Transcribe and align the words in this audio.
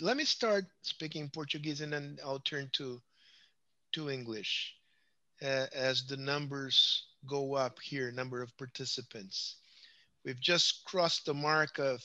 let 0.00 0.16
me 0.16 0.24
start 0.24 0.64
speaking 0.82 1.28
Portuguese 1.28 1.80
and 1.80 1.92
then 1.92 2.18
I'll 2.24 2.38
turn 2.40 2.70
to 2.74 3.00
to 3.92 4.10
English 4.10 4.74
uh, 5.42 5.66
as 5.74 6.06
the 6.06 6.16
numbers 6.16 7.04
go 7.26 7.54
up 7.54 7.78
here, 7.82 8.12
number 8.12 8.42
of 8.42 8.56
participants. 8.56 9.56
We've 10.24 10.40
just 10.40 10.84
crossed 10.84 11.26
the 11.26 11.34
mark 11.34 11.78
of 11.78 12.02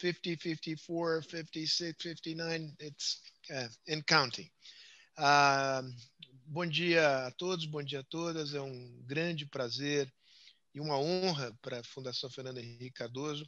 50, 0.00 0.36
54, 0.36 1.22
56, 1.22 2.02
59. 2.02 2.72
It's 2.80 3.20
uh, 3.54 3.68
in 3.86 4.02
counting. 4.02 4.48
Uh, 5.18 5.82
bom 6.48 6.66
dia 6.66 7.26
a 7.26 7.30
todos, 7.38 7.66
bom 7.66 7.82
dia 7.82 8.00
a 8.00 8.04
todas. 8.04 8.54
É 8.54 8.60
um 8.60 9.02
grande 9.06 9.46
prazer 9.46 10.10
e 10.74 10.80
uma 10.80 10.98
honra 10.98 11.52
para 11.60 11.80
a 11.80 11.84
Fundação 11.84 12.30
Fernando 12.30 12.58
Henrique 12.58 12.92
Cardoso 12.92 13.46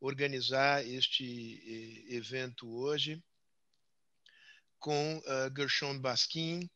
organizar 0.00 0.84
este 0.86 2.06
evento 2.08 2.68
hoje 2.68 3.22
com 4.80 5.18
uh, 5.18 5.54
Gershon 5.54 5.98
Baskin. 5.98 6.68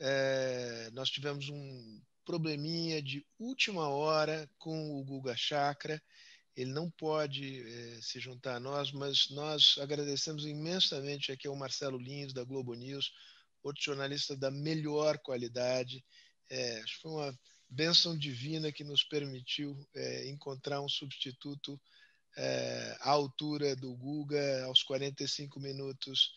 Uh, 0.00 0.90
nós 0.92 1.08
tivemos 1.08 1.48
um 1.48 2.02
probleminha 2.24 3.00
de 3.00 3.24
última 3.38 3.88
hora 3.88 4.50
com 4.58 4.98
o 4.98 5.04
Guga 5.04 5.36
Chakra. 5.36 6.02
Ele 6.56 6.72
não 6.72 6.90
pode 6.90 7.62
uh, 7.62 8.02
se 8.02 8.18
juntar 8.18 8.56
a 8.56 8.60
nós, 8.60 8.90
mas 8.90 9.30
nós 9.30 9.76
agradecemos 9.78 10.44
imensamente 10.44 11.30
aqui 11.30 11.46
ao 11.46 11.56
Marcelo 11.56 11.96
Lins, 11.96 12.32
da 12.32 12.42
Globo 12.42 12.74
News, 12.74 13.12
outro 13.62 13.82
jornalista 13.82 14.36
da 14.36 14.50
melhor 14.50 15.18
qualidade. 15.18 16.04
Foi 17.00 17.10
uma 17.10 17.40
bênção 17.66 18.18
divina 18.18 18.70
que 18.70 18.84
nos 18.84 19.02
permitiu 19.02 19.88
encontrar 20.26 20.82
um 20.82 20.88
substituto 20.88 21.80
é, 22.36 22.96
altura 23.00 23.76
do 23.76 23.94
Guga 23.94 24.64
aos 24.64 24.82
45 24.82 25.60
minutos 25.60 26.32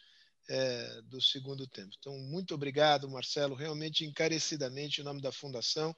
é, 0.50 1.02
do 1.04 1.22
segundo 1.22 1.68
tempo. 1.68 1.92
Então, 2.00 2.18
muito 2.18 2.54
obrigado, 2.54 3.10
Marcelo, 3.10 3.56
realmente 3.56 4.06
encarecidamente 4.06 5.02
em 5.02 5.04
nome 5.04 5.22
da 5.22 5.32
Fundação. 5.32 5.96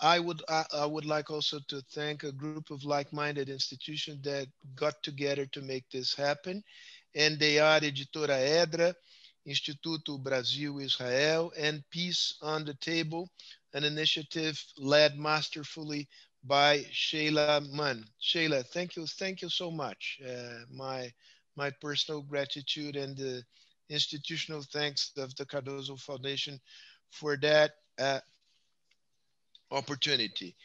I 0.00 0.18
would 0.18 0.42
I, 0.48 0.64
I 0.72 0.86
would 0.86 1.06
like 1.06 1.30
also 1.32 1.60
to 1.60 1.80
thank 1.94 2.24
a 2.24 2.32
group 2.32 2.70
of 2.72 2.84
like-minded 2.84 3.48
institutions 3.48 4.20
that 4.22 4.48
got 4.74 5.00
together 5.02 5.46
to 5.50 5.62
make 5.62 5.86
this 5.90 6.14
happen, 6.14 6.62
and 7.14 7.38
they 7.38 7.60
are 7.60 7.80
Editora 7.80 8.36
Edra, 8.36 8.96
Instituto 9.46 10.18
Brasil 10.18 10.80
Israel, 10.80 11.52
and 11.56 11.84
Peace 11.90 12.36
on 12.42 12.64
the 12.64 12.74
Table, 12.74 13.28
an 13.74 13.84
initiative 13.84 14.60
led 14.76 15.16
masterfully 15.16 16.08
by 16.44 16.84
Sheila 16.90 17.60
Munn. 17.60 18.04
Sheila, 18.18 18.62
thank 18.62 18.96
you, 18.96 19.06
thank 19.06 19.42
you 19.42 19.48
so 19.48 19.70
much. 19.70 20.20
Uh, 20.26 20.64
my 20.70 21.12
my 21.56 21.70
personal 21.80 22.22
gratitude 22.22 22.96
and 22.96 23.16
the 23.16 23.44
institutional 23.90 24.62
thanks 24.72 25.12
of 25.18 25.34
the 25.36 25.44
Cardoso 25.44 25.98
Foundation 26.00 26.58
for 27.10 27.36
that 27.36 27.72
uh, 27.98 28.20
opportunity. 29.70 30.56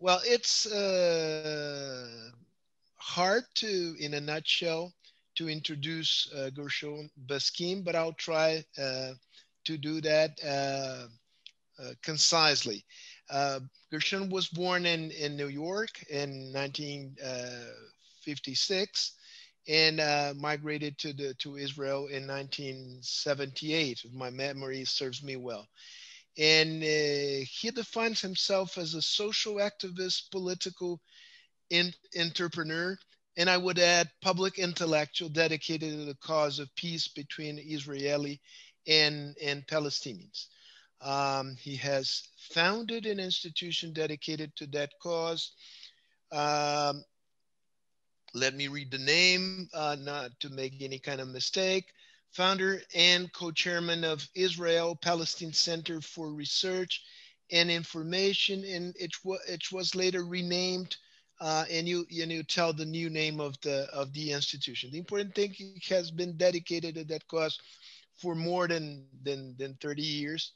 Well, 0.00 0.20
it's 0.24 0.66
uh, 0.66 2.30
hard 2.96 3.44
to, 3.56 3.94
in 4.00 4.14
a 4.14 4.20
nutshell, 4.20 4.92
to 5.36 5.48
introduce 5.48 6.28
uh, 6.36 6.50
Gershon 6.50 7.08
Baskin, 7.26 7.84
but 7.84 7.94
I'll 7.94 8.12
try 8.12 8.64
uh, 8.76 9.12
to 9.64 9.78
do 9.78 10.00
that 10.00 10.38
uh, 10.44 11.06
uh, 11.82 11.92
concisely. 12.02 12.84
Uh, 13.30 13.60
Gershon 13.90 14.30
was 14.30 14.48
born 14.48 14.86
in, 14.86 15.10
in 15.12 15.36
New 15.36 15.48
York 15.48 15.90
in 16.10 16.52
1956 16.52 19.12
and 19.68 20.00
uh, 20.00 20.34
migrated 20.36 20.98
to, 20.98 21.12
the, 21.12 21.34
to 21.34 21.56
Israel 21.56 22.08
in 22.08 22.26
1978, 22.26 24.02
if 24.04 24.12
my 24.12 24.30
memory 24.30 24.84
serves 24.84 25.22
me 25.22 25.36
well. 25.36 25.68
And 26.38 26.82
uh, 26.82 27.44
he 27.48 27.70
defines 27.72 28.20
himself 28.20 28.76
as 28.78 28.94
a 28.94 29.02
social 29.02 29.56
activist, 29.56 30.30
political 30.30 31.00
in, 31.70 31.92
entrepreneur, 32.18 32.98
and 33.36 33.48
I 33.48 33.56
would 33.56 33.78
add 33.78 34.10
public 34.20 34.58
intellectual 34.58 35.28
dedicated 35.28 35.92
to 35.92 36.04
the 36.04 36.16
cause 36.16 36.58
of 36.58 36.74
peace 36.74 37.08
between 37.08 37.58
Israeli 37.58 38.40
and, 38.86 39.36
and 39.42 39.66
Palestinians. 39.66 40.46
Um, 41.02 41.56
he 41.56 41.76
has 41.76 42.28
founded 42.36 43.06
an 43.06 43.20
institution 43.20 43.92
dedicated 43.92 44.54
to 44.56 44.66
that 44.68 44.90
cause. 45.02 45.52
Um, 46.32 47.04
let 48.34 48.54
me 48.54 48.68
read 48.68 48.90
the 48.90 48.98
name, 48.98 49.68
uh, 49.74 49.96
not 49.98 50.30
to 50.40 50.50
make 50.50 50.64
any 50.68 50.98
kind 50.98 51.20
of 51.20 51.28
mistake. 51.28 51.84
Founder 52.30 52.80
and 52.94 53.32
co-chairman 53.32 54.04
of 54.04 54.26
Israel 54.34 54.96
Palestine 54.96 55.52
Center 55.52 56.00
for 56.00 56.32
Research 56.32 57.02
and 57.50 57.70
Information, 57.70 58.64
and 58.64 58.94
it, 58.98 59.12
it 59.48 59.72
was 59.72 59.94
later 59.94 60.24
renamed. 60.24 60.96
Uh, 61.40 61.64
and 61.70 61.88
you 61.88 62.06
you 62.08 62.42
tell 62.44 62.72
the 62.72 62.86
new 62.86 63.10
name 63.10 63.40
of 63.40 63.60
the 63.62 63.88
of 63.92 64.12
the 64.14 64.32
institution. 64.32 64.90
The 64.92 64.98
important 64.98 65.34
thing 65.34 65.54
has 65.88 66.10
been 66.10 66.36
dedicated 66.36 66.94
to 66.94 67.04
that 67.04 67.26
cause 67.28 67.58
for 68.14 68.34
more 68.34 68.68
than 68.68 69.06
than 69.22 69.56
than 69.58 69.74
30 69.74 70.02
years 70.02 70.52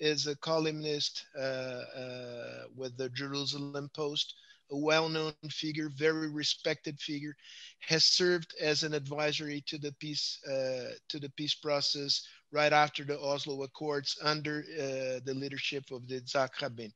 is 0.00 0.26
a 0.26 0.36
columnist 0.36 1.26
uh, 1.38 1.82
uh, 1.96 2.62
with 2.76 2.96
the 2.96 3.08
Jerusalem 3.10 3.90
Post, 3.94 4.34
a 4.72 4.76
well-known 4.76 5.32
figure, 5.50 5.90
very 5.96 6.28
respected 6.28 6.98
figure, 6.98 7.36
has 7.80 8.04
served 8.04 8.54
as 8.60 8.82
an 8.82 8.94
advisory 8.94 9.62
to 9.66 9.78
the 9.78 9.92
peace 10.00 10.38
uh, 10.46 10.94
to 11.08 11.18
the 11.18 11.30
peace 11.36 11.54
process 11.54 12.26
right 12.52 12.72
after 12.72 13.04
the 13.04 13.18
Oslo 13.20 13.62
Accords 13.62 14.16
under 14.22 14.64
uh, 14.78 15.20
the 15.24 15.34
leadership 15.34 15.90
of 15.90 16.06
the 16.08 16.20
Yitzhak 16.20 16.60
Rabin. 16.60 16.92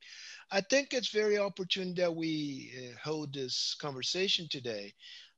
I 0.51 0.61
think 0.61 0.93
it's 0.93 1.09
very 1.09 1.37
opportune 1.37 1.93
that 1.95 2.13
we 2.13 2.71
uh, 2.77 2.97
hold 3.03 3.33
this 3.33 3.75
conversation 3.79 4.47
today. 4.49 4.93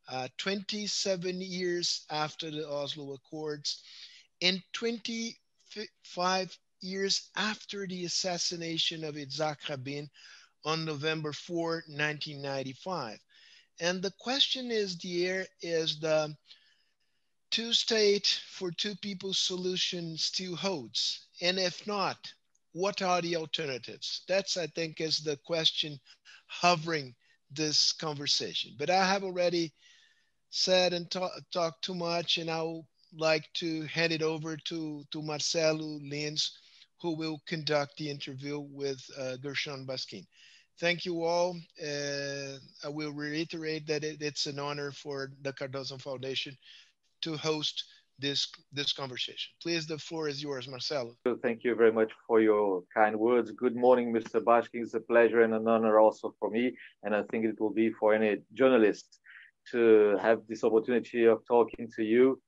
Uh, 0.09 0.27
27 0.37 1.41
years 1.41 2.05
after 2.09 2.49
the 2.49 2.67
Oslo 2.67 3.13
Accords, 3.13 3.83
and 4.41 4.61
25 4.73 6.57
years 6.81 7.29
after 7.35 7.87
the 7.87 8.05
assassination 8.05 9.03
of 9.03 9.15
Yitzhak 9.15 9.67
Rabin 9.69 10.09
on 10.65 10.85
November 10.85 11.33
4, 11.33 11.83
1995. 11.87 13.19
And 13.79 14.01
the 14.01 14.13
question 14.19 14.71
is 14.71 14.97
the 14.97 15.47
is 15.61 15.99
the 15.99 16.35
two 17.51 17.73
state 17.73 18.41
for 18.49 18.71
two 18.71 18.95
people 18.95 19.33
solution 19.33 20.17
still 20.17 20.55
holds? 20.55 21.27
And 21.41 21.59
if 21.59 21.85
not, 21.87 22.17
what 22.73 23.01
are 23.01 23.21
the 23.21 23.35
alternatives? 23.35 24.23
That's, 24.27 24.57
I 24.57 24.67
think, 24.67 24.99
is 24.99 25.19
the 25.19 25.37
question 25.37 25.99
hovering 26.47 27.15
this 27.51 27.91
conversation. 27.91 28.75
But 28.77 28.89
I 28.89 29.05
have 29.05 29.23
already 29.23 29.73
said 30.49 30.93
and 30.93 31.09
talked 31.09 31.51
talk 31.51 31.81
too 31.81 31.95
much, 31.95 32.37
and 32.37 32.49
I 32.49 32.61
would 32.63 32.85
like 33.15 33.51
to 33.55 33.83
hand 33.83 34.11
it 34.11 34.21
over 34.21 34.57
to, 34.57 35.03
to 35.11 35.21
Marcelo 35.21 35.99
Lins, 35.99 36.51
who 37.01 37.15
will 37.15 37.41
conduct 37.47 37.97
the 37.97 38.09
interview 38.09 38.59
with 38.59 38.99
uh, 39.19 39.37
Gershon 39.37 39.85
Baskin. 39.85 40.25
Thank 40.79 41.05
you 41.05 41.23
all. 41.23 41.55
Uh, 41.81 42.57
I 42.83 42.89
will 42.89 43.11
reiterate 43.11 43.87
that 43.87 44.03
it, 44.03 44.21
it's 44.21 44.45
an 44.45 44.59
honor 44.59 44.91
for 44.91 45.31
the 45.41 45.53
Cardoso 45.53 45.99
Foundation 45.99 46.55
to 47.21 47.35
host 47.35 47.83
this 48.19 48.47
this 48.71 48.93
conversation. 48.93 49.51
Please, 49.61 49.85
the 49.87 49.97
floor 49.97 50.27
is 50.27 50.41
yours, 50.41 50.67
Marcelo. 50.67 51.15
Thank 51.41 51.63
you 51.63 51.75
very 51.75 51.91
much 51.91 52.11
for 52.27 52.41
your 52.41 52.83
kind 52.93 53.15
words. 53.15 53.51
Good 53.51 53.75
morning, 53.75 54.13
Mr. 54.13 54.41
Baskin. 54.41 54.81
It's 54.83 54.93
a 54.93 54.99
pleasure 54.99 55.41
and 55.41 55.53
an 55.53 55.67
honor 55.67 55.99
also 55.99 56.33
for 56.39 56.49
me, 56.49 56.75
and 57.03 57.15
I 57.15 57.23
think 57.29 57.45
it 57.45 57.59
will 57.59 57.73
be 57.73 57.91
for 57.91 58.13
any 58.13 58.37
journalist 58.53 59.19
to 59.71 60.17
have 60.21 60.41
this 60.47 60.63
opportunity 60.63 61.25
of 61.25 61.45
talking 61.47 61.89
to 61.95 62.03
you 62.03 62.39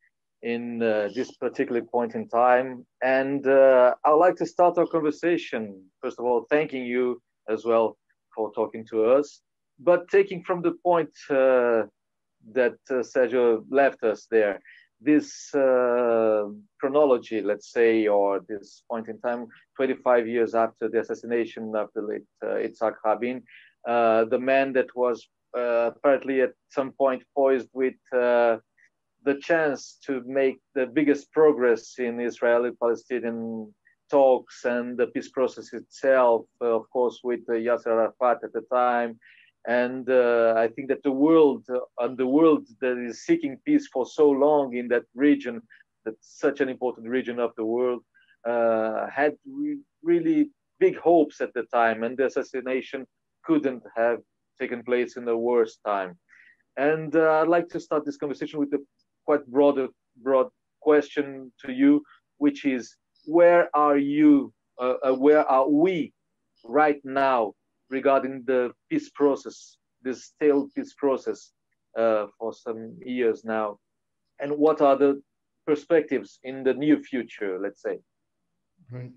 in 0.41 0.81
uh, 0.81 1.09
this 1.13 1.31
particular 1.33 1.81
point 1.81 2.15
in 2.15 2.27
time. 2.27 2.85
And 3.03 3.45
uh, 3.45 3.95
I'd 4.05 4.13
like 4.13 4.35
to 4.37 4.45
start 4.45 4.77
our 4.77 4.87
conversation, 4.87 5.83
first 6.01 6.19
of 6.19 6.25
all, 6.25 6.45
thanking 6.49 6.85
you 6.85 7.21
as 7.49 7.65
well 7.65 7.97
for 8.35 8.51
talking 8.53 8.85
to 8.87 9.05
us, 9.05 9.41
but 9.79 10.07
taking 10.09 10.43
from 10.43 10.61
the 10.61 10.73
point 10.83 11.09
uh, 11.29 11.83
that 12.53 12.77
uh, 12.89 13.03
Sergio 13.03 13.63
left 13.69 14.03
us 14.03 14.27
there, 14.29 14.61
this 15.01 15.53
uh, 15.55 16.45
chronology, 16.79 17.41
let's 17.41 17.71
say, 17.71 18.07
or 18.07 18.41
this 18.47 18.83
point 18.89 19.07
in 19.07 19.19
time, 19.21 19.47
25 19.77 20.27
years 20.27 20.55
after 20.55 20.89
the 20.89 20.99
assassination 20.99 21.73
of 21.75 21.89
the 21.95 22.01
late 22.01 22.27
uh, 22.43 22.55
Itzhak 22.55 22.95
Rabin, 23.05 23.41
the 23.85 24.39
man 24.39 24.73
that 24.73 24.93
was 24.95 25.27
apparently 25.53 26.41
at 26.41 26.51
some 26.69 26.91
point 26.91 27.23
poised 27.35 27.69
with 27.73 27.95
the 29.23 29.35
chance 29.35 29.97
to 30.05 30.23
make 30.25 30.59
the 30.75 30.85
biggest 30.85 31.31
progress 31.31 31.99
in 31.99 32.19
Israeli 32.19 32.71
Palestinian 32.81 33.73
talks 34.09 34.65
and 34.65 34.97
the 34.97 35.07
peace 35.07 35.29
process 35.29 35.73
itself, 35.73 36.45
of 36.61 36.89
course, 36.89 37.19
with 37.23 37.45
Yasser 37.47 37.87
Arafat 37.87 38.37
at 38.43 38.53
the 38.53 38.63
time, 38.71 39.19
And 39.67 40.09
uh, 40.09 40.53
I 40.57 40.67
think 40.69 40.87
that 40.87 41.03
the 41.03 41.11
world 41.11 41.65
uh, 41.69 41.79
and 41.99 42.17
the 42.17 42.27
world 42.27 42.67
that 42.81 42.97
is 42.97 43.25
seeking 43.25 43.57
peace 43.65 43.87
for 43.87 44.05
so 44.05 44.29
long 44.29 44.75
in 44.75 44.87
that 44.89 45.03
region, 45.15 45.61
that's 46.05 46.39
such 46.39 46.61
an 46.61 46.69
important 46.69 47.07
region 47.07 47.39
of 47.39 47.51
the 47.57 47.65
world, 47.65 48.03
uh, 48.47 49.07
had 49.09 49.33
re- 49.45 49.79
really 50.01 50.51
big 50.79 50.97
hopes 50.97 51.41
at 51.41 51.53
the 51.53 51.63
time, 51.63 52.03
and 52.03 52.17
the 52.17 52.27
assassination 52.27 53.05
couldn't 53.43 53.83
have 53.95 54.19
taken 54.59 54.81
place 54.83 55.17
in 55.17 55.25
the 55.25 55.35
worst 55.35 55.79
time. 55.85 56.17
And 56.77 57.13
uh, 57.15 57.41
I'd 57.41 57.49
like 57.49 57.67
to 57.69 57.79
start 57.79 58.05
this 58.05 58.17
conversation 58.17 58.59
with 58.59 58.73
a 58.73 58.79
quite 59.29 59.45
broader, 59.45 59.87
broad 60.23 60.47
question 60.81 61.51
to 61.63 61.71
you, 61.71 62.01
which 62.39 62.65
is, 62.65 62.83
where 63.25 63.69
are 63.75 63.99
you? 64.15 64.51
Uh, 64.81 64.95
uh, 65.07 65.13
where 65.13 65.45
are 65.55 65.69
we 65.69 66.11
right 66.65 67.01
now 67.03 67.53
regarding 67.91 68.43
the 68.47 68.71
peace 68.89 69.09
process, 69.19 69.77
this 70.01 70.19
stale 70.31 70.67
peace 70.73 70.95
process 70.97 71.51
uh, 71.95 72.25
for 72.39 72.51
some 72.53 72.97
years 73.05 73.45
now? 73.45 73.77
And 74.41 74.51
what 74.65 74.81
are 74.81 74.97
the 74.97 75.21
perspectives 75.67 76.39
in 76.43 76.63
the 76.63 76.73
near 76.73 76.97
future, 76.97 77.59
let's 77.61 77.83
say? 77.83 77.99
Right. 78.91 79.11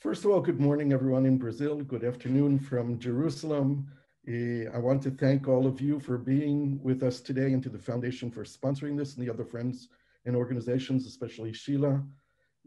First 0.00 0.26
of 0.26 0.30
all, 0.30 0.42
good 0.42 0.60
morning, 0.60 0.92
everyone 0.92 1.24
in 1.24 1.38
Brazil. 1.38 1.76
Good 1.76 2.04
afternoon 2.04 2.58
from 2.58 2.98
Jerusalem. 2.98 3.86
Uh, 4.28 4.68
I 4.74 4.78
want 4.78 5.00
to 5.04 5.10
thank 5.10 5.48
all 5.48 5.66
of 5.66 5.80
you 5.80 5.98
for 5.98 6.18
being 6.18 6.78
with 6.82 7.02
us 7.02 7.22
today 7.22 7.54
and 7.54 7.62
to 7.62 7.70
the 7.70 7.78
foundation 7.78 8.30
for 8.30 8.44
sponsoring 8.44 8.94
this 8.94 9.16
and 9.16 9.26
the 9.26 9.32
other 9.32 9.44
friends 9.44 9.88
and 10.26 10.36
organizations, 10.36 11.06
especially 11.06 11.54
Sheila. 11.54 12.02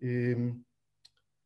Um, 0.02 0.66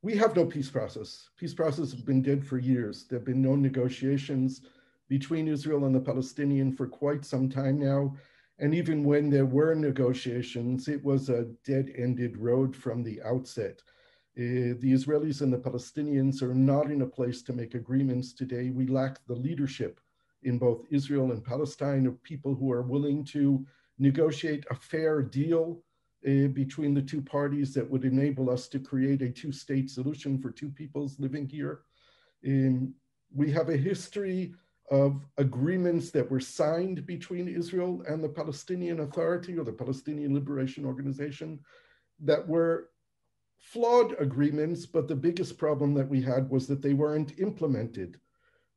we 0.02 0.16
have 0.16 0.34
no 0.34 0.46
peace 0.46 0.70
process. 0.70 1.28
Peace 1.36 1.54
process 1.54 1.92
has 1.92 2.00
been 2.00 2.22
dead 2.22 2.46
for 2.46 2.58
years. 2.58 3.06
There 3.10 3.20
have 3.20 3.26
been 3.26 3.42
no 3.42 3.58
negotiations 3.58 4.62
between 5.10 5.50
Israel 5.50 5.84
and 5.84 5.94
the 5.94 6.00
Palestinian 6.00 6.72
for 6.72 6.88
quite 6.88 7.26
some 7.26 7.50
time 7.50 7.78
now. 7.78 8.16
And 8.58 8.74
even 8.74 9.04
when 9.04 9.30
there 9.30 9.46
were 9.46 9.76
negotiations, 9.76 10.88
it 10.88 11.04
was 11.04 11.28
a 11.28 11.50
dead-ended 11.66 12.38
road 12.38 12.74
from 12.74 13.04
the 13.04 13.22
outset. 13.24 13.82
Uh, 14.38 14.80
the 14.80 14.94
Israelis 14.94 15.42
and 15.42 15.52
the 15.52 15.58
Palestinians 15.58 16.42
are 16.42 16.54
not 16.54 16.90
in 16.90 17.02
a 17.02 17.08
place 17.08 17.42
to 17.42 17.52
make 17.54 17.74
agreements 17.74 18.32
today. 18.32 18.70
We 18.70 18.88
lack 18.88 19.20
the 19.28 19.36
leadership 19.36 20.00
in 20.46 20.58
both 20.58 20.86
Israel 20.90 21.32
and 21.32 21.44
Palestine 21.44 22.06
of 22.06 22.22
people 22.24 22.56
who 22.56 22.72
are 22.72 22.82
willing 22.82 23.24
to 23.26 23.66
negotiate 24.00 24.66
a 24.70 24.76
fair 24.76 25.22
deal 25.22 25.82
uh, 26.28 26.48
between 26.48 26.94
the 26.94 27.02
two 27.02 27.22
parties 27.22 27.74
that 27.74 27.90
would 27.90 28.06
enable 28.06 28.50
us 28.50 28.68
to 28.68 28.80
create 28.80 29.22
a 29.22 29.30
two 29.30 29.52
state 29.52 29.90
solution 29.90 30.40
for 30.40 30.52
two 30.52 30.70
peoples 30.70 31.20
living 31.20 31.48
here. 31.48 31.82
Um, 32.46 32.94
we 33.34 33.52
have 33.52 33.70
a 33.70 33.78
history 33.78 34.54
of 34.92 35.26
agreements 35.38 36.12
that 36.12 36.30
were 36.30 36.40
signed 36.40 37.06
between 37.06 37.48
Israel 37.48 38.04
and 38.08 38.24
the 38.24 38.30
Palestinian 38.30 39.00
Authority 39.00 39.58
or 39.58 39.64
the 39.64 39.72
Palestinian 39.72 40.34
Liberation 40.34 40.86
Organization 40.86 41.60
that 42.20 42.48
were 42.48 42.90
flawed 43.58 44.16
agreements, 44.20 44.86
but 44.86 45.08
the 45.08 45.16
biggest 45.16 45.58
problem 45.58 45.94
that 45.96 46.08
we 46.08 46.22
had 46.22 46.50
was 46.50 46.68
that 46.68 46.82
they 46.82 46.94
weren't 46.94 47.40
implemented. 47.40 48.20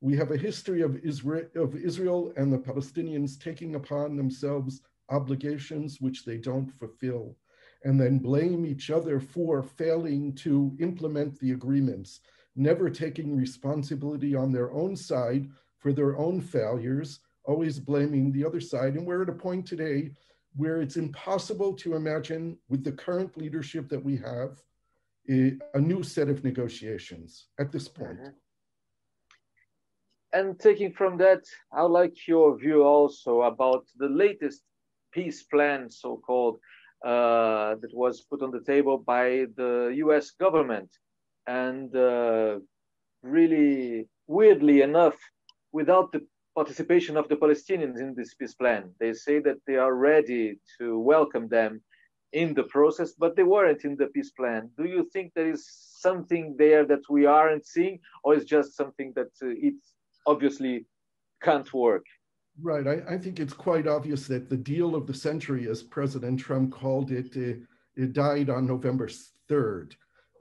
We 0.01 0.17
have 0.17 0.31
a 0.31 0.37
history 0.37 0.83
of 0.83 0.97
Israel, 1.05 1.47
of 1.57 1.75
Israel 1.75 2.33
and 2.37 2.53
the 2.53 2.59
Palestinians 2.59 3.39
taking 3.39 3.75
upon 3.75 4.17
themselves 4.17 4.81
obligations 5.11 6.01
which 6.01 6.25
they 6.25 6.37
don't 6.37 6.71
fulfill, 6.79 7.37
and 7.85 8.01
then 8.01 8.19
blame 8.19 8.65
each 8.67 8.91
other 8.91 9.19
for 9.21 9.63
failing 9.63 10.35
to 10.35 10.77
implement 10.81 11.39
the 11.41 11.53
agreements, 11.53 12.21
never 12.55 12.91
taking 12.91 13.37
responsibility 13.37 14.35
on 14.35 14.53
their 14.53 14.71
own 14.73 14.95
side 14.95 15.49
for 15.79 15.93
their 15.93 16.17
own 16.17 16.41
failures, 16.41 17.21
always 17.45 17.81
blaming 17.81 18.31
the 18.31 18.45
other 18.45 18.61
side. 18.61 18.95
And 18.95 19.07
we're 19.07 19.23
at 19.23 19.29
a 19.29 19.33
point 19.33 19.67
today 19.67 20.13
where 20.57 20.81
it's 20.81 20.97
impossible 20.97 21.73
to 21.75 21.95
imagine, 21.95 22.59
with 22.69 22.85
the 22.85 22.93
current 22.93 23.37
leadership 23.37 23.89
that 23.89 24.05
we 24.05 24.17
have, 24.17 24.63
a, 25.31 25.57
a 25.75 25.81
new 25.81 26.03
set 26.03 26.29
of 26.29 26.45
negotiations 26.45 27.47
at 27.59 27.71
this 27.73 27.89
point. 27.89 28.19
Mm-hmm. 28.19 28.29
And 30.33 30.59
taking 30.59 30.93
from 30.93 31.17
that, 31.19 31.45
I'd 31.73 31.85
like 31.85 32.29
your 32.29 32.57
view 32.59 32.83
also 32.83 33.43
about 33.43 33.87
the 33.97 34.09
latest 34.09 34.63
peace 35.13 35.43
plan, 35.43 35.91
so 35.91 36.19
called, 36.19 36.59
uh, 37.05 37.77
that 37.81 37.91
was 37.95 38.21
put 38.21 38.43
on 38.43 38.51
the 38.51 38.61
table 38.61 38.99
by 38.99 39.47
the 39.57 39.95
US 40.05 40.33
government. 40.33 40.91
And 41.47 41.95
uh, 41.97 42.59
really, 43.23 44.09
weirdly 44.27 44.83
enough, 44.83 45.17
without 45.73 46.13
the 46.13 46.27
participation 46.55 47.17
of 47.17 47.29
the 47.29 47.37
Palestinians 47.37 48.01
in 48.01 48.15
this 48.17 48.35
peace 48.35 48.55
plan. 48.55 48.83
They 48.99 49.13
say 49.13 49.39
that 49.47 49.59
they 49.67 49.77
are 49.77 49.95
ready 49.95 50.59
to 50.79 50.99
welcome 50.99 51.47
them 51.49 51.81
in 52.33 52.53
the 52.53 52.65
process, 52.65 53.13
but 53.13 53.37
they 53.37 53.45
weren't 53.45 53.85
in 53.85 53.95
the 53.97 54.09
peace 54.09 54.33
plan. 54.33 54.63
Do 54.77 54.85
you 54.85 55.09
think 55.13 55.27
there 55.35 55.51
is 55.57 55.63
something 56.07 56.57
there 56.59 56.85
that 56.93 57.05
we 57.09 57.27
aren't 57.27 57.65
seeing, 57.65 58.01
or 58.25 58.35
is 58.35 58.45
just 58.45 58.77
something 58.77 59.13
that 59.15 59.33
uh, 59.41 59.69
it 59.69 59.79
obviously 60.29 60.87
can't 61.43 61.73
work? 61.73 62.05
Right. 62.61 62.87
I, 62.87 63.15
I, 63.15 63.19
think 63.19 63.39
it's 63.39 63.53
quite 63.53 63.87
obvious 63.87 64.27
that 64.27 64.49
the 64.49 64.57
deal 64.57 64.97
of 64.97 65.07
the 65.07 65.15
century, 65.15 65.69
as 65.69 65.83
President 65.83 66.41
Trump 66.41 66.73
called 66.73 67.13
it, 67.13 67.37
it 67.37 68.13
died 68.13 68.51
on 68.51 68.67
November 68.67 69.09
3rd. 69.49 69.93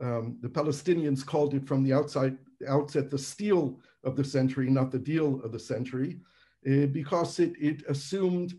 Um, 0.02 0.38
the 0.42 0.50
Palestinians 0.50 1.26
called 1.26 1.54
it 1.54 1.68
from 1.68 1.84
the 1.84 1.94
outside 1.94 2.38
outset 2.68 3.12
the 3.12 3.18
steal 3.18 3.80
of 4.04 4.16
the 4.16 4.24
century, 4.24 4.70
not 4.70 4.92
the 4.92 5.00
deal 5.00 5.42
of 5.44 5.52
the 5.52 5.60
century, 5.60 6.20
uh, 6.68 6.88
because 6.88 7.40
it, 7.40 7.54
it 7.60 7.84
assumed 7.88 8.54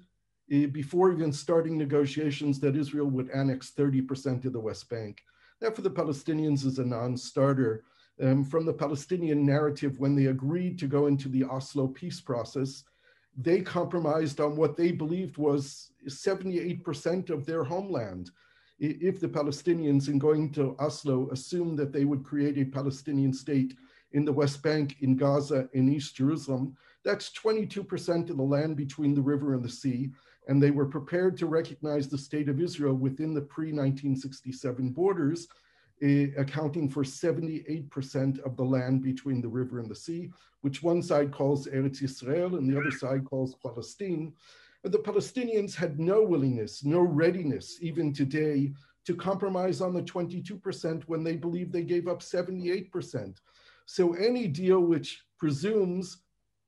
uh, 0.55 0.67
before 0.69 1.13
even 1.13 1.33
starting 1.33 1.77
negotiations 1.77 2.61
that 2.61 2.77
Israel 2.77 3.07
would 3.07 3.31
annex 3.31 3.73
30% 3.77 4.45
of 4.45 4.53
the 4.53 4.61
West 4.61 4.89
Bank. 4.89 5.21
That 5.61 5.75
for 5.75 5.83
the 5.83 5.91
Palestinians 5.91 6.65
is 6.65 6.79
a 6.79 6.85
non-starter. 6.85 7.85
Um, 8.21 8.45
from 8.45 8.67
the 8.67 8.73
Palestinian 8.73 9.47
narrative, 9.47 10.01
when 10.01 10.15
they 10.15 10.27
agreed 10.27 10.79
to 10.81 10.87
go 10.87 11.07
into 11.07 11.29
the 11.29 11.45
Oslo 11.45 11.87
peace 11.87 12.21
process, 12.21 12.85
they 13.37 13.61
compromised 13.61 14.41
on 14.41 14.57
what 14.57 14.77
they 14.77 14.91
believed 14.91 15.37
was 15.37 15.93
78% 16.09 17.31
of 17.31 17.47
their 17.47 17.63
homeland. 17.63 18.31
If 18.81 19.21
the 19.21 19.29
Palestinians, 19.29 20.09
in 20.09 20.19
going 20.19 20.53
to 20.53 20.77
Oslo, 20.79 21.29
assumed 21.31 21.79
that 21.79 21.93
they 21.93 22.05
would 22.05 22.25
create 22.25 22.59
a 22.59 22.65
Palestinian 22.65 23.33
state 23.33 23.75
in 24.13 24.25
the 24.25 24.33
West 24.33 24.63
Bank, 24.63 24.97
in 25.01 25.17
Gaza, 25.17 25.69
in 25.73 25.89
East 25.89 26.17
Jerusalem, 26.17 26.77
that's 27.05 27.31
22% 27.31 28.31
of 28.31 28.37
the 28.37 28.43
land 28.43 28.77
between 28.77 29.15
the 29.15 29.23
river 29.23 29.55
and 29.55 29.63
the 29.63 29.69
sea 29.69 30.11
and 30.49 30.63
they 30.63 30.71
were 30.71 30.87
prepared 30.87 31.37
to 31.37 31.47
recognize 31.47 32.09
the 32.09 32.19
state 32.19 32.49
of 32.49 32.61
Israel 32.61 32.95
within 32.95 33.35
the 33.35 33.41
pre 33.41 33.67
1967 33.67 34.91
borders, 34.91 35.47
accounting 36.03 36.89
for 36.89 37.03
78% 37.03 38.41
of 38.41 38.57
the 38.57 38.65
land 38.65 39.03
between 39.03 39.41
the 39.41 39.49
river 39.49 39.81
and 39.81 39.91
the 39.91 39.95
sea, 39.95 40.31
which 40.61 40.83
one 40.83 41.03
side 41.03 41.33
calls 41.33 41.67
Eretz 41.67 42.03
Israel 42.03 42.57
and 42.57 42.69
the 42.69 42.79
other 42.79 42.91
side 42.91 43.25
calls 43.25 43.57
Palestine. 43.63 44.33
But 44.83 44.93
the 44.93 44.99
Palestinians 44.99 45.75
had 45.75 45.99
no 45.99 46.23
willingness, 46.23 46.85
no 46.85 47.01
readiness, 47.01 47.79
even 47.81 48.13
today, 48.13 48.73
to 49.07 49.17
compromise 49.17 49.81
on 49.81 49.95
the 49.95 50.03
22% 50.03 51.03
when 51.05 51.25
they 51.25 51.37
believe 51.37 51.73
they 51.73 51.83
gave 51.83 52.09
up 52.09 52.21
78%. 52.21 53.37
So 53.87 54.13
any 54.15 54.47
deal 54.47 54.81
which 54.81 55.23
presumes 55.39 56.19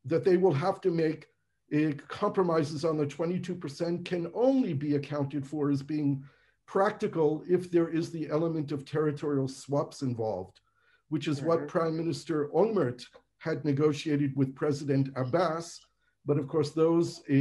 that 0.06 0.24
they 0.24 0.36
will 0.36 0.54
have 0.54 0.80
to 0.80 0.90
make 0.90 1.26
it 1.70 2.06
compromises 2.08 2.84
on 2.84 2.96
the 2.96 3.06
22% 3.06 4.04
can 4.04 4.30
only 4.34 4.72
be 4.72 4.96
accounted 4.96 5.46
for 5.46 5.70
as 5.70 5.82
being 5.82 6.24
practical 6.70 7.42
if 7.48 7.68
there 7.68 7.88
is 7.88 8.12
the 8.12 8.30
element 8.30 8.70
of 8.70 8.84
territorial 8.84 9.48
swaps 9.48 10.02
involved, 10.02 10.60
which 11.08 11.26
is 11.26 11.42
what 11.42 11.58
mm-hmm. 11.58 11.66
Prime 11.66 11.96
Minister 11.96 12.48
Olmert 12.54 13.02
had 13.38 13.64
negotiated 13.64 14.32
with 14.36 14.54
President 14.54 15.08
Abbas. 15.16 15.80
But 16.24 16.38
of 16.38 16.46
course, 16.46 16.70
those 16.70 17.22
uh, 17.28 17.32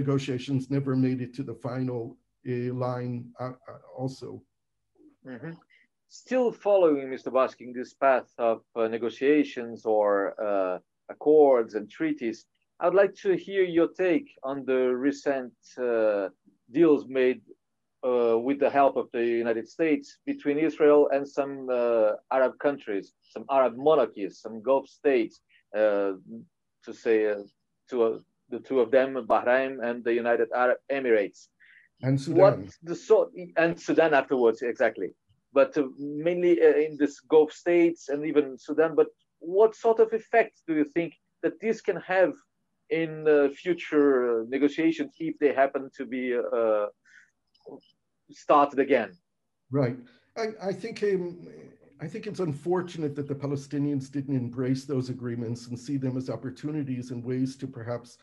negotiations 0.00 0.68
never 0.68 0.96
made 0.96 1.20
it 1.20 1.32
to 1.34 1.44
the 1.44 1.54
final 1.54 2.16
uh, 2.48 2.74
line 2.74 3.30
uh, 3.38 3.52
also. 3.96 4.42
Mm-hmm. 5.24 5.52
Still 6.08 6.50
following 6.50 7.06
Mr. 7.06 7.30
Baskin 7.32 7.72
this 7.72 7.94
path 7.94 8.30
of 8.38 8.62
negotiations 8.74 9.86
or 9.86 10.34
accords 11.08 11.74
and 11.74 11.88
treaties, 11.88 12.46
I'd 12.80 12.94
like 12.94 13.14
to 13.22 13.36
hear 13.36 13.62
your 13.62 13.88
take 13.88 14.28
on 14.42 14.64
the 14.64 14.80
recent 15.08 15.52
uh, 15.78 16.30
deals 16.72 17.06
made 17.06 17.42
uh, 18.04 18.36
with 18.38 18.58
the 18.58 18.70
help 18.70 18.96
of 18.96 19.08
the 19.12 19.24
United 19.24 19.68
States 19.68 20.18
between 20.26 20.58
Israel 20.58 21.08
and 21.12 21.26
some 21.26 21.68
uh, 21.70 22.12
Arab 22.32 22.58
countries, 22.58 23.12
some 23.22 23.44
Arab 23.50 23.76
monarchies, 23.76 24.40
some 24.40 24.62
Gulf 24.62 24.88
states, 24.88 25.40
uh, 25.76 26.12
to 26.84 26.92
say 26.92 27.30
uh, 27.30 27.36
to 27.90 28.02
uh, 28.02 28.18
the 28.50 28.58
two 28.58 28.80
of 28.80 28.90
them, 28.90 29.14
Bahrain 29.14 29.78
and 29.82 30.04
the 30.04 30.12
United 30.12 30.48
Arab 30.54 30.78
Emirates. 30.90 31.48
And 32.02 32.20
Sudan. 32.20 32.40
What 32.40 32.58
the 32.82 32.96
so 32.96 33.30
and 33.56 33.80
Sudan 33.80 34.12
afterwards, 34.14 34.62
exactly. 34.62 35.10
But 35.52 35.76
mainly 35.98 36.60
in 36.60 36.96
this 36.98 37.20
Gulf 37.20 37.52
states 37.52 38.08
and 38.08 38.26
even 38.26 38.58
Sudan. 38.58 38.94
But 38.96 39.08
what 39.38 39.76
sort 39.76 40.00
of 40.00 40.12
effect 40.12 40.62
do 40.66 40.74
you 40.74 40.84
think 40.84 41.14
that 41.42 41.60
this 41.60 41.80
can 41.80 41.96
have 41.96 42.32
in 42.90 43.26
uh, 43.28 43.48
future 43.50 44.44
negotiations 44.48 45.14
if 45.18 45.38
they 45.38 45.52
happen 45.52 45.90
to 45.96 46.04
be 46.04 46.34
uh, 46.36 46.86
started 48.30 48.78
again. 48.78 49.16
Right. 49.70 49.96
I, 50.36 50.48
I 50.62 50.72
think 50.72 51.02
um, 51.02 51.46
I 52.00 52.08
think 52.08 52.26
it's 52.26 52.40
unfortunate 52.40 53.14
that 53.14 53.28
the 53.28 53.34
Palestinians 53.34 54.10
didn't 54.10 54.36
embrace 54.36 54.84
those 54.84 55.08
agreements 55.08 55.68
and 55.68 55.78
see 55.78 55.96
them 55.96 56.16
as 56.16 56.30
opportunities 56.30 57.10
and 57.12 57.24
ways 57.24 57.54
to 57.56 57.66
perhaps 57.66 58.18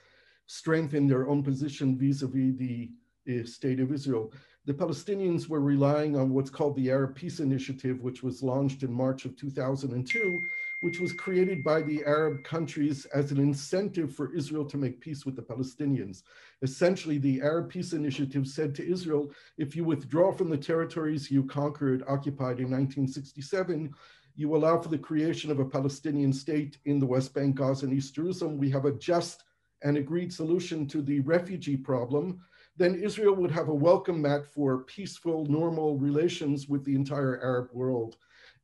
strengthen 0.48 1.08
their 1.08 1.30
own 1.30 1.44
position 1.44 1.98
vis-a-vis 1.98 2.58
the 2.58 2.92
uh, 3.30 3.46
state 3.46 3.80
of 3.80 3.94
Israel. 3.94 4.34
The 4.66 4.74
Palestinians 4.74 5.48
were 5.48 5.62
relying 5.62 6.18
on 6.18 6.34
what's 6.34 6.50
called 6.50 6.76
the 6.76 6.90
Arab 6.90 7.16
Peace 7.16 7.40
Initiative, 7.40 8.02
which 8.02 8.22
was 8.22 8.44
launched 8.44 8.84
in 8.84 8.92
March 8.92 9.26
of 9.26 9.38
2002, 9.38 10.42
which 10.82 11.00
was 11.00 11.12
created 11.12 11.64
by 11.64 11.82
the 11.82 12.04
Arab 12.06 12.44
countries 12.44 13.06
as 13.08 13.32
an 13.32 13.38
incentive 13.38 14.16
for 14.16 14.34
Israel 14.34 14.64
to 14.66 14.78
make 14.78 15.02
peace 15.02 15.26
with 15.26 15.36
the 15.36 15.42
Palestinians. 15.42 16.24
Essentially, 16.62 17.18
the 17.18 17.42
Arab 17.42 17.70
Peace 17.70 17.92
Initiative 17.92 18.48
said 18.48 18.74
to 18.76 18.90
Israel, 18.90 19.32
if 19.58 19.76
you 19.76 19.84
withdraw 19.84 20.32
from 20.32 20.50
the 20.50 20.58
territories 20.58 21.30
you 21.30 21.44
conquered, 21.44 22.04
occupied 22.08 22.60
in 22.60 22.72
1967, 22.72 23.94
you 24.36 24.56
allow 24.56 24.80
for 24.80 24.88
the 24.88 24.98
creation 24.98 25.52
of 25.52 25.60
a 25.60 25.66
Palestinian 25.66 26.32
state 26.32 26.78
in 26.86 26.98
the 26.98 27.06
West 27.06 27.34
Bank, 27.34 27.56
Gaza, 27.56 27.86
and 27.86 27.94
East 27.94 28.16
Jerusalem. 28.16 28.58
We 28.58 28.70
have 28.70 28.86
a 28.86 28.94
just 28.94 29.44
and 29.84 29.98
agreed 29.98 30.32
solution 30.34 30.88
to 30.88 31.02
the 31.02 31.20
refugee 31.22 31.78
problem. 31.78 32.40
Then 32.78 32.96
Israel 32.96 33.36
would 33.36 33.52
have 33.52 33.68
a 33.68 33.74
welcome 33.74 34.22
mat 34.22 34.46
for 34.46 34.86
peaceful, 34.86 35.46
normal 35.48 35.98
relations 35.98 36.70
with 36.70 36.86
the 36.86 36.96
entire 36.96 37.42
Arab 37.44 37.70
world. 37.74 38.16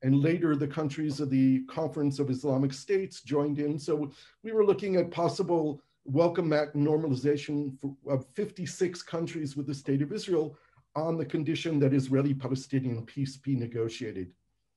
And 0.06 0.22
later, 0.22 0.56
the 0.56 0.68
countries 0.68 1.20
of 1.20 1.32
the 1.32 1.64
Conference 1.64 2.20
of 2.20 2.30
Islamic 2.30 2.74
States 2.74 3.22
joined 3.22 3.58
in. 3.58 3.80
So 3.80 4.12
we 4.44 4.52
were 4.52 4.64
looking 4.64 4.98
at 4.98 5.10
possible 5.10 5.82
welcome 6.04 6.50
mat 6.50 6.76
normalization 6.76 7.76
for, 7.82 7.96
of 8.08 8.28
56 8.36 9.02
countries 9.02 9.58
with 9.58 9.66
the 9.66 9.74
state 9.74 10.04
of 10.04 10.14
Israel 10.14 10.60
on 10.96 11.18
the 11.18 11.26
condition 11.26 11.80
that 11.80 11.92
Israeli-Palestinian 11.92 13.04
peace 13.08 13.36
be 13.38 13.56
negotiated. 13.56 14.32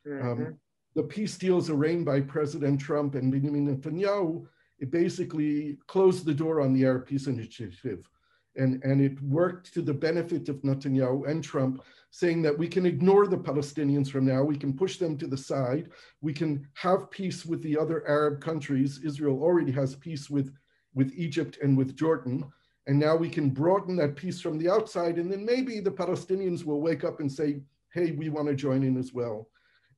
Mm-hmm. 0.06 0.28
Um, 0.28 0.58
the 0.94 1.02
peace 1.02 1.36
deals 1.36 1.68
arranged 1.68 2.06
by 2.06 2.22
President 2.22 2.80
Trump 2.80 3.14
and 3.14 3.30
Benjamin 3.30 3.68
Netanyahu, 3.68 4.46
it 4.78 4.90
basically 4.90 5.76
closed 5.88 6.24
the 6.24 6.32
door 6.32 6.62
on 6.62 6.72
the 6.72 6.86
Arab 6.86 7.06
Peace 7.06 7.26
Initiative. 7.26 8.08
And, 8.56 8.82
and 8.82 9.02
it 9.02 9.20
worked 9.22 9.74
to 9.74 9.82
the 9.82 9.92
benefit 9.92 10.48
of 10.48 10.62
Netanyahu 10.62 11.28
and 11.28 11.44
Trump 11.44 11.82
saying 12.10 12.42
that 12.42 12.58
we 12.58 12.68
can 12.68 12.86
ignore 12.86 13.26
the 13.26 13.36
Palestinians 13.36 14.10
from 14.10 14.24
now, 14.24 14.42
we 14.42 14.56
can 14.56 14.72
push 14.72 14.96
them 14.96 15.16
to 15.18 15.26
the 15.26 15.36
side, 15.36 15.90
we 16.20 16.32
can 16.32 16.66
have 16.74 17.10
peace 17.10 17.44
with 17.44 17.62
the 17.62 17.76
other 17.76 18.06
Arab 18.08 18.40
countries. 18.40 19.00
Israel 19.04 19.42
already 19.42 19.72
has 19.72 19.94
peace 19.96 20.30
with, 20.30 20.52
with 20.94 21.12
Egypt 21.14 21.58
and 21.62 21.76
with 21.76 21.96
Jordan. 21.96 22.44
And 22.86 22.98
now 22.98 23.14
we 23.14 23.28
can 23.28 23.50
broaden 23.50 23.96
that 23.96 24.16
peace 24.16 24.40
from 24.40 24.56
the 24.56 24.70
outside, 24.70 25.18
and 25.18 25.30
then 25.30 25.44
maybe 25.44 25.78
the 25.78 25.90
Palestinians 25.90 26.64
will 26.64 26.80
wake 26.80 27.04
up 27.04 27.20
and 27.20 27.30
say, 27.30 27.60
hey, 27.92 28.12
we 28.12 28.30
want 28.30 28.48
to 28.48 28.54
join 28.54 28.82
in 28.82 28.96
as 28.96 29.12
well. 29.12 29.48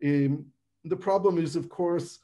Um, 0.05 0.47
the 0.85 0.97
problem 0.97 1.39
is, 1.39 1.55
of 1.55 1.69
course, 1.69 2.19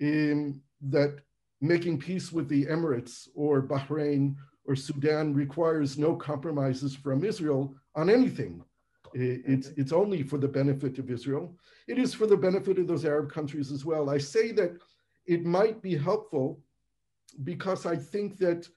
um, 0.00 0.60
that 0.82 1.18
making 1.60 1.98
peace 1.98 2.30
with 2.32 2.48
the 2.48 2.66
Emirates 2.66 3.28
or 3.34 3.62
Bahrain 3.62 4.36
or 4.66 4.76
Sudan 4.76 5.34
requires 5.34 5.98
no 5.98 6.14
compromises 6.14 6.94
from 6.94 7.24
Israel 7.24 7.74
on 7.96 8.08
anything. 8.08 8.62
It's, 9.14 9.68
it's 9.76 9.92
only 9.92 10.22
for 10.22 10.38
the 10.38 10.48
benefit 10.48 10.98
of 10.98 11.10
Israel. 11.10 11.56
It 11.86 11.98
is 11.98 12.14
for 12.14 12.26
the 12.26 12.36
benefit 12.36 12.78
of 12.78 12.86
those 12.86 13.04
Arab 13.04 13.30
countries 13.30 13.70
as 13.70 13.84
well. 13.84 14.08
I 14.10 14.18
say 14.18 14.52
that 14.52 14.72
it 15.26 15.44
might 15.44 15.82
be 15.82 15.96
helpful 15.96 16.60
because 17.44 17.86
I 17.86 17.96
think 17.96 18.38
that 18.38 18.68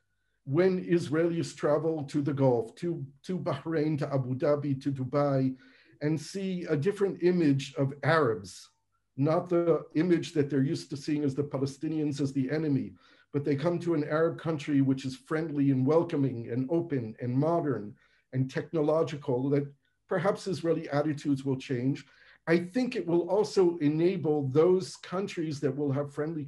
when 0.45 0.85
Israelis 0.85 1.55
travel 1.55 2.03
to 2.03 2.21
the 2.21 2.33
Gulf, 2.33 2.75
to, 2.75 3.05
to 3.23 3.39
Bahrain, 3.39 3.97
to 3.99 4.13
Abu 4.13 4.35
Dhabi, 4.35 4.81
to 4.83 4.91
Dubai, 4.91 5.55
and 6.01 6.19
see 6.19 6.65
a 6.69 6.75
different 6.75 7.23
image 7.23 7.73
of 7.75 7.93
Arabs, 8.03 8.69
not 9.17 9.49
the 9.49 9.83
image 9.95 10.33
that 10.33 10.49
they're 10.49 10.61
used 10.61 10.89
to 10.89 10.97
seeing 10.97 11.23
as 11.23 11.33
the 11.33 11.43
Palestinians 11.43 12.21
as 12.21 12.31
the 12.33 12.51
enemy, 12.51 12.93
but 13.33 13.43
they 13.43 13.55
come 13.55 13.79
to 13.79 13.95
an 13.95 14.03
Arab 14.03 14.39
country 14.39 14.81
which 14.81 15.03
is 15.03 15.15
friendly 15.15 15.71
and 15.71 15.85
welcoming 15.85 16.49
and 16.51 16.69
open 16.69 17.15
and 17.21 17.33
modern 17.33 17.93
and 18.33 18.51
technological, 18.51 19.49
that 19.49 19.65
perhaps 20.07 20.47
Israeli 20.47 20.89
attitudes 20.89 21.43
will 21.45 21.57
change. 21.57 22.05
I 22.47 22.59
think 22.59 22.95
it 22.95 23.07
will 23.07 23.27
also 23.29 23.77
enable 23.77 24.47
those 24.49 24.95
countries 24.97 25.59
that 25.61 25.75
will 25.75 25.91
have 25.91 26.13
friendly 26.13 26.45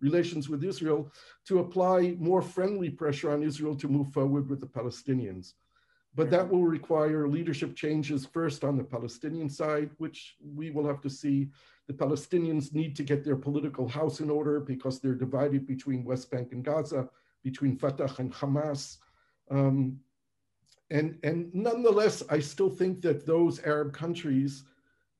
relations 0.00 0.48
with 0.48 0.62
Israel 0.62 1.10
to 1.46 1.60
apply 1.60 2.16
more 2.18 2.42
friendly 2.42 2.90
pressure 2.90 3.30
on 3.30 3.42
Israel 3.42 3.74
to 3.76 3.88
move 3.88 4.12
forward 4.12 4.48
with 4.48 4.60
the 4.60 4.66
Palestinians. 4.66 5.54
But 6.14 6.30
that 6.30 6.48
will 6.48 6.64
require 6.64 7.28
leadership 7.28 7.76
changes 7.76 8.26
first 8.26 8.64
on 8.64 8.76
the 8.76 8.84
Palestinian 8.84 9.48
side, 9.48 9.90
which 9.98 10.36
we 10.42 10.70
will 10.70 10.86
have 10.86 11.00
to 11.02 11.10
see. 11.10 11.48
The 11.86 11.94
Palestinians 11.94 12.74
need 12.74 12.96
to 12.96 13.04
get 13.04 13.24
their 13.24 13.36
political 13.36 13.88
house 13.88 14.20
in 14.20 14.28
order 14.28 14.58
because 14.58 15.00
they're 15.00 15.14
divided 15.14 15.66
between 15.66 16.04
West 16.04 16.30
Bank 16.30 16.52
and 16.52 16.64
Gaza, 16.64 17.08
between 17.44 17.76
Fatah 17.76 18.14
and 18.18 18.32
Hamas. 18.32 18.98
Um, 19.50 20.00
and, 20.90 21.18
and 21.22 21.54
nonetheless, 21.54 22.22
I 22.30 22.38
still 22.38 22.70
think 22.70 23.02
that 23.02 23.26
those 23.26 23.62
Arab 23.64 23.92
countries 23.92 24.64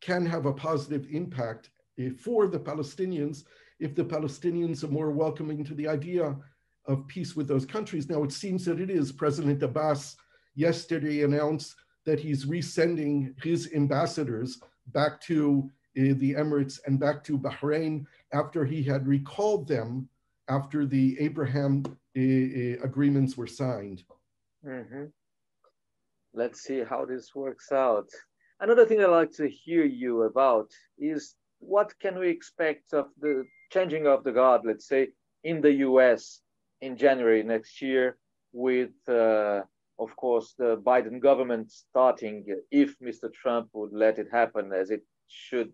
can 0.00 0.25
have 0.25 0.46
a 0.46 0.52
positive 0.52 1.06
impact 1.10 1.70
eh, 1.98 2.10
for 2.18 2.46
the 2.46 2.58
Palestinians 2.58 3.44
if 3.78 3.94
the 3.94 4.04
Palestinians 4.04 4.82
are 4.82 4.88
more 4.88 5.10
welcoming 5.10 5.64
to 5.64 5.75
the 5.75 5.87
idea 5.87 6.37
of 6.87 7.06
peace 7.06 7.37
with 7.37 7.46
those 7.46 7.66
countries. 7.66 8.08
Now, 8.08 8.22
it 8.25 8.32
seems 8.32 8.64
that 8.64 8.80
it 8.80 8.90
is. 8.90 9.12
President 9.12 9.62
Abbas 9.62 10.16
yesterday 10.54 11.22
announced 11.22 11.75
that 12.06 12.18
he's 12.18 12.46
resending 12.46 13.34
his 13.42 13.70
ambassadors 13.75 14.58
back 14.88 15.20
to 15.20 15.70
uh, 15.98 16.14
the 16.16 16.32
Emirates 16.32 16.78
and 16.87 16.98
back 16.98 17.22
to 17.25 17.38
Bahrain 17.38 18.06
after 18.32 18.64
he 18.64 18.82
had 18.82 19.06
recalled 19.06 19.68
them 19.68 20.08
after 20.48 20.87
the 20.87 21.16
Abraham 21.20 21.84
uh, 22.16 22.82
agreements 22.82 23.37
were 23.37 23.46
signed. 23.46 24.02
Mm-hmm 24.66 25.04
let's 26.38 26.61
see 26.62 26.80
how 26.88 27.04
this 27.04 27.35
works 27.35 27.73
out. 27.73 28.09
Another 28.61 28.87
thing 28.87 29.00
I'd 29.00 29.18
like 29.21 29.33
to 29.33 29.49
hear 29.49 29.85
you 29.85 30.23
about 30.23 30.71
is 30.99 31.35
what 31.59 31.92
can 32.00 32.18
we 32.18 32.28
expect 32.28 32.95
of 32.95 33.07
the 33.21 33.45
changing 33.75 34.07
of 34.07 34.23
the 34.25 34.33
guard, 34.33 34.62
let's 34.64 34.87
say, 34.87 35.09
in 35.42 35.61
the 35.61 35.75
US 35.88 36.40
in 36.80 36.97
January 36.97 37.42
next 37.42 37.83
year, 37.83 38.16
with, 38.52 38.97
uh, 39.09 39.62
of 39.99 40.11
course, 40.16 40.54
the 40.62 40.76
Biden 40.88 41.18
government 41.21 41.73
starting, 41.73 42.35
if 42.71 42.90
Mr. 43.00 43.28
Trump 43.40 43.68
would 43.73 43.92
let 43.92 44.18
it 44.18 44.28
happen 44.30 44.73
as 44.73 44.90
it 44.90 45.02
should. 45.26 45.71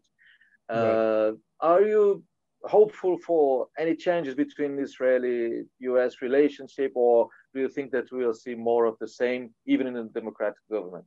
Uh, 0.73 1.33
right. 1.33 1.35
Are 1.61 1.83
you 1.83 2.25
hopeful 2.67 3.19
for 3.19 3.69
any 3.79 3.95
changes 3.95 4.35
between 4.35 4.79
Israeli 4.79 5.65
US 5.81 6.23
relationship, 6.23 6.93
or 6.95 7.29
do 7.53 7.61
you 7.61 7.69
think 7.69 7.91
that 7.93 8.11
we'll 8.11 8.35
see 8.35 8.55
more 8.55 8.87
of 8.87 8.97
the 8.99 9.09
same, 9.09 9.51
even 9.67 9.87
in 9.87 9.97
a 9.97 10.05
democratic 10.05 10.59
government? 10.71 11.05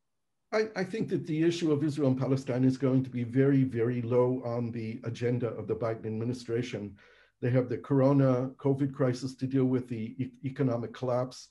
I, 0.54 0.70
I, 0.78 0.84
think 0.86 1.10
that 1.10 1.28
the 1.28 1.44
issue 1.44 1.74
of 1.74 1.84
Israel 1.84 2.08
and 2.08 2.20
Palestine 2.20 2.64
is 2.64 2.78
going 2.78 3.04
to 3.04 3.10
be 3.10 3.26
very, 3.26 3.66
very 3.66 4.02
low 4.02 4.42
on 4.46 4.72
the 4.72 5.02
agenda 5.04 5.50
of 5.50 5.68
the 5.68 5.76
Biden 5.76 6.06
administration. 6.06 6.96
They 7.42 7.50
have 7.50 7.68
the 7.68 7.80
Corona 7.80 8.52
COVID 8.58 8.94
crisis 8.94 9.36
to 9.36 9.46
deal 9.46 9.66
with, 9.66 9.90
the 9.90 10.16
e- 10.24 10.32
economic 10.46 10.94
collapse 10.94 11.50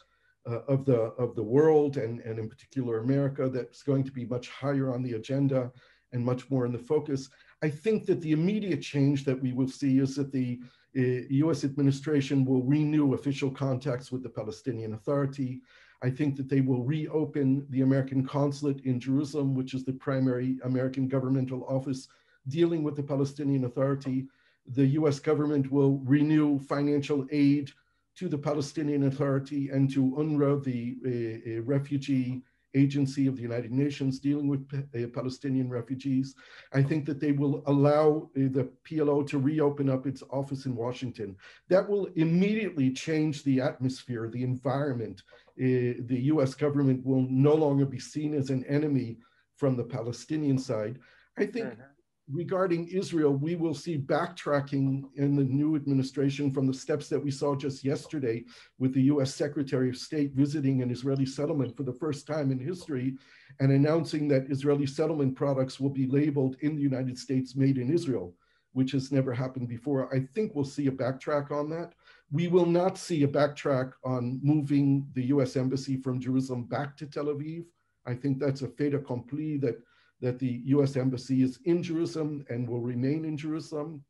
uh, 0.48 0.60
of 0.66 0.86
the 0.86 1.00
of 1.24 1.34
the 1.36 1.42
world, 1.42 1.98
and, 1.98 2.20
and 2.20 2.38
in 2.38 2.48
particular 2.48 3.00
America. 3.00 3.50
That's 3.50 3.82
going 3.82 4.04
to 4.04 4.12
be 4.12 4.24
much 4.24 4.48
higher 4.48 4.94
on 4.94 5.02
the 5.02 5.12
agenda 5.12 5.70
and 6.12 6.24
much 6.24 6.50
more 6.50 6.64
in 6.64 6.72
the 6.72 6.78
focus. 6.78 7.28
I 7.62 7.70
think 7.70 8.04
that 8.06 8.20
the 8.20 8.32
immediate 8.32 8.82
change 8.82 9.24
that 9.24 9.40
we 9.40 9.52
will 9.52 9.68
see 9.68 9.98
is 9.98 10.16
that 10.16 10.32
the 10.32 10.60
uh, 10.96 11.26
US 11.46 11.64
administration 11.64 12.44
will 12.44 12.62
renew 12.62 13.14
official 13.14 13.50
contacts 13.50 14.12
with 14.12 14.22
the 14.22 14.28
Palestinian 14.28 14.94
Authority. 14.94 15.60
I 16.02 16.10
think 16.10 16.36
that 16.36 16.48
they 16.48 16.60
will 16.60 16.84
reopen 16.84 17.66
the 17.70 17.80
American 17.80 18.26
consulate 18.26 18.80
in 18.84 19.00
Jerusalem, 19.00 19.54
which 19.54 19.72
is 19.72 19.84
the 19.84 19.94
primary 19.94 20.58
American 20.64 21.08
governmental 21.08 21.64
office 21.64 22.08
dealing 22.48 22.82
with 22.82 22.96
the 22.96 23.02
Palestinian 23.02 23.64
Authority. 23.64 24.26
The 24.68 24.86
US 25.00 25.18
government 25.18 25.70
will 25.70 25.98
renew 26.04 26.58
financial 26.58 27.26
aid 27.30 27.70
to 28.16 28.28
the 28.28 28.38
Palestinian 28.38 29.04
Authority 29.04 29.70
and 29.70 29.90
to 29.92 30.14
UNRWA, 30.16 30.62
the 30.64 30.96
uh, 31.04 31.58
uh 31.58 31.62
refugee 31.62 32.42
agency 32.74 33.26
of 33.26 33.36
the 33.36 33.42
United 33.42 33.72
Nations 33.72 34.18
dealing 34.18 34.48
with 34.48 34.66
uh, 34.74 35.06
Palestinian 35.14 35.68
refugees. 35.68 36.34
I 36.72 36.82
think 36.82 37.06
that 37.06 37.20
they 37.20 37.32
will 37.32 37.62
allow 37.66 38.30
uh, 38.36 38.48
the 38.50 38.70
PLO 38.88 39.26
to 39.28 39.38
reopen 39.38 39.88
up 39.88 40.06
its 40.06 40.22
office 40.30 40.66
in 40.66 40.76
Washington. 40.76 41.36
That 41.68 41.88
will 41.88 42.06
immediately 42.16 42.90
change 42.92 43.44
the 43.44 43.60
atmosphere, 43.60 44.28
the 44.28 44.42
environment. 44.42 45.22
Uh, 45.58 46.04
the 46.06 46.22
US 46.32 46.54
government 46.54 47.04
will 47.04 47.26
no 47.30 47.54
longer 47.54 47.86
be 47.86 47.98
seen 47.98 48.34
as 48.34 48.50
an 48.50 48.64
enemy 48.66 49.18
from 49.56 49.76
the 49.76 49.84
Palestinian 49.84 50.58
side. 50.58 50.98
I 51.38 51.46
think. 51.46 51.66
Mm-hmm. 51.66 51.95
Regarding 52.30 52.88
Israel, 52.88 53.34
we 53.34 53.54
will 53.54 53.74
see 53.74 53.98
backtracking 53.98 55.04
in 55.14 55.36
the 55.36 55.44
new 55.44 55.76
administration 55.76 56.50
from 56.50 56.66
the 56.66 56.74
steps 56.74 57.08
that 57.08 57.22
we 57.22 57.30
saw 57.30 57.54
just 57.54 57.84
yesterday 57.84 58.44
with 58.78 58.92
the 58.94 59.02
US 59.02 59.34
Secretary 59.34 59.88
of 59.88 59.96
State 59.96 60.32
visiting 60.32 60.82
an 60.82 60.90
Israeli 60.90 61.26
settlement 61.26 61.76
for 61.76 61.84
the 61.84 61.92
first 61.92 62.26
time 62.26 62.50
in 62.50 62.58
history 62.58 63.14
and 63.60 63.70
announcing 63.70 64.26
that 64.28 64.50
Israeli 64.50 64.86
settlement 64.86 65.36
products 65.36 65.78
will 65.78 65.90
be 65.90 66.06
labeled 66.06 66.56
in 66.60 66.74
the 66.74 66.82
United 66.82 67.16
States 67.16 67.54
made 67.54 67.78
in 67.78 67.92
Israel, 67.92 68.34
which 68.72 68.90
has 68.90 69.12
never 69.12 69.32
happened 69.32 69.68
before. 69.68 70.12
I 70.12 70.26
think 70.34 70.54
we'll 70.54 70.64
see 70.64 70.88
a 70.88 70.92
backtrack 70.92 71.52
on 71.52 71.70
that. 71.70 71.92
We 72.32 72.48
will 72.48 72.66
not 72.66 72.98
see 72.98 73.22
a 73.22 73.28
backtrack 73.28 73.92
on 74.04 74.40
moving 74.42 75.06
the 75.14 75.26
US 75.26 75.54
Embassy 75.54 75.96
from 75.96 76.20
Jerusalem 76.20 76.64
back 76.64 76.96
to 76.96 77.06
Tel 77.06 77.26
Aviv. 77.26 77.66
I 78.04 78.14
think 78.14 78.40
that's 78.40 78.62
a 78.62 78.68
fait 78.68 78.94
accompli 78.94 79.58
that 79.58 79.80
that 80.20 80.38
the 80.38 80.62
US 80.66 80.96
Embassy 80.96 81.42
is 81.42 81.58
in 81.64 81.82
Jerusalem 81.82 82.44
and 82.48 82.68
will 82.68 82.80
remain 82.80 83.24
in 83.24 83.36
Jerusalem. 83.36 84.04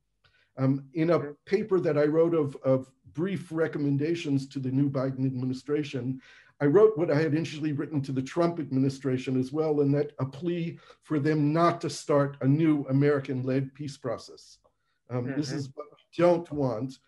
Um, 0.59 0.85
in 0.95 1.11
a 1.11 1.35
paper 1.45 1.81
that 1.81 1.99
I 1.99 2.05
wrote 2.05 2.35
of, 2.35 2.57
of 2.65 2.91
brief 3.13 3.49
recommendations 3.51 4.47
to 4.49 4.59
the 4.59 4.71
new 4.71 4.89
Biden 4.89 5.27
administration, 5.27 6.21
I 6.61 6.67
wrote 6.67 6.97
what 6.97 7.11
I 7.11 7.17
had 7.17 7.35
initially 7.35 7.73
written 7.73 8.01
to 8.03 8.13
the 8.13 8.23
Trump 8.23 8.59
administration 8.59 9.39
as 9.39 9.53
well, 9.53 9.81
and 9.81 9.95
that 9.95 10.13
a 10.19 10.25
plea 10.25 10.79
for 11.03 11.19
them 11.19 11.53
not 11.53 11.81
to 11.83 11.91
start 11.91 12.39
a 12.41 12.49
new 12.49 12.87
American 12.89 13.43
led 13.43 13.75
peace 13.75 13.99
process. 13.99 14.59
Um, 15.11 15.27
mm-hmm. 15.27 15.37
This 15.37 15.53
is 15.53 15.69
what 15.75 15.87
we 15.91 16.23
don't 16.23 16.51
want. 16.51 16.99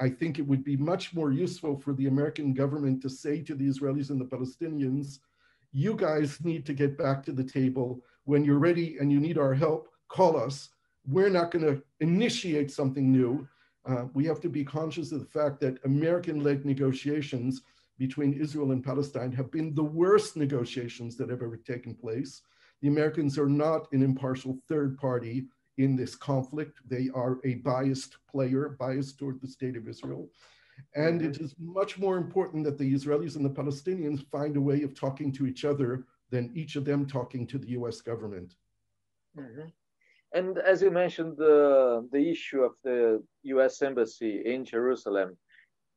I 0.00 0.08
think 0.08 0.40
it 0.40 0.46
would 0.46 0.64
be 0.64 0.76
much 0.76 1.14
more 1.14 1.30
useful 1.30 1.78
for 1.78 1.92
the 1.94 2.08
American 2.08 2.52
government 2.52 3.00
to 3.02 3.10
say 3.10 3.40
to 3.42 3.54
the 3.54 3.68
Israelis 3.68 4.10
and 4.10 4.20
the 4.20 4.24
Palestinians, 4.24 5.20
you 5.70 5.94
guys 5.94 6.44
need 6.44 6.66
to 6.66 6.74
get 6.74 6.98
back 6.98 7.22
to 7.24 7.32
the 7.32 7.44
table 7.44 8.02
when 8.30 8.44
you're 8.44 8.60
ready 8.60 8.96
and 9.00 9.10
you 9.10 9.18
need 9.18 9.38
our 9.38 9.52
help, 9.52 9.88
call 10.08 10.36
us. 10.36 10.68
We're 11.04 11.36
not 11.38 11.50
going 11.50 11.64
to 11.64 11.82
initiate 11.98 12.70
something 12.70 13.10
new. 13.10 13.48
Uh, 13.84 14.04
we 14.14 14.24
have 14.26 14.40
to 14.42 14.48
be 14.48 14.64
conscious 14.64 15.10
of 15.10 15.18
the 15.18 15.32
fact 15.40 15.58
that 15.60 15.84
American 15.84 16.44
led 16.44 16.64
negotiations 16.64 17.62
between 17.98 18.32
Israel 18.32 18.70
and 18.70 18.84
Palestine 18.84 19.32
have 19.32 19.50
been 19.50 19.74
the 19.74 19.82
worst 19.82 20.36
negotiations 20.36 21.16
that 21.16 21.28
have 21.28 21.42
ever 21.42 21.56
taken 21.56 21.92
place. 21.92 22.42
The 22.82 22.88
Americans 22.88 23.36
are 23.36 23.48
not 23.48 23.92
an 23.92 24.00
impartial 24.00 24.56
third 24.68 24.96
party 24.96 25.46
in 25.78 25.96
this 25.96 26.14
conflict. 26.14 26.78
They 26.88 27.08
are 27.12 27.38
a 27.44 27.56
biased 27.56 28.16
player, 28.30 28.76
biased 28.78 29.18
toward 29.18 29.40
the 29.40 29.48
state 29.48 29.76
of 29.76 29.88
Israel. 29.88 30.28
And 30.94 31.20
it 31.20 31.32
mm-hmm. 31.32 31.72
much 31.74 31.98
more 31.98 32.16
important 32.16 32.64
that 32.64 32.78
the 32.78 32.94
Israelis 32.94 33.34
and 33.34 33.44
the 33.44 33.58
Palestinians 33.60 34.24
find 34.30 34.56
a 34.56 34.60
way 34.60 34.82
of 34.82 34.94
talking 34.94 35.32
to 35.32 35.48
each 35.48 35.64
other 35.64 36.04
than 36.30 36.50
each 36.54 36.76
of 36.76 36.84
them 36.84 37.06
talking 37.06 37.46
to 37.46 37.58
the 37.58 37.70
US 37.70 38.00
government. 38.00 38.54
Mm-hmm. 39.36 39.68
And 40.32 40.58
as 40.58 40.80
you 40.80 40.90
mentioned, 40.90 41.36
the, 41.36 42.08
the 42.12 42.30
issue 42.30 42.62
of 42.62 42.72
the 42.84 43.22
US 43.42 43.82
Embassy 43.82 44.42
in 44.44 44.64
Jerusalem, 44.64 45.36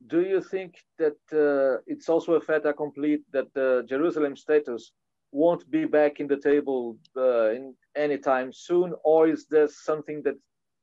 do 0.07 0.21
you 0.21 0.41
think 0.41 0.75
that 0.97 1.19
uh, 1.31 1.81
it's 1.87 2.09
also 2.09 2.33
a 2.33 2.41
fait 2.41 2.65
accompli 2.65 3.19
that 3.31 3.53
the 3.53 3.85
Jerusalem 3.87 4.35
status 4.35 4.91
won't 5.31 5.69
be 5.71 5.85
back 5.85 6.19
in 6.19 6.27
the 6.27 6.37
table 6.37 6.97
uh, 7.17 7.51
in 7.51 7.73
anytime 7.95 8.51
soon, 8.51 8.93
or 9.03 9.27
is 9.27 9.45
there 9.49 9.67
something 9.67 10.21
that 10.23 10.35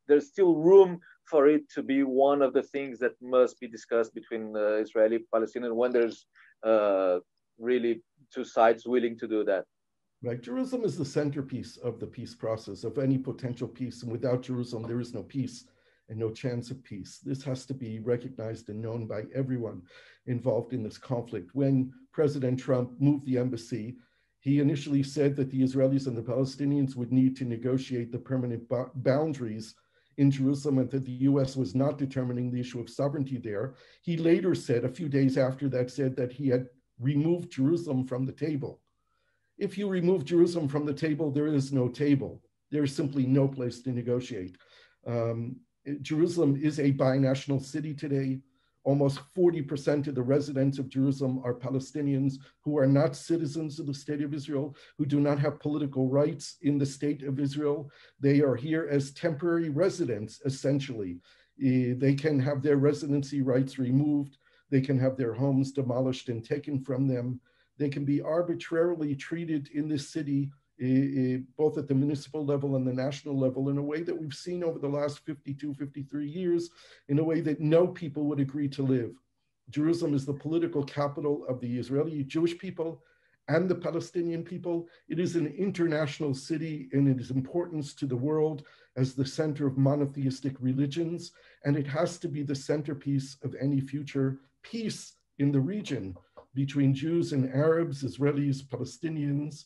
there's 0.08 0.28
still 0.28 0.54
room 0.56 1.00
for 1.24 1.46
it 1.48 1.68
to 1.70 1.82
be 1.82 2.02
one 2.02 2.42
of 2.42 2.52
the 2.52 2.62
things 2.62 2.98
that 2.98 3.12
must 3.22 3.60
be 3.60 3.68
discussed 3.68 4.12
between 4.14 4.56
uh, 4.56 4.74
Israeli 4.84 5.20
Palestinian 5.32 5.76
when 5.76 5.92
there's 5.92 6.26
uh, 6.64 7.18
really 7.58 8.02
two 8.32 8.44
sides 8.44 8.86
willing 8.86 9.18
to 9.18 9.28
do 9.28 9.44
that. 9.44 9.64
Right. 10.22 10.40
Jerusalem 10.40 10.84
is 10.84 10.98
the 10.98 11.04
centerpiece 11.04 11.78
of 11.78 11.98
the 11.98 12.06
peace 12.06 12.34
process, 12.34 12.84
of 12.84 12.98
any 12.98 13.16
potential 13.16 13.66
peace. 13.66 14.02
And 14.02 14.12
without 14.12 14.42
Jerusalem, 14.42 14.82
there 14.82 15.00
is 15.00 15.14
no 15.14 15.22
peace 15.22 15.64
and 16.10 16.18
no 16.18 16.30
chance 16.30 16.70
of 16.70 16.84
peace. 16.84 17.20
This 17.24 17.42
has 17.44 17.64
to 17.66 17.74
be 17.74 18.00
recognized 18.00 18.68
and 18.68 18.82
known 18.82 19.06
by 19.06 19.22
everyone 19.34 19.82
involved 20.26 20.74
in 20.74 20.82
this 20.82 20.98
conflict. 20.98 21.50
When 21.54 21.92
President 22.12 22.60
Trump 22.60 23.00
moved 23.00 23.24
the 23.24 23.38
embassy, 23.38 23.96
he 24.40 24.58
initially 24.58 25.02
said 25.02 25.36
that 25.36 25.50
the 25.50 25.62
Israelis 25.62 26.06
and 26.06 26.16
the 26.16 26.22
Palestinians 26.22 26.96
would 26.96 27.12
need 27.12 27.36
to 27.36 27.44
negotiate 27.44 28.10
the 28.10 28.18
permanent 28.18 28.62
boundaries 28.96 29.74
in 30.18 30.30
Jerusalem 30.30 30.78
and 30.78 30.90
that 30.90 31.06
the 31.06 31.18
US 31.30 31.56
was 31.56 31.74
not 31.74 31.96
determining 31.96 32.50
the 32.50 32.60
issue 32.60 32.80
of 32.80 32.90
sovereignty 32.90 33.38
there. 33.38 33.74
He 34.02 34.16
later 34.16 34.54
said, 34.54 34.84
a 34.84 34.88
few 34.88 35.08
days 35.08 35.38
after 35.38 35.68
that, 35.70 35.90
said 35.90 36.16
that 36.16 36.32
he 36.32 36.48
had 36.48 36.68
removed 37.00 37.50
Jerusalem 37.50 38.06
from 38.06 38.26
the 38.26 38.32
table. 38.32 38.80
If 39.58 39.76
you 39.76 39.88
remove 39.88 40.24
Jerusalem 40.24 40.68
from 40.68 40.86
the 40.86 40.94
table, 40.94 41.30
there 41.30 41.48
is 41.48 41.72
no 41.72 41.88
table. 41.88 42.42
There 42.70 42.84
is 42.84 42.94
simply 42.94 43.26
no 43.26 43.48
place 43.48 43.82
to 43.82 43.90
negotiate. 43.90 44.56
Um, 45.06 45.56
Jerusalem 46.02 46.58
is 46.62 46.78
a 46.78 46.92
binational 46.92 47.62
city 47.62 47.94
today. 47.94 48.40
Almost 48.84 49.20
40% 49.36 50.06
of 50.06 50.14
the 50.14 50.22
residents 50.22 50.78
of 50.78 50.88
Jerusalem 50.88 51.42
are 51.44 51.52
Palestinians 51.52 52.34
who 52.62 52.78
are 52.78 52.86
not 52.86 53.14
citizens 53.14 53.78
of 53.78 53.86
the 53.86 53.94
state 53.94 54.22
of 54.22 54.32
Israel, 54.32 54.74
who 54.96 55.04
do 55.04 55.20
not 55.20 55.38
have 55.38 55.60
political 55.60 56.08
rights 56.08 56.56
in 56.62 56.78
the 56.78 56.86
state 56.86 57.22
of 57.22 57.38
Israel. 57.38 57.90
They 58.20 58.40
are 58.40 58.56
here 58.56 58.88
as 58.90 59.12
temporary 59.12 59.68
residents, 59.68 60.40
essentially. 60.46 61.20
They 61.58 62.14
can 62.14 62.40
have 62.40 62.62
their 62.62 62.78
residency 62.78 63.42
rights 63.42 63.78
removed. 63.78 64.38
They 64.70 64.80
can 64.80 64.98
have 64.98 65.16
their 65.16 65.34
homes 65.34 65.72
demolished 65.72 66.28
and 66.28 66.44
taken 66.44 66.80
from 66.80 67.08
them. 67.08 67.40
They 67.78 67.88
can 67.88 68.04
be 68.04 68.20
arbitrarily 68.20 69.14
treated 69.14 69.68
in 69.74 69.88
this 69.88 70.10
city, 70.10 70.50
eh, 70.80 70.86
eh, 70.86 71.38
both 71.56 71.76
at 71.78 71.88
the 71.88 71.94
municipal 71.94 72.44
level 72.44 72.76
and 72.76 72.86
the 72.86 72.92
national 72.92 73.38
level, 73.38 73.68
in 73.68 73.78
a 73.78 73.82
way 73.82 74.02
that 74.02 74.18
we've 74.18 74.34
seen 74.34 74.62
over 74.62 74.78
the 74.78 74.88
last 74.88 75.20
52, 75.20 75.74
53 75.74 76.28
years, 76.28 76.70
in 77.08 77.18
a 77.18 77.24
way 77.24 77.40
that 77.40 77.60
no 77.60 77.86
people 77.86 78.24
would 78.24 78.40
agree 78.40 78.68
to 78.68 78.82
live. 78.82 79.12
Jerusalem 79.70 80.14
is 80.14 80.26
the 80.26 80.34
political 80.34 80.84
capital 80.84 81.44
of 81.46 81.60
the 81.60 81.78
Israeli 81.78 82.24
Jewish 82.24 82.58
people 82.58 83.02
and 83.48 83.68
the 83.68 83.74
Palestinian 83.74 84.44
people. 84.44 84.88
It 85.08 85.18
is 85.18 85.36
an 85.36 85.46
international 85.48 86.34
city 86.34 86.88
in 86.92 87.08
its 87.08 87.30
importance 87.30 87.94
to 87.94 88.06
the 88.06 88.16
world 88.16 88.64
as 88.96 89.14
the 89.14 89.26
center 89.26 89.66
of 89.66 89.78
monotheistic 89.78 90.54
religions, 90.60 91.32
and 91.64 91.76
it 91.76 91.86
has 91.86 92.18
to 92.18 92.28
be 92.28 92.42
the 92.42 92.54
centerpiece 92.54 93.36
of 93.42 93.54
any 93.60 93.80
future 93.80 94.38
peace 94.62 95.14
in 95.38 95.52
the 95.52 95.60
region 95.60 96.14
between 96.54 96.94
Jews 96.94 97.32
and 97.32 97.52
Arabs, 97.54 98.02
Israelis, 98.02 98.62
Palestinians, 98.62 99.64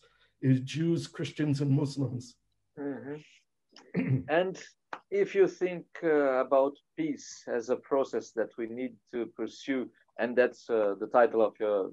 Jews, 0.65 1.07
Christians, 1.07 1.61
and 1.61 1.71
Muslims. 1.71 2.37
Mm-hmm. 2.79 4.19
and 4.29 4.63
if 5.11 5.35
you 5.35 5.49
think 5.49 5.87
uh, 6.03 6.45
about 6.47 6.75
peace 6.97 7.43
as 7.49 7.71
a 7.71 7.77
process 7.77 8.31
that 8.33 8.51
we 8.59 8.67
need 8.67 8.95
to 9.13 9.27
pursue, 9.37 9.89
and 10.19 10.37
that's 10.37 10.69
uh, 10.71 10.95
the 11.01 11.09
title 11.09 11.43
of 11.43 11.55
your 11.59 11.91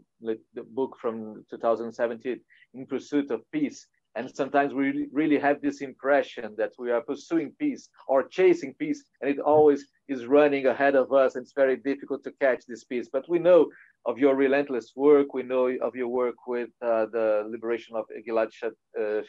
book 0.73 0.97
from 1.01 1.43
2017, 1.49 2.39
In 2.73 2.85
Pursuit 2.85 3.31
of 3.31 3.41
Peace, 3.51 3.87
and 4.15 4.29
sometimes 4.35 4.73
we 4.73 5.07
really 5.11 5.39
have 5.39 5.61
this 5.61 5.81
impression 5.81 6.53
that 6.57 6.73
we 6.77 6.91
are 6.91 7.01
pursuing 7.01 7.53
peace 7.57 7.89
or 8.07 8.27
chasing 8.27 8.73
peace, 8.77 9.03
and 9.21 9.29
it 9.29 9.39
always 9.39 9.87
is 10.11 10.25
running 10.25 10.65
ahead 10.67 10.95
of 10.95 11.07
us. 11.13 11.35
And 11.35 11.43
it's 11.43 11.53
very 11.63 11.77
difficult 11.77 12.23
to 12.25 12.31
catch 12.45 12.61
this 12.67 12.83
peace. 12.83 13.07
But 13.11 13.27
we 13.33 13.39
know 13.39 13.61
of 14.05 14.17
your 14.17 14.35
relentless 14.35 14.87
work. 14.95 15.27
We 15.33 15.43
know 15.43 15.65
of 15.87 15.95
your 15.95 16.07
work 16.21 16.39
with 16.47 16.69
uh, 16.81 17.05
the 17.15 17.27
liberation 17.53 17.95
of 17.95 18.05
Gilad 18.27 18.49
uh, 18.63 19.21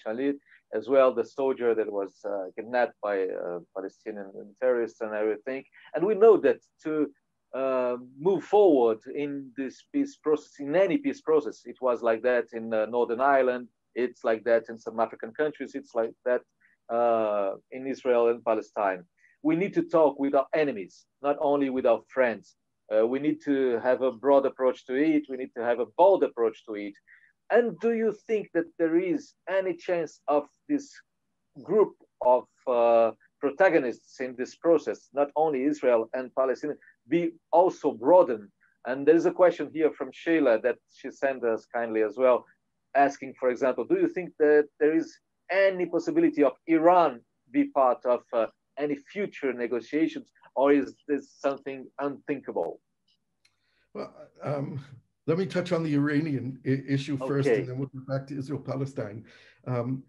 Shalit, 0.00 0.36
as 0.78 0.88
well, 0.88 1.14
the 1.14 1.24
soldier 1.24 1.74
that 1.74 1.90
was 2.00 2.12
uh, 2.24 2.46
kidnapped 2.56 2.96
by 3.02 3.16
uh, 3.28 3.60
Palestinian 3.76 4.30
terrorists 4.60 5.00
and 5.00 5.12
everything. 5.14 5.62
And 5.94 6.04
we 6.04 6.14
know 6.14 6.36
that 6.38 6.58
to 6.84 6.92
uh, 7.54 7.96
move 8.18 8.42
forward 8.44 8.98
in 9.14 9.50
this 9.56 9.84
peace 9.92 10.16
process, 10.16 10.54
in 10.58 10.74
any 10.74 10.98
peace 10.98 11.20
process, 11.20 11.62
it 11.64 11.78
was 11.80 12.02
like 12.02 12.22
that 12.22 12.46
in 12.52 12.74
uh, 12.74 12.86
Northern 12.86 13.20
Ireland, 13.20 13.68
it's 13.94 14.24
like 14.24 14.42
that 14.44 14.64
in 14.68 14.78
some 14.78 14.98
African 14.98 15.32
countries. 15.32 15.72
It's 15.74 15.94
like 15.94 16.12
that 16.24 16.42
uh, 16.92 17.52
in 17.70 17.86
Israel 17.86 18.28
and 18.28 18.44
Palestine. 18.44 19.04
We 19.44 19.56
need 19.56 19.74
to 19.74 19.82
talk 19.82 20.18
with 20.18 20.34
our 20.34 20.46
enemies, 20.54 21.04
not 21.22 21.36
only 21.40 21.68
with 21.68 21.86
our 21.86 22.00
friends. 22.08 22.56
Uh, 22.90 23.06
we 23.06 23.18
need 23.18 23.38
to 23.44 23.78
have 23.82 24.00
a 24.02 24.10
broad 24.10 24.46
approach 24.46 24.86
to 24.86 24.94
it. 24.94 25.24
We 25.28 25.36
need 25.36 25.52
to 25.56 25.62
have 25.62 25.80
a 25.80 25.90
bold 25.98 26.22
approach 26.24 26.64
to 26.66 26.74
it. 26.74 26.94
And 27.50 27.78
do 27.80 27.92
you 27.92 28.10
think 28.26 28.48
that 28.54 28.68
there 28.78 28.96
is 28.96 29.34
any 29.48 29.74
chance 29.74 30.20
of 30.28 30.44
this 30.68 30.90
group 31.62 31.92
of 32.22 32.44
uh, 32.66 33.10
protagonists 33.40 34.18
in 34.20 34.34
this 34.36 34.56
process, 34.56 35.08
not 35.12 35.28
only 35.36 35.64
Israel 35.64 36.08
and 36.14 36.34
Palestine, 36.34 36.78
be 37.08 37.32
also 37.52 37.92
broadened? 37.92 38.48
And 38.86 39.06
there's 39.06 39.26
a 39.26 39.38
question 39.42 39.70
here 39.72 39.92
from 39.92 40.10
Sheila 40.12 40.60
that 40.62 40.78
she 40.90 41.10
sent 41.10 41.44
us 41.44 41.66
kindly 41.72 42.02
as 42.02 42.16
well 42.16 42.44
asking, 42.94 43.34
for 43.38 43.50
example, 43.50 43.84
do 43.84 43.96
you 43.96 44.08
think 44.08 44.30
that 44.38 44.68
there 44.80 44.96
is 44.96 45.18
any 45.50 45.86
possibility 45.86 46.42
of 46.42 46.52
Iran 46.66 47.20
be 47.50 47.64
part 47.64 48.04
of 48.04 48.20
uh, 48.32 48.46
any 48.78 48.96
future 48.96 49.52
negotiations, 49.52 50.30
or 50.54 50.72
is 50.72 50.94
this 51.08 51.32
something 51.38 51.86
unthinkable? 52.00 52.80
Well, 53.94 54.12
um, 54.42 54.84
let 55.26 55.38
me 55.38 55.46
touch 55.46 55.72
on 55.72 55.82
the 55.82 55.94
Iranian 55.94 56.60
issue 56.64 57.16
first, 57.16 57.48
okay. 57.48 57.60
and 57.60 57.68
then 57.68 57.78
we'll 57.78 57.88
go 57.88 58.00
back 58.06 58.26
to 58.28 58.38
Israel 58.38 58.60
Palestine. 58.60 59.24
Um, 59.66 60.02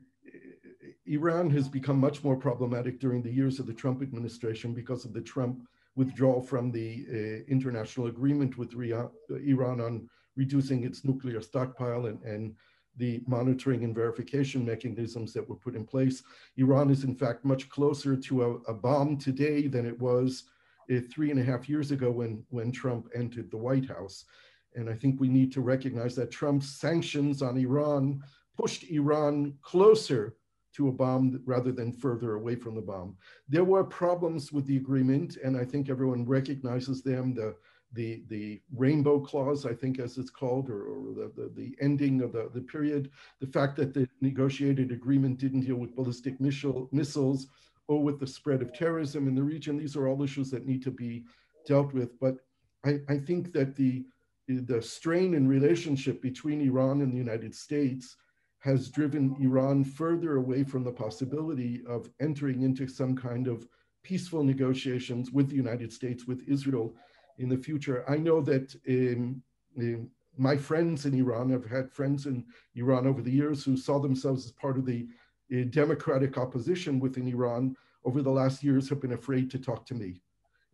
Iran 1.06 1.50
has 1.52 1.70
become 1.70 2.00
much 2.00 2.24
more 2.24 2.36
problematic 2.36 3.00
during 3.00 3.22
the 3.22 3.32
years 3.32 3.60
of 3.60 3.68
the 3.68 3.74
Trump 3.74 4.02
administration 4.02 4.74
because 4.74 5.06
of 5.06 5.14
the 5.14 5.22
Trump 5.22 5.68
withdrawal 5.96 6.42
from 6.42 6.72
the 6.72 7.06
uh, 7.10 7.52
international 7.52 8.08
agreement 8.08 8.58
with 8.58 8.74
Iran 8.74 9.80
on 9.80 10.10
reducing 10.36 10.84
its 10.84 11.06
nuclear 11.06 11.42
stockpile 11.42 12.08
and, 12.08 12.22
and 12.24 12.56
the 12.98 13.22
monitoring 13.28 13.84
and 13.84 13.94
verification 13.94 14.66
mechanisms 14.66 15.34
that 15.34 15.48
were 15.48 15.56
put 15.56 15.76
in 15.76 15.86
place. 15.86 16.24
Iran 16.58 16.90
is, 16.90 17.04
in 17.04 17.16
fact, 17.16 17.46
much 17.46 17.70
closer 17.70 18.16
to 18.16 18.44
a, 18.44 18.72
a 18.72 18.74
bomb 18.74 19.18
today 19.18 19.68
than 19.68 19.86
it 19.86 20.00
was 20.00 20.44
uh, 20.92 21.00
three 21.12 21.32
and 21.32 21.40
a 21.40 21.44
half 21.44 21.68
years 21.68 21.92
ago 21.92 22.12
when, 22.12 22.44
when 22.50 22.72
Trump 22.72 23.08
entered 23.16 23.52
the 23.52 23.58
White 23.58 23.88
House. 23.88 24.26
And 24.76 24.90
I 24.90 24.94
think 24.94 25.20
we 25.20 25.28
need 25.28 25.52
to 25.54 25.62
recognize 25.62 26.16
that 26.16 26.32
Trump's 26.32 26.70
sanctions 26.70 27.42
on 27.42 27.58
Iran 27.58 28.22
pushed 28.58 28.84
Iran 28.84 29.56
closer 29.62 30.36
to 30.76 30.90
a 30.90 30.92
bomb 30.92 31.42
rather 31.46 31.72
than 31.72 31.94
further 31.94 32.36
away 32.36 32.56
from 32.56 32.76
the 32.76 32.82
bomb. 32.82 33.16
There 33.48 33.64
were 33.64 33.84
problems 33.84 34.52
with 34.52 34.66
the 34.66 34.78
agreement, 34.78 35.38
and 35.44 35.56
I 35.58 35.64
think 35.64 35.90
everyone 35.90 36.26
recognizes 36.26 37.02
them. 37.02 37.34
The 37.34 37.56
the 37.94 38.24
the 38.28 38.62
rainbow 38.76 39.20
clause, 39.20 39.66
I 39.66 39.74
think, 39.74 40.00
as 40.00 40.18
it's 40.18 40.30
called, 40.30 40.70
or, 40.70 40.84
or 40.84 41.14
the, 41.14 41.32
the, 41.36 41.52
the 41.56 41.76
ending 41.82 42.22
of 42.22 42.34
the, 42.34 42.50
the 42.54 42.62
period, 42.62 43.12
the 43.40 43.48
fact 43.48 43.76
that 43.78 43.94
the 43.94 44.08
negotiated 44.22 44.92
agreement 44.92 45.40
didn't 45.40 45.62
deal 45.62 45.78
with 45.78 45.96
ballistic 45.96 46.40
missile, 46.42 46.90
missiles 46.92 47.48
or 47.88 48.02
with 48.02 48.20
the 48.20 48.28
spread 48.28 48.62
of 48.62 48.74
terrorism 48.74 49.28
in 49.28 49.36
the 49.36 49.44
region. 49.44 49.78
These 49.78 49.96
are 49.96 50.08
all 50.08 50.24
issues 50.24 50.50
that 50.52 50.66
need 50.66 50.84
to 50.84 50.92
be 50.92 51.26
dealt 51.68 51.94
with. 51.94 52.20
But 52.20 52.38
I, 52.84 53.00
I 53.10 53.18
think 53.18 53.54
that 53.54 53.76
the 53.76 54.06
the 54.48 54.82
strain 54.82 55.34
in 55.34 55.48
relationship 55.48 56.22
between 56.22 56.62
Iran 56.62 57.02
and 57.02 57.12
the 57.12 57.18
United 57.18 57.56
States 57.56 58.16
has 58.60 58.90
driven 58.90 59.36
Iran 59.40 59.84
further 59.84 60.38
away 60.38 60.64
from 60.64 60.84
the 60.84 60.92
possibility 60.92 61.82
of 61.88 62.10
entering 62.20 62.62
into 62.62 62.88
some 62.88 63.16
kind 63.16 63.48
of 63.48 63.68
peaceful 64.04 64.44
negotiations 64.44 65.32
with 65.32 65.50
the 65.50 65.56
United 65.56 65.92
States, 65.92 66.28
with 66.28 66.48
Israel 66.48 66.96
in 67.38 67.50
the 67.50 67.58
future. 67.58 68.04
I 68.10 68.18
know 68.18 68.42
that 68.42 68.76
um, 68.88 69.42
um, 69.78 70.10
my 70.38 70.58
friends 70.58 71.06
in 71.06 71.14
Iran, 71.14 71.54
I've 71.54 71.70
had 71.70 71.92
friends 71.92 72.26
in 72.26 72.46
Iran 72.76 73.08
over 73.08 73.22
the 73.22 73.32
years 73.32 73.64
who 73.64 73.78
saw 73.78 74.00
themselves 74.00 74.46
as 74.46 74.52
part 74.52 74.78
of 74.78 74.86
the 74.86 75.08
uh, 75.54 75.66
democratic 75.70 76.38
opposition 76.38 77.00
within 77.00 77.28
Iran 77.28 77.76
over 78.04 78.22
the 78.22 78.32
last 78.32 78.64
years 78.64 78.90
have 78.90 79.02
been 79.02 79.14
afraid 79.14 79.50
to 79.52 79.60
talk 79.60 79.86
to 79.88 79.94
me. 79.94 80.22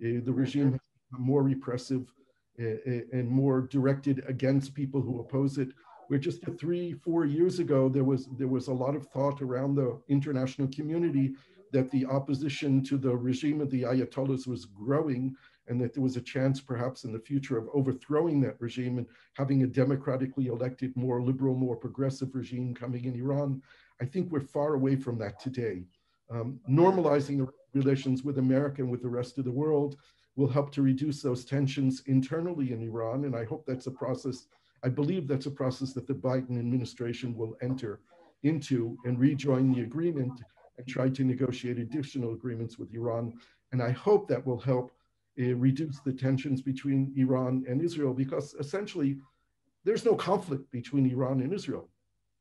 Uh, 0.03 0.21
the 0.23 0.33
regime 0.33 0.71
has 0.71 0.81
become 1.09 1.25
more 1.25 1.43
repressive 1.43 2.11
uh, 2.59 2.65
uh 2.65 3.01
and 3.13 3.29
more 3.29 3.61
directed 3.61 4.23
against 4.27 4.73
people 4.73 5.01
who 5.01 5.19
oppose 5.19 5.57
it 5.57 5.69
where 6.11 6.19
just 6.19 6.41
three, 6.59 6.91
four 6.91 7.23
years 7.23 7.59
ago, 7.59 7.87
there 7.87 8.03
was, 8.03 8.27
there 8.37 8.49
was 8.49 8.67
a 8.67 8.73
lot 8.73 8.97
of 8.97 9.07
thought 9.07 9.41
around 9.41 9.75
the 9.75 9.97
international 10.09 10.67
community 10.67 11.35
that 11.71 11.89
the 11.89 12.05
opposition 12.05 12.83
to 12.83 12.97
the 12.97 13.15
regime 13.15 13.61
of 13.61 13.69
the 13.69 13.83
Ayatollahs 13.83 14.45
was 14.45 14.65
growing 14.65 15.33
and 15.67 15.79
that 15.79 15.93
there 15.93 16.03
was 16.03 16.17
a 16.17 16.21
chance 16.21 16.59
perhaps 16.59 17.03
in 17.03 17.13
the 17.13 17.19
future 17.19 17.57
of 17.57 17.69
overthrowing 17.73 18.41
that 18.41 18.59
regime 18.59 18.97
and 18.97 19.07
having 19.33 19.63
a 19.63 19.67
democratically 19.67 20.47
elected, 20.47 20.95
more 20.95 21.21
liberal, 21.21 21.55
more 21.55 21.75
progressive 21.75 22.33
regime 22.33 22.73
coming 22.73 23.05
in 23.05 23.15
Iran. 23.15 23.61
I 24.01 24.05
think 24.05 24.31
we're 24.31 24.41
far 24.41 24.73
away 24.73 24.95
from 24.95 25.17
that 25.19 25.39
today. 25.39 25.83
Um, 26.29 26.59
normalizing 26.69 27.37
the 27.37 27.79
relations 27.79 28.23
with 28.23 28.37
America 28.37 28.81
and 28.81 28.91
with 28.91 29.01
the 29.01 29.09
rest 29.09 29.37
of 29.37 29.45
the 29.45 29.51
world 29.51 29.97
will 30.35 30.47
help 30.47 30.71
to 30.71 30.81
reduce 30.81 31.21
those 31.21 31.45
tensions 31.45 32.03
internally 32.07 32.71
in 32.71 32.81
Iran. 32.81 33.25
And 33.25 33.35
I 33.35 33.45
hope 33.45 33.65
that's 33.65 33.87
a 33.87 33.91
process 33.91 34.47
I 34.83 34.89
believe 34.89 35.27
that's 35.27 35.45
a 35.45 35.51
process 35.51 35.93
that 35.93 36.07
the 36.07 36.13
Biden 36.13 36.57
administration 36.57 37.35
will 37.35 37.55
enter 37.61 37.99
into 38.43 38.97
and 39.05 39.19
rejoin 39.19 39.71
the 39.71 39.81
agreement 39.81 40.41
and 40.77 40.87
try 40.87 41.09
to 41.09 41.23
negotiate 41.23 41.77
additional 41.77 42.33
agreements 42.33 42.79
with 42.79 42.93
Iran. 42.93 43.33
And 43.71 43.81
I 43.81 43.91
hope 43.91 44.27
that 44.27 44.45
will 44.45 44.59
help 44.59 44.91
reduce 45.37 45.99
the 45.99 46.13
tensions 46.13 46.61
between 46.61 47.13
Iran 47.15 47.63
and 47.67 47.81
Israel 47.81 48.13
because 48.13 48.53
essentially 48.55 49.17
there's 49.83 50.05
no 50.05 50.15
conflict 50.15 50.69
between 50.71 51.09
Iran 51.09 51.41
and 51.41 51.53
Israel. 51.53 51.89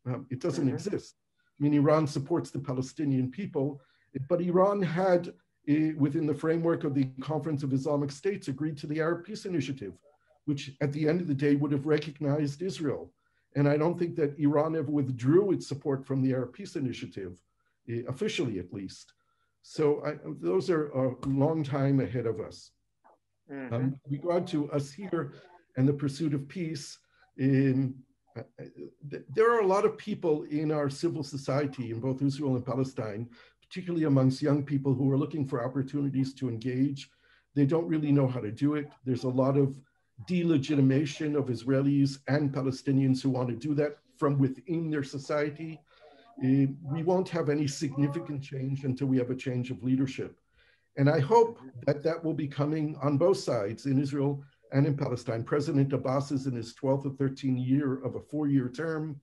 Um, 0.06 0.26
it 0.30 0.40
doesn't 0.40 0.66
mm-hmm. 0.66 0.74
exist. 0.74 1.16
I 1.58 1.62
mean, 1.62 1.74
Iran 1.74 2.06
supports 2.06 2.50
the 2.50 2.58
Palestinian 2.58 3.30
people, 3.30 3.80
but 4.28 4.40
Iran 4.40 4.82
had, 4.82 5.28
uh, 5.28 5.92
within 5.96 6.26
the 6.26 6.34
framework 6.34 6.84
of 6.84 6.94
the 6.94 7.04
Conference 7.20 7.62
of 7.62 7.72
Islamic 7.72 8.10
States, 8.10 8.48
agreed 8.48 8.76
to 8.78 8.86
the 8.86 9.00
Arab 9.00 9.24
Peace 9.24 9.44
Initiative 9.46 9.94
which 10.50 10.72
at 10.80 10.92
the 10.92 11.08
end 11.08 11.20
of 11.20 11.28
the 11.28 11.34
day 11.34 11.54
would 11.54 11.72
have 11.72 11.86
recognized 11.86 12.62
Israel. 12.62 13.12
And 13.56 13.68
I 13.68 13.76
don't 13.76 13.98
think 13.98 14.16
that 14.16 14.38
Iran 14.38 14.76
ever 14.76 14.90
withdrew 14.90 15.52
its 15.52 15.66
support 15.66 16.04
from 16.04 16.22
the 16.22 16.32
Arab 16.32 16.52
Peace 16.52 16.76
Initiative, 16.76 17.38
eh, 17.88 18.02
officially 18.08 18.58
at 18.58 18.72
least. 18.72 19.12
So 19.62 20.04
I, 20.04 20.16
those 20.40 20.70
are 20.70 20.88
a 20.88 21.14
long 21.28 21.62
time 21.62 22.00
ahead 22.00 22.26
of 22.26 22.40
us. 22.40 22.70
Mm-hmm. 23.50 23.74
Um, 23.74 24.00
regard 24.08 24.46
to 24.48 24.70
us 24.72 24.92
here 24.92 25.34
and 25.76 25.88
the 25.88 25.92
pursuit 25.92 26.34
of 26.34 26.48
peace, 26.48 26.98
in, 27.38 27.94
uh, 28.36 28.42
there 29.30 29.50
are 29.52 29.60
a 29.60 29.66
lot 29.66 29.84
of 29.84 29.98
people 29.98 30.44
in 30.44 30.70
our 30.70 30.88
civil 30.88 31.22
society 31.22 31.90
in 31.90 32.00
both 32.00 32.22
Israel 32.22 32.56
and 32.56 32.64
Palestine, 32.64 33.28
particularly 33.62 34.04
amongst 34.04 34.42
young 34.42 34.62
people 34.62 34.94
who 34.94 35.10
are 35.10 35.18
looking 35.18 35.46
for 35.46 35.64
opportunities 35.64 36.34
to 36.34 36.48
engage. 36.48 37.10
They 37.54 37.66
don't 37.66 37.88
really 37.88 38.12
know 38.12 38.28
how 38.28 38.40
to 38.40 38.52
do 38.52 38.74
it. 38.74 38.88
There's 39.04 39.24
a 39.24 39.28
lot 39.28 39.56
of 39.56 39.78
delegitimation 40.28 41.36
of 41.36 41.46
Israelis 41.46 42.18
and 42.28 42.52
Palestinians 42.52 43.22
who 43.22 43.30
want 43.30 43.48
to 43.48 43.56
do 43.56 43.74
that 43.74 43.98
from 44.16 44.38
within 44.38 44.90
their 44.90 45.02
society. 45.02 45.80
Uh, 46.44 46.66
we 46.82 47.02
won't 47.02 47.28
have 47.28 47.48
any 47.48 47.66
significant 47.66 48.42
change 48.42 48.84
until 48.84 49.06
we 49.06 49.18
have 49.18 49.30
a 49.30 49.34
change 49.34 49.70
of 49.70 49.82
leadership. 49.82 50.39
And 51.00 51.08
I 51.08 51.18
hope 51.18 51.58
that 51.86 52.02
that 52.02 52.22
will 52.22 52.34
be 52.34 52.46
coming 52.46 52.94
on 53.00 53.16
both 53.16 53.38
sides 53.38 53.86
in 53.86 53.98
Israel 53.98 54.44
and 54.70 54.86
in 54.86 54.98
Palestine. 54.98 55.42
President 55.42 55.94
Abbas 55.94 56.30
is 56.30 56.46
in 56.46 56.54
his 56.54 56.74
12th 56.74 57.06
or 57.06 57.10
13th 57.12 57.66
year 57.66 58.04
of 58.04 58.16
a 58.16 58.20
four 58.20 58.48
year 58.48 58.68
term. 58.68 59.18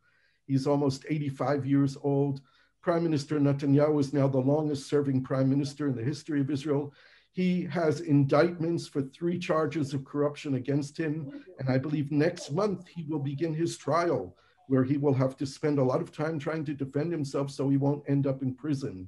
He's 0.47 0.65
almost 0.65 1.05
85 1.07 1.67
years 1.67 1.95
old. 2.01 2.41
Prime 2.81 3.03
Minister 3.03 3.39
Netanyahu 3.39 3.99
is 3.99 4.11
now 4.11 4.27
the 4.27 4.39
longest 4.39 4.89
serving 4.89 5.21
prime 5.21 5.51
minister 5.51 5.87
in 5.87 5.95
the 5.95 6.03
history 6.03 6.41
of 6.41 6.49
Israel. 6.49 6.95
He 7.31 7.65
has 7.65 8.01
indictments 8.01 8.87
for 8.87 9.03
three 9.03 9.37
charges 9.37 9.93
of 9.93 10.03
corruption 10.03 10.55
against 10.55 10.97
him. 10.97 11.43
And 11.59 11.69
I 11.69 11.77
believe 11.77 12.11
next 12.11 12.51
month 12.51 12.87
he 12.87 13.03
will 13.03 13.19
begin 13.19 13.53
his 13.53 13.77
trial, 13.77 14.35
where 14.65 14.83
he 14.83 14.97
will 14.97 15.13
have 15.13 15.37
to 15.37 15.45
spend 15.45 15.77
a 15.77 15.83
lot 15.83 16.01
of 16.01 16.11
time 16.11 16.39
trying 16.39 16.65
to 16.65 16.73
defend 16.73 17.11
himself 17.11 17.51
so 17.51 17.69
he 17.69 17.77
won't 17.77 18.09
end 18.09 18.25
up 18.25 18.41
in 18.41 18.55
prison. 18.55 19.07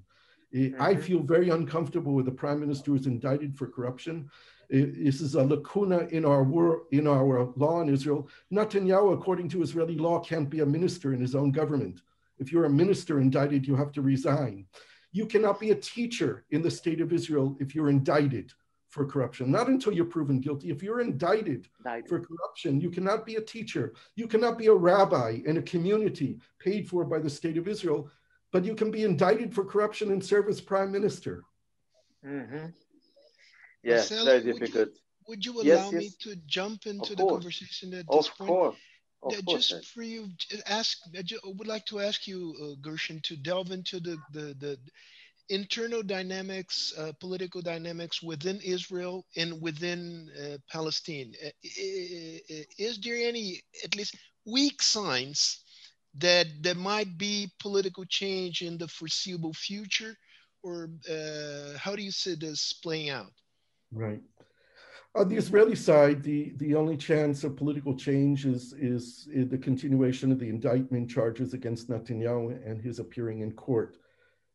Eh, 0.54 0.72
I 0.80 0.94
mm-hmm. 0.94 1.02
feel 1.02 1.20
very 1.22 1.50
uncomfortable 1.50 2.14
with 2.14 2.26
the 2.26 2.32
prime 2.32 2.60
minister 2.60 2.92
who 2.92 2.98
is 2.98 3.08
indicted 3.08 3.58
for 3.58 3.68
corruption. 3.68 4.30
This 4.70 5.20
is 5.20 5.34
a 5.34 5.44
lacuna 5.44 6.08
in 6.12 6.26
our 6.26 6.44
war, 6.44 6.84
in 6.92 7.08
our 7.08 7.52
law 7.56 7.82
in 7.82 7.90
Israel. 7.90 8.30
Netanyahu, 8.54 9.14
according 9.14 9.50
to 9.50 9.64
Israeli 9.64 9.96
law, 9.96 10.20
can't 10.20 10.50
be 10.50 10.60
a 10.60 10.66
minister 10.66 11.14
in 11.14 11.20
his 11.20 11.34
own 11.34 11.52
government. 11.52 12.02
If 12.38 12.52
you're 12.52 12.66
a 12.66 12.70
minister 12.70 13.20
indicted, 13.20 13.68
you 13.68 13.76
have 13.76 13.92
to 13.94 14.02
resign. 14.02 14.66
You 15.12 15.26
cannot 15.26 15.60
be 15.60 15.72
a 15.72 15.76
teacher 15.76 16.46
in 16.52 16.62
the 16.62 16.70
state 16.70 17.02
of 17.02 17.12
Israel 17.12 17.58
if 17.60 17.74
you're 17.74 17.90
indicted 17.90 18.54
for 18.90 19.06
corruption. 19.06 19.52
Not 19.52 19.68
until 19.68 19.94
you're 19.94 20.06
proven 20.06 20.40
guilty. 20.40 20.70
If 20.70 20.82
you're 20.82 21.02
indicted, 21.02 21.68
indicted, 21.80 22.10
for 22.10 22.20
corruption, 22.20 22.80
you 22.80 22.90
cannot 22.90 23.26
be 23.26 23.36
a 23.36 23.42
teacher. 23.42 23.94
You 24.16 24.28
cannot 24.28 24.58
be 24.58 24.68
a 24.68 24.74
rabbi 24.74 25.40
in 25.46 25.58
a 25.58 25.62
community 25.62 26.40
paid 26.60 26.88
for 26.88 27.06
by 27.06 27.20
the 27.20 27.30
state 27.30 27.58
of 27.58 27.68
Israel, 27.68 28.10
but 28.52 28.66
you 28.66 28.76
can 28.76 28.92
be 28.92 29.04
indicted 29.04 29.54
for 29.54 29.64
corruption 29.64 30.12
and 30.12 30.24
serve 30.24 30.48
as 30.50 30.62
prime 30.62 30.92
minister. 30.92 31.44
Mm-hmm. 32.26 32.68
Yes, 33.84 34.12
Marcelo, 34.12 34.26
very 34.26 34.54
difficult. 34.54 34.90
Would 35.28 35.46
you, 35.46 35.54
would 35.54 35.66
you 35.66 35.74
allow 35.74 35.92
yes, 35.92 35.94
yes. 35.94 36.02
me 36.02 36.10
to 36.22 36.36
jump 36.48 36.86
into 36.86 37.16
the 37.16 37.26
conversation 37.26 37.94
at 37.94 38.06
this 38.10 38.28
of 38.28 38.38
point? 38.38 38.50
Course. 38.50 38.76
Of 39.22 39.46
just 39.48 39.86
for 39.88 40.02
you, 40.02 40.30
ask. 40.66 40.98
I 41.14 41.24
would 41.44 41.68
like 41.68 41.86
to 41.88 42.00
ask 42.00 42.26
you, 42.26 42.56
uh, 42.62 42.76
Gershon, 42.82 43.20
to 43.24 43.36
delve 43.36 43.72
into 43.72 44.00
the 44.00 44.18
the, 44.32 44.56
the 44.58 44.80
internal 45.50 46.04
dynamics, 46.04 46.94
uh, 46.98 47.12
political 47.20 47.62
dynamics 47.62 48.22
within 48.22 48.60
Israel 48.62 49.26
and 49.36 49.62
within 49.62 50.30
uh, 50.40 50.58
Palestine. 50.72 51.34
Uh, 51.46 51.50
is 52.78 53.00
there 53.04 53.16
any, 53.16 53.62
at 53.84 53.96
least, 53.96 54.16
weak 54.46 54.82
signs 54.82 55.64
that 56.16 56.48
there 56.62 56.76
might 56.76 57.18
be 57.18 57.52
political 57.60 58.06
change 58.06 58.62
in 58.62 58.78
the 58.78 58.88
foreseeable 58.88 59.54
future, 59.54 60.16
or 60.64 60.90
uh, 61.10 61.78
how 61.78 61.96
do 61.96 62.02
you 62.02 62.12
see 62.12 62.36
this 62.36 62.74
playing 62.74 63.10
out? 63.10 63.32
Right. 63.92 64.22
On 65.16 65.28
the 65.28 65.38
Israeli 65.38 65.76
side, 65.76 66.22
the, 66.22 66.54
the 66.58 66.76
only 66.76 66.96
chance 66.96 67.44
of 67.44 67.56
political 67.56 67.96
change 67.96 68.46
is, 68.46 68.74
is, 68.74 69.28
is 69.32 69.50
the 69.50 69.58
continuation 69.58 70.32
of 70.32 70.40
the 70.40 70.50
indictment 70.50 71.10
charges 71.10 71.54
against 71.54 71.90
Netanyahu 71.90 72.64
and 72.70 72.80
his 72.80 73.00
appearing 73.00 73.42
in 73.42 73.52
court. 73.54 73.98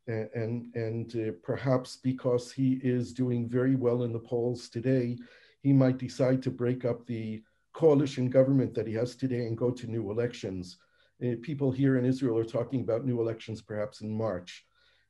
And, 0.07 0.29
and, 0.35 0.75
and 0.75 1.17
uh, 1.17 1.33
perhaps 1.43 1.97
because 1.97 2.53
he 2.53 2.75
is 2.85 3.13
doing 3.13 3.49
very 3.49 3.75
well 3.75 4.05
in 4.05 4.13
the 4.13 4.19
polls 4.19 4.69
today, 4.69 5.19
he 5.63 5.73
might 5.73 5.99
decide 5.99 6.43
to 6.45 6.51
break 6.51 6.85
up 6.85 7.05
the 7.07 7.43
coalition 7.73 8.31
government 8.31 8.75
that 8.75 8.87
he 8.87 8.95
has 8.95 9.17
today 9.17 9.47
and 9.47 9.59
go 9.59 9.71
to 9.71 9.87
new 9.89 10.11
elections. 10.11 10.77
Uh, 11.23 11.37
people 11.43 11.71
here 11.71 11.97
in 11.97 12.05
Israel 12.05 12.39
are 12.39 12.45
talking 12.45 12.81
about 12.81 13.05
new 13.05 13.21
elections 13.21 13.63
perhaps 13.63 14.01
in 14.01 14.11
March. 14.11 14.65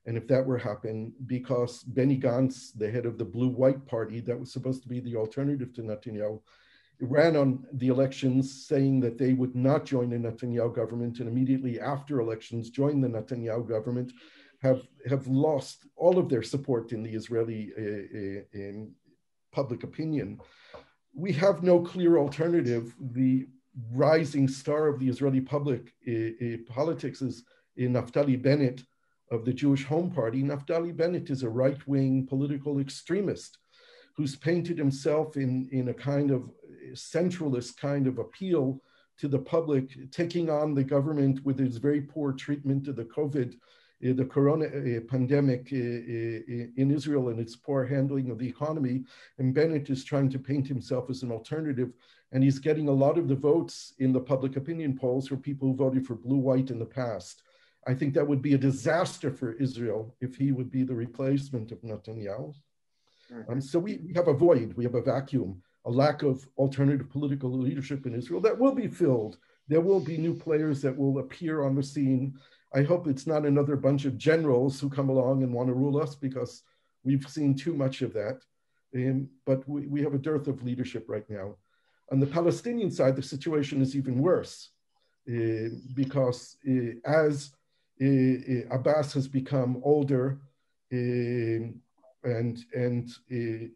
And 0.07 0.19
if 0.19 0.29
that 0.29 0.45
were 0.45 0.59
happen, 0.59 1.13
because 1.27 1.83
Benny 1.83 2.19
Gantz, 2.19 2.77
the 2.77 2.91
head 2.91 3.07
of 3.07 3.17
the 3.17 3.25
blue-white 3.25 3.87
party 3.87 4.21
that 4.21 4.39
was 4.39 4.53
supposed 4.53 4.83
to 4.83 4.89
be 4.89 5.01
the 5.01 5.17
alternative 5.17 5.73
to 5.75 5.83
Netanyahu, 5.83 6.41
ran 7.01 7.37
on 7.37 7.65
the 7.73 7.89
elections 7.89 8.67
saying 8.67 9.01
that 9.01 9.19
they 9.19 9.33
would 9.33 9.55
not 9.55 9.85
join 9.85 10.11
the 10.11 10.17
Netanyahu 10.17 10.75
government 10.75 11.21
and 11.21 11.29
immediately 11.29 11.81
after 11.81 12.21
elections 12.21 12.71
join 12.71 13.01
the 13.01 13.09
Netanyahu 13.09 13.67
government, 13.67 14.13
have, 14.63 14.87
have 15.09 15.27
lost 15.27 15.87
all 15.97 16.19
of 16.19 16.29
their 16.29 16.43
support 16.43 16.93
in 16.93 17.03
the 17.03 17.11
Israeli 17.11 17.73
uh, 17.79 18.59
uh, 18.59 18.85
public 19.53 19.85
opinion. 19.85 20.41
We 21.15 21.33
have 21.33 21.63
no 21.63 21.81
clear 21.81 22.19
alternative. 22.19 22.95
The 23.01 23.47
rising 23.93 24.49
star 24.49 24.87
of 24.89 24.99
the 24.99 25.09
Israeli 25.09 25.41
public 25.41 25.95
uh, 26.09 26.73
politics 26.73 27.23
is 27.23 27.45
Naftali 27.79 28.41
Bennett 28.41 28.83
of 29.31 29.45
the 29.45 29.53
Jewish 29.53 29.85
Home 29.85 30.11
Party. 30.11 30.43
Naftali 30.43 30.97
Bennett 30.97 31.31
is 31.31 31.43
a 31.43 31.49
right-wing 31.49 32.27
political 32.27 32.79
extremist 32.79 33.59
who's 34.17 34.37
painted 34.37 34.79
himself 34.79 35.37
in, 35.37 35.69
in 35.73 35.89
a 35.89 35.95
kind 35.95 36.31
of 36.31 36.51
centralist 36.93 37.77
kind 37.77 38.07
of 38.07 38.19
appeal 38.19 38.81
to 39.19 39.29
the 39.29 39.39
public, 39.39 40.11
taking 40.11 40.51
on 40.51 40.75
the 40.75 40.85
government 40.85 41.45
with 41.45 41.61
its 41.61 41.77
very 41.77 42.01
poor 42.01 42.33
treatment 42.33 42.89
of 42.89 42.97
the 42.97 43.05
COVID, 43.05 43.55
uh, 43.55 44.13
the 44.13 44.25
corona 44.25 44.67
uh, 44.67 45.01
pandemic 45.09 45.69
uh, 45.73 45.77
in 45.77 46.91
Israel 46.93 47.29
and 47.29 47.41
its 47.41 47.57
poor 47.57 47.85
handling 47.85 48.31
of 48.31 48.39
the 48.39 48.49
economy. 48.49 49.05
And 49.39 49.55
Bennett 49.55 49.89
is 49.91 50.05
trying 50.05 50.31
to 50.31 50.39
paint 50.39 50.67
himself 50.67 51.11
as 51.11 51.23
an 51.23 51.31
alternative. 51.31 51.93
And 52.35 52.45
he's 52.45 52.59
getting 52.59 52.89
a 52.89 52.93
lot 52.93 53.17
of 53.17 53.29
the 53.29 53.35
votes 53.35 53.95
in 53.99 54.13
the 54.13 54.21
public 54.21 54.57
opinion 54.57 54.99
polls 54.99 55.29
for 55.29 55.37
people 55.37 55.69
who 55.69 55.77
voted 55.77 56.07
for 56.07 56.15
blue 56.15 56.37
white 56.37 56.71
in 56.71 56.79
the 56.79 56.85
past. 56.85 57.43
I 57.87 57.95
think 57.95 58.13
that 58.15 58.27
would 58.27 58.43
be 58.43 58.53
a 58.53 58.59
disaster 58.59 59.31
for 59.31 59.53
Israel 59.55 60.15
if 60.21 60.37
he 60.37 60.53
would 60.53 60.71
be 60.71 60.83
the 60.83 60.95
replacement 60.95 61.73
of 61.73 61.81
Netanyahu. 61.81 62.55
Um, 63.49 63.61
so 63.61 63.79
we, 63.79 64.01
we 64.05 64.13
have 64.15 64.29
a 64.29 64.35
void, 64.35 64.75
we 64.75 64.85
have 64.85 64.95
a 64.95 65.03
vacuum 65.03 65.63
a 65.87 65.91
lack 65.91 66.23
of 66.23 66.47
alternative 66.57 67.11
political 67.11 67.51
leadership 67.59 68.07
in 68.07 68.15
Israel 68.15 68.41
that 68.41 68.59
will 68.59 68.75
be 68.75 68.89
filled. 68.89 69.39
There 69.69 69.81
will 69.81 70.01
be 70.01 70.17
new 70.17 70.35
players 70.35 70.81
that 70.83 70.97
will 70.97 71.19
appear 71.19 71.63
on 71.63 71.75
the 71.75 71.83
scene. 71.83 72.39
I 72.75 72.83
hope 72.83 73.07
it's 73.07 73.27
not 73.27 73.45
another 73.45 73.77
bunch 73.77 74.05
of 74.05 74.19
generals 74.19 74.81
who 74.81 74.89
come 74.89 75.09
along 75.09 75.43
and 75.43 75.53
want 75.53 75.69
to 75.69 75.75
rule 75.75 76.01
us 76.01 76.15
because 76.15 76.63
we've 77.03 77.29
seen 77.29 77.55
too 77.55 77.75
much 77.75 78.03
of 78.03 78.13
that. 78.15 78.41
Um, 78.95 79.29
but 79.45 79.69
we, 79.69 79.87
we 79.87 80.03
have 80.03 80.15
a 80.15 80.19
dearth 80.19 80.49
of 80.49 80.63
leadership 80.63 81.07
right 81.09 81.29
now. 81.29 81.57
On 82.13 82.21
the 82.21 82.27
Palestinian 82.27 82.91
side, 82.91 83.17
the 83.17 83.23
situation 83.23 83.81
is 83.81 83.97
even 83.97 84.19
worse 84.19 84.71
uh, 85.29 85.69
because 85.95 86.57
uh, 86.69 86.93
as 87.05 87.53
uh 88.03 88.75
Abbas 88.77 89.13
has 89.15 89.29
become 89.29 89.81
older, 89.85 90.41
and, 92.25 92.65
and 92.75 93.11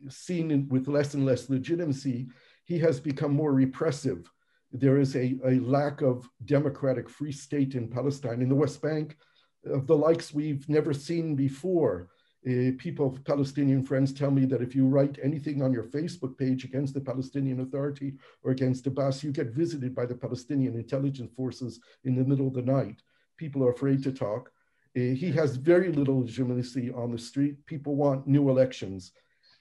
seen 0.09 0.69
with 0.69 0.89
less 0.89 1.15
and 1.15 1.25
less 1.25 1.51
legitimacy, 1.51 2.29
he 2.65 2.79
has 2.79 3.01
become 3.01 3.33
more 3.33 3.53
repressive. 3.53 4.31
There 4.73 4.99
is 4.99 5.17
a, 5.17 5.39
a 5.45 5.61
lack 5.61 6.03
of 6.03 6.29
democratic 6.45 7.09
free 7.09 7.33
state 7.33 7.75
in 7.75 7.89
Palestine, 7.89 8.43
in 8.43 8.49
the 8.49 8.55
West 8.55 8.83
Bank, 8.83 9.17
of 9.65 9.87
the 9.87 9.97
likes 9.97 10.35
we've 10.35 10.69
never 10.69 10.93
seen 10.93 11.35
before. 11.35 12.09
Uh, 12.49 12.73
people, 12.79 13.09
of 13.09 13.25
Palestinian 13.25 13.83
friends, 13.83 14.11
tell 14.11 14.31
me 14.31 14.47
that 14.47 14.63
if 14.63 14.75
you 14.75 14.87
write 14.87 15.19
anything 15.23 15.61
on 15.61 15.71
your 15.71 15.85
Facebook 15.85 16.39
page 16.39 16.65
against 16.65 16.95
the 16.95 17.01
Palestinian 17.01 17.61
Authority 17.61 18.15
or 18.43 18.53
against 18.53 18.87
Abbas, 18.87 19.23
you 19.23 19.33
get 19.33 19.49
visited 19.49 19.95
by 19.95 20.07
the 20.07 20.15
Palestinian 20.15 20.75
intelligence 20.75 21.31
forces 21.37 21.79
in 22.05 22.15
the 22.15 22.25
middle 22.25 22.47
of 22.47 22.55
the 22.55 22.63
night. 22.63 23.03
People 23.37 23.63
are 23.65 23.73
afraid 23.73 24.03
to 24.03 24.13
talk. 24.13 24.51
Uh, 24.97 25.13
he 25.23 25.31
has 25.31 25.57
very 25.57 25.93
little 25.93 26.21
legitimacy 26.21 26.91
on 26.93 27.13
the 27.13 27.19
street. 27.19 27.67
People 27.67 27.97
want 27.97 28.27
new 28.27 28.49
elections. 28.49 29.13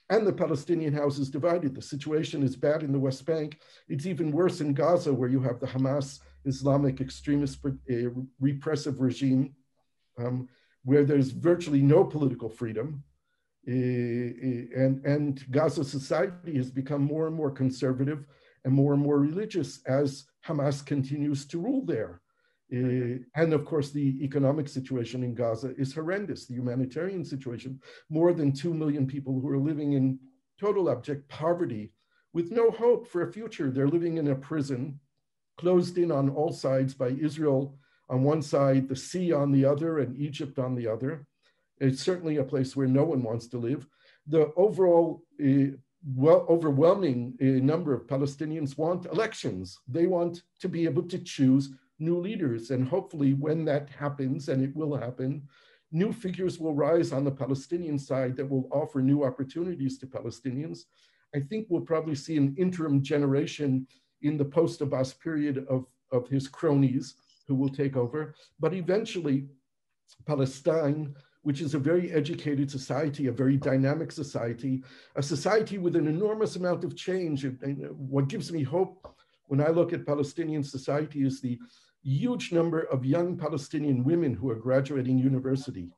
And 0.08 0.26
the 0.26 0.32
Palestinian 0.32 0.94
house 0.94 1.18
is 1.18 1.28
divided. 1.28 1.74
The 1.74 1.82
situation 1.82 2.42
is 2.42 2.56
bad 2.56 2.82
in 2.82 2.92
the 2.92 2.98
West 2.98 3.26
Bank. 3.26 3.60
It's 3.88 4.06
even 4.06 4.32
worse 4.32 4.62
in 4.62 4.72
Gaza, 4.72 5.12
where 5.12 5.28
you 5.28 5.42
have 5.42 5.60
the 5.60 5.66
Hamas 5.66 6.20
Islamic 6.46 7.02
extremist 7.02 7.58
uh, 7.66 8.10
repressive 8.40 9.00
regime, 9.00 9.54
um, 10.16 10.48
where 10.88 11.04
there's 11.04 11.32
virtually 11.32 11.82
no 11.82 12.02
political 12.02 12.48
freedom. 12.48 13.04
Uh, 13.68 13.72
uh, 13.72 14.82
and, 14.82 15.04
and 15.04 15.44
Gaza 15.50 15.84
society 15.84 16.56
has 16.56 16.70
become 16.70 17.02
more 17.02 17.26
and 17.26 17.36
more 17.36 17.50
conservative 17.50 18.24
and 18.64 18.72
more 18.72 18.94
and 18.94 19.02
more 19.02 19.18
religious 19.18 19.82
as 19.84 20.24
Hamas 20.46 20.78
continues 20.86 21.44
to 21.48 21.60
rule 21.60 21.84
there. 21.84 22.22
Uh, 22.72 23.20
and 23.34 23.52
of 23.52 23.66
course, 23.66 23.90
the 23.90 24.16
economic 24.24 24.66
situation 24.66 25.22
in 25.22 25.34
Gaza 25.34 25.74
is 25.76 25.92
horrendous. 25.92 26.46
The 26.46 26.54
humanitarian 26.54 27.22
situation, 27.22 27.82
more 28.08 28.32
than 28.32 28.54
2 28.54 28.72
million 28.72 29.06
people 29.06 29.38
who 29.38 29.48
are 29.50 29.58
living 29.58 29.92
in 29.92 30.18
total 30.58 30.90
abject 30.90 31.28
poverty 31.28 31.92
with 32.32 32.50
no 32.50 32.70
hope 32.70 33.06
for 33.06 33.20
a 33.20 33.32
future. 33.32 33.70
They're 33.70 33.94
living 33.96 34.16
in 34.16 34.28
a 34.28 34.34
prison, 34.34 35.00
closed 35.58 35.98
in 35.98 36.10
on 36.10 36.30
all 36.30 36.50
sides 36.50 36.94
by 36.94 37.08
Israel 37.08 37.78
on 38.08 38.22
one 38.22 38.42
side, 38.42 38.88
the 38.88 38.96
sea 38.96 39.32
on 39.32 39.52
the 39.52 39.64
other, 39.64 39.98
and 39.98 40.16
Egypt 40.16 40.58
on 40.58 40.74
the 40.74 40.86
other. 40.86 41.26
It's 41.78 42.02
certainly 42.02 42.38
a 42.38 42.44
place 42.44 42.74
where 42.74 42.88
no 42.88 43.04
one 43.04 43.22
wants 43.22 43.46
to 43.48 43.58
live. 43.58 43.86
The 44.26 44.52
overall 44.56 45.22
uh, 45.42 45.76
well, 46.14 46.46
overwhelming 46.48 47.34
uh, 47.40 47.64
number 47.64 47.92
of 47.92 48.06
Palestinians 48.06 48.78
want 48.78 49.06
elections. 49.06 49.78
They 49.88 50.06
want 50.06 50.42
to 50.60 50.68
be 50.68 50.84
able 50.84 51.02
to 51.04 51.18
choose 51.18 51.70
new 51.98 52.18
leaders. 52.18 52.70
And 52.70 52.86
hopefully, 52.86 53.34
when 53.34 53.64
that 53.64 53.90
happens, 53.90 54.48
and 54.48 54.62
it 54.62 54.74
will 54.74 54.96
happen, 54.96 55.42
new 55.90 56.12
figures 56.12 56.58
will 56.58 56.74
rise 56.74 57.12
on 57.12 57.24
the 57.24 57.30
Palestinian 57.30 57.98
side 57.98 58.36
that 58.36 58.48
will 58.48 58.68
offer 58.70 59.00
new 59.00 59.24
opportunities 59.24 59.98
to 59.98 60.06
Palestinians. 60.06 60.80
I 61.34 61.40
think 61.40 61.66
we'll 61.68 61.82
probably 61.82 62.14
see 62.14 62.36
an 62.36 62.54
interim 62.56 63.02
generation 63.02 63.86
in 64.22 64.36
the 64.36 64.44
post 64.44 64.80
Abbas 64.80 65.14
period 65.14 65.66
of, 65.68 65.86
of 66.12 66.28
his 66.28 66.48
cronies 66.48 67.14
who 67.48 67.54
will 67.54 67.70
take 67.70 67.96
over. 67.96 68.34
But 68.60 68.74
eventually, 68.74 69.48
Palestine, 70.26 71.16
which 71.42 71.60
is 71.60 71.74
a 71.74 71.78
very 71.78 72.12
educated 72.12 72.70
society, 72.70 73.26
a 73.26 73.32
very 73.32 73.56
dynamic 73.56 74.12
society, 74.12 74.84
a 75.16 75.22
society 75.22 75.78
with 75.78 75.96
an 75.96 76.06
enormous 76.06 76.56
amount 76.56 76.84
of 76.84 76.94
change. 76.94 77.44
And 77.44 77.88
what 77.96 78.28
gives 78.28 78.52
me 78.52 78.62
hope 78.62 79.16
when 79.46 79.60
I 79.60 79.68
look 79.68 79.92
at 79.92 80.06
Palestinian 80.06 80.62
society 80.62 81.22
is 81.26 81.40
the 81.40 81.58
huge 82.02 82.52
number 82.52 82.80
of 82.80 83.04
young 83.04 83.36
Palestinian 83.36 84.04
women 84.04 84.34
who 84.34 84.50
are 84.50 84.56
graduating 84.56 85.18
university. 85.18 85.90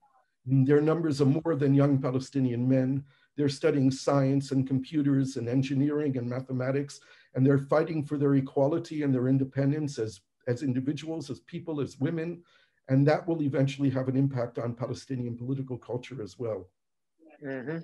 Their 0.46 0.80
numbers 0.80 1.20
are 1.20 1.26
more 1.26 1.54
than 1.56 1.74
young 1.74 2.00
Palestinian 2.00 2.68
men. 2.68 3.04
They're 3.36 3.48
studying 3.48 3.90
science 3.90 4.52
and 4.52 4.66
computers 4.66 5.36
and 5.36 5.48
engineering 5.48 6.16
and 6.16 6.28
mathematics, 6.28 7.00
and 7.34 7.46
they're 7.46 7.58
fighting 7.58 8.04
for 8.04 8.18
their 8.18 8.34
equality 8.34 9.02
and 9.02 9.14
their 9.14 9.28
independence 9.28 9.98
as, 9.98 10.20
as 10.50 10.62
individuals, 10.62 11.30
as 11.30 11.40
people, 11.40 11.80
as 11.80 11.98
women. 11.98 12.42
And 12.88 13.06
that 13.06 13.26
will 13.26 13.42
eventually 13.42 13.90
have 13.90 14.08
an 14.08 14.16
impact 14.16 14.58
on 14.58 14.74
Palestinian 14.74 15.36
political 15.36 15.78
culture 15.78 16.20
as 16.22 16.38
well. 16.38 16.68
Mm-hmm 17.44 17.78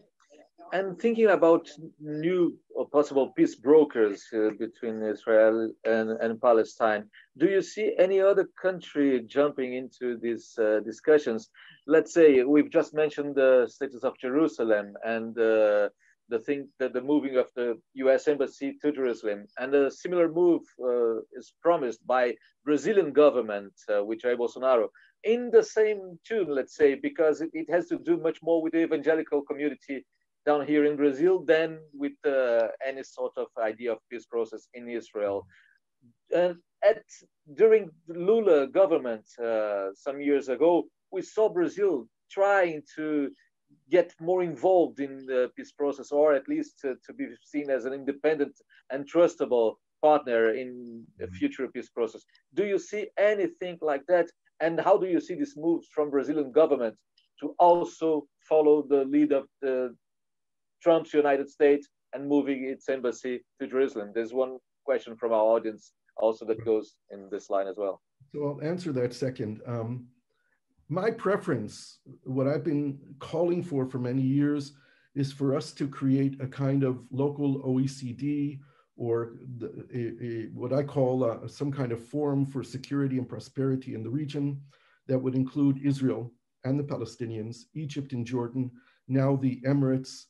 and 0.72 0.98
thinking 0.98 1.28
about 1.28 1.68
new 2.00 2.56
or 2.74 2.88
possible 2.88 3.32
peace 3.36 3.54
brokers 3.54 4.24
uh, 4.34 4.50
between 4.58 5.02
Israel 5.02 5.70
and, 5.84 6.10
and 6.10 6.40
Palestine, 6.40 7.08
do 7.38 7.46
you 7.46 7.62
see 7.62 7.94
any 7.98 8.20
other 8.20 8.48
country 8.60 9.22
jumping 9.26 9.74
into 9.74 10.18
these 10.18 10.58
uh, 10.58 10.80
discussions? 10.84 11.50
Let's 11.86 12.12
say 12.12 12.42
we've 12.42 12.70
just 12.70 12.94
mentioned 12.94 13.36
the 13.36 13.66
status 13.68 14.02
of 14.02 14.18
Jerusalem 14.18 14.94
and 15.04 15.38
uh, 15.38 15.88
the 16.28 16.38
thing 16.38 16.68
that 16.78 16.92
the 16.92 17.00
moving 17.00 17.36
of 17.36 17.48
the 17.54 17.78
U.S. 17.94 18.28
embassy 18.28 18.76
to 18.82 18.92
Jerusalem, 18.92 19.46
and 19.58 19.74
a 19.74 19.90
similar 19.90 20.28
move 20.28 20.62
uh, 20.82 21.18
is 21.32 21.52
promised 21.62 22.04
by 22.06 22.34
Brazilian 22.64 23.12
government, 23.12 23.72
uh, 23.92 24.04
with 24.04 24.20
Jair 24.22 24.36
Bolsonaro 24.36 24.88
in 25.26 25.50
the 25.50 25.62
same 25.62 26.18
tune, 26.26 26.48
let's 26.48 26.76
say, 26.76 26.94
because 26.94 27.40
it, 27.40 27.50
it, 27.52 27.68
has 27.68 27.88
to 27.88 27.98
do 27.98 28.16
much 28.16 28.38
more 28.42 28.62
with 28.62 28.72
the 28.72 28.82
evangelical 28.82 29.42
community 29.42 30.04
down 30.46 30.64
here 30.64 30.84
in 30.84 30.96
Brazil 30.96 31.44
than 31.44 31.78
with 31.92 32.12
uh, 32.24 32.68
any 32.86 33.02
sort 33.02 33.32
of 33.36 33.48
idea 33.60 33.92
of 33.92 33.98
peace 34.08 34.26
process 34.26 34.68
in 34.74 34.88
Israel. 34.88 35.44
And 36.34 36.56
at 36.84 37.02
during 37.54 37.90
the 38.06 38.18
Lula 38.18 38.68
government 38.68 39.26
uh, 39.42 39.88
some 39.94 40.20
years 40.20 40.48
ago, 40.48 40.84
we 41.10 41.22
saw 41.22 41.48
Brazil 41.48 42.06
trying 42.30 42.82
to 42.96 43.30
get 43.90 44.12
more 44.20 44.42
involved 44.42 45.00
in 45.00 45.26
the 45.26 45.50
peace 45.56 45.72
process, 45.72 46.10
or 46.10 46.34
at 46.34 46.48
least 46.48 46.78
to, 46.80 46.96
to 47.06 47.12
be 47.12 47.28
seen 47.42 47.70
as 47.70 47.84
an 47.84 47.92
independent 47.92 48.54
and 48.90 49.10
trustable 49.10 49.74
partner 50.02 50.50
in 50.50 51.04
a 51.20 51.26
future 51.28 51.68
peace 51.68 51.90
process. 51.90 52.22
Do 52.54 52.64
you 52.64 52.78
see 52.78 53.08
anything 53.18 53.78
like 53.80 54.04
that? 54.08 54.28
And 54.60 54.80
how 54.80 54.96
do 54.96 55.06
you 55.06 55.20
see 55.20 55.34
these 55.34 55.54
moves 55.56 55.88
from 55.94 56.10
Brazilian 56.10 56.50
government 56.52 56.96
to 57.40 57.54
also 57.58 58.26
follow 58.48 58.82
the 58.82 59.04
lead 59.04 59.32
of 59.32 59.46
the 59.60 59.94
Trump's 60.82 61.12
United 61.12 61.48
States 61.50 61.88
and 62.12 62.28
moving 62.28 62.64
its 62.64 62.88
embassy 62.88 63.44
to 63.60 63.66
Jerusalem? 63.66 64.12
There's 64.14 64.32
one 64.32 64.58
question 64.84 65.16
from 65.16 65.32
our 65.32 65.42
audience 65.42 65.92
also 66.16 66.44
that 66.46 66.64
goes 66.64 66.94
in 67.10 67.28
this 67.30 67.50
line 67.50 67.68
as 67.68 67.76
well. 67.76 68.00
So 68.32 68.44
I'll 68.44 68.68
answer 68.68 68.92
that 68.92 69.12
second. 69.14 69.60
Um, 69.66 70.06
my 70.88 71.10
preference, 71.10 71.98
what 72.24 72.46
I've 72.46 72.64
been 72.64 72.98
calling 73.18 73.62
for 73.62 73.86
for 73.86 73.98
many 73.98 74.22
years, 74.22 74.72
is 75.14 75.32
for 75.32 75.56
us 75.56 75.72
to 75.72 75.88
create 75.88 76.40
a 76.40 76.46
kind 76.46 76.84
of 76.84 77.04
local 77.10 77.62
OECD 77.62 78.60
or 78.96 79.32
the, 79.58 79.86
a, 79.94 80.24
a, 80.24 80.42
what 80.54 80.72
I 80.72 80.82
call 80.82 81.24
uh, 81.24 81.48
some 81.48 81.72
kind 81.72 81.92
of 81.92 82.02
forum 82.02 82.46
for 82.46 82.62
security 82.62 83.18
and 83.18 83.28
prosperity 83.28 83.94
in 83.94 84.02
the 84.02 84.10
region 84.10 84.60
that 85.06 85.18
would 85.18 85.34
include 85.34 85.80
Israel 85.84 86.32
and 86.64 86.78
the 86.78 86.84
Palestinians, 86.84 87.64
Egypt 87.74 88.12
and 88.12 88.26
Jordan, 88.26 88.70
now 89.08 89.36
the 89.36 89.60
Emirates, 89.66 90.24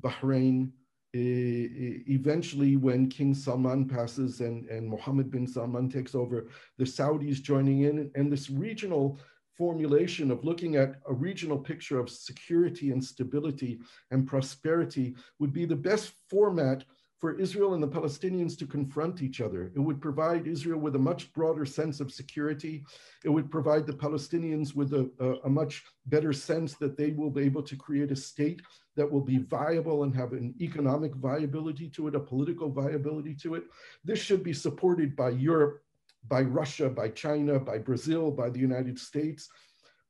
Bahrain. 0.00 0.70
eventually, 1.14 2.76
when 2.76 3.08
King 3.08 3.34
Salman 3.34 3.86
passes 3.86 4.40
and, 4.40 4.66
and 4.66 4.88
Mohammed 4.88 5.30
bin 5.30 5.46
Salman 5.46 5.90
takes 5.90 6.14
over, 6.14 6.48
the 6.78 6.84
Saudis 6.84 7.42
joining 7.42 7.82
in, 7.82 8.10
and 8.14 8.32
this 8.32 8.48
regional 8.48 9.18
formulation 9.56 10.30
of 10.30 10.44
looking 10.44 10.76
at 10.76 10.96
a 11.08 11.12
regional 11.12 11.58
picture 11.58 11.98
of 11.98 12.10
security 12.10 12.90
and 12.90 13.04
stability 13.04 13.78
and 14.10 14.26
prosperity 14.26 15.14
would 15.38 15.52
be 15.52 15.64
the 15.64 15.76
best 15.76 16.12
format 16.28 16.84
for 17.22 17.38
Israel 17.38 17.74
and 17.74 17.82
the 17.82 17.86
Palestinians 17.86 18.58
to 18.58 18.66
confront 18.66 19.22
each 19.22 19.40
other. 19.40 19.70
It 19.76 19.78
would 19.78 20.00
provide 20.00 20.48
Israel 20.48 20.80
with 20.80 20.96
a 20.96 21.06
much 21.10 21.32
broader 21.32 21.64
sense 21.64 22.00
of 22.00 22.10
security. 22.10 22.82
It 23.24 23.28
would 23.28 23.48
provide 23.48 23.86
the 23.86 23.92
Palestinians 23.92 24.74
with 24.74 24.92
a, 24.92 25.08
a, 25.20 25.34
a, 25.44 25.48
much 25.48 25.84
better 26.06 26.32
sense 26.32 26.74
that 26.78 26.96
they 26.96 27.12
will 27.12 27.30
be 27.30 27.44
able 27.44 27.62
to 27.62 27.76
create 27.76 28.10
a 28.10 28.16
state 28.16 28.60
that 28.96 29.08
will 29.08 29.20
be 29.20 29.38
viable 29.38 30.02
and 30.02 30.12
have 30.16 30.32
an 30.32 30.52
economic 30.60 31.14
viability 31.14 31.88
to 31.90 32.08
it, 32.08 32.16
a 32.16 32.20
political 32.20 32.68
viability 32.68 33.36
to 33.36 33.54
it. 33.54 33.64
This 34.04 34.18
should 34.18 34.42
be 34.42 34.52
supported 34.52 35.14
by 35.14 35.30
Europe, 35.30 35.80
by 36.28 36.42
Russia, 36.42 36.88
by 36.88 37.08
China, 37.08 37.58
by 37.58 37.78
Brazil, 37.78 38.30
by 38.30 38.48
the 38.50 38.60
United 38.60 38.98
States. 38.98 39.48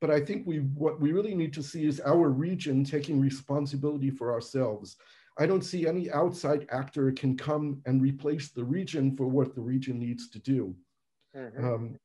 But 0.01 0.11
I 0.11 0.21
think 0.21 0.47
we, 0.47 0.59
what 0.59 1.01
we 1.01 1.13
really 1.13 1.35
need 1.35 1.53
to 1.55 1.63
see 1.63 1.85
is 1.85 2.01
our 2.01 2.29
region 2.29 2.85
taking 2.85 3.21
responsibility 3.21 4.11
for 4.11 4.33
ourselves 4.33 4.97
I 5.39 5.47
don't 5.47 5.65
see 5.65 5.87
any 5.87 6.11
outside 6.11 6.67
actor 6.71 7.11
can 7.13 7.37
come 7.37 7.81
and 7.87 8.03
replace 8.03 8.51
the 8.51 8.65
region 8.65 9.17
for 9.17 9.27
what 9.27 9.55
the 9.55 9.63
region 9.63 9.99
needs 9.99 10.29
to 10.31 10.39
do. 10.39 10.75
Mm-hmm. 11.37 11.65
Um, 11.65 11.99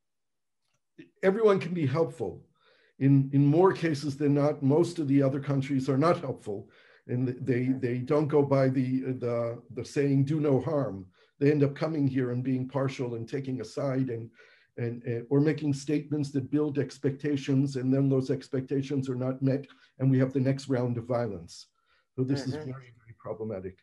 everyone 1.23 1.59
can 1.59 1.73
be 1.73 1.85
helpful. 1.85 2.41
In, 2.99 3.29
in 3.33 3.45
more 3.45 3.73
cases 3.73 4.17
than 4.17 4.33
not, 4.33 4.63
most 4.63 4.97
of 4.97 5.07
the 5.07 5.21
other 5.21 5.39
countries 5.39 5.89
are 5.89 5.97
not 5.97 6.19
helpful. 6.19 6.69
And 7.07 7.27
they, 7.27 7.65
mm-hmm. 7.65 7.79
they 7.79 7.97
don't 7.97 8.27
go 8.27 8.41
by 8.41 8.69
the, 8.69 9.01
the, 9.01 9.61
the 9.73 9.83
saying, 9.83 10.23
do 10.23 10.39
no 10.39 10.61
harm. 10.61 11.05
They 11.39 11.51
end 11.51 11.63
up 11.63 11.75
coming 11.75 12.07
here 12.07 12.31
and 12.31 12.43
being 12.43 12.67
partial 12.67 13.15
and 13.15 13.27
taking 13.27 13.61
a 13.61 13.65
side 13.65 14.09
and, 14.09 14.29
and, 14.77 15.03
and, 15.03 15.25
or 15.29 15.39
making 15.39 15.73
statements 15.73 16.31
that 16.31 16.51
build 16.51 16.79
expectations 16.79 17.75
and 17.75 17.93
then 17.93 18.09
those 18.09 18.31
expectations 18.31 19.09
are 19.09 19.15
not 19.15 19.41
met 19.41 19.65
and 19.99 20.09
we 20.09 20.19
have 20.19 20.33
the 20.33 20.39
next 20.39 20.67
round 20.67 20.97
of 20.97 21.05
violence. 21.05 21.67
So 22.15 22.23
this 22.23 22.41
mm-hmm. 22.41 22.49
is 22.49 22.55
very, 22.55 22.93
very 22.97 23.15
problematic. 23.19 23.77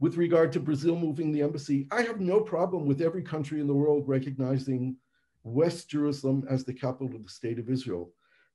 With 0.00 0.16
regard 0.16 0.52
to 0.52 0.60
Brazil 0.60 0.96
moving 0.96 1.32
the 1.32 1.42
embassy, 1.42 1.86
I 1.90 2.02
have 2.02 2.20
no 2.20 2.40
problem 2.40 2.86
with 2.86 3.00
every 3.00 3.22
country 3.22 3.60
in 3.60 3.66
the 3.66 3.74
world 3.74 4.04
recognizing 4.08 4.96
West 5.44 5.88
Jerusalem 5.88 6.46
as 6.48 6.64
the 6.64 6.72
capital 6.72 7.14
of 7.14 7.22
the 7.22 7.30
state 7.30 7.58
of 7.58 7.70
Israel. 7.70 8.10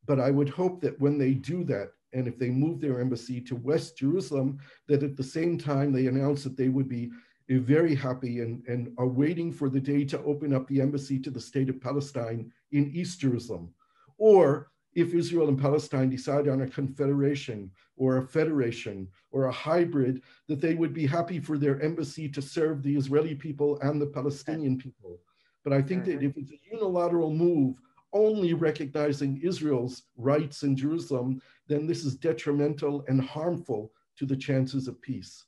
But 0.06 0.20
I 0.20 0.32
would 0.32 0.50
hope 0.50 0.82
that 0.82 1.00
when 1.00 1.18
they 1.18 1.34
do 1.34 1.64
that, 1.66 1.92
and 2.14 2.28
if 2.28 2.40
they 2.40 2.50
move 2.50 2.82
their 2.82 3.00
embassy 3.00 3.40
to 3.42 3.56
West 3.56 3.98
Jerusalem, 3.98 4.58
that 4.88 5.04
at 5.04 5.16
the 5.16 5.24
same 5.24 5.58
time 5.58 5.94
they 5.94 6.08
announce 6.08 6.44
that 6.44 6.58
they 6.58 6.70
would 6.70 6.90
be 6.90 7.12
very 7.58 7.96
happy 7.96 8.42
and, 8.42 8.64
and 8.68 8.94
are 8.98 9.08
waiting 9.08 9.52
for 9.52 9.70
the 9.70 9.80
day 9.80 10.06
to 10.06 10.22
open 10.24 10.54
up 10.54 10.68
the 10.68 10.80
embassy 10.80 11.20
to 11.20 11.32
the 11.32 11.40
state 11.40 11.70
of 11.70 11.82
Palestine 11.82 12.52
in 12.72 12.92
East 12.94 13.20
Jerusalem. 13.20 13.74
Or 14.18 14.70
if 14.94 15.14
Israel 15.14 15.50
and 15.50 15.60
Palestine 15.60 16.10
decide 16.10 16.48
on 16.48 16.62
a 16.62 16.68
confederation 16.68 17.72
or 17.98 18.18
a 18.18 18.28
federation 18.28 19.08
or 19.32 19.46
a 19.46 19.52
hybrid, 19.52 20.22
that 20.48 20.62
they 20.62 20.76
would 20.76 20.94
be 20.94 21.08
happy 21.08 21.40
for 21.40 21.58
their 21.58 21.82
embassy 21.82 22.30
to 22.30 22.42
serve 22.42 22.84
the 22.84 22.96
Israeli 22.96 23.36
people 23.36 23.80
and 23.82 24.02
the 24.02 24.08
Palestinian 24.08 24.78
people. 24.78 25.20
But 25.64 25.74
I 25.74 25.82
think 25.82 26.06
that 26.06 26.24
if 26.24 26.38
it's 26.38 26.52
a 26.52 26.60
unilateral 26.72 27.34
move, 27.34 27.76
only 28.14 28.54
recognizing 28.54 29.40
Israel's 29.44 30.04
rights 30.18 30.64
in 30.64 30.76
Jerusalem, 30.76 31.42
then 31.68 31.86
this 31.86 32.04
is 32.04 32.16
detrimental 32.16 33.04
and 33.08 33.22
harmful 33.22 33.92
to 34.18 34.26
the 34.26 34.36
chances 34.36 34.88
of 34.88 35.02
peace. 35.02 35.46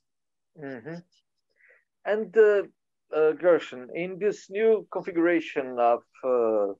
Mm-hmm. 0.61 0.95
And 2.05 2.35
uh, 2.37 2.63
Gershon, 3.33 3.89
in 3.93 4.17
this 4.19 4.49
new 4.49 4.87
configuration 4.91 5.77
of 5.79 6.01
uh, 6.23 6.73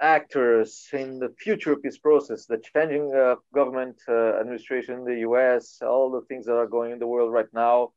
actors 0.00 0.88
in 0.92 1.18
the 1.18 1.30
future 1.38 1.76
peace 1.76 1.98
process, 1.98 2.46
the 2.46 2.58
changing 2.74 3.12
uh, 3.14 3.36
government 3.54 4.00
uh, 4.08 4.38
administration 4.40 4.94
in 4.94 5.04
the 5.04 5.20
US, 5.28 5.78
all 5.82 6.10
the 6.10 6.22
things 6.22 6.46
that 6.46 6.54
are 6.54 6.66
going 6.66 6.92
in 6.92 6.98
the 6.98 7.06
world 7.06 7.32
right 7.32 7.52
now. 7.52 7.92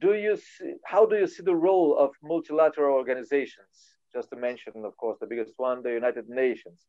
Do 0.00 0.14
you 0.14 0.36
see, 0.36 0.74
how 0.84 1.04
do 1.04 1.16
you 1.16 1.26
see 1.26 1.42
the 1.42 1.56
role 1.56 1.98
of 1.98 2.10
multilateral 2.22 2.94
organizations? 2.94 3.96
Just 4.12 4.30
to 4.30 4.36
mention, 4.36 4.72
of 4.84 4.96
course, 4.96 5.18
the 5.20 5.26
biggest 5.26 5.54
one, 5.56 5.82
the 5.82 5.92
United 5.92 6.28
Nations, 6.28 6.86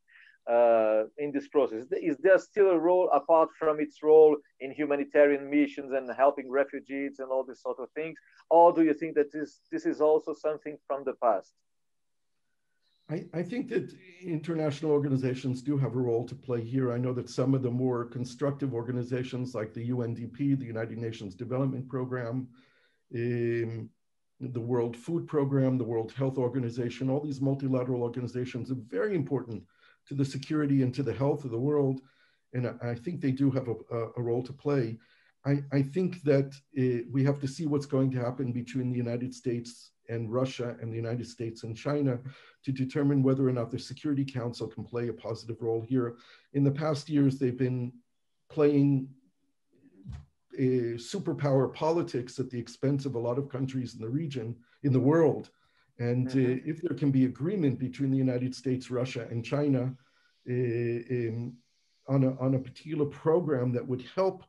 uh, 0.49 1.03
in 1.17 1.31
this 1.31 1.47
process. 1.47 1.85
Is 1.91 2.17
there 2.17 2.39
still 2.39 2.69
a 2.69 2.79
role 2.79 3.09
apart 3.13 3.49
from 3.57 3.79
its 3.79 4.01
role 4.01 4.37
in 4.59 4.71
humanitarian 4.71 5.49
missions 5.49 5.91
and 5.93 6.09
helping 6.15 6.49
refugees 6.49 7.19
and 7.19 7.29
all 7.29 7.43
these 7.43 7.61
sort 7.61 7.79
of 7.79 7.89
things, 7.91 8.17
or 8.49 8.73
do 8.73 8.83
you 8.83 8.93
think 8.93 9.15
that 9.15 9.31
this 9.31 9.61
this 9.71 9.85
is 9.85 10.01
also 10.01 10.33
something 10.33 10.77
from 10.87 11.03
the 11.03 11.13
past? 11.21 11.53
I, 13.09 13.25
I, 13.33 13.43
think 13.43 13.67
that 13.69 13.93
international 14.23 14.91
organizations 14.91 15.61
do 15.61 15.77
have 15.77 15.95
a 15.95 15.99
role 15.99 16.25
to 16.25 16.33
play 16.33 16.63
here. 16.63 16.93
I 16.93 16.97
know 16.97 17.11
that 17.13 17.29
some 17.29 17.53
of 17.53 17.61
the 17.61 17.69
more 17.69 18.05
constructive 18.05 18.73
organizations 18.73 19.53
like 19.53 19.73
the 19.73 19.89
UNDP, 19.89 20.57
the 20.57 20.65
United 20.65 20.97
Nations 20.97 21.35
Development 21.35 21.89
Program, 21.89 22.47
um, 23.13 23.89
the 24.39 24.61
World 24.61 24.95
Food 24.95 25.27
Program, 25.27 25.77
the 25.77 25.83
World 25.83 26.13
Health 26.13 26.37
Organization, 26.37 27.09
all 27.09 27.19
these 27.19 27.41
multilateral 27.41 28.01
organizations 28.01 28.71
are 28.71 28.81
very 28.87 29.13
important 29.13 29.61
to 30.07 30.13
the 30.13 30.25
security 30.25 30.83
and 30.83 30.93
to 30.95 31.03
the 31.03 31.13
health 31.13 31.45
of 31.45 31.51
the 31.51 31.59
world. 31.59 32.01
And 32.53 32.67
I, 32.81 32.95
think 32.95 33.21
they 33.21 33.31
do 33.31 33.49
have 33.51 33.67
a, 33.69 33.75
a, 34.17 34.21
role 34.21 34.43
to 34.43 34.51
play. 34.51 34.97
I, 35.45 35.63
I 35.71 35.81
think 35.81 36.21
that 36.23 36.53
uh, 36.77 37.07
we 37.09 37.23
have 37.23 37.39
to 37.39 37.47
see 37.47 37.65
what's 37.65 37.85
going 37.85 38.11
to 38.11 38.19
happen 38.19 38.51
between 38.51 38.91
the 38.91 38.97
United 38.97 39.33
States 39.33 39.91
and 40.09 40.31
Russia 40.31 40.75
and 40.81 40.91
the 40.91 40.97
United 40.97 41.27
States 41.27 41.63
and 41.63 41.75
China 41.75 42.19
to 42.65 42.71
determine 42.71 43.23
whether 43.23 43.47
or 43.47 43.53
not 43.53 43.71
the 43.71 43.79
Security 43.79 44.25
Council 44.25 44.67
can 44.67 44.83
play 44.83 45.07
a 45.07 45.13
positive 45.13 45.61
role 45.61 45.81
here. 45.81 46.17
In 46.53 46.63
the 46.63 46.71
past 46.71 47.09
years, 47.09 47.39
they've 47.39 47.57
been 47.57 47.93
playing 48.49 49.07
a 50.57 50.95
superpower 50.95 51.73
politics 51.73 52.37
at 52.37 52.49
the 52.49 52.59
expense 52.59 53.05
of 53.05 53.15
a 53.15 53.19
lot 53.19 53.37
of 53.37 53.49
countries 53.49 53.95
in 53.95 54.01
the 54.01 54.09
region, 54.09 54.55
in 54.83 54.91
the 54.91 54.99
world. 54.99 55.49
And 56.01 56.27
mm-hmm. 56.27 56.53
uh, 56.53 56.71
if 56.71 56.81
there 56.81 56.97
can 56.97 57.11
be 57.11 57.25
agreement 57.25 57.77
between 57.77 58.09
the 58.09 58.17
United 58.17 58.55
States, 58.55 58.89
Russia, 58.89 59.27
and 59.29 59.45
China 59.45 59.83
uh, 60.49 60.51
in, 60.51 61.53
on, 62.07 62.23
a, 62.23 62.31
on 62.39 62.55
a 62.55 62.59
particular 62.59 63.05
program 63.05 63.71
that 63.73 63.87
would 63.87 64.03
help 64.15 64.43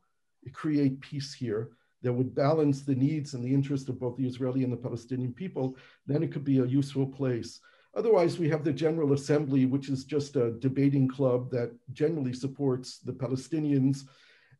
create 0.54 1.00
peace 1.02 1.34
here, 1.34 1.64
that 2.02 2.12
would 2.12 2.34
balance 2.34 2.82
the 2.82 2.94
needs 2.94 3.34
and 3.34 3.44
the 3.44 3.54
interests 3.58 3.88
of 3.90 4.00
both 4.00 4.16
the 4.16 4.26
Israeli 4.26 4.64
and 4.64 4.72
the 4.72 4.84
Palestinian 4.88 5.34
people, 5.34 5.76
then 6.06 6.22
it 6.22 6.32
could 6.32 6.42
be 6.42 6.58
a 6.58 6.66
useful 6.80 7.06
place. 7.06 7.60
Otherwise, 7.94 8.38
we 8.38 8.48
have 8.48 8.64
the 8.64 8.72
General 8.72 9.12
Assembly, 9.12 9.66
which 9.66 9.90
is 9.90 10.04
just 10.04 10.36
a 10.36 10.52
debating 10.52 11.06
club 11.06 11.50
that 11.50 11.70
generally 11.92 12.32
supports 12.32 12.98
the 13.00 13.12
Palestinians 13.12 14.04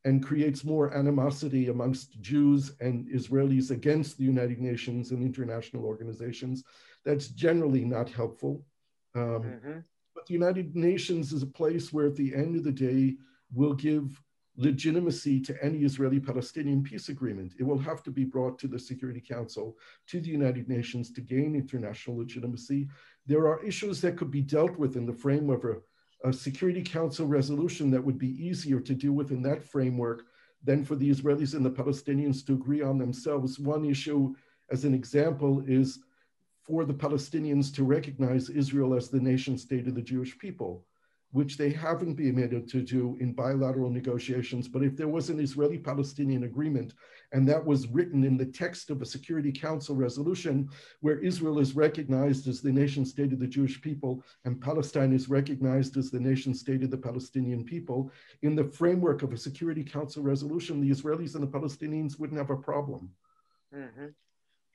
and 0.04 0.24
creates 0.24 0.64
more 0.64 0.92
animosity 0.94 1.68
amongst 1.68 2.20
Jews 2.20 2.72
and 2.80 3.06
Israelis 3.08 3.70
against 3.70 4.18
the 4.18 4.24
United 4.24 4.60
Nations 4.60 5.12
and 5.12 5.22
international 5.22 5.84
organizations. 5.84 6.64
That's 7.04 7.28
generally 7.28 7.84
not 7.84 8.10
helpful. 8.10 8.64
Um, 9.14 9.42
mm-hmm. 9.42 9.78
But 10.14 10.26
the 10.26 10.34
United 10.34 10.74
Nations 10.74 11.32
is 11.32 11.42
a 11.42 11.46
place 11.46 11.92
where, 11.92 12.06
at 12.06 12.16
the 12.16 12.34
end 12.34 12.56
of 12.56 12.64
the 12.64 12.72
day, 12.72 13.16
will 13.52 13.74
give 13.74 14.20
legitimacy 14.56 15.40
to 15.40 15.64
any 15.64 15.78
Israeli 15.78 16.20
Palestinian 16.20 16.82
peace 16.82 17.08
agreement. 17.08 17.54
It 17.58 17.62
will 17.62 17.78
have 17.78 18.02
to 18.02 18.10
be 18.10 18.24
brought 18.24 18.58
to 18.58 18.68
the 18.68 18.78
Security 18.78 19.20
Council, 19.20 19.78
to 20.08 20.20
the 20.20 20.28
United 20.28 20.68
Nations 20.68 21.10
to 21.12 21.20
gain 21.20 21.54
international 21.54 22.18
legitimacy. 22.18 22.88
There 23.26 23.46
are 23.46 23.64
issues 23.64 24.00
that 24.02 24.16
could 24.16 24.30
be 24.30 24.42
dealt 24.42 24.76
with 24.76 24.96
in 24.96 25.06
the 25.06 25.12
framework 25.12 25.64
of 25.64 25.70
a, 25.70 25.80
a 26.24 26.32
Security 26.32 26.82
Council 26.82 27.26
resolution 27.26 27.90
that 27.90 28.04
would 28.04 28.18
be 28.18 28.44
easier 28.44 28.80
to 28.80 28.94
deal 28.94 29.12
with 29.12 29.30
in 29.30 29.42
that 29.42 29.62
framework 29.62 30.24
than 30.64 30.84
for 30.84 30.94
the 30.94 31.10
Israelis 31.10 31.54
and 31.54 31.64
the 31.64 31.70
Palestinians 31.70 32.46
to 32.46 32.52
agree 32.52 32.82
on 32.82 32.98
themselves. 32.98 33.58
One 33.58 33.84
issue, 33.84 34.34
as 34.70 34.84
an 34.84 34.94
example, 34.94 35.64
is 35.66 35.98
for 36.62 36.84
the 36.84 36.94
Palestinians 36.94 37.74
to 37.74 37.84
recognize 37.84 38.48
Israel 38.48 38.94
as 38.94 39.08
the 39.08 39.20
nation 39.20 39.58
state 39.58 39.88
of 39.88 39.94
the 39.94 40.02
Jewish 40.02 40.38
people 40.38 40.84
which 41.32 41.56
they 41.56 41.70
haven't 41.70 42.14
been 42.14 42.38
able 42.38 42.60
to 42.60 42.82
do 42.82 43.16
in 43.18 43.32
bilateral 43.32 43.90
negotiations. 43.90 44.68
But 44.68 44.82
if 44.82 44.96
there 44.96 45.08
was 45.08 45.30
an 45.30 45.40
Israeli 45.40 45.78
Palestinian 45.78 46.44
agreement, 46.44 46.92
and 47.32 47.48
that 47.48 47.64
was 47.64 47.88
written 47.88 48.22
in 48.22 48.36
the 48.36 48.46
text 48.46 48.90
of 48.90 49.00
a 49.00 49.06
Security 49.06 49.50
Council 49.50 49.96
resolution, 49.96 50.68
where 51.00 51.18
Israel 51.20 51.58
is 51.58 51.74
recognized 51.74 52.48
as 52.48 52.60
the 52.60 52.70
nation 52.70 53.06
state 53.06 53.32
of 53.32 53.40
the 53.40 53.46
Jewish 53.46 53.80
people, 53.80 54.22
and 54.44 54.60
Palestine 54.60 55.12
is 55.12 55.30
recognized 55.30 55.96
as 55.96 56.10
the 56.10 56.20
nation 56.20 56.52
state 56.54 56.82
of 56.82 56.90
the 56.90 56.98
Palestinian 56.98 57.64
people, 57.64 58.12
in 58.42 58.54
the 58.54 58.64
framework 58.64 59.22
of 59.22 59.32
a 59.32 59.38
Security 59.38 59.82
Council 59.82 60.22
resolution, 60.22 60.82
the 60.82 60.90
Israelis 60.90 61.34
and 61.34 61.42
the 61.42 61.58
Palestinians 61.58 62.20
wouldn't 62.20 62.38
have 62.38 62.50
a 62.50 62.56
problem. 62.56 63.10
Mm-hmm. 63.74 64.08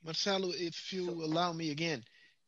Marcelo, 0.04 0.50
if 0.56 0.92
you 0.92 1.08
allow 1.10 1.54
me 1.54 1.70
again. 1.70 2.04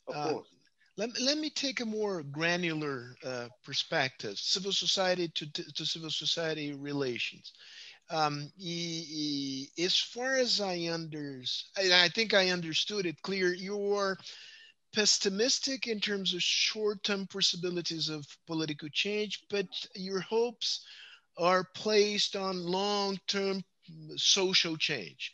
Of 0.08 0.16
uh, 0.16 0.34
course 0.34 0.59
let, 1.00 1.22
let 1.22 1.38
me 1.38 1.50
take 1.50 1.80
a 1.80 1.86
more 1.86 2.24
granular 2.24 3.16
uh, 3.26 3.48
perspective, 3.64 4.38
civil 4.38 4.74
society 4.74 5.30
to, 5.30 5.50
to, 5.54 5.74
to 5.74 5.86
civil 5.86 6.10
society 6.10 6.74
relations. 6.74 7.54
Um, 8.10 8.52
as 9.82 9.98
far 9.98 10.36
as 10.36 10.60
I 10.60 10.76
understand, 10.92 11.94
I 11.94 12.10
think 12.10 12.34
I 12.34 12.50
understood 12.50 13.06
it 13.06 13.22
clear, 13.22 13.54
you're 13.54 14.18
pessimistic 14.94 15.88
in 15.88 16.02
terms 16.02 16.34
of 16.34 16.44
short-term 16.44 17.28
possibilities 17.28 18.10
of 18.10 18.26
political 18.46 18.90
change, 18.92 19.44
but 19.50 19.68
your 19.96 20.20
hopes 20.20 20.86
are 21.38 21.64
placed 21.76 22.36
on 22.36 22.62
long-term 22.62 23.62
social 24.18 24.76
change. 24.76 25.32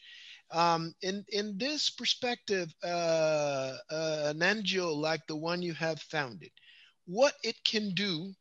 Um, 0.56 0.96
in, 1.02 1.26
in 1.28 1.58
this 1.58 1.90
perspective, 1.90 2.74
uh, 2.82 3.76
uh, 3.92 4.34
an 4.34 4.40
NGO 4.40 4.96
like 4.96 5.28
the 5.28 5.36
one 5.36 5.62
you 5.62 5.74
have 5.74 6.00
founded, 6.00 6.52
what 7.06 7.34
it 7.44 7.62
can 7.66 7.90
do 7.94 8.32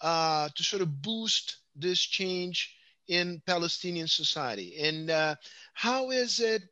uh, 0.00 0.48
to 0.56 0.64
sort 0.64 0.80
of 0.80 1.02
boost 1.02 1.58
this 1.76 2.00
change 2.00 2.74
in 3.06 3.42
Palestinian 3.46 4.08
society, 4.08 4.78
and 4.80 5.10
uh, 5.10 5.34
how 5.74 6.10
is 6.10 6.40
it 6.40 6.62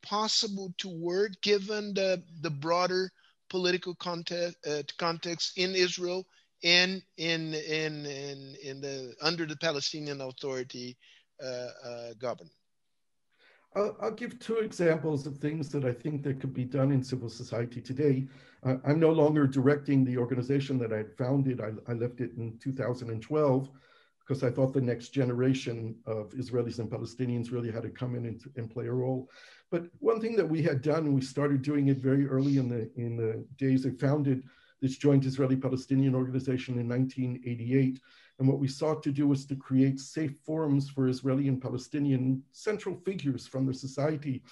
possible 0.00 0.72
to 0.78 0.88
work 0.88 1.32
given 1.42 1.92
the, 1.92 2.22
the 2.40 2.50
broader 2.50 3.12
political 3.50 3.94
context, 3.96 4.56
uh, 4.66 4.82
context 4.96 5.58
in 5.58 5.74
Israel 5.74 6.24
and 6.64 7.02
in, 7.18 7.52
in, 7.52 8.06
in, 8.06 8.56
in 8.62 8.80
the, 8.80 9.14
under 9.20 9.44
the 9.44 9.56
Palestinian 9.56 10.22
Authority 10.22 10.96
uh, 11.44 12.14
government? 12.18 12.55
I'll, 13.76 13.96
I'll, 14.00 14.10
give 14.10 14.38
two 14.38 14.56
examples 14.58 15.26
of 15.26 15.36
things 15.36 15.68
that 15.68 15.84
I 15.84 15.92
think 15.92 16.22
that 16.22 16.40
could 16.40 16.54
be 16.54 16.64
done 16.64 16.90
in 16.90 17.04
civil 17.04 17.28
society 17.28 17.82
today. 17.82 18.26
Uh, 18.64 18.76
I'm 18.86 18.98
no 18.98 19.12
longer 19.12 19.46
directing 19.46 20.02
the 20.02 20.16
organization 20.16 20.78
that 20.78 20.94
I 20.94 21.04
founded. 21.18 21.60
I, 21.60 21.72
I, 21.86 21.94
left 21.94 22.20
it 22.20 22.32
in 22.38 22.58
2012 22.58 23.70
because 24.20 24.42
I 24.42 24.50
thought 24.50 24.72
the 24.72 24.80
next 24.80 25.10
generation 25.10 25.94
of 26.06 26.30
Israelis 26.30 26.78
and 26.78 26.90
Palestinians 26.90 27.52
really 27.52 27.70
had 27.70 27.82
to 27.82 27.90
come 27.90 28.16
in 28.16 28.24
and, 28.24 28.42
and 28.56 28.70
play 28.70 28.86
a 28.86 28.92
role. 28.92 29.28
But 29.70 29.86
one 29.98 30.20
thing 30.20 30.36
that 30.36 30.48
we 30.48 30.62
had 30.62 30.80
done, 30.80 31.12
we 31.12 31.20
started 31.20 31.60
doing 31.60 31.88
it 31.88 31.98
very 31.98 32.26
early 32.26 32.56
in 32.56 32.68
the 32.68 32.90
in 32.96 33.16
the 33.16 33.44
days 33.58 33.86
I 33.86 33.90
founded 33.90 34.42
this 34.80 34.96
joint 34.96 35.24
Israeli-Palestinian 35.24 36.14
organization 36.14 36.78
in 36.78 36.88
1988, 36.88 38.00
and 38.38 38.46
what 38.46 38.58
we 38.58 38.68
sought 38.68 39.02
to 39.02 39.12
do 39.12 39.26
was 39.26 39.46
to 39.46 39.56
create 39.56 39.98
safe 39.98 40.36
forums 40.44 40.88
for 40.90 41.08
Israeli 41.08 41.48
and 41.48 41.60
Palestinian 41.60 42.42
central 42.52 42.96
figures 42.96 43.46
from 43.46 43.66
the 43.66 43.74
society 43.74 44.42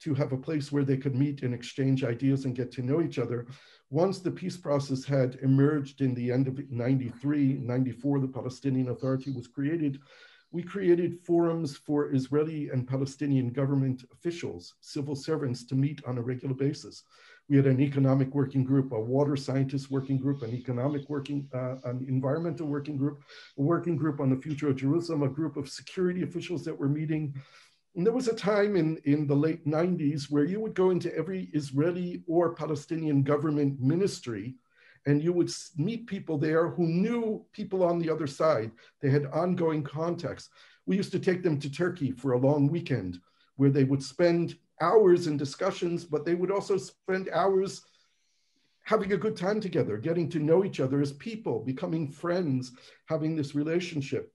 to 0.00 0.14
have 0.14 0.32
a 0.32 0.36
place 0.36 0.70
where 0.70 0.84
they 0.84 0.96
could 0.96 1.14
meet 1.14 1.42
and 1.42 1.54
exchange 1.54 2.04
ideas 2.04 2.44
and 2.44 2.54
get 2.54 2.70
to 2.72 2.82
know 2.82 3.00
each 3.00 3.18
other. 3.18 3.46
Once 3.90 4.18
the 4.18 4.30
peace 4.30 4.56
process 4.56 5.04
had 5.04 5.38
emerged 5.42 6.00
in 6.00 6.14
the 6.14 6.30
end 6.30 6.48
of 6.48 6.58
93, 6.70 7.54
94, 7.54 8.20
the 8.20 8.28
Palestinian 8.28 8.88
Authority 8.88 9.30
was 9.30 9.46
created, 9.46 10.00
we 10.50 10.62
created 10.62 11.18
forums 11.24 11.76
for 11.76 12.14
Israeli 12.14 12.68
and 12.68 12.86
Palestinian 12.86 13.50
government 13.50 14.04
officials, 14.12 14.74
civil 14.80 15.16
servants 15.16 15.64
to 15.64 15.74
meet 15.74 16.00
on 16.06 16.18
a 16.18 16.22
regular 16.22 16.54
basis. 16.54 17.04
We 17.48 17.56
had 17.56 17.66
an 17.66 17.80
economic 17.80 18.34
working 18.34 18.64
group, 18.64 18.92
a 18.92 19.00
water 19.00 19.36
scientist 19.36 19.90
working 19.90 20.18
group, 20.18 20.42
an 20.42 20.54
economic 20.54 21.08
working, 21.10 21.48
uh, 21.52 21.76
an 21.84 22.04
environmental 22.08 22.66
working 22.66 22.96
group, 22.96 23.22
a 23.58 23.62
working 23.62 23.96
group 23.96 24.20
on 24.20 24.30
the 24.30 24.40
future 24.40 24.68
of 24.68 24.76
Jerusalem, 24.76 25.22
a 25.22 25.28
group 25.28 25.56
of 25.56 25.68
security 25.68 26.22
officials 26.22 26.64
that 26.64 26.78
were 26.78 26.88
meeting. 26.88 27.34
And 27.96 28.06
there 28.06 28.14
was 28.14 28.28
a 28.28 28.34
time 28.34 28.76
in, 28.76 28.96
in 29.04 29.26
the 29.26 29.36
late 29.36 29.66
90s 29.66 30.30
where 30.30 30.44
you 30.44 30.58
would 30.60 30.74
go 30.74 30.90
into 30.90 31.14
every 31.14 31.50
Israeli 31.52 32.22
or 32.26 32.54
Palestinian 32.54 33.22
government 33.22 33.78
ministry 33.80 34.56
and 35.06 35.22
you 35.22 35.32
would 35.32 35.50
meet 35.76 36.06
people 36.06 36.38
there 36.38 36.68
who 36.68 36.86
knew 36.86 37.44
people 37.52 37.82
on 37.82 37.98
the 37.98 38.10
other 38.10 38.26
side. 38.26 38.70
They 39.00 39.10
had 39.10 39.26
ongoing 39.26 39.82
contacts. 39.82 40.48
We 40.86 40.96
used 40.96 41.12
to 41.12 41.18
take 41.18 41.42
them 41.42 41.58
to 41.60 41.70
Turkey 41.70 42.10
for 42.10 42.32
a 42.32 42.38
long 42.38 42.68
weekend 42.68 43.20
where 43.56 43.70
they 43.70 43.84
would 43.84 44.02
spend 44.02 44.56
hours 44.80 45.26
in 45.26 45.36
discussions, 45.36 46.04
but 46.04 46.24
they 46.24 46.34
would 46.34 46.50
also 46.50 46.76
spend 46.76 47.28
hours 47.30 47.82
having 48.84 49.12
a 49.12 49.16
good 49.16 49.36
time 49.36 49.60
together, 49.60 49.96
getting 49.96 50.28
to 50.28 50.38
know 50.38 50.64
each 50.64 50.80
other 50.80 51.00
as 51.00 51.12
people, 51.12 51.60
becoming 51.60 52.06
friends, 52.06 52.72
having 53.06 53.34
this 53.34 53.54
relationship. 53.54 54.32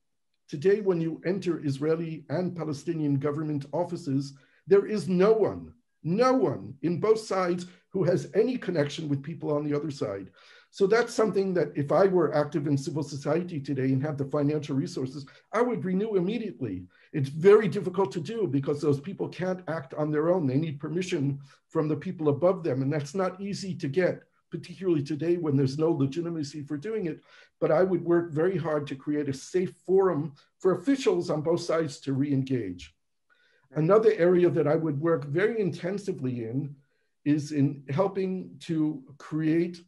Today, 0.48 0.82
when 0.82 1.00
you 1.00 1.22
enter 1.26 1.64
Israeli 1.64 2.26
and 2.30 2.56
Palestinian 2.56 3.20
government 3.20 3.68
offices, 3.72 4.34
there 4.66 4.88
is 4.88 5.08
no 5.08 5.32
one, 5.32 5.74
no 6.04 6.34
one 6.34 6.74
in 6.82 7.00
both 7.00 7.20
sides 7.20 7.68
who 7.92 8.04
has 8.04 8.32
any 8.34 8.58
connection 8.58 9.08
with 9.08 9.22
people 9.22 9.56
on 9.56 9.64
the 9.64 9.76
other 9.76 9.92
side. 9.92 10.32
So 10.72 10.86
that's 10.86 11.14
something 11.14 11.54
that 11.56 11.72
if 11.76 11.92
I 11.92 12.06
were 12.06 12.34
active 12.34 12.68
in 12.68 12.78
civil 12.78 13.02
society 13.02 13.60
today 13.60 13.86
and 13.86 14.02
had 14.02 14.18
the 14.18 14.26
financial 14.26 14.76
resources, 14.76 15.26
I 15.52 15.62
would 15.62 15.84
renew 15.84 16.16
immediately. 16.16 16.84
It's 17.12 17.30
very 17.30 17.68
difficult 17.68 18.12
to 18.14 18.20
do 18.20 18.48
because 18.48 18.80
those 18.80 19.00
people 19.00 19.28
can't 19.28 19.64
act 19.68 19.96
on 19.96 20.12
their 20.12 20.30
own. 20.30 20.46
They 20.46 20.58
need 20.58 20.80
permission 20.80 21.40
from 21.70 21.88
the 21.88 21.96
people 21.96 22.30
above 22.30 22.64
them. 22.64 22.84
And 22.84 22.94
that's 22.94 23.16
not 23.16 23.42
easy 23.42 23.74
to 23.76 23.88
get, 23.88 24.22
particularly 24.52 25.02
today 25.02 25.38
when 25.38 25.58
there's 25.58 25.80
no 25.80 25.92
legitimacy 25.92 26.62
for 26.62 26.78
doing 26.78 27.08
it. 27.08 27.20
But 27.60 27.72
I 27.72 27.82
would 27.82 28.06
work 28.06 28.32
very 28.32 28.58
hard 28.58 28.86
to 28.88 28.96
create 28.96 29.28
a 29.28 29.34
safe 29.34 29.74
forum 29.88 30.34
for 30.60 30.76
officials 30.76 31.32
on 31.32 31.42
both 31.42 31.62
sides 31.62 32.00
to 32.02 32.14
re 32.14 32.32
engage. 32.32 32.94
Another 33.74 34.14
area 34.18 34.50
that 34.52 34.68
I 34.68 34.76
would 34.76 35.00
work 35.00 35.26
very 35.26 35.60
intensively 35.60 36.46
in 36.46 36.76
is 37.26 37.52
in 37.52 37.84
helping 37.90 38.56
to 38.62 39.04
create 39.18 39.82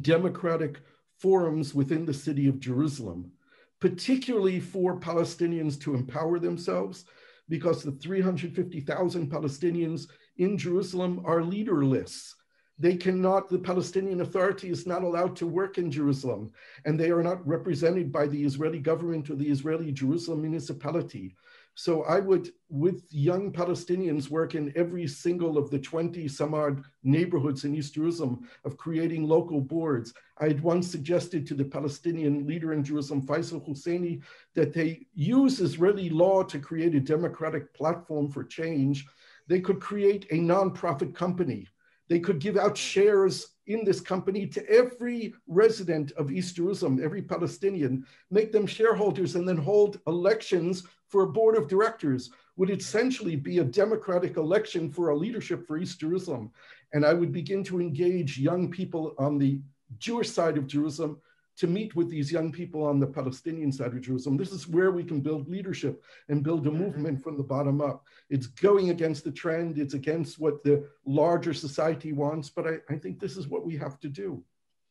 democratic 0.00 0.80
forums 1.18 1.74
within 1.74 2.04
the 2.04 2.14
city 2.14 2.46
of 2.46 2.60
Jerusalem 2.60 3.32
particularly 3.80 4.60
for 4.60 4.98
Palestinians 4.98 5.80
to 5.80 5.94
empower 5.94 6.38
themselves, 6.38 7.04
because 7.48 7.82
the 7.82 7.92
350,000 7.92 9.30
Palestinians 9.30 10.08
in 10.36 10.58
Jerusalem 10.58 11.22
are 11.24 11.42
leaderless. 11.42 12.34
They 12.78 12.96
cannot, 12.96 13.48
the 13.48 13.58
Palestinian 13.58 14.20
Authority 14.20 14.68
is 14.68 14.86
not 14.86 15.02
allowed 15.02 15.34
to 15.36 15.46
work 15.46 15.78
in 15.78 15.90
Jerusalem, 15.90 16.52
and 16.84 16.98
they 16.98 17.10
are 17.10 17.22
not 17.22 17.46
represented 17.46 18.12
by 18.12 18.26
the 18.26 18.44
Israeli 18.44 18.78
government 18.78 19.30
or 19.30 19.34
the 19.34 19.48
Israeli 19.48 19.90
Jerusalem 19.90 20.42
municipality. 20.42 21.34
So 21.78 22.02
I 22.02 22.18
would, 22.18 22.50
with 22.68 23.06
young 23.08 23.52
Palestinians, 23.52 24.30
work 24.30 24.56
in 24.56 24.72
every 24.74 25.06
single 25.06 25.56
of 25.56 25.70
the 25.70 25.78
20 25.78 26.26
some 26.26 26.52
odd 26.52 26.82
neighborhoods 27.04 27.64
in 27.64 27.72
East 27.72 27.94
Jerusalem 27.94 28.48
of 28.64 28.76
creating 28.76 29.28
local 29.28 29.60
boards. 29.60 30.12
I 30.38 30.48
had 30.48 30.60
once 30.60 30.90
suggested 30.90 31.46
to 31.46 31.54
the 31.54 31.64
Palestinian 31.64 32.48
leader 32.48 32.72
in 32.72 32.82
Jerusalem, 32.82 33.24
Faisal 33.24 33.64
Husseini, 33.64 34.22
that 34.56 34.72
they 34.72 35.06
use 35.14 35.60
Israeli 35.60 36.10
law 36.10 36.42
to 36.42 36.58
create 36.58 36.96
a 36.96 37.00
democratic 37.00 37.72
platform 37.74 38.28
for 38.28 38.42
change. 38.42 39.06
They 39.46 39.60
could 39.60 39.78
create 39.78 40.26
a 40.32 40.40
nonprofit 40.40 41.14
company. 41.14 41.68
They 42.08 42.18
could 42.18 42.40
give 42.40 42.56
out 42.56 42.76
shares 42.76 43.50
in 43.68 43.84
this 43.84 44.00
company 44.00 44.46
to 44.46 44.68
every 44.68 45.34
resident 45.46 46.12
of 46.12 46.32
East 46.32 46.56
Jerusalem, 46.56 47.00
every 47.02 47.22
Palestinian, 47.22 48.04
make 48.30 48.50
them 48.50 48.66
shareholders, 48.66 49.36
and 49.36 49.46
then 49.46 49.58
hold 49.58 50.00
elections 50.06 50.84
for 51.06 51.22
a 51.22 51.28
board 51.28 51.56
of 51.56 51.68
directors 51.68 52.30
would 52.56 52.70
essentially 52.70 53.36
be 53.36 53.58
a 53.58 53.64
democratic 53.64 54.36
election 54.36 54.90
for 54.90 55.10
a 55.10 55.16
leadership 55.16 55.66
for 55.66 55.78
East 55.78 56.00
Jerusalem. 56.00 56.50
And 56.92 57.04
I 57.04 57.12
would 57.12 57.32
begin 57.32 57.62
to 57.64 57.80
engage 57.80 58.38
young 58.38 58.70
people 58.70 59.14
on 59.18 59.38
the 59.38 59.60
Jewish 59.98 60.30
side 60.30 60.58
of 60.58 60.66
Jerusalem 60.66 61.20
to 61.58 61.66
meet 61.66 61.94
with 61.96 62.08
these 62.08 62.30
young 62.30 62.52
people 62.52 62.84
on 62.84 63.00
the 63.00 63.06
Palestinian 63.06 63.72
side 63.72 63.92
of 63.92 64.00
Jerusalem. 64.00 64.36
This 64.36 64.52
is 64.52 64.68
where 64.68 64.92
we 64.92 65.02
can 65.02 65.20
build 65.20 65.48
leadership 65.48 66.02
and 66.28 66.42
build 66.42 66.66
a 66.66 66.70
movement 66.70 67.22
from 67.22 67.36
the 67.36 67.42
bottom 67.42 67.80
up. 67.80 68.04
It's 68.30 68.46
going 68.46 68.90
against 68.90 69.24
the 69.24 69.32
trend, 69.32 69.76
it's 69.76 69.94
against 69.94 70.38
what 70.38 70.62
the 70.62 70.88
larger 71.04 71.52
society 71.52 72.12
wants, 72.12 72.48
but 72.48 72.66
I, 72.66 72.74
I 72.88 72.96
think 72.96 73.18
this 73.18 73.36
is 73.36 73.48
what 73.48 73.66
we 73.66 73.76
have 73.76 73.98
to 74.00 74.08
do. 74.08 74.42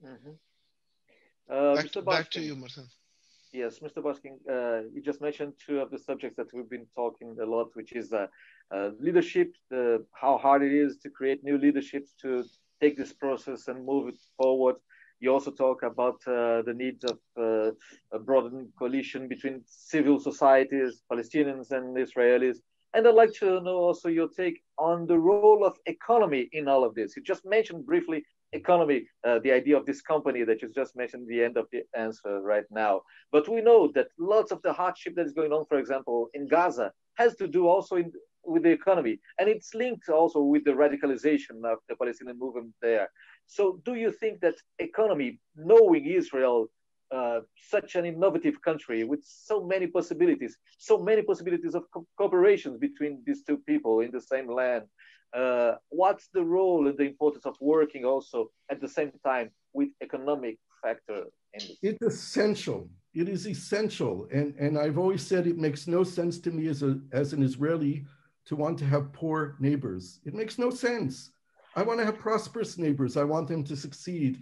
Mm-hmm. 0.06 0.32
Uh, 1.50 1.76
back, 1.76 2.06
back, 2.06 2.32
to 2.32 2.42
you, 2.42 2.56
Marcel. 2.56 2.86
Yes, 3.54 3.80
Mr. 3.80 4.04
Baskin, 4.04 4.36
uh, 4.50 4.90
you 4.94 5.02
just 5.02 5.22
mentioned 5.22 5.54
two 5.66 5.80
of 5.80 5.90
the 5.90 5.98
subjects 5.98 6.36
that 6.36 6.54
we've 6.54 6.70
been 6.70 6.86
talking 6.94 7.38
a 7.42 7.46
lot, 7.46 7.70
which 7.76 7.94
is 7.94 8.12
uh, 8.12 8.28
uh, 8.76 8.90
leadership, 9.00 9.56
how 10.12 10.38
hard 10.38 10.64
it 10.64 10.74
is 10.74 10.98
to 10.98 11.10
create 11.10 11.46
new 11.46 11.58
leaderships 11.58 12.14
to 12.22 12.44
take 12.82 12.98
this 12.98 13.14
process 13.14 13.70
and 13.70 13.86
move 13.86 14.10
it 14.10 14.20
forward. 14.36 14.76
You 15.20 15.34
also 15.34 15.52
talk 15.52 15.84
about 15.84 16.22
uh, 16.28 16.62
the 16.62 16.74
needs 16.76 17.04
of 17.04 17.18
uh, 17.38 17.72
a 18.12 18.20
broadened 18.20 18.70
coalition 18.78 19.28
between 19.28 19.64
civil 19.66 20.20
societies, 20.20 21.04
Palestinians 21.12 21.72
and 21.72 21.98
Israelis. 21.98 22.58
And 22.94 23.08
I'd 23.08 23.16
like 23.16 23.34
to 23.40 23.60
know 23.62 23.78
also 23.78 24.10
your 24.10 24.30
take 24.30 24.62
on 24.78 25.08
the 25.08 25.18
role 25.18 25.66
of 25.66 25.78
economy 25.86 26.50
in 26.54 26.68
all 26.68 26.84
of 26.84 26.96
this. 26.96 27.16
You 27.16 27.24
just 27.24 27.46
mentioned 27.46 27.86
briefly 27.86 28.24
economy, 28.54 29.06
uh, 29.28 29.40
the 29.40 29.52
idea 29.52 29.78
of 29.78 29.86
this 29.86 30.02
company 30.02 30.44
that 30.44 30.62
you 30.62 30.72
just 30.74 30.96
mentioned 30.96 31.24
at 31.24 31.28
the 31.28 31.44
end 31.44 31.58
of 31.58 31.68
the 31.72 31.82
answer 31.98 32.42
right 32.42 32.64
now. 32.72 33.02
But 33.32 33.50
we 33.50 33.62
know 33.62 33.92
that 33.96 34.08
lots 34.18 34.52
of 34.52 34.62
the 34.62 34.74
hardship 34.74 35.16
that 35.16 35.26
is 35.26 35.34
going 35.34 35.52
on, 35.52 35.66
for 35.66 35.78
example, 35.78 36.30
in 36.34 36.48
Gaza, 36.48 36.92
has 37.16 37.36
to 37.36 37.48
do 37.48 37.68
also 37.68 37.98
in, 37.98 38.12
with 38.46 38.64
the 38.64 38.72
economy, 38.72 39.20
and 39.40 39.50
it's 39.50 39.74
linked 39.74 40.08
also 40.10 40.42
with 40.42 40.64
the 40.64 40.72
radicalization 40.72 41.66
of 41.66 41.80
the 41.90 41.96
Palestinian 41.98 42.40
movement 42.40 42.74
there. 42.82 43.10
So, 43.48 43.82
do 43.86 43.96
you 43.96 44.12
think 44.12 44.42
that 44.42 44.56
economy, 44.80 45.40
knowing 45.56 46.06
Israel, 46.06 46.68
uh, 47.10 47.40
such 47.56 47.96
an 47.96 48.06
innovative 48.06 48.62
country 48.62 49.06
with 49.06 49.24
so 49.24 49.64
many 49.64 49.88
possibilities, 49.88 50.58
so 50.78 50.98
many 50.98 51.22
possibilities 51.22 51.74
of 51.74 51.84
co- 51.94 52.06
cooperation 52.18 52.78
between 52.78 53.24
these 53.26 53.44
two 53.44 53.58
people 53.60 54.02
in 54.02 54.12
the 54.12 54.20
same 54.20 54.52
land, 54.52 54.84
uh, 55.34 55.74
what's 55.90 56.28
the 56.34 56.44
role 56.44 56.88
and 56.88 56.98
the 56.98 57.04
importance 57.04 57.46
of 57.46 57.56
working 57.62 58.04
also 58.04 58.52
at 58.70 58.82
the 58.82 58.88
same 58.88 59.12
time 59.26 59.50
with 59.74 59.90
economic 60.02 60.58
factor 60.82 61.24
in 61.54 61.60
this? 61.60 61.78
It's 61.82 62.02
essential. 62.02 62.90
It 63.14 63.30
is 63.30 63.48
essential. 63.48 64.28
And, 64.32 64.54
and 64.60 64.78
I've 64.78 64.98
always 64.98 65.26
said 65.26 65.48
it 65.48 65.58
makes 65.58 65.88
no 65.88 66.04
sense 66.04 66.40
to 66.40 66.52
me 66.52 66.68
as, 66.68 66.84
a, 66.84 67.00
as 67.12 67.34
an 67.34 67.44
Israeli 67.44 68.06
to 68.46 68.56
want 68.56 68.78
to 68.80 68.86
have 68.86 69.12
poor 69.14 69.56
neighbors. 69.60 70.20
It 70.26 70.34
makes 70.34 70.58
no 70.58 70.70
sense. 70.70 71.32
I 71.78 71.84
want 71.84 72.00
to 72.00 72.06
have 72.06 72.18
prosperous 72.18 72.80
neighbors. 72.80 73.18
I 73.18 73.24
want 73.24 73.48
them 73.48 73.64
to 73.66 73.76
succeed. 73.76 74.40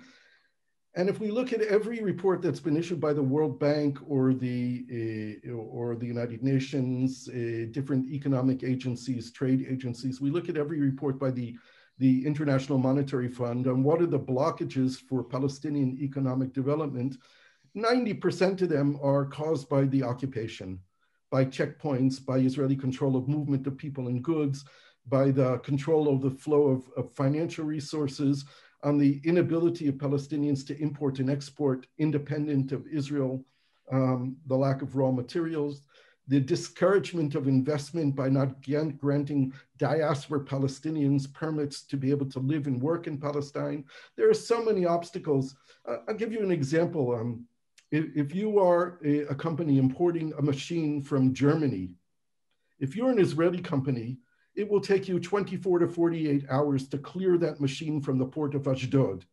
And 0.95 1.09
if 1.09 1.19
we 1.19 1.29
look 1.29 1.51
at 1.51 1.61
every 1.61 2.01
report 2.01 2.41
that's 2.41 2.61
been 2.61 2.77
issued 2.77 3.01
by 3.01 3.11
the 3.11 3.21
World 3.21 3.59
Bank 3.59 3.99
or 4.07 4.33
the 4.33 5.41
uh, 5.45 5.51
or 5.51 5.97
the 5.97 6.05
United 6.05 6.41
Nations, 6.41 7.27
uh, 7.27 7.65
different 7.71 8.09
economic 8.09 8.63
agencies, 8.63 9.33
trade 9.33 9.67
agencies, 9.69 10.21
we 10.21 10.31
look 10.31 10.47
at 10.47 10.55
every 10.55 10.79
report 10.79 11.19
by 11.19 11.29
the 11.29 11.57
the 11.97 12.25
International 12.25 12.77
Monetary 12.77 13.27
Fund 13.27 13.67
on 13.67 13.83
what 13.83 14.01
are 14.01 14.05
the 14.05 14.19
blockages 14.19 14.97
for 14.97 15.21
Palestinian 15.21 15.97
economic 16.01 16.53
development. 16.53 17.17
90% 17.75 18.61
of 18.61 18.69
them 18.69 18.97
are 19.03 19.25
caused 19.25 19.67
by 19.67 19.83
the 19.83 20.03
occupation, 20.03 20.79
by 21.29 21.43
checkpoints, 21.43 22.25
by 22.25 22.37
Israeli 22.37 22.77
control 22.77 23.17
of 23.17 23.27
movement 23.27 23.67
of 23.67 23.77
people 23.77 24.07
and 24.07 24.23
goods, 24.23 24.63
by 25.07 25.31
the 25.31 25.57
control 25.59 26.07
of 26.07 26.21
the 26.21 26.31
flow 26.31 26.67
of, 26.67 26.83
of 26.97 27.11
financial 27.11 27.65
resources, 27.65 28.45
on 28.83 28.97
the 28.99 29.19
inability 29.23 29.87
of 29.87 29.95
Palestinians 29.95 30.65
to 30.67 30.79
import 30.79 31.19
and 31.19 31.29
export 31.29 31.87
independent 31.97 32.71
of 32.71 32.85
Israel, 32.87 33.43
um, 33.91 34.37
the 34.45 34.55
lack 34.55 34.81
of 34.83 34.95
raw 34.95 35.11
materials, 35.11 35.81
the 36.27 36.39
discouragement 36.39 37.35
of 37.35 37.47
investment 37.47 38.15
by 38.15 38.29
not 38.29 38.61
granting 38.97 39.53
diaspora 39.77 40.39
Palestinians 40.39 41.31
permits 41.31 41.81
to 41.83 41.97
be 41.97 42.09
able 42.09 42.25
to 42.27 42.39
live 42.39 42.67
and 42.67 42.81
work 42.81 43.07
in 43.07 43.17
Palestine. 43.17 43.85
There 44.15 44.29
are 44.29 44.35
so 44.35 44.63
many 44.63 44.85
obstacles. 44.85 45.55
Uh, 45.87 45.97
I'll 46.07 46.15
give 46.15 46.31
you 46.31 46.41
an 46.41 46.51
example. 46.51 47.13
Um, 47.15 47.45
if, 47.91 48.05
if, 48.15 48.35
you 48.35 48.59
are 48.59 48.99
a, 49.05 49.21
a 49.21 49.35
company 49.35 49.77
importing 49.77 50.33
a 50.37 50.41
machine 50.41 51.01
from 51.01 51.33
Germany, 51.33 51.91
if 52.79 52.95
you're 52.95 53.11
an 53.11 53.19
Israeli 53.19 53.61
company 53.61 54.17
it 54.55 54.69
will 54.69 54.81
take 54.81 55.07
you 55.07 55.19
24 55.19 55.79
to 55.79 55.87
48 55.87 56.45
hours 56.49 56.87
to 56.89 56.97
clear 56.97 57.37
that 57.37 57.59
machine 57.59 58.01
from 58.01 58.17
the 58.17 58.25
port 58.25 58.55
of 58.55 58.67
Ashdod. 58.67 59.25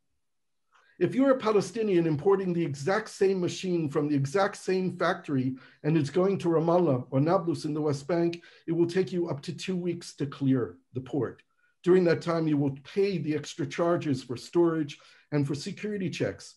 If 0.98 1.14
you're 1.14 1.30
a 1.30 1.38
Palestinian 1.38 2.06
importing 2.06 2.52
the 2.52 2.64
exact 2.64 3.08
same 3.08 3.40
machine 3.40 3.88
from 3.88 4.08
the 4.08 4.14
exact 4.14 4.56
same 4.56 4.96
factory 4.96 5.56
and 5.82 5.96
it's 5.96 6.10
going 6.10 6.38
to 6.38 6.48
Ramallah 6.48 7.06
or 7.10 7.20
Nablus 7.20 7.64
in 7.64 7.74
the 7.74 7.80
West 7.80 8.06
Bank, 8.06 8.42
it 8.66 8.72
will 8.72 8.86
take 8.86 9.12
you 9.12 9.28
up 9.28 9.40
to 9.42 9.52
two 9.52 9.76
weeks 9.76 10.14
to 10.16 10.26
clear 10.26 10.76
the 10.92 11.00
port. 11.00 11.42
During 11.82 12.04
that 12.04 12.22
time, 12.22 12.46
you 12.46 12.56
will 12.56 12.76
pay 12.84 13.18
the 13.18 13.34
extra 13.34 13.66
charges 13.66 14.22
for 14.22 14.36
storage 14.36 14.98
and 15.32 15.46
for 15.46 15.54
security 15.54 16.08
checks. 16.08 16.54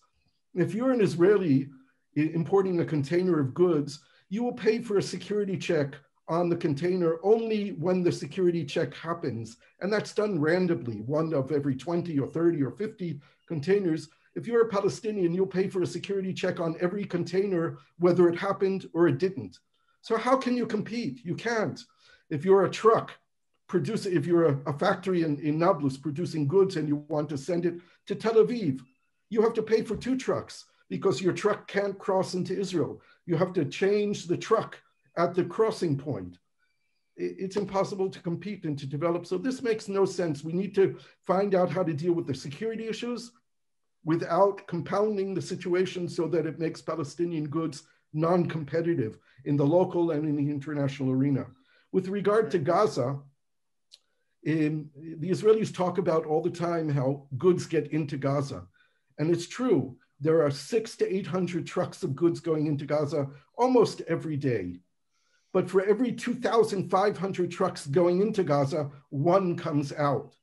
If 0.54 0.74
you're 0.74 0.92
an 0.92 1.00
Israeli 1.00 1.68
importing 2.14 2.80
a 2.80 2.84
container 2.84 3.40
of 3.40 3.54
goods, 3.54 4.00
you 4.28 4.42
will 4.42 4.52
pay 4.52 4.80
for 4.80 4.98
a 4.98 5.02
security 5.02 5.56
check 5.56 5.96
on 6.28 6.48
the 6.48 6.56
container 6.56 7.18
only 7.22 7.70
when 7.70 8.02
the 8.02 8.10
security 8.10 8.64
check 8.64 8.94
happens. 8.94 9.58
And 9.80 9.92
that's 9.92 10.12
done 10.12 10.40
randomly, 10.40 11.02
one 11.02 11.32
of 11.32 11.52
every 11.52 11.76
20 11.76 12.18
or 12.18 12.26
30 12.26 12.62
or 12.62 12.70
50 12.72 13.20
containers. 13.46 14.08
If 14.34 14.46
you're 14.46 14.66
a 14.66 14.68
Palestinian, 14.68 15.32
you'll 15.32 15.46
pay 15.46 15.68
for 15.68 15.82
a 15.82 15.86
security 15.86 16.32
check 16.34 16.60
on 16.60 16.76
every 16.80 17.04
container, 17.04 17.78
whether 17.98 18.28
it 18.28 18.38
happened 18.38 18.88
or 18.92 19.08
it 19.08 19.18
didn't. 19.18 19.58
So 20.02 20.16
how 20.16 20.36
can 20.36 20.56
you 20.56 20.66
compete? 20.66 21.24
You 21.24 21.34
can't. 21.34 21.80
If 22.28 22.44
you're 22.44 22.64
a 22.64 22.70
truck, 22.70 23.12
produce, 23.68 24.06
if 24.06 24.26
you're 24.26 24.46
a, 24.46 24.58
a 24.66 24.78
factory 24.78 25.22
in, 25.22 25.38
in 25.40 25.58
Nablus 25.58 25.96
producing 25.96 26.46
goods 26.46 26.76
and 26.76 26.88
you 26.88 27.04
want 27.08 27.28
to 27.30 27.38
send 27.38 27.66
it 27.66 27.74
to 28.06 28.14
Tel 28.14 28.34
Aviv, 28.34 28.80
you 29.30 29.42
have 29.42 29.54
to 29.54 29.62
pay 29.62 29.82
for 29.82 29.96
two 29.96 30.16
trucks 30.16 30.66
because 30.88 31.20
your 31.20 31.32
truck 31.32 31.66
can't 31.66 31.98
cross 31.98 32.34
into 32.34 32.58
Israel. 32.58 33.00
You 33.26 33.36
have 33.36 33.52
to 33.54 33.64
change 33.64 34.26
the 34.26 34.36
truck 34.36 34.78
at 35.16 35.34
the 35.34 35.44
crossing 35.44 35.96
point. 35.96 36.38
It's 37.16 37.56
impossible 37.56 38.10
to 38.10 38.20
compete 38.20 38.64
and 38.64 38.78
to 38.78 38.86
develop. 38.86 39.26
So 39.26 39.38
this 39.38 39.62
makes 39.62 39.88
no 39.88 40.04
sense. 40.04 40.44
We 40.44 40.52
need 40.52 40.74
to 40.74 40.98
find 41.26 41.54
out 41.54 41.70
how 41.70 41.82
to 41.82 41.94
deal 41.94 42.12
with 42.12 42.26
the 42.26 42.34
security 42.34 42.88
issues 42.88 43.32
without 44.04 44.66
compounding 44.66 45.34
the 45.34 45.42
situation 45.42 46.08
so 46.08 46.28
that 46.28 46.46
it 46.46 46.58
makes 46.58 46.82
Palestinian 46.82 47.48
goods 47.48 47.84
non-competitive 48.12 49.18
in 49.46 49.56
the 49.56 49.66
local 49.66 50.10
and 50.10 50.28
in 50.28 50.36
the 50.36 50.50
international 50.50 51.10
arena. 51.10 51.46
With 51.92 52.08
regard 52.08 52.50
to 52.50 52.58
Gaza, 52.58 53.18
in, 54.44 54.90
the 55.18 55.30
Israelis 55.30 55.74
talk 55.74 55.98
about 55.98 56.26
all 56.26 56.42
the 56.42 56.50
time 56.50 56.88
how 56.88 57.26
goods 57.36 57.66
get 57.66 57.92
into 57.92 58.16
Gaza. 58.16 58.66
And 59.18 59.30
it's 59.30 59.48
true, 59.48 59.96
there 60.20 60.42
are 60.42 60.50
six 60.50 60.96
to 60.96 61.14
800 61.14 61.66
trucks 61.66 62.02
of 62.02 62.14
goods 62.14 62.40
going 62.40 62.66
into 62.66 62.86
Gaza 62.86 63.28
almost 63.56 64.02
every 64.02 64.36
day. 64.36 64.80
But 65.56 65.70
for 65.70 65.82
every 65.86 66.12
2,500 66.12 67.50
trucks 67.50 67.86
going 67.86 68.20
into 68.20 68.44
Gaza, 68.44 68.90
one 69.08 69.56
comes 69.56 69.90
out. 69.90 70.34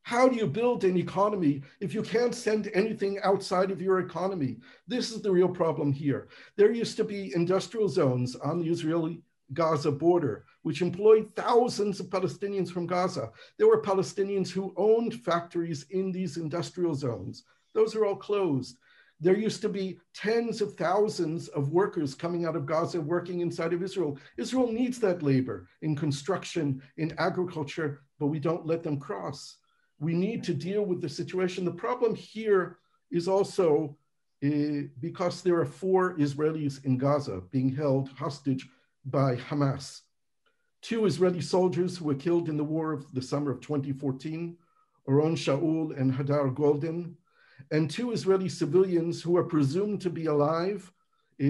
How 0.00 0.30
do 0.30 0.36
you 0.36 0.46
build 0.46 0.82
an 0.82 0.96
economy 0.96 1.60
if 1.80 1.92
you 1.92 2.00
can't 2.00 2.34
send 2.34 2.70
anything 2.72 3.18
outside 3.22 3.70
of 3.70 3.82
your 3.82 3.98
economy? 3.98 4.56
This 4.88 5.12
is 5.12 5.20
the 5.20 5.30
real 5.30 5.50
problem 5.50 5.92
here. 5.92 6.28
There 6.56 6.72
used 6.72 6.96
to 6.96 7.04
be 7.04 7.34
industrial 7.34 7.90
zones 7.90 8.34
on 8.34 8.58
the 8.58 8.70
Israeli 8.70 9.20
Gaza 9.52 9.92
border, 9.92 10.46
which 10.62 10.80
employed 10.80 11.36
thousands 11.36 12.00
of 12.00 12.06
Palestinians 12.06 12.70
from 12.70 12.86
Gaza. 12.86 13.32
There 13.58 13.68
were 13.68 13.82
Palestinians 13.82 14.48
who 14.48 14.72
owned 14.78 15.22
factories 15.22 15.84
in 15.90 16.12
these 16.12 16.38
industrial 16.38 16.94
zones. 16.94 17.44
Those 17.74 17.94
are 17.94 18.06
all 18.06 18.16
closed. 18.16 18.78
There 19.20 19.36
used 19.36 19.62
to 19.62 19.68
be 19.68 19.98
tens 20.14 20.60
of 20.60 20.74
thousands 20.74 21.48
of 21.48 21.70
workers 21.70 22.14
coming 22.14 22.44
out 22.44 22.56
of 22.56 22.66
Gaza 22.66 23.00
working 23.00 23.40
inside 23.40 23.72
of 23.72 23.82
Israel. 23.82 24.18
Israel 24.36 24.70
needs 24.70 24.98
that 25.00 25.22
labor 25.22 25.68
in 25.80 25.96
construction, 25.96 26.82
in 26.98 27.14
agriculture, 27.18 28.02
but 28.18 28.26
we 28.26 28.38
don't 28.38 28.66
let 28.66 28.82
them 28.82 29.00
cross. 29.00 29.56
We 29.98 30.12
need 30.12 30.44
to 30.44 30.54
deal 30.54 30.84
with 30.84 31.00
the 31.00 31.08
situation. 31.08 31.64
The 31.64 31.70
problem 31.70 32.14
here 32.14 32.78
is 33.10 33.26
also 33.26 33.96
uh, 34.44 34.82
because 35.00 35.42
there 35.42 35.58
are 35.58 35.64
four 35.64 36.14
Israelis 36.18 36.84
in 36.84 36.98
Gaza 36.98 37.40
being 37.50 37.74
held 37.74 38.10
hostage 38.10 38.68
by 39.06 39.36
Hamas. 39.36 40.02
Two 40.82 41.06
Israeli 41.06 41.40
soldiers 41.40 41.96
who 41.96 42.04
were 42.04 42.14
killed 42.14 42.50
in 42.50 42.58
the 42.58 42.64
war 42.64 42.92
of 42.92 43.10
the 43.14 43.22
summer 43.22 43.50
of 43.50 43.60
2014, 43.60 44.56
Oron 45.08 45.36
Shaul 45.36 45.98
and 45.98 46.12
Hadar 46.12 46.54
Goldin, 46.54 47.14
and 47.70 47.90
two 47.90 48.12
Israeli 48.12 48.48
civilians 48.48 49.22
who 49.22 49.36
are 49.36 49.44
presumed 49.44 50.00
to 50.02 50.10
be 50.10 50.26
alive, 50.26 50.92
uh, 51.40 51.44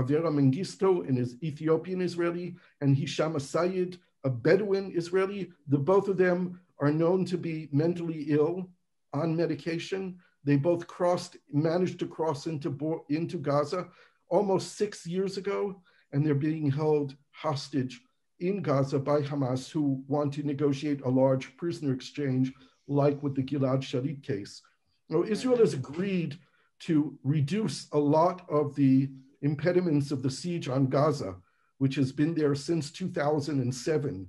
Avera 0.00 0.30
Mengistu, 0.30 1.08
an 1.08 1.38
Ethiopian 1.42 2.00
Israeli, 2.00 2.56
and 2.80 2.96
Hisham 2.96 3.38
Sayed, 3.40 3.98
a 4.24 4.30
Bedouin 4.30 4.92
Israeli. 4.94 5.52
The 5.68 5.78
both 5.78 6.08
of 6.08 6.16
them 6.16 6.60
are 6.80 6.90
known 6.90 7.24
to 7.26 7.38
be 7.38 7.68
mentally 7.72 8.26
ill 8.28 8.68
on 9.12 9.36
medication. 9.36 10.18
They 10.44 10.56
both 10.56 10.86
crossed, 10.86 11.36
managed 11.52 11.98
to 12.00 12.06
cross 12.06 12.46
into, 12.46 13.02
into 13.08 13.38
Gaza 13.38 13.88
almost 14.28 14.76
six 14.76 15.06
years 15.06 15.36
ago, 15.36 15.80
and 16.12 16.24
they're 16.24 16.34
being 16.34 16.70
held 16.70 17.16
hostage 17.30 18.00
in 18.40 18.60
Gaza 18.60 18.98
by 18.98 19.22
Hamas, 19.22 19.70
who 19.70 20.02
want 20.08 20.34
to 20.34 20.42
negotiate 20.42 21.00
a 21.02 21.08
large 21.08 21.56
prisoner 21.56 21.92
exchange, 21.92 22.52
like 22.88 23.22
with 23.22 23.34
the 23.34 23.42
Gilad 23.42 23.80
Shalit 23.80 24.22
case. 24.22 24.60
Now, 25.08 25.22
Israel 25.22 25.58
has 25.58 25.74
agreed 25.74 26.38
to 26.80 27.18
reduce 27.22 27.88
a 27.92 27.98
lot 27.98 28.44
of 28.48 28.74
the 28.74 29.10
impediments 29.42 30.10
of 30.10 30.22
the 30.22 30.30
siege 30.30 30.68
on 30.68 30.86
Gaza, 30.86 31.36
which 31.78 31.96
has 31.96 32.12
been 32.12 32.34
there 32.34 32.54
since 32.54 32.90
2007. 32.90 34.28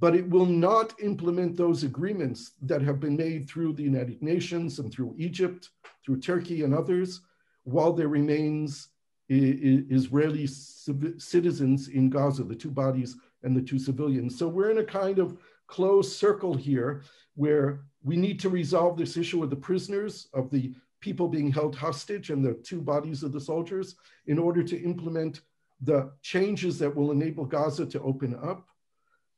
but 0.00 0.16
it 0.16 0.28
will 0.28 0.46
not 0.46 0.94
implement 1.00 1.56
those 1.56 1.84
agreements 1.84 2.52
that 2.62 2.80
have 2.80 2.98
been 2.98 3.16
made 3.16 3.46
through 3.48 3.74
the 3.74 3.82
United 3.82 4.20
Nations 4.22 4.78
and 4.78 4.90
through 4.92 5.14
Egypt, 5.18 5.68
through 6.04 6.18
Turkey 6.18 6.62
and 6.64 6.74
others, 6.74 7.20
while 7.64 7.92
there 7.92 8.08
remains 8.08 8.88
Israeli 9.28 10.46
citizens 10.46 11.88
in 11.88 12.08
Gaza, 12.08 12.42
the 12.44 12.54
two 12.54 12.70
bodies 12.70 13.16
and 13.42 13.54
the 13.54 13.62
two 13.62 13.78
civilians. 13.78 14.36
So 14.36 14.48
we're 14.48 14.70
in 14.70 14.78
a 14.78 14.84
kind 14.84 15.18
of 15.18 15.36
closed 15.70 16.12
circle 16.12 16.54
here 16.54 17.02
where 17.36 17.80
we 18.02 18.16
need 18.16 18.40
to 18.40 18.48
resolve 18.48 18.96
this 18.96 19.16
issue 19.16 19.42
of 19.42 19.50
the 19.50 19.56
prisoners, 19.68 20.28
of 20.34 20.50
the 20.50 20.74
people 21.00 21.28
being 21.28 21.50
held 21.50 21.74
hostage 21.74 22.30
and 22.30 22.44
the 22.44 22.54
two 22.54 22.80
bodies 22.80 23.22
of 23.22 23.32
the 23.32 23.40
soldiers 23.40 23.94
in 24.26 24.38
order 24.38 24.62
to 24.62 24.82
implement 24.82 25.40
the 25.80 26.10
changes 26.22 26.78
that 26.78 26.94
will 26.94 27.10
enable 27.12 27.44
Gaza 27.44 27.86
to 27.86 28.00
open 28.02 28.34
up. 28.42 28.66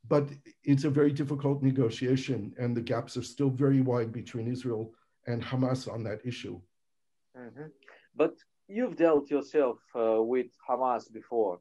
But 0.08 0.28
it's 0.64 0.84
a 0.84 0.90
very 0.90 1.12
difficult 1.12 1.62
negotiation, 1.62 2.52
and 2.58 2.76
the 2.76 2.80
gaps 2.80 3.16
are 3.16 3.22
still 3.22 3.50
very 3.50 3.80
wide 3.80 4.12
between 4.12 4.50
Israel 4.50 4.92
and 5.28 5.40
Hamas 5.40 5.86
on 5.92 6.02
that 6.04 6.20
issue. 6.24 6.60
Mm-hmm. 7.38 7.68
But 8.16 8.34
you've 8.66 8.96
dealt 8.96 9.30
yourself 9.30 9.78
uh, 9.94 10.20
with 10.20 10.48
Hamas 10.68 11.12
before. 11.12 11.60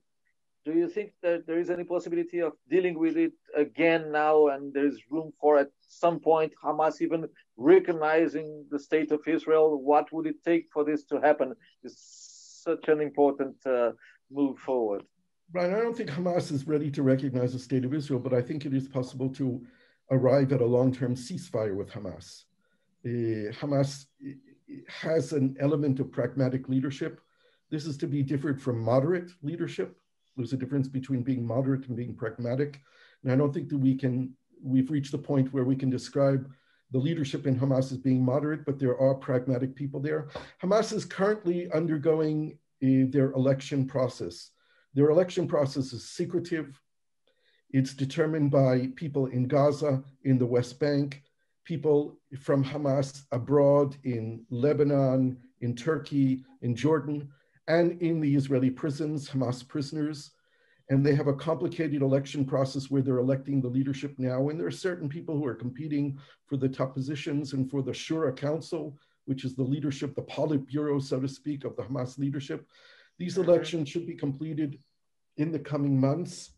Do 0.63 0.73
you 0.73 0.87
think 0.87 1.13
that 1.23 1.47
there 1.47 1.57
is 1.57 1.71
any 1.71 1.83
possibility 1.83 2.39
of 2.39 2.53
dealing 2.69 2.97
with 2.99 3.17
it 3.17 3.33
again 3.55 4.11
now, 4.11 4.49
and 4.49 4.71
there 4.71 4.85
is 4.85 4.99
room 5.09 5.33
for 5.39 5.57
at 5.57 5.71
some 5.87 6.19
point 6.19 6.53
Hamas 6.63 7.01
even 7.01 7.27
recognizing 7.57 8.65
the 8.69 8.77
state 8.77 9.11
of 9.11 9.21
Israel? 9.27 9.81
What 9.81 10.11
would 10.13 10.27
it 10.27 10.43
take 10.43 10.67
for 10.71 10.83
this 10.83 11.03
to 11.05 11.19
happen? 11.19 11.55
It's 11.83 12.61
such 12.63 12.87
an 12.89 13.01
important 13.01 13.55
uh, 13.65 13.93
move 14.29 14.59
forward. 14.59 15.03
Brian, 15.51 15.73
I 15.73 15.79
don't 15.79 15.97
think 15.97 16.11
Hamas 16.11 16.51
is 16.51 16.67
ready 16.67 16.91
to 16.91 17.01
recognize 17.01 17.53
the 17.53 17.59
state 17.59 17.83
of 17.83 17.93
Israel, 17.93 18.19
but 18.19 18.33
I 18.33 18.41
think 18.41 18.65
it 18.65 18.73
is 18.73 18.87
possible 18.87 19.29
to 19.29 19.65
arrive 20.11 20.53
at 20.53 20.61
a 20.61 20.65
long-term 20.65 21.15
ceasefire 21.15 21.75
with 21.75 21.89
Hamas. 21.89 22.43
Uh, 23.03 23.51
Hamas 23.59 24.05
has 24.87 25.33
an 25.33 25.57
element 25.59 25.99
of 25.99 26.11
pragmatic 26.11 26.69
leadership. 26.69 27.19
This 27.71 27.85
is 27.85 27.97
to 27.97 28.07
be 28.07 28.21
different 28.21 28.61
from 28.61 28.79
moderate 28.79 29.31
leadership. 29.41 29.97
There's 30.35 30.53
a 30.53 30.57
difference 30.57 30.87
between 30.87 31.23
being 31.23 31.45
moderate 31.45 31.87
and 31.87 31.97
being 31.97 32.15
pragmatic. 32.15 32.81
And 33.23 33.31
I 33.31 33.35
don't 33.35 33.53
think 33.53 33.69
that 33.69 33.77
we 33.77 33.95
can, 33.95 34.33
we've 34.63 34.91
reached 34.91 35.11
the 35.11 35.17
point 35.17 35.53
where 35.53 35.63
we 35.65 35.75
can 35.75 35.89
describe 35.89 36.49
the 36.91 36.99
leadership 36.99 37.47
in 37.47 37.57
Hamas 37.57 37.91
as 37.91 37.97
being 37.97 38.23
moderate, 38.23 38.65
but 38.65 38.79
there 38.79 38.97
are 38.97 39.15
pragmatic 39.15 39.75
people 39.75 39.99
there. 39.99 40.29
Hamas 40.61 40.93
is 40.93 41.05
currently 41.05 41.71
undergoing 41.71 42.57
uh, 42.83 43.07
their 43.09 43.31
election 43.31 43.85
process. 43.85 44.51
Their 44.93 45.09
election 45.09 45.47
process 45.47 45.93
is 45.93 46.09
secretive. 46.09 46.79
It's 47.69 47.93
determined 47.93 48.51
by 48.51 48.89
people 48.95 49.27
in 49.27 49.47
Gaza, 49.47 50.03
in 50.25 50.37
the 50.37 50.45
West 50.45 50.79
Bank, 50.79 51.23
people 51.63 52.19
from 52.41 52.63
Hamas 52.63 53.23
abroad 53.31 53.95
in 54.03 54.45
Lebanon, 54.49 55.37
in 55.61 55.75
Turkey, 55.75 56.43
in 56.61 56.75
Jordan, 56.75 57.29
and 57.71 58.01
in 58.01 58.19
the 58.19 58.35
Israeli 58.35 58.69
prisons, 58.69 59.29
Hamas 59.29 59.65
prisoners. 59.65 60.31
And 60.89 61.05
they 61.05 61.15
have 61.15 61.27
a 61.27 61.33
complicated 61.33 62.01
election 62.01 62.43
process 62.43 62.91
where 62.91 63.01
they're 63.01 63.19
electing 63.19 63.61
the 63.61 63.69
leadership 63.69 64.13
now. 64.17 64.49
And 64.49 64.59
there 64.59 64.67
are 64.67 64.71
certain 64.71 65.07
people 65.07 65.37
who 65.37 65.45
are 65.45 65.55
competing 65.55 66.19
for 66.47 66.57
the 66.57 66.67
top 66.67 66.93
positions 66.93 67.53
and 67.53 67.71
for 67.71 67.81
the 67.81 67.93
Shura 67.93 68.35
Council, 68.35 68.97
which 69.23 69.45
is 69.45 69.55
the 69.55 69.63
leadership, 69.63 70.15
the 70.15 70.23
Politburo, 70.23 71.01
so 71.01 71.21
to 71.21 71.29
speak, 71.29 71.63
of 71.63 71.77
the 71.77 71.83
Hamas 71.83 72.17
leadership. 72.17 72.67
These 73.17 73.37
elections 73.37 73.87
should 73.87 74.05
be 74.05 74.15
completed 74.15 74.77
in 75.37 75.53
the 75.53 75.59
coming 75.59 75.97
months, 75.97 76.51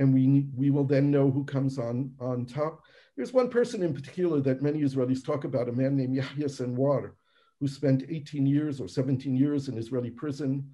and 0.00 0.12
we, 0.12 0.48
we 0.56 0.70
will 0.70 0.84
then 0.84 1.12
know 1.12 1.30
who 1.30 1.44
comes 1.44 1.78
on, 1.78 2.10
on 2.18 2.46
top. 2.46 2.82
There's 3.16 3.32
one 3.32 3.48
person 3.48 3.84
in 3.84 3.94
particular 3.94 4.40
that 4.40 4.60
many 4.60 4.80
Israelis 4.80 5.24
talk 5.24 5.44
about, 5.44 5.68
a 5.68 5.72
man 5.72 5.96
named 5.96 6.16
Yahya 6.16 6.46
Sinwar, 6.46 7.12
who 7.60 7.68
spent 7.68 8.04
18 8.08 8.46
years 8.46 8.80
or 8.80 8.88
17 8.88 9.36
years 9.36 9.68
in 9.68 9.76
Israeli 9.76 10.10
prison. 10.10 10.70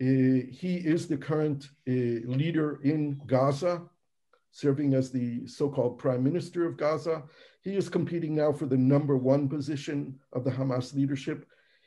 Uh, 0.00 0.48
he 0.50 0.80
is 0.84 1.06
the 1.06 1.16
current 1.16 1.68
uh, 1.88 2.26
leader 2.26 2.80
in 2.82 3.20
Gaza, 3.26 3.82
serving 4.50 4.94
as 4.94 5.10
the 5.10 5.46
so-called 5.46 5.98
prime 5.98 6.22
minister 6.22 6.66
of 6.66 6.76
Gaza. 6.76 7.22
He 7.62 7.76
is 7.76 7.88
competing 7.88 8.34
now 8.34 8.52
for 8.52 8.66
the 8.66 8.76
number 8.76 9.16
one 9.16 9.48
position 9.48 10.18
of 10.32 10.44
the 10.44 10.50
Hamas 10.50 10.94
leadership. 10.94 11.46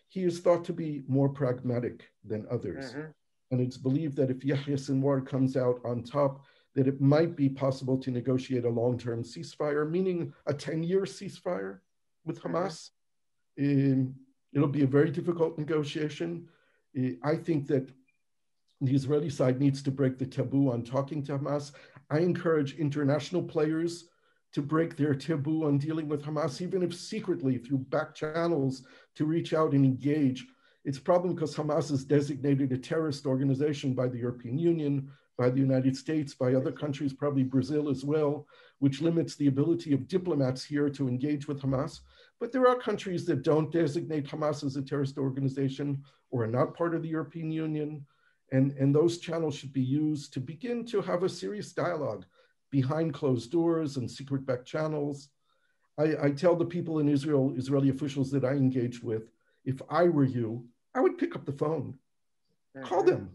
He 0.09 0.23
is 0.23 0.39
thought 0.39 0.63
to 0.65 0.73
be 0.73 1.03
more 1.07 1.29
pragmatic 1.29 2.09
than 2.23 2.45
others. 2.49 2.91
Mm-hmm. 2.91 3.11
And 3.51 3.61
it's 3.61 3.77
believed 3.77 4.15
that 4.17 4.29
if 4.29 4.43
Yahya 4.43 4.77
Sinwar 4.77 5.25
comes 5.25 5.57
out 5.57 5.79
on 5.83 6.03
top, 6.03 6.45
that 6.75 6.87
it 6.87 7.01
might 7.01 7.35
be 7.35 7.49
possible 7.49 7.97
to 7.97 8.11
negotiate 8.11 8.65
a 8.65 8.69
long-term 8.69 9.23
ceasefire, 9.23 9.89
meaning 9.89 10.33
a 10.45 10.53
10-year 10.53 11.01
ceasefire 11.01 11.79
with 12.25 12.39
mm-hmm. 12.41 12.55
Hamas. 12.55 12.89
Um, 13.59 14.15
it'll 14.55 14.67
be 14.67 14.83
a 14.83 14.87
very 14.87 15.11
difficult 15.11 15.59
negotiation. 15.59 16.47
I 17.23 17.35
think 17.35 17.67
that 17.67 17.91
the 18.81 18.95
Israeli 18.95 19.29
side 19.29 19.59
needs 19.59 19.83
to 19.83 19.91
break 19.91 20.17
the 20.17 20.25
taboo 20.25 20.71
on 20.71 20.83
talking 20.83 21.21
to 21.23 21.37
Hamas. 21.37 21.73
I 22.09 22.19
encourage 22.19 22.77
international 22.77 23.43
players 23.43 24.05
to 24.53 24.61
break 24.61 24.95
their 24.95 25.13
taboo 25.13 25.65
on 25.65 25.77
dealing 25.77 26.07
with 26.07 26.23
Hamas, 26.23 26.61
even 26.61 26.81
if 26.81 26.95
secretly 26.95 27.57
through 27.57 27.79
back 27.79 28.15
channels 28.15 28.83
to 29.15 29.25
reach 29.25 29.53
out 29.53 29.73
and 29.73 29.83
engage. 29.83 30.45
It's 30.85 30.97
a 30.97 31.01
problem 31.01 31.35
because 31.35 31.55
Hamas 31.55 31.91
is 31.91 32.05
designated 32.05 32.71
a 32.71 32.77
terrorist 32.77 33.25
organization 33.25 33.93
by 33.93 34.07
the 34.07 34.19
European 34.19 34.57
Union, 34.57 35.11
by 35.37 35.49
the 35.49 35.59
United 35.59 35.97
States, 35.97 36.33
by 36.33 36.53
other 36.53 36.71
countries, 36.71 37.11
probably 37.11 37.43
Brazil 37.43 37.89
as 37.89 38.05
well, 38.05 38.47
which 38.79 39.01
limits 39.01 39.35
the 39.35 39.47
ability 39.47 39.93
of 39.93 40.07
diplomats 40.07 40.63
here 40.63 40.89
to 40.89 41.09
engage 41.09 41.47
with 41.47 41.61
Hamas. 41.61 42.01
But 42.45 42.51
there 42.51 42.67
are 42.67 42.77
countries 42.77 43.25
that 43.25 43.41
don't 43.41 43.71
designate 43.71 44.27
Hamas 44.27 44.63
as 44.63 44.75
a 44.75 44.81
terrorist 44.83 45.17
organization 45.17 46.03
or 46.29 46.43
are 46.43 46.47
not 46.47 46.77
part 46.77 46.93
of 46.93 47.01
the 47.01 47.09
European 47.09 47.49
Union. 47.49 48.05
And, 48.51 48.73
and 48.73 48.93
those 48.93 49.17
channels 49.17 49.55
should 49.55 49.73
be 49.73 49.81
used 49.81 50.31
to 50.33 50.39
begin 50.39 50.85
to 50.85 51.01
have 51.01 51.23
a 51.23 51.27
serious 51.27 51.71
dialogue 51.71 52.23
behind 52.69 53.15
closed 53.15 53.51
doors 53.51 53.97
and 53.97 54.11
secret 54.11 54.45
back 54.45 54.63
channels. 54.63 55.29
I, 55.97 56.13
I 56.21 56.29
tell 56.29 56.55
the 56.55 56.65
people 56.65 56.99
in 56.99 57.09
Israel, 57.09 57.51
Israeli 57.57 57.89
officials 57.89 58.29
that 58.29 58.45
I 58.45 58.51
engaged 58.51 59.03
with, 59.03 59.31
if 59.63 59.81
I 59.89 60.03
were 60.03 60.23
you, 60.23 60.67
I 60.93 60.99
would 60.99 61.17
pick 61.17 61.35
up 61.35 61.45
the 61.45 61.51
phone, 61.51 61.97
call 62.83 62.99
mm-hmm. 62.99 63.09
them, 63.09 63.31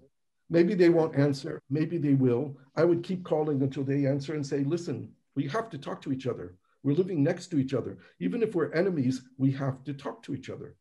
Maybe 0.50 0.74
they 0.74 0.88
won't 0.88 1.18
answer. 1.18 1.60
Maybe 1.68 1.98
they 1.98 2.14
will. 2.14 2.56
I 2.76 2.84
would 2.84 3.02
keep 3.02 3.24
calling 3.24 3.60
until 3.62 3.82
they 3.82 4.06
answer 4.06 4.34
and 4.34 4.46
say, 4.46 4.60
listen, 4.62 5.10
we 5.34 5.48
have 5.48 5.68
to 5.70 5.78
talk 5.78 6.00
to 6.02 6.12
each 6.12 6.28
other. 6.28 6.54
We're 6.82 6.94
living 6.94 7.22
next 7.22 7.48
to 7.48 7.58
each 7.58 7.74
other. 7.74 7.98
Even 8.20 8.42
if 8.42 8.54
we're 8.54 8.72
enemies, 8.72 9.22
we 9.36 9.52
have 9.52 9.84
to 9.84 9.92
talk 9.92 10.22
to 10.24 10.34
each 10.34 10.48
other. 10.48 10.76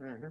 Mm-hmm. 0.00 0.28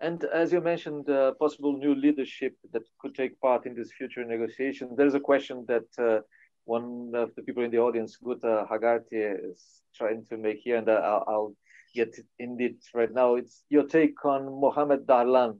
And 0.00 0.24
as 0.24 0.52
you 0.52 0.60
mentioned, 0.60 1.10
uh, 1.10 1.32
possible 1.40 1.76
new 1.76 1.94
leadership 1.94 2.54
that 2.72 2.82
could 3.00 3.14
take 3.16 3.40
part 3.40 3.66
in 3.66 3.74
this 3.74 3.90
future 3.92 4.24
negotiation. 4.24 4.94
There's 4.96 5.14
a 5.14 5.20
question 5.20 5.64
that 5.66 5.88
uh, 5.98 6.20
one 6.64 7.12
of 7.14 7.34
the 7.34 7.42
people 7.42 7.64
in 7.64 7.70
the 7.72 7.78
audience, 7.78 8.16
Guga 8.22 8.68
Chacra, 8.68 9.00
is 9.10 9.82
trying 9.96 10.24
to 10.26 10.36
make 10.36 10.58
here, 10.62 10.76
and 10.76 10.88
uh, 10.88 10.92
I'll, 10.92 11.24
I'll 11.26 11.54
get 11.94 12.16
it 12.18 12.26
indeed 12.38 12.76
right 12.94 13.12
now. 13.12 13.34
It's 13.34 13.64
your 13.70 13.84
take 13.84 14.24
on 14.24 14.60
Mohammed 14.60 15.06
Dahlan 15.06 15.58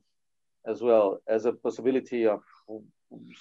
as 0.67 0.83
well 0.83 1.19
as 1.27 1.47
a 1.47 1.53
possibility 1.53 2.27
of 2.27 2.43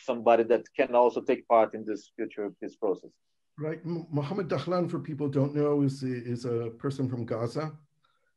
somebody 0.03 0.43
that 0.43 0.63
can 0.75 0.95
also 0.95 1.21
take 1.21 1.47
part 1.47 1.73
in 1.73 1.83
this 1.85 2.11
future 2.15 2.49
peace 2.61 2.75
process. 2.75 3.11
Right. 3.59 3.83
Mohammed 3.83 4.49
Dahlan, 4.49 4.89
for 4.89 4.99
people 4.99 5.27
don't 5.27 5.55
know, 5.55 5.81
is, 5.81 6.03
is 6.03 6.45
a 6.45 6.69
person 6.77 7.09
from 7.09 7.25
Gaza. 7.25 7.71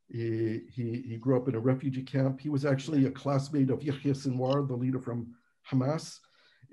He, 0.09 0.63
he, 0.73 1.03
he 1.07 1.17
grew 1.19 1.37
up 1.37 1.47
in 1.47 1.55
a 1.55 1.61
refugee 1.61 2.03
camp. 2.03 2.41
He 2.41 2.49
was 2.49 2.65
actually 2.65 3.05
a 3.05 3.11
classmate 3.11 3.71
of 3.71 3.83
Yahya 3.83 4.15
Sinwar, 4.15 4.67
the 4.67 4.75
leader 4.75 4.99
from 4.99 5.35
Hamas. 5.71 6.21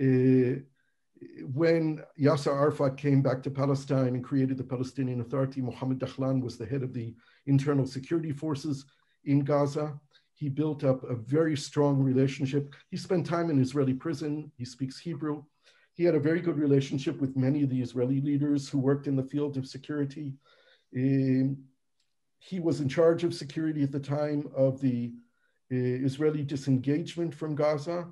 Uh, 0.02 0.62
when 1.54 2.02
Yasser 2.20 2.54
Arafat 2.54 2.96
came 2.96 3.22
back 3.22 3.44
to 3.44 3.52
Palestine 3.52 4.16
and 4.16 4.24
created 4.24 4.58
the 4.58 4.64
Palestinian 4.64 5.20
Authority, 5.20 5.62
Mohammed 5.62 6.00
Dahlan 6.00 6.42
was 6.42 6.58
the 6.58 6.66
head 6.66 6.84
of 6.84 6.94
the 6.94 7.16
internal 7.48 7.86
security 7.86 8.32
forces 8.32 8.86
in 9.26 9.44
Gaza. 9.44 10.00
He 10.34 10.48
built 10.48 10.84
up 10.84 11.04
a 11.04 11.16
very 11.16 11.58
strong 11.58 12.02
relationship. 12.02 12.74
He 12.92 12.98
spent 12.98 13.26
time 13.26 13.50
in 13.50 13.60
Israeli 13.60 13.94
prison. 13.94 14.52
He 14.56 14.64
speaks 14.64 15.00
Hebrew. 15.00 15.44
He 15.98 16.04
had 16.04 16.16
a 16.16 16.20
very 16.20 16.42
good 16.42 16.58
relationship 16.58 17.20
with 17.20 17.36
many 17.36 17.64
of 17.64 17.70
the 17.70 17.82
Israeli 17.82 18.22
leaders 18.22 18.70
who 18.70 18.80
worked 18.80 19.08
in 19.08 19.16
the 19.16 19.30
field 19.34 19.58
of 19.58 19.68
security. 19.68 20.34
Um, 20.96 21.58
he 22.40 22.60
was 22.60 22.80
in 22.80 22.88
charge 22.88 23.24
of 23.24 23.34
security 23.34 23.84
at 23.84 23.92
the 23.92 24.00
time 24.00 24.50
of 24.56 24.80
the 24.80 25.12
uh, 25.72 25.76
Israeli 26.10 26.44
disengagement 26.44 27.34
from 27.34 27.56
Gaza 27.56 28.08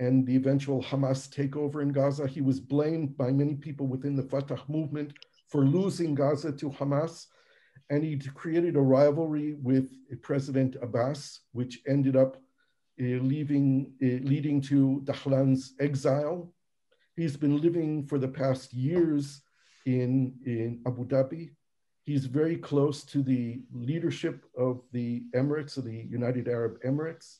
and 0.00 0.26
the 0.26 0.34
eventual 0.34 0.82
Hamas 0.82 1.28
takeover 1.28 1.82
in 1.82 1.92
Gaza. 1.92 2.26
He 2.26 2.40
was 2.40 2.58
blamed 2.58 3.16
by 3.16 3.30
many 3.30 3.54
people 3.54 3.86
within 3.86 4.16
the 4.16 4.22
Fatah 4.22 4.62
movement 4.66 5.12
for 5.48 5.62
losing 5.64 6.14
Gaza 6.14 6.50
to 6.52 6.70
Hamas 6.70 7.26
and 7.90 8.02
he 8.02 8.18
created 8.34 8.76
a 8.76 8.80
rivalry 8.80 9.54
with 9.62 9.88
President 10.22 10.76
Abbas, 10.82 11.40
which 11.52 11.80
ended 11.86 12.16
up 12.16 12.36
uh, 13.00 13.20
leaving, 13.22 13.92
uh, 14.02 14.26
leading 14.26 14.60
to 14.62 15.02
Dahlan's 15.04 15.74
exile. 15.78 16.52
He's 17.16 17.36
been 17.36 17.62
living 17.62 18.06
for 18.06 18.18
the 18.18 18.28
past 18.28 18.74
years 18.74 19.40
in, 19.86 20.34
in 20.44 20.82
Abu 20.86 21.06
Dhabi. 21.06 21.50
He's 22.04 22.26
very 22.26 22.56
close 22.56 23.04
to 23.04 23.22
the 23.22 23.62
leadership 23.72 24.44
of 24.56 24.82
the 24.92 25.24
Emirates, 25.34 25.78
of 25.78 25.84
the 25.84 26.06
United 26.10 26.46
Arab 26.46 26.78
Emirates. 26.84 27.38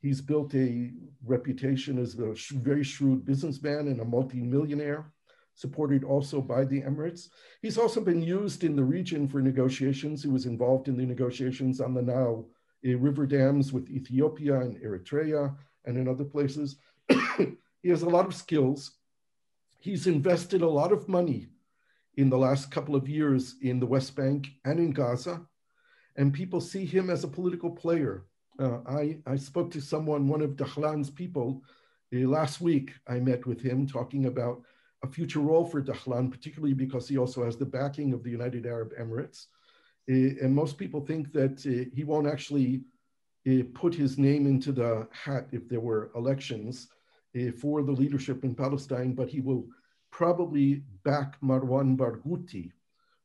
He's 0.00 0.22
built 0.22 0.54
a 0.54 0.90
reputation 1.24 1.98
as 1.98 2.18
a 2.18 2.34
very 2.58 2.82
shrewd 2.82 3.24
businessman 3.24 3.86
and 3.88 4.00
a 4.00 4.04
multi-millionaire, 4.04 5.12
supported 5.54 6.04
also 6.04 6.40
by 6.40 6.64
the 6.64 6.80
Emirates. 6.80 7.28
He's 7.60 7.78
also 7.78 8.00
been 8.00 8.22
used 8.22 8.64
in 8.64 8.74
the 8.74 8.82
region 8.82 9.28
for 9.28 9.42
negotiations. 9.42 10.22
He 10.22 10.30
was 10.30 10.46
involved 10.46 10.88
in 10.88 10.96
the 10.96 11.06
negotiations 11.06 11.80
on 11.80 11.92
the 11.92 12.02
Nile 12.02 12.48
uh, 12.84 12.96
river 12.96 13.26
dams 13.26 13.74
with 13.74 13.90
Ethiopia 13.90 14.58
and 14.60 14.76
Eritrea 14.78 15.54
and 15.84 15.98
in 15.98 16.08
other 16.08 16.24
places. 16.24 16.76
he 17.82 17.88
has 17.90 18.02
a 18.02 18.08
lot 18.08 18.26
of 18.26 18.34
skills. 18.34 18.92
He's 19.82 20.06
invested 20.06 20.62
a 20.62 20.68
lot 20.68 20.92
of 20.92 21.08
money 21.08 21.48
in 22.14 22.30
the 22.30 22.38
last 22.38 22.70
couple 22.70 22.94
of 22.94 23.08
years 23.08 23.56
in 23.62 23.80
the 23.80 23.86
West 23.86 24.14
Bank 24.14 24.46
and 24.64 24.78
in 24.78 24.92
Gaza, 24.92 25.44
and 26.14 26.32
people 26.32 26.60
see 26.60 26.84
him 26.84 27.10
as 27.10 27.24
a 27.24 27.28
political 27.28 27.68
player. 27.68 28.24
Uh, 28.60 28.78
I, 28.86 29.18
I 29.26 29.34
spoke 29.34 29.72
to 29.72 29.80
someone, 29.80 30.28
one 30.28 30.40
of 30.40 30.50
Dahlan's 30.50 31.10
people, 31.10 31.64
uh, 32.14 32.28
last 32.28 32.60
week. 32.60 32.92
I 33.08 33.18
met 33.18 33.44
with 33.44 33.60
him 33.60 33.88
talking 33.88 34.26
about 34.26 34.62
a 35.02 35.08
future 35.08 35.40
role 35.40 35.64
for 35.64 35.82
Dahlan, 35.82 36.30
particularly 36.30 36.74
because 36.74 37.08
he 37.08 37.18
also 37.18 37.44
has 37.44 37.56
the 37.56 37.66
backing 37.66 38.12
of 38.12 38.22
the 38.22 38.30
United 38.30 38.66
Arab 38.66 38.92
Emirates. 38.96 39.46
Uh, 40.08 40.38
and 40.44 40.54
most 40.54 40.78
people 40.78 41.04
think 41.04 41.32
that 41.32 41.58
uh, 41.66 41.90
he 41.92 42.04
won't 42.04 42.28
actually 42.28 42.84
uh, 43.48 43.64
put 43.74 43.96
his 43.96 44.16
name 44.16 44.46
into 44.46 44.70
the 44.70 45.08
hat 45.10 45.48
if 45.50 45.68
there 45.68 45.80
were 45.80 46.12
elections 46.14 46.86
for 47.58 47.82
the 47.82 47.92
leadership 47.92 48.44
in 48.44 48.54
Palestine, 48.54 49.14
but 49.14 49.28
he 49.28 49.40
will 49.40 49.66
probably 50.10 50.82
back 51.04 51.40
Marwan 51.40 51.96
Barghouti, 51.96 52.72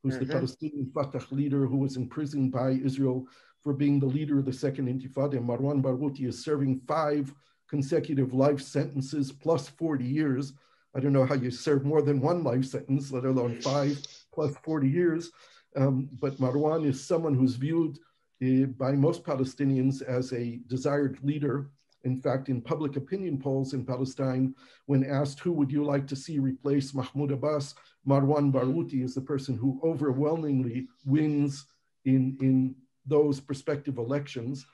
who's 0.02 0.16
mm-hmm. 0.16 0.26
the 0.26 0.34
Palestinian 0.34 0.92
Fatah 0.94 1.24
leader 1.32 1.66
who 1.66 1.78
was 1.78 1.98
imprisoned 1.98 2.52
by 2.52 2.72
Israel 2.72 3.28
for 3.62 3.74
being 3.74 4.00
the 4.00 4.06
leader 4.06 4.40
of 4.40 4.46
the 4.46 4.54
second 4.54 4.88
intifada. 4.88 5.40
Marwan 5.40 5.82
Barghouti 5.82 6.26
is 6.28 6.44
serving 6.44 6.82
five 6.88 7.34
consecutive 7.70 8.34
life 8.34 8.62
sentences 8.62 9.32
plus 9.32 9.68
40 9.68 10.06
years. 10.06 10.54
I 10.96 11.00
don't 11.00 11.14
know 11.14 11.26
how 11.26 11.36
you 11.36 11.52
serve 11.52 11.84
more 11.84 12.02
than 12.02 12.22
one 12.22 12.44
life 12.44 12.66
sentence, 12.66 13.12
let 13.12 13.26
alone 13.26 13.60
five 13.62 14.02
plus 14.34 14.56
40 14.64 14.88
years. 14.88 15.32
Um, 15.76 16.10
but 16.20 16.38
Marwan 16.38 16.86
is 16.86 17.06
someone 17.06 17.36
who's 17.36 17.56
viewed 17.56 18.00
uh, 18.42 18.68
by 18.78 18.94
most 18.94 19.24
Palestinians 19.24 20.02
as 20.02 20.32
a 20.32 20.60
desired 20.68 21.20
leader. 21.24 21.70
In 22.04 22.22
fact, 22.22 22.50
in 22.50 22.62
public 22.62 22.96
opinion 22.96 23.38
polls 23.38 23.74
in 23.74 23.86
Palestine, 23.86 24.54
when 24.86 25.04
asked 25.04 25.40
who 25.40 25.52
would 25.54 25.72
you 25.72 25.84
like 25.84 26.08
to 26.08 26.16
see 26.16 26.40
replace 26.40 26.94
Mahmoud 26.94 27.32
Abbas, 27.32 27.76
Marwan 28.08 28.52
Barghouti 28.52 29.04
is 29.04 29.16
the 29.16 29.22
person 29.22 29.58
who 29.58 29.82
overwhelmingly 29.84 30.88
wins 31.06 31.66
in, 32.06 32.38
in 32.40 32.76
those 33.06 33.40
prospective 33.40 33.98
elections. 33.98 34.66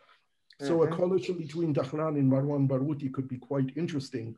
So 0.61 0.80
mm-hmm. 0.80 0.93
a 0.93 0.95
coalition 0.95 1.38
between 1.38 1.74
Dahlan 1.74 2.19
and 2.19 2.32
Marwan 2.32 2.67
Barghouti 2.67 3.11
could 3.11 3.28
be 3.28 3.38
quite 3.38 3.71
interesting. 3.76 4.36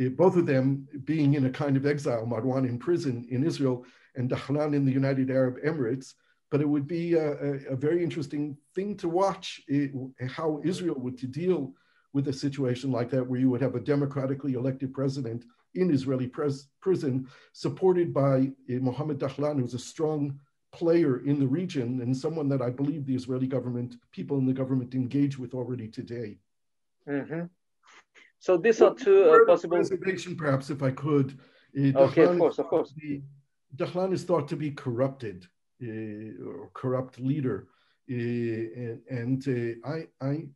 Uh, 0.00 0.08
both 0.08 0.36
of 0.36 0.46
them 0.46 0.88
being 1.04 1.34
in 1.34 1.46
a 1.46 1.50
kind 1.50 1.76
of 1.76 1.86
exile, 1.86 2.26
Marwan 2.26 2.68
in 2.68 2.78
prison 2.78 3.26
in 3.30 3.44
Israel 3.44 3.84
and 4.16 4.28
Dahlan 4.28 4.74
in 4.74 4.84
the 4.84 4.92
United 4.92 5.30
Arab 5.30 5.56
Emirates. 5.64 6.14
But 6.50 6.60
it 6.60 6.68
would 6.68 6.86
be 6.86 7.14
a, 7.14 7.32
a, 7.32 7.52
a 7.70 7.76
very 7.76 8.04
interesting 8.04 8.56
thing 8.74 8.96
to 8.98 9.08
watch 9.08 9.62
uh, 9.72 10.26
how 10.28 10.60
Israel 10.64 10.96
would 10.98 11.18
to 11.18 11.26
deal 11.26 11.72
with 12.14 12.28
a 12.28 12.32
situation 12.32 12.90
like 12.90 13.10
that, 13.10 13.26
where 13.26 13.40
you 13.40 13.50
would 13.50 13.60
have 13.60 13.74
a 13.74 13.80
democratically 13.80 14.54
elected 14.54 14.94
president 14.94 15.44
in 15.74 15.90
Israeli 15.90 16.28
prison, 16.28 17.28
supported 17.52 18.14
by 18.14 18.50
Mohammed 18.68 19.18
Dahlan, 19.18 19.60
who's 19.60 19.74
a 19.74 19.78
strong 19.78 20.38
player 20.72 21.24
in 21.24 21.38
the 21.38 21.46
region 21.46 22.00
and 22.00 22.16
someone 22.16 22.48
that 22.48 22.62
I 22.62 22.70
believe 22.70 23.04
the 23.04 23.14
Israeli 23.14 23.46
government, 23.46 23.96
people 24.10 24.38
in 24.38 24.46
the 24.46 24.52
government 24.52 24.94
engage 24.94 25.38
with 25.38 25.54
already 25.54 25.88
today. 25.88 26.38
Mm-hmm. 27.08 27.42
So 28.38 28.56
these 28.56 28.80
are 28.82 28.94
two 28.94 29.30
uh, 29.30 29.46
possible 29.46 29.78
reservation, 29.78 30.36
perhaps, 30.36 30.70
if 30.70 30.82
I 30.82 30.90
could. 30.90 31.38
Uh, 31.78 31.98
okay, 32.06 32.24
of 32.24 32.38
course, 32.38 32.58
of 32.58 32.66
course. 32.68 32.92
Be, 32.92 33.22
Dahlan 33.76 34.12
is 34.12 34.24
thought 34.24 34.48
to 34.48 34.56
be 34.56 34.70
corrupted 34.70 35.46
uh, 35.82 36.44
or 36.46 36.70
corrupt 36.74 37.18
leader, 37.18 37.68
uh, 38.10 38.14
and, 38.14 39.00
and 39.08 39.40
uh, 39.48 39.88
I, 39.88 40.06
I 40.20 40.46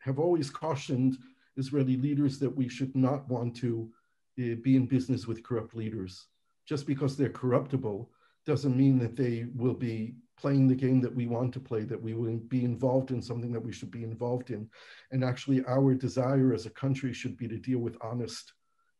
have 0.00 0.18
always 0.18 0.50
cautioned 0.50 1.18
Israeli 1.56 1.96
leaders 1.96 2.38
that 2.38 2.54
we 2.54 2.68
should 2.68 2.94
not 2.96 3.28
want 3.28 3.54
to 3.56 3.90
uh, 4.38 4.54
be 4.62 4.76
in 4.76 4.86
business 4.86 5.26
with 5.26 5.42
corrupt 5.42 5.74
leaders. 5.74 6.26
Just 6.66 6.86
because 6.86 7.16
they're 7.16 7.28
corruptible 7.28 8.10
doesn't 8.46 8.76
mean 8.76 8.98
that 8.98 9.16
they 9.16 9.46
will 9.54 9.74
be 9.74 10.14
playing 10.38 10.66
the 10.66 10.74
game 10.74 11.00
that 11.02 11.14
we 11.14 11.26
want 11.26 11.52
to 11.52 11.60
play, 11.60 11.82
that 11.82 12.02
we 12.02 12.14
will 12.14 12.36
be 12.48 12.64
involved 12.64 13.10
in 13.10 13.20
something 13.20 13.52
that 13.52 13.60
we 13.62 13.72
should 13.72 13.90
be 13.90 14.04
involved 14.04 14.50
in. 14.50 14.68
And 15.10 15.22
actually, 15.22 15.62
our 15.66 15.94
desire 15.94 16.54
as 16.54 16.64
a 16.64 16.70
country 16.70 17.12
should 17.12 17.36
be 17.36 17.46
to 17.48 17.58
deal 17.58 17.80
with 17.80 17.96
honest 18.00 18.52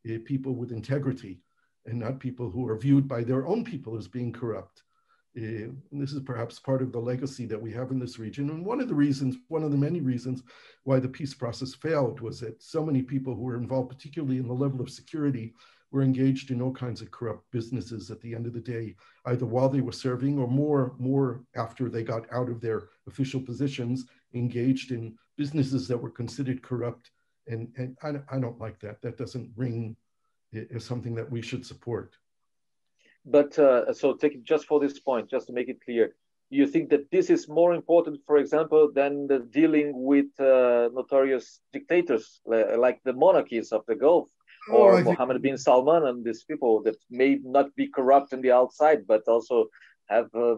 uh, 0.09 0.19
people 0.25 0.55
with 0.55 0.73
integrity 0.73 1.41
and 1.87 1.99
not 1.99 2.21
people 2.21 2.51
who 2.51 2.69
are 2.69 2.77
viewed 2.77 3.09
by 3.09 3.25
their 3.25 3.47
own 3.47 3.65
people 3.65 3.97
as 3.97 4.07
being 4.07 4.33
corrupt. 4.33 4.83
Uh, 5.37 5.71
this 5.93 6.13
is 6.13 6.21
perhaps 6.25 6.59
part 6.59 6.83
of 6.83 6.91
the 6.91 6.99
legacy 6.99 7.47
that 7.47 7.61
we 7.61 7.73
have 7.73 7.93
in 7.93 8.01
this 8.01 8.19
region. 8.19 8.51
And 8.51 8.67
one 8.67 8.81
of 8.81 8.89
the 8.89 8.95
reasons, 8.95 9.37
one 9.47 9.63
of 9.63 9.71
the 9.71 9.77
many 9.77 10.01
reasons 10.01 10.43
why 10.83 10.99
the 10.99 11.09
peace 11.09 11.35
process 11.35 11.73
failed 11.73 12.21
was 12.21 12.41
that 12.41 12.61
so 12.61 12.85
many 12.85 13.03
people 13.03 13.35
who 13.35 13.43
were 13.43 13.57
involved, 13.57 13.91
particularly 13.91 14.39
in 14.39 14.49
the 14.49 14.53
level 14.53 14.81
of 14.81 14.91
security, 14.91 15.55
were 15.93 16.03
engaged 16.03 16.51
in 16.51 16.61
all 16.61 16.73
kinds 16.73 17.01
of 17.01 17.11
corrupt 17.11 17.49
businesses 17.51 18.11
at 18.11 18.21
the 18.21 18.35
end 18.35 18.47
of 18.47 18.53
the 18.53 18.61
day, 18.61 18.95
either 19.27 19.47
while 19.47 19.69
they 19.69 19.81
were 19.81 19.93
serving 19.93 20.39
or 20.39 20.49
more, 20.49 20.95
more 20.99 21.45
after 21.57 21.89
they 21.89 22.03
got 22.03 22.27
out 22.33 22.49
of 22.49 22.61
their 22.61 22.89
official 23.07 23.41
positions, 23.41 24.07
engaged 24.35 24.93
in 24.93 25.17
businesses 25.37 25.89
that 25.89 25.99
were 25.99 26.11
considered 26.11 26.63
corrupt. 26.63 27.11
And, 27.47 27.73
and 27.77 27.97
I, 28.03 28.37
I 28.37 28.39
don't 28.39 28.61
like 28.61 28.79
that. 28.81 29.01
That 29.03 29.17
doesn't 29.17 29.51
ring 29.57 29.97
as 30.75 30.85
something 30.85 31.15
that 31.15 31.31
we 31.31 31.43
should 31.43 31.65
support. 31.65 32.17
But 33.25 33.59
uh, 33.59 33.93
so 33.93 34.15
take 34.15 34.35
it 34.35 34.45
just 34.45 34.67
for 34.67 34.81
this 34.81 34.99
point, 34.99 35.31
just 35.31 35.47
to 35.49 35.53
make 35.53 35.69
it 35.69 35.79
clear, 35.85 36.15
you 36.49 36.67
think 36.67 36.91
that 36.91 37.11
this 37.11 37.31
is 37.31 37.49
more 37.49 37.75
important, 37.75 38.21
for 38.27 38.39
example, 38.39 38.91
than 38.93 39.27
the 39.27 39.39
dealing 39.39 39.93
with 39.95 40.27
uh, 40.41 40.89
notorious 40.93 41.61
dictators 41.73 42.41
like 42.47 43.01
the 43.05 43.13
monarchies 43.13 43.73
of 43.73 43.85
the 43.87 43.95
Gulf 43.95 44.29
Oh, 44.69 44.77
or 44.77 45.03
Mohammed 45.03 45.41
bin 45.43 45.57
Salman 45.57 46.07
and 46.07 46.25
these 46.25 46.45
people 46.45 46.83
that 46.83 46.97
may 47.11 47.39
not 47.43 47.75
be 47.77 47.89
corrupt 47.89 48.33
on 48.33 48.43
the 48.43 48.53
outside, 48.53 49.07
but 49.07 49.23
also 49.27 49.67
have 50.09 50.29
a 50.35 50.57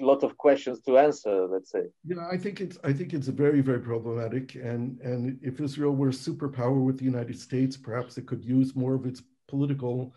lot 0.00 0.22
of 0.24 0.36
questions 0.36 0.80
to 0.82 0.98
answer. 0.98 1.46
Let's 1.46 1.70
say. 1.70 1.84
Yeah, 2.04 2.26
I 2.30 2.36
think 2.36 2.60
it's 2.60 2.78
I 2.82 2.92
think 2.92 3.14
it's 3.14 3.28
very 3.28 3.60
very 3.60 3.80
problematic, 3.80 4.56
and 4.56 5.00
and 5.00 5.38
if 5.42 5.60
Israel 5.60 5.94
were 5.94 6.08
a 6.08 6.22
superpower 6.26 6.84
with 6.84 6.98
the 6.98 7.04
United 7.04 7.38
States, 7.38 7.76
perhaps 7.76 8.18
it 8.18 8.26
could 8.26 8.44
use 8.44 8.74
more 8.74 8.94
of 8.94 9.06
its 9.06 9.22
political, 9.46 10.12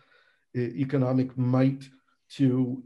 economic 0.54 1.36
might 1.36 1.88
to 2.30 2.82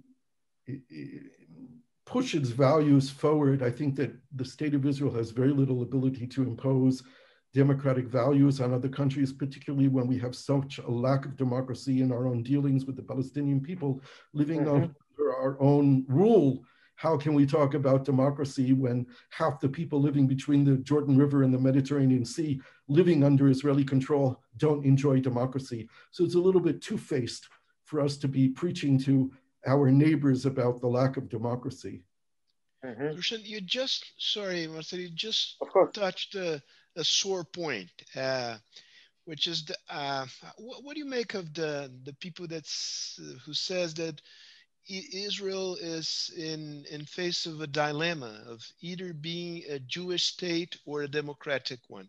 push 2.05 2.35
its 2.35 2.51
values 2.51 3.11
forward. 3.11 3.63
I 3.63 3.71
think 3.71 3.97
that 3.97 4.13
the 4.35 4.45
state 4.45 4.75
of 4.75 4.87
Israel 4.87 5.13
has 5.15 5.31
very 5.31 5.53
little 5.53 5.83
ability 5.83 6.27
to 6.29 6.43
impose 6.43 7.03
democratic 7.53 8.07
values 8.07 8.61
on 8.61 8.73
other 8.73 8.89
countries, 8.89 9.33
particularly 9.33 9.89
when 9.89 10.07
we 10.07 10.19
have 10.19 10.37
such 10.37 10.79
a 10.79 10.91
lack 10.91 11.25
of 11.25 11.37
democracy 11.37 12.03
in 12.03 12.13
our 12.13 12.29
own 12.29 12.43
dealings 12.43 12.85
with 12.85 12.97
the 12.97 13.03
Palestinian 13.03 13.61
people 13.61 14.01
living 14.35 14.61
mm-hmm. 14.61 14.75
under 14.75 15.35
our 15.41 15.61
own 15.61 16.05
rule. 16.07 16.63
How 16.97 17.17
can 17.17 17.35
we 17.35 17.45
talk 17.45 17.75
about 17.75 18.05
democracy 18.05 18.73
when 18.73 19.07
half 19.31 19.61
the 19.61 19.69
people 19.69 20.01
living 20.01 20.27
between 20.27 20.65
the 20.65 20.77
Jordan 20.79 21.17
River 21.17 21.43
and 21.43 21.53
the 21.53 21.59
Mediterranean 21.59 22.25
Sea, 22.25 22.61
living 22.89 23.23
under 23.23 23.49
Israeli 23.49 23.85
control, 23.85 24.41
don't 24.57 24.85
enjoy 24.85 25.21
democracy? 25.21 25.89
So 26.11 26.25
it's 26.25 26.37
a 26.37 26.41
little 26.41 26.61
bit 26.61 26.81
two 26.81 26.97
faced 26.97 27.49
for 27.87 28.01
us 28.01 28.17
to 28.19 28.29
be 28.29 28.49
preaching 28.49 28.99
to 28.99 29.33
our 29.67 29.91
neighbors 29.91 30.45
about 30.45 30.81
the 30.81 30.87
lack 30.87 31.17
of 31.17 31.29
democracy. 31.29 32.03
Mm-hmm. 32.85 33.37
You 33.43 33.61
just, 33.61 34.05
sorry, 34.19 34.67
Marcel, 34.67 34.99
you 34.99 35.09
just 35.09 35.57
touched 35.95 36.35
the 36.35 36.63
a 36.97 37.05
sore 37.05 37.45
point, 37.45 37.91
uh, 38.15 38.57
which 39.25 39.47
is 39.47 39.65
the, 39.65 39.77
uh, 39.91 40.27
what, 40.59 40.83
what, 40.83 40.95
do 40.95 41.01
you 41.01 41.07
make 41.07 41.35
of 41.35 41.53
the 41.55 41.93
the 42.05 42.15
people 42.15 42.47
that's 42.47 43.21
who 43.45 43.53
says 43.53 43.95
that 43.95 44.21
Israel 44.89 45.77
is 45.77 46.31
in 46.37 46.85
in 46.91 47.05
face 47.05 47.45
of 47.47 47.61
a 47.61 47.67
dilemma 47.67 48.43
of 48.47 48.65
either 48.81 49.13
being 49.13 49.63
a 49.69 49.79
Jewish 49.81 50.25
state 50.25 50.77
or 50.87 51.03
a 51.03 51.09
democratic 51.09 51.81
one? 51.89 52.09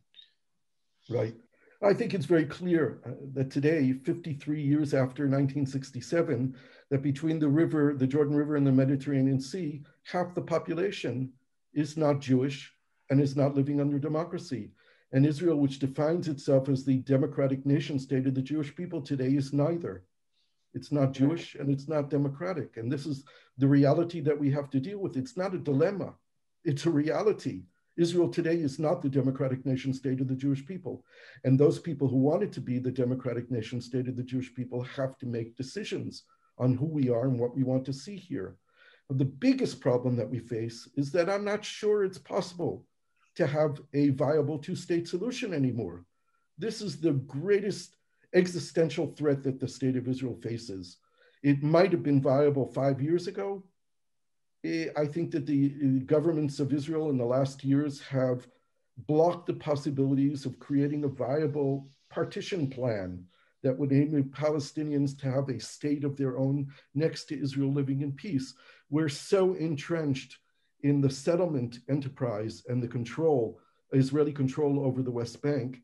Right. 1.10 1.36
I 1.82 1.94
think 1.94 2.14
it's 2.14 2.26
very 2.26 2.46
clear 2.46 3.00
uh, 3.06 3.12
that 3.34 3.52
today, 3.52 3.94
53 3.94 4.62
years 4.62 4.94
after 4.94 5.24
1967, 5.24 6.56
that 6.90 7.04
between 7.04 7.38
the 7.38 7.48
river, 7.48 7.94
the 7.94 8.08
Jordan 8.08 8.36
River, 8.36 8.56
and 8.56 8.66
the 8.66 8.72
Mediterranean 8.72 9.40
Sea, 9.40 9.84
half 10.04 10.34
the 10.34 10.42
population 10.42 11.32
is 11.74 11.96
not 11.96 12.20
Jewish 12.20 12.74
and 13.12 13.22
is 13.22 13.36
not 13.36 13.54
living 13.54 13.80
under 13.80 14.00
democracy. 14.00 14.72
And 15.12 15.26
Israel, 15.26 15.58
which 15.58 15.80
defines 15.80 16.28
itself 16.28 16.68
as 16.68 16.84
the 16.84 16.98
democratic 17.00 17.66
nation 17.66 18.00
state 18.00 18.26
of 18.26 18.34
the 18.34 18.42
Jewish 18.42 18.76
people 18.76 19.02
today, 19.02 19.36
is 19.36 19.54
neither. 19.54 20.04
It's 20.74 20.92
not 20.92 21.14
Jewish 21.14 21.56
and 21.56 21.70
it's 21.70 21.88
not 21.88 22.10
democratic. 22.10 22.78
And 22.78 22.92
this 22.92 23.06
is 23.06 23.24
the 23.58 23.68
reality 23.68 24.20
that 24.22 24.38
we 24.38 24.52
have 24.52 24.70
to 24.72 24.80
deal 24.80 25.00
with. 25.00 25.16
It's 25.16 25.38
not 25.38 25.54
a 25.54 25.60
dilemma, 25.60 26.16
it's 26.64 26.86
a 26.88 26.90
reality. 26.90 27.64
Israel 27.98 28.30
today 28.30 28.56
is 28.56 28.80
not 28.80 29.02
the 29.02 29.10
democratic 29.10 29.66
nation 29.66 29.94
state 29.94 30.22
of 30.22 30.28
the 30.28 30.36
Jewish 30.36 30.66
people. 30.66 31.04
And 31.44 31.60
those 31.60 31.80
people 31.80 32.08
who 32.08 32.18
want 32.18 32.44
it 32.44 32.52
to 32.54 32.62
be 32.62 32.80
the 32.80 32.92
democratic 32.92 33.50
nation 33.50 33.82
state 33.82 34.08
of 34.08 34.16
the 34.16 34.24
Jewish 34.24 34.54
people 34.54 34.84
have 34.84 35.18
to 35.18 35.26
make 35.26 35.56
decisions 35.56 36.24
on 36.60 36.76
who 36.76 36.86
we 36.86 37.10
are 37.10 37.26
and 37.26 37.40
what 37.40 37.56
we 37.56 37.64
want 37.64 37.86
to 37.86 37.94
see 37.94 38.16
here. 38.16 38.56
But 39.08 39.18
the 39.18 39.26
biggest 39.26 39.80
problem 39.82 40.16
that 40.18 40.30
we 40.30 40.40
face 40.40 40.88
is 40.96 41.12
that 41.12 41.30
I'm 41.30 41.46
not 41.46 41.64
sure 41.64 42.04
it's 42.04 42.18
possible 42.18 42.86
to 43.36 43.48
have 43.48 43.80
a 43.94 44.10
viable 44.10 44.60
two 44.60 44.76
state 44.76 45.08
solution 45.08 45.54
anymore. 45.54 46.06
This 46.58 46.82
is 46.82 47.00
the 47.00 47.14
greatest 47.14 47.96
existential 48.34 49.08
threat 49.08 49.44
that 49.44 49.60
the 49.60 49.68
state 49.68 49.96
of 49.96 50.08
Israel 50.08 50.38
faces. 50.42 50.98
It 51.44 51.64
might 51.64 51.92
have 51.92 52.04
been 52.04 52.22
viable 52.22 52.66
five 52.74 53.02
years 53.02 53.28
ago. 53.28 53.64
I 54.66 55.06
think 55.06 55.32
that 55.32 55.46
the 55.46 56.00
governments 56.06 56.60
of 56.60 56.74
Israel 56.74 57.10
in 57.10 57.18
the 57.18 57.26
last 57.26 57.64
years 57.64 58.02
have 58.02 58.48
blocked 59.06 59.46
the 59.46 59.54
possibilities 59.54 60.46
of 60.46 60.60
creating 60.60 61.04
a 61.04 61.10
viable 61.10 61.90
partition 62.10 62.70
plan 62.70 63.24
that 63.64 63.78
would 63.78 63.92
enable 63.92 64.24
Palestinians 64.30 65.18
to 65.20 65.32
have 65.32 65.50
a 65.50 65.60
state 65.60 66.04
of 66.04 66.16
their 66.16 66.38
own 66.38 66.68
next 66.96 67.26
to 67.26 67.40
Israel 67.40 67.72
living 67.72 68.02
in 68.02 68.12
peace. 68.12 68.54
We're 68.90 69.10
so 69.10 69.54
entrenched 69.54 70.38
in 70.82 71.02
the 71.02 71.10
settlement 71.10 71.80
enterprise 71.90 72.64
and 72.68 72.82
the 72.82 72.88
control, 72.88 73.60
Israeli 73.92 74.32
control 74.32 74.86
over 74.86 75.02
the 75.02 75.12
West 75.12 75.42
Bank. 75.42 75.82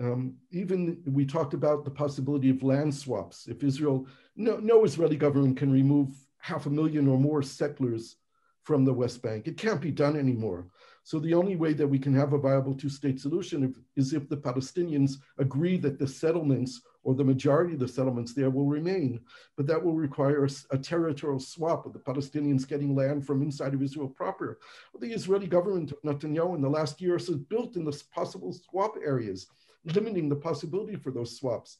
Um, 0.00 0.34
even 0.50 1.02
we 1.06 1.24
talked 1.24 1.54
about 1.54 1.84
the 1.84 1.90
possibility 1.90 2.50
of 2.50 2.62
land 2.62 2.94
swaps. 2.94 3.48
If 3.48 3.64
Israel, 3.64 4.06
no, 4.36 4.58
no 4.58 4.84
Israeli 4.84 5.16
government 5.16 5.56
can 5.56 5.72
remove 5.72 6.14
half 6.46 6.66
a 6.66 6.70
million 6.70 7.08
or 7.08 7.18
more 7.18 7.42
settlers 7.42 8.16
from 8.62 8.84
the 8.84 8.92
West 9.02 9.20
Bank. 9.20 9.48
It 9.48 9.56
can't 9.56 9.80
be 9.80 9.90
done 9.90 10.16
anymore. 10.16 10.68
So 11.02 11.18
the 11.18 11.34
only 11.34 11.56
way 11.56 11.72
that 11.72 11.86
we 11.86 11.98
can 11.98 12.14
have 12.14 12.32
a 12.32 12.38
viable 12.38 12.74
two-state 12.74 13.18
solution 13.20 13.74
is 13.96 14.12
if 14.12 14.28
the 14.28 14.36
Palestinians 14.36 15.12
agree 15.38 15.76
that 15.78 15.98
the 15.98 16.06
settlements 16.06 16.82
or 17.02 17.14
the 17.14 17.30
majority 17.32 17.74
of 17.74 17.80
the 17.80 17.88
settlements 17.88 18.32
there 18.32 18.50
will 18.50 18.66
remain. 18.66 19.20
But 19.56 19.66
that 19.68 19.82
will 19.84 19.94
require 19.94 20.44
a, 20.44 20.50
a 20.70 20.78
territorial 20.78 21.40
swap 21.40 21.84
of 21.86 21.92
the 21.92 22.00
Palestinians 22.10 22.66
getting 22.66 22.94
land 22.94 23.26
from 23.26 23.42
inside 23.42 23.74
of 23.74 23.82
Israel 23.82 24.08
proper. 24.08 24.58
Well, 24.92 25.00
the 25.00 25.14
Israeli 25.14 25.48
government 25.48 25.92
of 25.92 26.02
Netanyahu 26.02 26.54
in 26.56 26.62
the 26.62 26.76
last 26.78 27.00
year 27.00 27.14
has 27.18 27.28
built 27.28 27.74
in 27.76 27.84
the 27.84 28.02
possible 28.12 28.52
swap 28.52 28.94
areas, 29.04 29.48
limiting 29.84 30.28
the 30.28 30.42
possibility 30.48 30.96
for 30.96 31.10
those 31.12 31.36
swaps. 31.36 31.78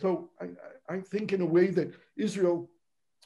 So 0.00 0.30
I, 0.40 0.46
I 0.94 1.00
think 1.00 1.32
in 1.32 1.40
a 1.40 1.52
way 1.56 1.68
that 1.78 1.94
Israel 2.16 2.68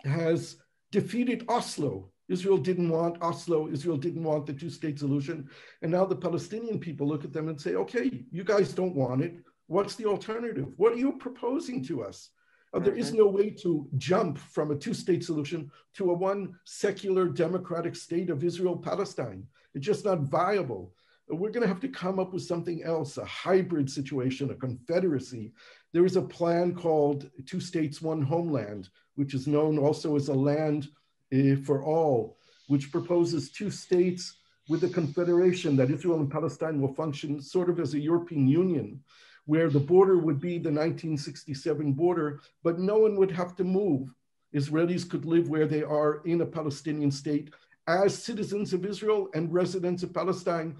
has 0.04 0.56
defeated 0.92 1.44
Oslo. 1.48 2.10
Israel 2.28 2.58
didn't 2.58 2.88
want 2.88 3.20
Oslo. 3.20 3.68
Israel 3.68 3.96
didn't 3.96 4.22
want 4.22 4.46
the 4.46 4.52
two 4.52 4.70
state 4.70 4.98
solution. 4.98 5.48
And 5.82 5.90
now 5.90 6.04
the 6.04 6.14
Palestinian 6.14 6.78
people 6.78 7.08
look 7.08 7.24
at 7.24 7.32
them 7.32 7.48
and 7.48 7.60
say, 7.60 7.74
okay, 7.74 8.24
you 8.30 8.44
guys 8.44 8.72
don't 8.72 8.94
want 8.94 9.22
it. 9.22 9.34
What's 9.66 9.96
the 9.96 10.06
alternative? 10.06 10.68
What 10.76 10.92
are 10.92 10.98
you 10.98 11.12
proposing 11.12 11.82
to 11.86 12.04
us? 12.04 12.30
Uh, 12.74 12.78
there 12.78 12.94
is 12.94 13.08
mm-hmm. 13.08 13.18
no 13.18 13.26
way 13.26 13.50
to 13.50 13.88
jump 13.96 14.38
from 14.38 14.70
a 14.70 14.76
two 14.76 14.94
state 14.94 15.24
solution 15.24 15.70
to 15.94 16.10
a 16.10 16.14
one 16.14 16.54
secular 16.64 17.26
democratic 17.28 17.96
state 17.96 18.30
of 18.30 18.44
Israel 18.44 18.76
Palestine. 18.76 19.46
It's 19.74 19.84
just 19.84 20.04
not 20.04 20.20
viable. 20.20 20.94
We're 21.28 21.50
going 21.50 21.62
to 21.62 21.68
have 21.68 21.80
to 21.80 21.88
come 21.88 22.18
up 22.18 22.32
with 22.32 22.42
something 22.42 22.82
else 22.82 23.16
a 23.16 23.24
hybrid 23.24 23.90
situation, 23.90 24.50
a 24.50 24.54
confederacy. 24.54 25.52
There 25.92 26.04
is 26.04 26.16
a 26.16 26.22
plan 26.22 26.74
called 26.74 27.30
Two 27.46 27.60
States, 27.60 28.02
One 28.02 28.22
Homeland, 28.22 28.88
which 29.16 29.34
is 29.34 29.46
known 29.46 29.78
also 29.78 30.16
as 30.16 30.28
a 30.28 30.34
land 30.34 30.88
uh, 31.32 31.56
for 31.64 31.84
all, 31.84 32.38
which 32.68 32.92
proposes 32.92 33.50
two 33.50 33.70
states 33.70 34.36
with 34.68 34.84
a 34.84 34.88
confederation 34.88 35.76
that 35.76 35.90
Israel 35.90 36.20
and 36.20 36.30
Palestine 36.30 36.80
will 36.80 36.94
function 36.94 37.40
sort 37.40 37.68
of 37.68 37.80
as 37.80 37.94
a 37.94 38.00
European 38.00 38.46
Union 38.46 39.00
where 39.46 39.68
the 39.68 39.80
border 39.80 40.18
would 40.18 40.40
be 40.40 40.52
the 40.52 40.70
1967 40.70 41.92
border, 41.92 42.40
but 42.62 42.78
no 42.78 42.98
one 42.98 43.16
would 43.16 43.30
have 43.30 43.56
to 43.56 43.64
move. 43.64 44.14
Israelis 44.54 45.08
could 45.08 45.24
live 45.24 45.48
where 45.48 45.66
they 45.66 45.82
are 45.82 46.22
in 46.24 46.42
a 46.42 46.46
Palestinian 46.46 47.10
state 47.10 47.50
as 47.88 48.16
citizens 48.16 48.72
of 48.72 48.84
Israel 48.84 49.28
and 49.34 49.52
residents 49.52 50.02
of 50.02 50.14
Palestine. 50.14 50.76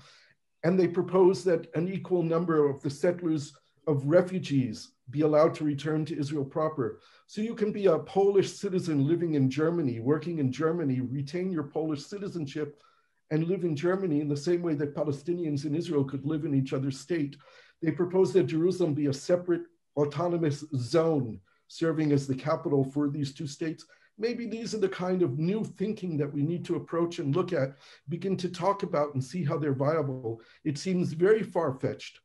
And 0.62 0.78
they 0.78 0.86
propose 0.86 1.42
that 1.44 1.74
an 1.74 1.88
equal 1.88 2.22
number 2.22 2.68
of 2.68 2.80
the 2.82 2.90
settlers 2.90 3.52
of 3.88 4.04
refugees 4.06 4.91
be 5.10 5.22
allowed 5.22 5.54
to 5.54 5.64
return 5.64 6.04
to 6.06 6.18
Israel 6.18 6.44
proper. 6.44 7.00
So 7.26 7.40
you 7.40 7.54
can 7.54 7.72
be 7.72 7.86
a 7.86 7.98
Polish 7.98 8.52
citizen 8.52 9.06
living 9.06 9.34
in 9.34 9.50
Germany, 9.50 10.00
working 10.00 10.38
in 10.38 10.52
Germany, 10.52 11.00
retain 11.00 11.50
your 11.50 11.64
Polish 11.64 12.04
citizenship, 12.04 12.82
and 13.30 13.48
live 13.48 13.64
in 13.64 13.74
Germany 13.74 14.20
in 14.20 14.28
the 14.28 14.36
same 14.36 14.62
way 14.62 14.74
that 14.74 14.94
Palestinians 14.94 15.64
in 15.64 15.74
Israel 15.74 16.04
could 16.04 16.24
live 16.26 16.44
in 16.44 16.54
each 16.54 16.72
other's 16.72 17.00
state. 17.00 17.36
They 17.80 17.90
proposed 17.90 18.34
that 18.34 18.44
Jerusalem 18.44 18.94
be 18.94 19.06
a 19.06 19.12
separate 19.12 19.62
autonomous 19.96 20.64
zone 20.76 21.40
serving 21.68 22.12
as 22.12 22.26
the 22.26 22.34
capital 22.34 22.84
for 22.84 23.08
these 23.08 23.32
two 23.32 23.46
states. 23.46 23.86
Maybe 24.18 24.46
these 24.46 24.74
are 24.74 24.78
the 24.78 24.88
kind 24.88 25.22
of 25.22 25.38
new 25.38 25.64
thinking 25.64 26.18
that 26.18 26.32
we 26.32 26.42
need 26.42 26.64
to 26.66 26.76
approach 26.76 27.18
and 27.18 27.34
look 27.34 27.52
at, 27.52 27.76
begin 28.10 28.36
to 28.36 28.50
talk 28.50 28.82
about 28.82 29.14
and 29.14 29.24
see 29.24 29.42
how 29.42 29.56
they're 29.56 29.72
viable. 29.72 30.42
It 30.64 30.76
seems 30.76 31.14
very 31.14 31.42
far 31.42 31.72
fetched, 31.72 32.20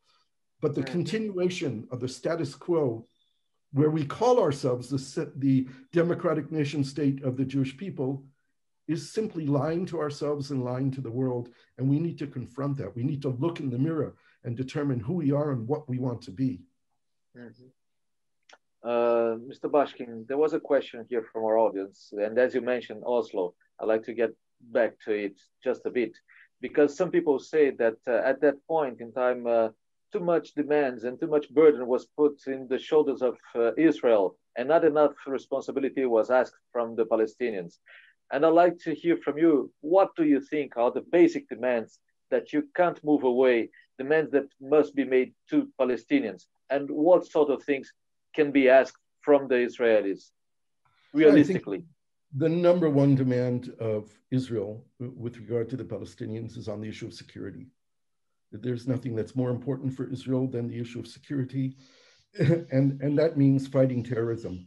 but 0.61 0.75
the 0.75 0.83
continuation 0.83 1.87
of 1.91 1.99
the 1.99 2.07
status 2.07 2.55
quo, 2.55 3.05
where 3.73 3.89
we 3.91 4.05
call 4.05 4.39
ourselves 4.39 4.89
the, 4.89 5.31
the 5.35 5.67
democratic 5.93 6.51
nation 6.51 6.83
state 6.83 7.23
of 7.23 7.37
the 7.37 7.45
Jewish 7.45 7.75
people, 7.77 8.23
is 8.87 9.11
simply 9.11 9.45
lying 9.45 9.85
to 9.85 9.99
ourselves 9.99 10.51
and 10.51 10.63
lying 10.63 10.89
to 10.91 11.01
the 11.01 11.11
world. 11.11 11.49
And 11.77 11.89
we 11.89 11.99
need 11.99 12.17
to 12.19 12.27
confront 12.27 12.77
that. 12.77 12.95
We 12.95 13.03
need 13.03 13.21
to 13.23 13.29
look 13.29 13.59
in 13.59 13.69
the 13.69 13.77
mirror 13.77 14.15
and 14.45 14.55
determine 14.55 14.99
who 14.99 15.15
we 15.15 15.31
are 15.31 15.51
and 15.51 15.67
what 15.67 15.87
we 15.89 15.99
want 15.99 16.21
to 16.23 16.31
be. 16.31 16.61
Mm-hmm. 17.37 17.67
Uh, 18.83 19.35
Mr. 19.49 19.69
Baskin, 19.69 20.25
there 20.27 20.37
was 20.37 20.53
a 20.53 20.59
question 20.59 21.05
here 21.09 21.25
from 21.33 21.43
our 21.43 21.57
audience, 21.57 22.13
and 22.13 22.37
as 22.39 22.53
you 22.55 22.61
mentioned, 22.61 23.03
Oslo, 23.05 23.53
I'd 23.79 23.87
like 23.87 24.03
to 24.03 24.13
get 24.13 24.31
back 24.61 24.93
to 25.05 25.11
it 25.11 25.35
just 25.63 25.85
a 25.85 25.89
bit, 25.89 26.15
because 26.61 26.95
some 26.95 27.11
people 27.11 27.37
say 27.39 27.71
that 27.71 27.95
uh, 28.07 28.21
at 28.23 28.39
that 28.41 28.55
point 28.67 29.01
in 29.01 29.11
time, 29.11 29.45
uh, 29.45 29.69
too 30.11 30.19
much 30.19 30.53
demands 30.53 31.03
and 31.03 31.19
too 31.19 31.27
much 31.27 31.49
burden 31.49 31.87
was 31.87 32.05
put 32.05 32.35
in 32.47 32.67
the 32.67 32.79
shoulders 32.79 33.21
of 33.21 33.37
uh, 33.55 33.71
Israel, 33.77 34.37
and 34.57 34.67
not 34.67 34.85
enough 34.85 35.13
responsibility 35.27 36.05
was 36.05 36.29
asked 36.29 36.55
from 36.71 36.95
the 36.95 37.05
Palestinians. 37.05 37.77
And 38.31 38.45
I'd 38.45 38.49
like 38.49 38.77
to 38.79 38.93
hear 38.93 39.17
from 39.17 39.37
you, 39.37 39.71
what 39.81 40.09
do 40.15 40.23
you 40.23 40.41
think 40.41 40.77
are 40.77 40.91
the 40.91 41.05
basic 41.11 41.47
demands 41.47 41.99
that 42.29 42.51
you 42.53 42.67
can't 42.75 43.03
move 43.03 43.23
away 43.23 43.69
demands 43.97 44.31
that 44.31 44.47
must 44.61 44.95
be 44.95 45.05
made 45.05 45.33
to 45.49 45.67
Palestinians, 45.79 46.45
and 46.69 46.89
what 46.89 47.25
sort 47.25 47.49
of 47.49 47.63
things 47.63 47.91
can 48.35 48.51
be 48.51 48.69
asked 48.69 49.01
from 49.21 49.47
the 49.47 49.55
Israelis 49.55 50.31
realistically? 51.13 51.83
The 52.35 52.49
number 52.49 52.89
one 52.89 53.15
demand 53.15 53.73
of 53.79 54.11
Israel 54.31 54.85
with 54.99 55.37
regard 55.37 55.69
to 55.69 55.77
the 55.77 55.85
Palestinians 55.85 56.57
is 56.57 56.67
on 56.67 56.81
the 56.81 56.89
issue 56.89 57.07
of 57.07 57.13
security. 57.13 57.67
There's 58.51 58.87
nothing 58.87 59.15
that's 59.15 59.35
more 59.35 59.49
important 59.49 59.95
for 59.95 60.11
Israel 60.11 60.47
than 60.47 60.67
the 60.67 60.79
issue 60.79 60.99
of 60.99 61.07
security, 61.07 61.75
and, 62.39 63.01
and 63.01 63.17
that 63.17 63.37
means 63.37 63.67
fighting 63.67 64.03
terrorism, 64.03 64.65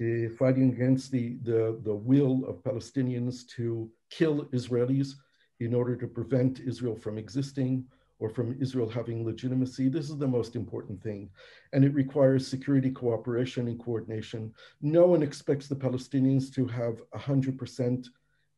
uh, 0.00 0.28
fighting 0.38 0.72
against 0.72 1.10
the, 1.10 1.38
the, 1.42 1.80
the 1.84 1.94
will 1.94 2.44
of 2.46 2.62
Palestinians 2.62 3.46
to 3.56 3.90
kill 4.10 4.44
Israelis 4.46 5.14
in 5.60 5.74
order 5.74 5.96
to 5.96 6.06
prevent 6.06 6.60
Israel 6.60 6.96
from 6.96 7.18
existing, 7.18 7.84
or 8.20 8.28
from 8.28 8.56
Israel 8.60 8.88
having 8.88 9.24
legitimacy. 9.24 9.88
This 9.88 10.10
is 10.10 10.18
the 10.18 10.26
most 10.26 10.56
important 10.56 11.02
thing. 11.02 11.30
And 11.72 11.84
it 11.84 11.94
requires 11.94 12.46
security 12.46 12.90
cooperation 12.90 13.68
and 13.68 13.82
coordination. 13.82 14.52
No 14.82 15.06
one 15.06 15.22
expects 15.22 15.68
the 15.68 15.76
Palestinians 15.76 16.52
to 16.54 16.66
have 16.66 17.00
100% 17.14 18.06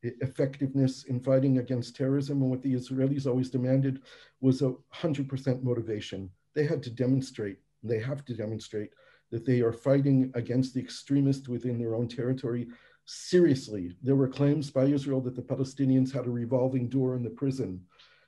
effectiveness 0.03 1.03
in 1.03 1.19
fighting 1.19 1.59
against 1.59 1.95
terrorism. 1.95 2.41
And 2.41 2.49
what 2.49 2.61
the 2.61 2.73
Israelis 2.73 3.27
always 3.27 3.49
demanded 3.49 4.01
was 4.39 4.61
a 4.61 4.73
100% 4.93 5.63
motivation. 5.63 6.29
They 6.53 6.65
had 6.65 6.83
to 6.83 6.89
demonstrate, 6.89 7.59
they 7.83 7.99
have 7.99 8.25
to 8.25 8.33
demonstrate 8.33 8.91
that 9.31 9.45
they 9.45 9.61
are 9.61 9.73
fighting 9.73 10.31
against 10.35 10.73
the 10.73 10.81
extremists 10.81 11.47
within 11.47 11.79
their 11.79 11.95
own 11.95 12.07
territory 12.07 12.67
seriously. 13.05 13.95
There 14.03 14.15
were 14.15 14.27
claims 14.27 14.69
by 14.69 14.85
Israel 14.85 15.21
that 15.21 15.35
the 15.35 15.41
Palestinians 15.41 16.13
had 16.13 16.25
a 16.25 16.31
revolving 16.31 16.89
door 16.89 17.15
in 17.15 17.23
the 17.23 17.29
prison 17.29 17.81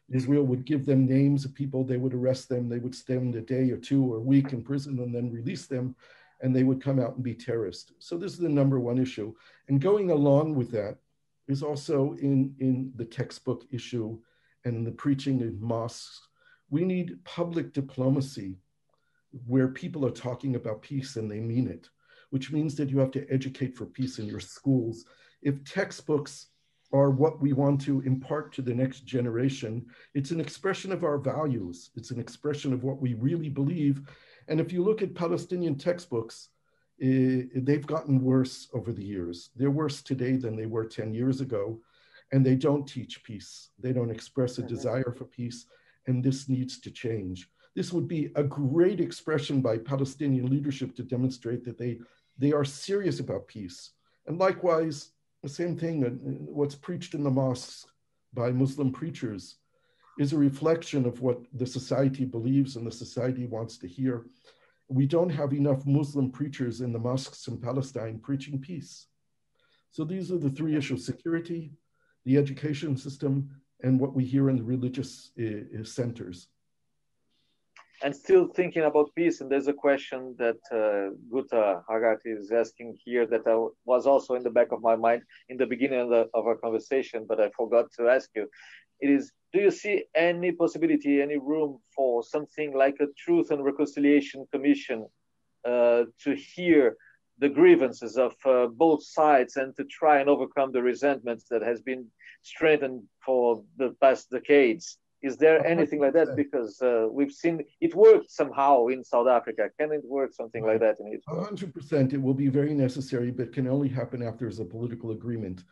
Israel 0.09 0.43
would 0.43 0.65
give 0.65 0.85
them 0.85 1.05
names 1.05 1.45
of 1.45 1.53
people, 1.53 1.83
they 1.83 1.97
would 1.97 2.13
arrest 2.13 2.49
them, 2.49 2.69
they 2.69 2.79
would 2.79 2.95
spend 2.95 3.35
a 3.35 3.41
day 3.41 3.71
or 3.71 3.77
two 3.77 4.03
or 4.03 4.17
a 4.17 4.21
week 4.21 4.53
in 4.53 4.61
prison 4.61 4.99
and 4.99 5.13
then 5.13 5.31
release 5.31 5.65
them, 5.65 5.95
and 6.41 6.55
they 6.55 6.63
would 6.63 6.81
come 6.81 6.99
out 6.99 7.15
and 7.15 7.23
be 7.23 7.33
terrorists. 7.33 7.93
So 7.99 8.17
this 8.17 8.33
is 8.33 8.39
the 8.39 8.49
number 8.49 8.79
one 8.79 8.97
issue. 8.97 9.33
And 9.69 9.81
going 9.81 10.11
along 10.11 10.55
with 10.55 10.71
that 10.71 10.97
is 11.47 11.63
also 11.63 12.13
in, 12.13 12.55
in 12.59 12.91
the 12.95 13.05
textbook 13.05 13.65
issue 13.71 14.17
and 14.65 14.75
in 14.75 14.83
the 14.83 14.91
preaching 14.91 15.41
in 15.41 15.57
mosques. 15.61 16.21
We 16.69 16.85
need 16.85 17.23
public 17.23 17.73
diplomacy 17.73 18.57
where 19.47 19.67
people 19.67 20.05
are 20.05 20.11
talking 20.11 20.55
about 20.55 20.81
peace 20.81 21.15
and 21.15 21.29
they 21.29 21.39
mean 21.39 21.67
it. 21.67 21.89
which 22.33 22.51
means 22.51 22.73
that 22.73 22.89
you 22.89 22.97
have 22.97 23.11
to 23.11 23.31
educate 23.31 23.77
for 23.77 23.85
peace 23.85 24.17
in 24.17 24.25
your 24.25 24.39
schools. 24.39 25.05
If 25.43 25.63
textbooks 25.65 26.47
are 26.91 27.11
what 27.11 27.39
we 27.39 27.53
want 27.53 27.79
to 27.81 28.01
impart 28.01 28.51
to 28.53 28.63
the 28.63 28.73
next 28.73 29.01
generation, 29.01 29.85
it's 30.15 30.31
an 30.31 30.41
expression 30.41 30.91
of 30.91 31.03
our 31.03 31.19
values. 31.19 31.91
It's 31.95 32.09
an 32.09 32.19
expression 32.19 32.73
of 32.73 32.83
what 32.83 32.99
we 32.99 33.13
really 33.13 33.49
believe. 33.49 34.01
And 34.47 34.59
if 34.59 34.73
you 34.73 34.83
look 34.83 35.03
at 35.03 35.13
Palestinian 35.13 35.75
textbooks, 35.75 36.49
uh, 37.03 37.43
they've 37.55 37.85
gotten 37.85 38.23
worse 38.23 38.69
over 38.73 38.93
the 38.93 39.03
years. 39.03 39.49
They're 39.55 39.71
worse 39.71 40.01
today 40.01 40.37
than 40.37 40.55
they 40.55 40.67
were 40.67 40.85
10 40.85 41.13
years 41.13 41.41
ago, 41.41 41.81
and 42.31 42.45
they 42.45 42.55
don't 42.55 42.87
teach 42.87 43.23
peace. 43.23 43.69
They 43.77 43.91
don't 43.91 44.09
express 44.09 44.57
a 44.57 44.61
mm-hmm. 44.61 44.73
desire 44.73 45.13
for 45.17 45.25
peace, 45.25 45.65
and 46.07 46.23
this 46.23 46.47
needs 46.47 46.79
to 46.79 46.91
change. 46.91 47.49
This 47.75 47.91
would 47.91 48.07
be 48.07 48.31
a 48.35 48.43
great 48.43 49.01
expression 49.01 49.61
by 49.61 49.79
Palestinian 49.79 50.45
leadership 50.45 50.95
to 50.95 51.03
demonstrate 51.03 51.65
that 51.65 51.77
they, 51.77 51.99
they 52.37 52.53
are 52.53 52.63
serious 52.63 53.19
about 53.19 53.47
peace. 53.47 53.91
And 54.27 54.37
likewise, 54.37 55.09
the 55.41 55.49
same 55.49 55.75
thing, 55.75 56.05
uh, 56.05 56.09
what's 56.09 56.75
preached 56.75 57.15
in 57.15 57.23
the 57.23 57.31
mosques 57.31 57.85
by 58.33 58.51
Muslim 58.51 58.91
preachers 58.91 59.57
is 60.19 60.31
a 60.31 60.37
reflection 60.37 61.05
of 61.05 61.21
what 61.21 61.39
the 61.53 61.65
society 61.65 62.23
believes 62.23 62.75
and 62.75 62.87
the 62.87 62.91
society 62.91 63.45
wants 63.45 63.77
to 63.77 63.87
hear 63.87 64.25
we 64.93 65.07
don't 65.07 65.29
have 65.29 65.53
enough 65.53 65.85
Muslim 65.85 66.29
preachers 66.31 66.81
in 66.81 66.93
the 66.93 66.99
mosques 66.99 67.47
in 67.47 67.57
Palestine 67.57 68.19
preaching 68.19 68.59
peace. 68.59 69.07
So 69.89 70.03
these 70.03 70.31
are 70.31 70.37
the 70.37 70.51
three 70.51 70.75
issues 70.75 71.05
security, 71.05 71.71
the 72.25 72.37
education 72.37 72.95
system, 72.95 73.49
and 73.83 73.99
what 73.99 74.13
we 74.13 74.23
hear 74.23 74.49
in 74.49 74.57
the 74.57 74.63
religious 74.63 75.31
uh, 75.39 75.83
centers. 75.83 76.47
And 78.03 78.15
still 78.15 78.47
thinking 78.47 78.83
about 78.83 79.09
peace, 79.15 79.41
and 79.41 79.49
there's 79.49 79.67
a 79.67 79.73
question 79.73 80.35
that 80.37 80.59
uh, 80.71 81.15
Guga 81.31 81.81
Chacra 81.87 82.17
is 82.25 82.51
asking 82.51 82.97
here 83.03 83.25
that 83.27 83.47
I 83.47 83.55
was 83.85 84.05
also 84.05 84.35
in 84.35 84.43
the 84.43 84.49
back 84.51 84.71
of 84.71 84.81
my 84.81 84.95
mind 84.95 85.21
in 85.49 85.57
the 85.57 85.65
beginning 85.65 86.01
of, 86.01 86.09
the, 86.09 86.29
of 86.33 86.45
our 86.45 86.55
conversation, 86.55 87.25
but 87.27 87.39
I 87.39 87.49
forgot 87.57 87.85
to 87.97 88.09
ask 88.09 88.29
you. 88.35 88.47
It 88.99 89.09
is 89.09 89.31
do 89.53 89.59
you 89.59 89.71
see 89.71 90.05
any 90.15 90.51
possibility, 90.51 91.21
any 91.21 91.37
room 91.37 91.79
for 91.95 92.23
something 92.23 92.75
like 92.75 92.97
a 92.99 93.07
Truth 93.17 93.51
and 93.51 93.63
Reconciliation 93.63 94.47
Commission 94.51 95.05
uh, 95.63 96.03
to 96.23 96.35
hear 96.35 96.97
the 97.37 97.49
grievances 97.49 98.17
of 98.17 98.33
uh, 98.45 98.67
both 98.67 99.03
sides 99.03 99.55
and 99.57 99.75
to 99.75 99.83
try 99.85 100.19
and 100.19 100.29
overcome 100.29 100.71
the 100.71 100.81
resentments 100.81 101.45
that 101.49 101.61
has 101.61 101.81
been 101.81 102.07
strengthened 102.41 103.03
for 103.23 103.63
the 103.77 103.95
past 104.01 104.29
decades? 104.31 104.97
Is 105.21 105.37
there 105.37 105.65
anything 105.65 106.01
like 106.01 106.13
that? 106.13 106.35
Because 106.35 106.81
uh, 106.81 107.07
we've 107.09 107.31
seen 107.31 107.63
it 107.79 107.95
worked 107.95 108.29
somehow 108.29 108.87
in 108.87 109.03
South 109.05 109.27
Africa. 109.27 109.69
Can 109.79 109.93
it 109.93 110.03
work 110.03 110.33
something 110.33 110.65
like 110.65 110.81
that 110.81 110.97
in 110.99 111.07
Israel? 111.07 111.47
100%. 111.49 112.13
It 112.13 112.21
will 112.21 112.33
be 112.33 112.49
very 112.49 112.73
necessary, 112.73 113.31
but 113.31 113.53
can 113.53 113.67
only 113.67 113.87
happen 113.87 114.21
after 114.21 114.39
there's 114.45 114.59
a 114.59 114.65
political 114.65 115.11
agreement. 115.11 115.63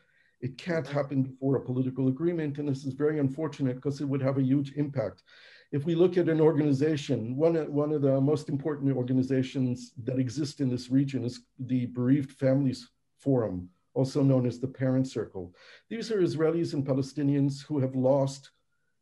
It 0.42 0.58
can't 0.58 0.86
mm-hmm. 0.86 0.98
happen 0.98 1.24
before 1.24 1.56
a 1.56 1.62
political 1.62 2.08
agreement, 2.08 2.58
and 2.58 2.68
this 2.68 2.84
is 2.84 2.94
very 2.94 3.20
unfortunate 3.20 3.76
because 3.76 4.02
it 4.02 4.06
would 4.06 4.22
have 4.22 4.38
a 4.38 4.44
huge 4.44 4.74
impact. 4.74 5.24
If 5.72 5.86
we 5.86 5.96
look 5.96 6.18
at 6.18 6.28
an 6.28 6.42
organization, 6.42 7.38
one, 7.38 7.56
one 7.72 7.94
of 7.94 8.02
the 8.02 8.20
most 8.20 8.50
important 8.50 8.94
organizations 8.96 9.94
that 10.04 10.20
exist 10.20 10.60
in 10.60 10.70
this 10.70 10.90
region 10.90 11.24
is 11.24 11.44
the 11.60 11.86
Bereaved 11.86 12.32
Families 12.32 12.90
Forum, 13.20 13.70
also 13.94 14.22
known 14.22 14.46
as 14.46 14.60
the 14.60 14.68
Parent 14.68 15.08
Circle. 15.08 15.54
These 15.90 16.12
are 16.12 16.22
Israelis 16.22 16.74
and 16.74 16.86
Palestinians 16.86 17.64
who 17.64 17.80
have 17.80 17.96
lost 17.96 18.52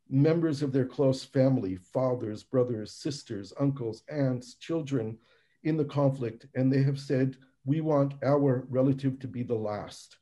members 0.09 0.61
of 0.61 0.71
their 0.71 0.85
close 0.85 1.23
family, 1.23 1.77
fathers, 1.77 2.43
brothers, 2.43 2.93
sisters, 2.93 3.53
uncles, 3.59 4.03
aunts, 4.09 4.55
children 4.55 5.17
in 5.63 5.77
the 5.77 5.85
conflict, 5.85 6.45
and 6.55 6.71
they 6.71 6.83
have 6.83 6.99
said, 6.99 7.35
we 7.65 7.81
want 7.81 8.13
our 8.23 8.65
relative 8.69 9.19
to 9.19 9.27
be 9.27 9.43
the 9.43 9.55
last 9.55 10.18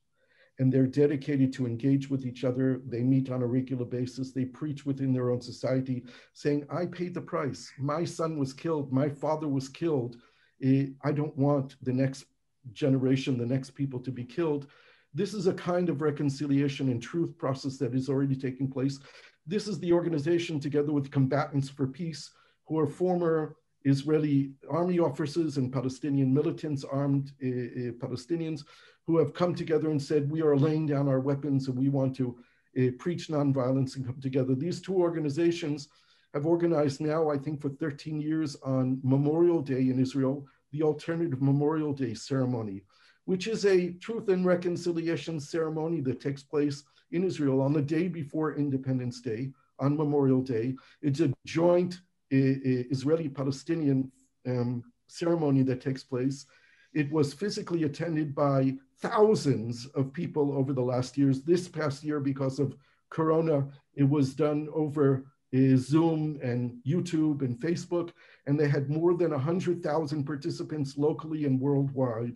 and 0.59 0.71
they're 0.71 0.87
dedicated 0.87 1.53
to 1.53 1.67
engage 1.67 2.09
with 2.09 2.25
each 2.25 2.43
other. 2.43 2.81
They 2.87 3.01
meet 3.01 3.29
on 3.29 3.43
a 3.43 3.47
regular 3.47 3.85
basis. 3.85 4.31
They 4.31 4.45
preach 4.45 4.85
within 4.85 5.13
their 5.13 5.29
own 5.29 5.41
society, 5.41 6.03
saying, 6.33 6.65
I 6.69 6.87
paid 6.87 7.13
the 7.13 7.21
price. 7.21 7.71
My 7.77 8.03
son 8.03 8.39
was 8.39 8.53
killed. 8.53 8.91
My 8.91 9.09
father 9.09 9.47
was 9.47 9.69
killed. 9.69 10.17
I 10.63 11.11
don't 11.13 11.37
want 11.37 11.75
the 11.83 11.93
next 11.93 12.25
generation, 12.73 13.37
the 13.37 13.45
next 13.45 13.71
people 13.71 13.99
to 13.99 14.11
be 14.11 14.23
killed. 14.23 14.67
This 15.13 15.33
is 15.33 15.47
a 15.47 15.53
kind 15.53 15.89
of 15.89 16.01
reconciliation 16.01 16.89
and 16.89 17.01
truth 17.01 17.37
process 17.37 17.77
that 17.77 17.93
is 17.93 18.09
already 18.09 18.35
taking 18.35 18.69
place. 18.69 18.99
This 19.45 19.67
is 19.67 19.79
the 19.79 19.93
organization, 19.93 20.59
together 20.59 20.91
with 20.91 21.11
Combatants 21.11 21.69
for 21.69 21.87
Peace, 21.87 22.31
who 22.67 22.77
are 22.77 22.87
former 22.87 23.55
Israeli 23.87 24.51
army 24.69 24.99
officers 24.99 25.57
and 25.57 25.71
Palestinian 25.71 26.33
militants, 26.33 26.83
armed 26.83 27.31
uh, 27.41 27.93
Palestinians, 28.05 28.63
who 29.05 29.17
have 29.17 29.33
come 29.33 29.55
together 29.55 29.89
and 29.89 30.01
said, 30.01 30.29
we 30.29 30.41
are 30.41 30.57
laying 30.57 30.85
down 30.85 31.07
our 31.07 31.19
weapons 31.19 31.67
and 31.67 31.77
we 31.77 31.89
want 31.89 32.15
to 32.17 32.37
uh, 32.77 32.91
preach 32.99 33.29
nonviolence 33.29 33.95
and 33.95 34.05
come 34.05 34.19
together. 34.21 34.53
These 34.53 34.81
two 34.81 34.95
organizations 34.95 35.87
have 36.33 36.45
organized 36.45 36.99
now, 36.99 37.29
I 37.29 37.37
think, 37.37 37.61
for 37.61 37.69
13 37.69 38.19
years 38.19 38.57
on 38.63 38.99
Memorial 39.03 39.61
Day 39.61 39.89
in 39.89 39.99
Israel, 39.99 40.45
the 40.71 40.83
alternative 40.83 41.41
Memorial 41.41 41.93
Day 41.93 42.13
ceremony, 42.13 42.83
which 43.25 43.47
is 43.47 43.65
a 43.65 43.91
truth 43.93 44.27
and 44.27 44.45
reconciliation 44.45 45.39
ceremony 45.39 46.01
that 46.01 46.19
takes 46.19 46.43
place 46.43 46.83
in 47.11 47.23
Israel 47.23 47.61
on 47.61 47.73
the 47.73 47.81
day 47.81 48.07
before 48.07 48.55
Independence 48.55 49.21
Day, 49.21 49.51
on 49.79 49.95
Memorial 49.95 50.41
Day. 50.41 50.75
It's 51.01 51.21
a 51.21 51.33
joint 51.45 52.01
Israeli 52.31 53.29
Palestinian 53.29 54.11
um, 54.47 54.83
ceremony 55.07 55.63
that 55.63 55.81
takes 55.81 56.03
place. 56.03 56.45
It 56.93 57.11
was 57.11 57.33
physically 57.33 57.83
attended 57.83 58.33
by 58.33 58.75
thousands 58.99 59.85
of 59.87 60.13
people 60.13 60.57
over 60.57 60.73
the 60.73 60.81
last 60.81 61.17
years. 61.17 61.41
This 61.41 61.67
past 61.67 62.03
year, 62.03 62.19
because 62.19 62.59
of 62.59 62.75
Corona, 63.09 63.67
it 63.95 64.03
was 64.03 64.33
done 64.33 64.67
over 64.73 65.25
uh, 65.53 65.77
Zoom 65.77 66.39
and 66.41 66.77
YouTube 66.85 67.41
and 67.41 67.59
Facebook, 67.59 68.11
and 68.45 68.59
they 68.59 68.67
had 68.67 68.89
more 68.89 69.13
than 69.13 69.31
100,000 69.31 70.23
participants 70.23 70.97
locally 70.97 71.45
and 71.45 71.59
worldwide. 71.59 72.35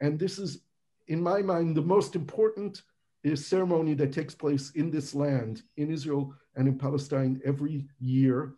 And 0.00 0.18
this 0.18 0.38
is, 0.38 0.62
in 1.08 1.22
my 1.22 1.42
mind, 1.42 1.76
the 1.76 1.82
most 1.82 2.14
important 2.16 2.82
uh, 3.30 3.34
ceremony 3.34 3.94
that 3.94 4.12
takes 4.12 4.34
place 4.34 4.70
in 4.72 4.90
this 4.90 5.14
land, 5.14 5.62
in 5.76 5.90
Israel 5.90 6.32
and 6.56 6.68
in 6.68 6.78
Palestine 6.78 7.40
every 7.44 7.86
year. 7.98 8.54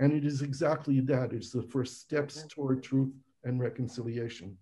And 0.00 0.12
it 0.12 0.24
is 0.24 0.42
exactly 0.42 1.00
that. 1.00 1.32
It's 1.32 1.50
the 1.50 1.62
first 1.62 2.00
steps 2.00 2.44
toward 2.48 2.82
truth 2.82 3.12
and 3.44 3.60
reconciliation 3.60 4.56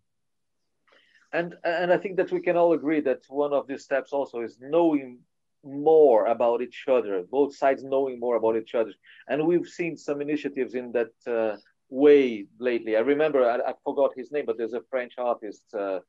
and 1.32 1.55
and 1.64 1.93
I 1.93 1.99
think 1.99 2.16
that 2.16 2.32
we 2.32 2.41
can 2.41 2.57
all 2.57 2.72
agree 2.72 3.01
that 3.01 3.22
one 3.28 3.53
of 3.53 3.66
these 3.66 3.84
steps 3.84 4.12
also 4.12 4.41
is 4.41 4.59
knowing 4.61 5.18
more 5.64 6.26
about 6.26 6.62
each 6.62 6.84
other, 6.89 7.24
both 7.30 7.55
sides 7.55 7.82
knowing 7.84 8.20
more 8.20 8.36
about 8.36 8.57
each 8.57 8.74
other, 8.74 8.93
and 9.28 9.47
we've 9.47 9.66
seen 9.66 9.97
some 9.97 10.20
initiatives 10.20 10.74
in 10.74 10.93
that 10.93 11.12
uh, 11.26 11.57
way 11.91 12.47
lately. 12.59 12.97
I 12.97 13.01
remember 13.01 13.45
I, 13.45 13.70
I, 13.70 13.74
forgot 13.84 14.12
his 14.16 14.30
name, 14.30 14.47
but 14.47 14.57
there's 14.57 14.72
a 14.74 14.82
French 14.91 15.14
artist. 15.18 15.64
Uh, 15.74 16.01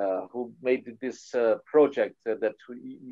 uh, 0.00 0.26
who 0.30 0.52
made 0.62 0.84
this 1.00 1.34
uh, 1.34 1.56
project 1.64 2.16
uh, 2.28 2.34
that 2.40 2.54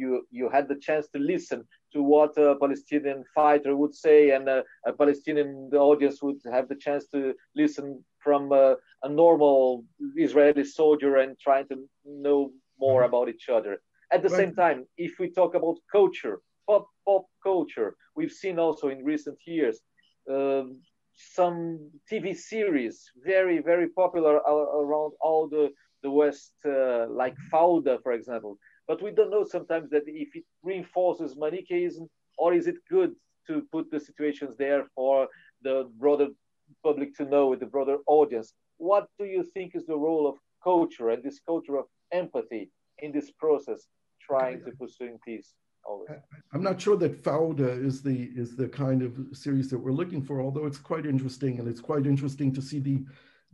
you 0.00 0.26
you 0.30 0.50
had 0.50 0.68
the 0.68 0.76
chance 0.76 1.08
to 1.08 1.18
listen 1.18 1.64
to 1.92 2.02
what 2.02 2.36
a 2.36 2.56
Palestinian 2.60 3.24
fighter 3.34 3.74
would 3.76 3.94
say, 3.94 4.30
and 4.30 4.48
a, 4.48 4.62
a 4.86 4.92
Palestinian 4.92 5.70
audience 5.72 6.22
would 6.22 6.40
have 6.52 6.68
the 6.68 6.76
chance 6.76 7.06
to 7.06 7.34
listen 7.56 8.04
from 8.18 8.52
a, 8.52 8.76
a 9.02 9.08
normal 9.08 9.84
Israeli 10.16 10.64
soldier 10.64 11.16
and 11.16 11.38
trying 11.38 11.66
to 11.68 11.76
know 12.04 12.50
more 12.78 13.02
mm-hmm. 13.02 13.14
about 13.14 13.28
each 13.28 13.48
other. 13.48 13.80
At 14.12 14.22
the 14.22 14.28
right. 14.28 14.38
same 14.40 14.54
time, 14.54 14.84
if 14.98 15.18
we 15.18 15.30
talk 15.30 15.54
about 15.54 15.76
culture, 15.90 16.40
pop 16.68 16.86
pop 17.06 17.24
culture, 17.42 17.96
we've 18.16 18.36
seen 18.42 18.58
also 18.58 18.88
in 18.88 19.04
recent 19.04 19.38
years 19.46 19.80
uh, 20.30 20.64
some 21.14 21.90
TV 22.10 22.36
series 22.36 23.10
very 23.24 23.58
very 23.60 23.88
popular 23.88 24.34
around 24.36 25.12
all 25.20 25.48
the 25.48 25.70
the 26.04 26.10
West, 26.10 26.52
uh, 26.66 27.06
like 27.08 27.36
Fauda, 27.50 27.94
for 28.04 28.12
example. 28.12 28.56
But 28.86 29.02
we 29.02 29.10
don't 29.10 29.30
know 29.30 29.44
sometimes 29.56 29.90
that 29.90 30.04
if 30.06 30.30
it 30.36 30.44
reinforces 30.62 31.36
Manichaeism 31.36 32.06
or 32.38 32.52
is 32.52 32.66
it 32.68 32.76
good 32.88 33.12
to 33.48 33.54
put 33.72 33.90
the 33.90 33.98
situations 33.98 34.54
there 34.56 34.82
for 34.94 35.28
the 35.62 35.90
broader 35.98 36.28
public 36.82 37.14
to 37.16 37.24
know, 37.24 37.48
with 37.48 37.60
the 37.60 37.66
broader 37.66 37.98
audience. 38.06 38.54
What 38.78 39.06
do 39.18 39.24
you 39.24 39.42
think 39.54 39.74
is 39.74 39.86
the 39.86 39.96
role 39.96 40.26
of 40.26 40.36
culture 40.62 41.10
and 41.10 41.22
this 41.22 41.40
culture 41.46 41.76
of 41.76 41.86
empathy 42.12 42.70
in 42.98 43.12
this 43.12 43.30
process, 43.32 43.80
trying 44.20 44.64
to 44.64 44.70
pursuing 44.72 45.18
peace? 45.24 45.52
I'm 46.54 46.62
not 46.62 46.80
sure 46.80 46.96
that 46.96 47.22
Fauda 47.22 47.70
is 47.84 48.02
the 48.02 48.30
is 48.34 48.56
the 48.56 48.68
kind 48.68 49.02
of 49.02 49.12
series 49.32 49.68
that 49.70 49.78
we're 49.78 49.92
looking 49.92 50.22
for, 50.22 50.40
although 50.40 50.64
it's 50.64 50.78
quite 50.78 51.04
interesting, 51.04 51.58
and 51.58 51.68
it's 51.68 51.80
quite 51.80 52.06
interesting 52.06 52.54
to 52.54 52.62
see 52.62 52.78
the 52.78 53.04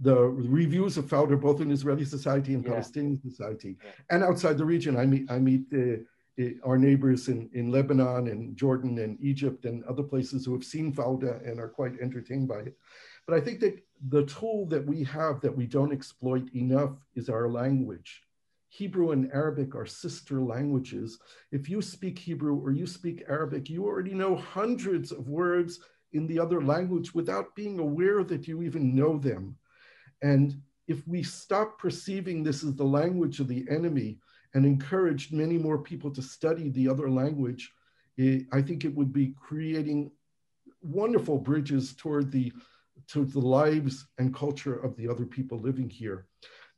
the 0.00 0.16
reviews 0.16 0.96
of 0.96 1.06
Fauda 1.06 1.38
both 1.38 1.60
in 1.60 1.70
Israeli 1.70 2.04
society 2.04 2.54
and 2.54 2.64
yeah. 2.64 2.70
Palestinian 2.70 3.20
society, 3.20 3.76
and 4.10 4.22
outside 4.22 4.56
the 4.58 4.64
region. 4.64 4.96
I 4.96 5.06
meet 5.06 5.30
I 5.30 5.38
meet 5.38 5.64
uh, 5.72 5.98
our 6.64 6.78
neighbors 6.78 7.28
in, 7.28 7.50
in 7.52 7.70
Lebanon 7.70 8.28
and 8.28 8.56
Jordan 8.56 8.98
and 8.98 9.18
Egypt 9.20 9.66
and 9.66 9.84
other 9.84 10.02
places 10.02 10.44
who 10.44 10.52
have 10.54 10.64
seen 10.64 10.92
Fauda 10.92 11.46
and 11.46 11.60
are 11.60 11.68
quite 11.68 12.00
entertained 12.00 12.48
by 12.48 12.60
it. 12.60 12.76
But 13.26 13.36
I 13.36 13.40
think 13.40 13.60
that 13.60 13.78
the 14.08 14.24
tool 14.24 14.66
that 14.66 14.86
we 14.86 15.04
have 15.04 15.40
that 15.42 15.54
we 15.54 15.66
don't 15.66 15.92
exploit 15.92 16.48
enough 16.54 16.92
is 17.14 17.28
our 17.28 17.48
language. 17.48 18.22
Hebrew 18.68 19.10
and 19.10 19.30
Arabic 19.32 19.74
are 19.74 19.84
sister 19.84 20.40
languages. 20.40 21.18
If 21.50 21.68
you 21.68 21.82
speak 21.82 22.18
Hebrew 22.18 22.56
or 22.56 22.70
you 22.70 22.86
speak 22.86 23.24
Arabic, 23.28 23.68
you 23.68 23.84
already 23.84 24.14
know 24.14 24.36
hundreds 24.36 25.12
of 25.12 25.28
words 25.28 25.80
in 26.12 26.26
the 26.26 26.38
other 26.38 26.62
language 26.62 27.14
without 27.14 27.54
being 27.54 27.78
aware 27.78 28.24
that 28.24 28.48
you 28.48 28.62
even 28.62 28.94
know 28.94 29.18
them. 29.18 29.56
And 30.22 30.60
if 30.88 31.06
we 31.06 31.22
stop 31.22 31.78
perceiving 31.78 32.42
this 32.42 32.64
as 32.64 32.74
the 32.74 32.84
language 32.84 33.40
of 33.40 33.48
the 33.48 33.64
enemy 33.70 34.18
and 34.54 34.66
encouraged 34.66 35.32
many 35.32 35.56
more 35.56 35.78
people 35.78 36.10
to 36.10 36.22
study 36.22 36.70
the 36.70 36.88
other 36.88 37.08
language, 37.08 37.72
it, 38.16 38.46
I 38.52 38.60
think 38.60 38.84
it 38.84 38.94
would 38.94 39.12
be 39.12 39.34
creating 39.40 40.10
wonderful 40.82 41.38
bridges 41.38 41.94
toward 41.94 42.32
the 42.32 42.52
to 43.08 43.24
the 43.24 43.40
lives 43.40 44.06
and 44.18 44.34
culture 44.34 44.74
of 44.74 44.94
the 44.96 45.08
other 45.08 45.24
people 45.24 45.58
living 45.58 45.88
here. 45.88 46.26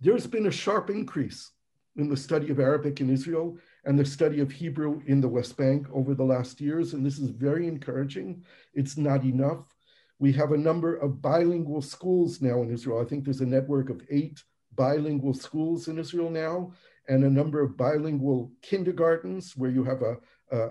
There's 0.00 0.26
been 0.26 0.46
a 0.46 0.52
sharp 0.52 0.88
increase 0.88 1.50
in 1.96 2.08
the 2.08 2.16
study 2.16 2.50
of 2.50 2.58
Arabic 2.58 3.00
in 3.00 3.10
Israel 3.10 3.58
and 3.84 3.98
the 3.98 4.04
study 4.04 4.40
of 4.40 4.50
Hebrew 4.50 5.02
in 5.06 5.20
the 5.20 5.28
West 5.28 5.56
Bank 5.56 5.86
over 5.92 6.14
the 6.14 6.24
last 6.24 6.60
years, 6.60 6.94
and 6.94 7.04
this 7.04 7.18
is 7.18 7.30
very 7.30 7.66
encouraging. 7.66 8.44
It's 8.72 8.96
not 8.96 9.24
enough. 9.24 9.74
We 10.18 10.32
have 10.32 10.52
a 10.52 10.58
number 10.58 10.96
of 10.96 11.20
bilingual 11.20 11.82
schools 11.82 12.40
now 12.40 12.62
in 12.62 12.70
Israel. 12.70 13.00
I 13.00 13.04
think 13.04 13.24
there's 13.24 13.40
a 13.40 13.46
network 13.46 13.90
of 13.90 14.02
eight 14.10 14.42
bilingual 14.74 15.34
schools 15.34 15.88
in 15.88 15.98
Israel 15.98 16.30
now, 16.30 16.72
and 17.08 17.24
a 17.24 17.30
number 17.30 17.60
of 17.60 17.76
bilingual 17.76 18.52
kindergartens 18.62 19.56
where 19.56 19.70
you 19.70 19.84
have 19.84 20.02
a, 20.02 20.16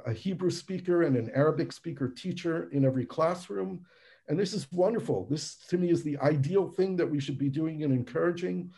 a, 0.06 0.14
Hebrew 0.14 0.50
speaker 0.50 1.04
and 1.04 1.16
an 1.18 1.30
Arabic 1.36 1.72
speaker 1.74 2.08
teacher 2.08 2.70
in 2.72 2.86
every 2.86 3.06
classroom. 3.06 3.86
And 4.28 4.40
this 4.40 4.54
is 4.54 4.72
wonderful. 4.72 5.28
This, 5.30 5.56
to 5.70 5.78
me, 5.78 5.92
is 5.92 6.04
the 6.04 6.18
ideal 6.20 6.68
thing 6.68 6.96
that 6.96 7.10
we 7.10 7.20
should 7.20 7.38
be 7.38 7.50
doing 7.50 7.84
and 7.84 7.94
encouraging. 7.94 8.72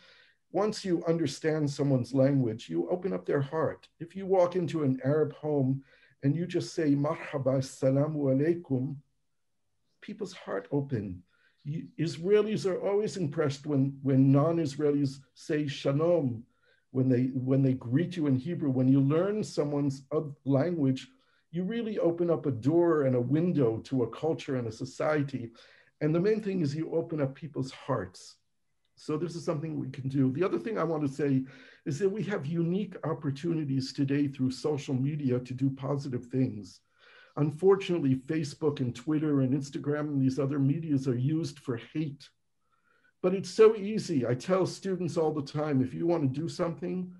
Once 0.50 0.84
you 0.84 1.04
understand 1.06 1.70
someone's 1.70 2.14
language, 2.14 2.68
you 2.68 2.88
open 2.90 3.12
up 3.12 3.24
their 3.26 3.40
heart. 3.40 3.88
If 4.00 4.16
you 4.16 4.26
walk 4.26 4.56
into 4.56 4.82
an 4.82 5.00
Arab 5.04 5.32
home 5.34 5.82
and 6.22 6.34
you 6.34 6.46
just 6.46 6.74
say, 6.74 6.94
Marhaba, 6.94 7.58
Assalamu 7.58 8.16
alaikum, 8.16 8.96
people's 10.04 10.34
heart 10.34 10.68
open. 10.70 11.22
Israelis 11.98 12.66
are 12.66 12.80
always 12.86 13.16
impressed 13.16 13.64
when, 13.66 13.98
when 14.02 14.30
non-Israelis 14.30 15.20
say 15.34 15.66
shalom, 15.66 16.44
when 16.90 17.08
they, 17.08 17.30
when 17.32 17.62
they 17.62 17.72
greet 17.72 18.16
you 18.16 18.26
in 18.26 18.36
Hebrew. 18.36 18.70
When 18.70 18.86
you 18.86 19.00
learn 19.00 19.42
someone's 19.42 20.02
language, 20.44 21.08
you 21.50 21.64
really 21.64 21.98
open 21.98 22.30
up 22.30 22.44
a 22.44 22.50
door 22.50 23.04
and 23.04 23.16
a 23.16 23.20
window 23.20 23.78
to 23.88 24.02
a 24.02 24.10
culture 24.10 24.56
and 24.56 24.68
a 24.68 24.72
society. 24.72 25.52
And 26.02 26.14
the 26.14 26.20
main 26.20 26.42
thing 26.42 26.60
is 26.60 26.74
you 26.74 26.94
open 26.94 27.22
up 27.22 27.34
people's 27.34 27.72
hearts. 27.72 28.36
So 28.96 29.16
this 29.16 29.34
is 29.34 29.44
something 29.44 29.80
we 29.80 29.90
can 29.90 30.08
do. 30.08 30.30
The 30.32 30.44
other 30.44 30.58
thing 30.58 30.78
I 30.78 30.84
want 30.84 31.02
to 31.02 31.12
say 31.12 31.44
is 31.86 31.98
that 31.98 32.08
we 32.08 32.22
have 32.24 32.46
unique 32.46 32.94
opportunities 33.04 33.92
today 33.92 34.28
through 34.28 34.50
social 34.50 34.94
media 34.94 35.40
to 35.40 35.54
do 35.54 35.70
positive 35.70 36.26
things. 36.26 36.80
Unfortunately, 37.36 38.14
Facebook 38.14 38.80
and 38.80 38.94
Twitter 38.94 39.40
and 39.40 39.52
Instagram 39.52 40.00
and 40.00 40.22
these 40.22 40.38
other 40.38 40.58
medias 40.58 41.08
are 41.08 41.18
used 41.18 41.58
for 41.58 41.80
hate. 41.92 42.28
But 43.22 43.34
it's 43.34 43.50
so 43.50 43.74
easy. 43.74 44.26
I 44.26 44.34
tell 44.34 44.66
students 44.66 45.16
all 45.16 45.32
the 45.32 45.42
time, 45.42 45.82
if 45.82 45.94
you 45.94 46.06
want 46.06 46.22
to 46.22 46.40
do 46.40 46.48
something, 46.48 47.12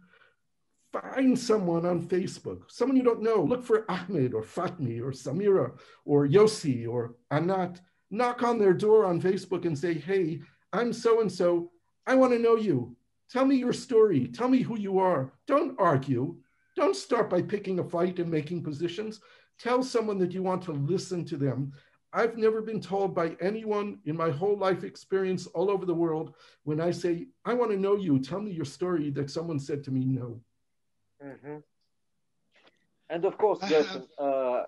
find 0.93 1.37
someone 1.37 1.85
on 1.85 2.07
Facebook, 2.07 2.63
someone 2.69 2.97
you 2.97 3.03
don't 3.03 3.23
know. 3.23 3.43
Look 3.43 3.65
for 3.65 3.91
Ahmed 3.91 4.35
or 4.35 4.43
Fatmi 4.43 5.01
or 5.03 5.11
Samira 5.11 5.73
or 6.05 6.29
Yossi 6.29 6.87
or 6.89 7.17
Anat. 7.31 7.81
Knock 8.11 8.43
on 8.45 8.59
their 8.59 8.75
door 8.75 9.07
on 9.07 9.21
Facebook 9.21 9.65
and 9.65 9.77
say, 9.77 9.95
hey, 9.95 10.41
I'm 10.73 10.93
so 10.93 11.21
and 11.21 11.33
so. 11.33 11.73
I 12.07 12.15
want 12.15 12.33
to 12.33 12.39
know 12.39 12.57
you. 12.57 12.95
Tell 13.31 13.45
me 13.45 13.57
your 13.57 13.73
story. 13.73 14.29
Tell 14.29 14.49
me 14.49 14.61
who 14.61 14.79
you 14.79 14.99
are. 14.99 15.33
Don't 15.47 15.75
argue. 15.81 16.37
Don't 16.77 16.95
start 16.95 17.31
by 17.31 17.43
picking 17.43 17.79
a 17.79 17.85
fight 17.85 18.19
and 18.19 18.31
making 18.31 18.63
positions. 18.63 19.21
Tell 19.59 19.83
someone 19.83 20.19
that 20.19 20.33
you 20.33 20.43
want 20.43 20.63
to 20.65 20.73
listen 20.73 21.25
to 21.27 21.37
them. 21.37 21.73
I've 22.13 22.37
never 22.37 22.63
been 22.63 22.81
told 22.81 23.15
by 23.15 23.37
anyone 23.41 23.99
in 24.05 24.17
my 24.17 24.31
whole 24.31 24.57
life 24.57 24.85
experience 24.85 25.47
all 25.49 25.69
over 25.69 25.85
the 25.85 25.95
world 25.95 26.35
when 26.63 26.81
I 26.81 26.93
say, 26.93 27.27
I 27.45 27.55
want 27.55 27.73
to 27.73 27.77
know 27.77 27.97
you, 27.97 28.21
tell 28.21 28.41
me 28.41 28.53
your 28.53 28.65
story, 28.65 29.11
that 29.11 29.31
someone 29.31 29.59
said 29.59 29.83
to 29.85 29.91
me, 29.91 30.05
no. 30.05 30.41
Mm-hmm. 31.25 31.57
And 33.11 33.25
of 33.25 33.37
course, 33.37 33.59
Gerson, 33.69 34.07
uh, 34.19 34.63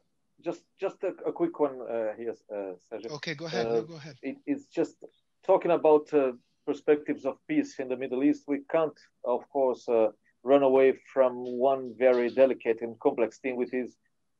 just 0.44 0.62
just 0.78 1.02
a, 1.04 1.12
a 1.24 1.32
quick 1.32 1.58
one 1.58 1.80
uh, 1.80 2.12
here, 2.18 2.34
uh, 2.52 2.74
Sergio. 2.92 3.10
Okay, 3.12 3.34
go 3.34 3.46
ahead. 3.46 3.66
No, 3.66 3.76
uh, 3.76 3.80
go 3.82 3.94
ahead. 3.94 4.16
It, 4.22 4.36
it's 4.46 4.66
just 4.66 4.96
talking 5.44 5.70
about 5.70 6.12
uh, 6.12 6.32
perspectives 6.66 7.24
of 7.24 7.38
peace 7.48 7.78
in 7.78 7.88
the 7.88 7.96
Middle 7.96 8.22
East. 8.24 8.44
We 8.46 8.60
can't, 8.70 8.98
of 9.24 9.48
course, 9.50 9.88
uh, 9.88 10.08
run 10.42 10.62
away 10.62 10.94
from 11.12 11.32
one 11.44 11.94
very 11.98 12.28
delicate 12.28 12.82
and 12.82 12.98
complex 13.00 13.38
thing, 13.38 13.56
which 13.56 13.72
is 13.72 13.96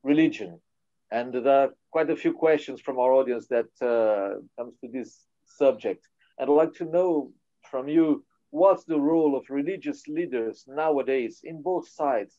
religion. 0.07 0.61
And 1.11 1.33
there 1.33 1.61
are 1.63 1.71
quite 1.91 2.11
a 2.11 2.17
few 2.17 2.33
questions 2.33 2.81
from 2.81 2.99
our 2.99 3.13
audience 3.13 3.47
that 3.49 3.71
comes 4.57 4.75
to 4.81 4.89
this 4.97 5.11
subject. 5.45 6.03
I'd 6.39 6.49
like 6.49 6.75
to 6.75 6.85
know 6.85 7.33
from 7.71 7.89
you 7.89 8.25
what's 8.51 8.85
the 8.85 9.01
role 9.13 9.37
of 9.37 9.45
religious 9.51 10.01
leaders 10.09 10.65
nowadays 10.67 11.41
in 11.45 11.63
both 11.63 11.89
sides? 11.89 12.39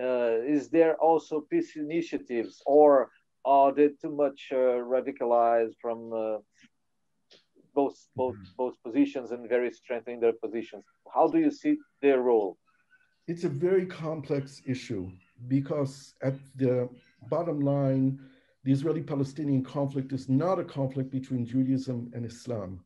Uh, 0.00 0.36
is 0.56 0.68
there 0.68 0.94
also 0.96 1.40
peace 1.50 1.76
initiatives, 1.76 2.62
or 2.66 3.10
are 3.44 3.72
they 3.72 3.88
too 4.00 4.14
much 4.24 4.40
uh, 4.52 4.78
radicalized 4.94 5.74
from 5.82 5.98
uh, 6.12 6.38
both 7.74 7.96
both 8.20 8.36
mm 8.36 8.44
-hmm. 8.44 8.56
both 8.62 8.76
positions 8.86 9.28
and 9.34 9.42
very 9.56 9.70
strengthening 9.80 10.20
their 10.20 10.36
positions? 10.44 10.84
How 11.16 11.26
do 11.32 11.38
you 11.44 11.52
see 11.62 11.74
their 12.02 12.20
role? 12.30 12.50
It's 13.30 13.44
a 13.44 13.54
very 13.66 13.86
complex 14.04 14.44
issue 14.74 15.04
because 15.46 16.14
at 16.22 16.34
the 16.56 16.88
bottom 17.28 17.60
line, 17.60 18.18
the 18.64 18.72
Israeli-Palestinian 18.72 19.64
conflict 19.64 20.12
is 20.12 20.28
not 20.28 20.58
a 20.58 20.64
conflict 20.64 21.10
between 21.10 21.46
Judaism 21.46 22.10
and 22.14 22.26
Islam. 22.26 22.84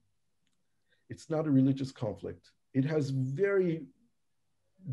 It's 1.08 1.30
not 1.30 1.46
a 1.46 1.50
religious 1.50 1.90
conflict. 1.90 2.50
It 2.74 2.84
has 2.84 3.10
very 3.10 3.86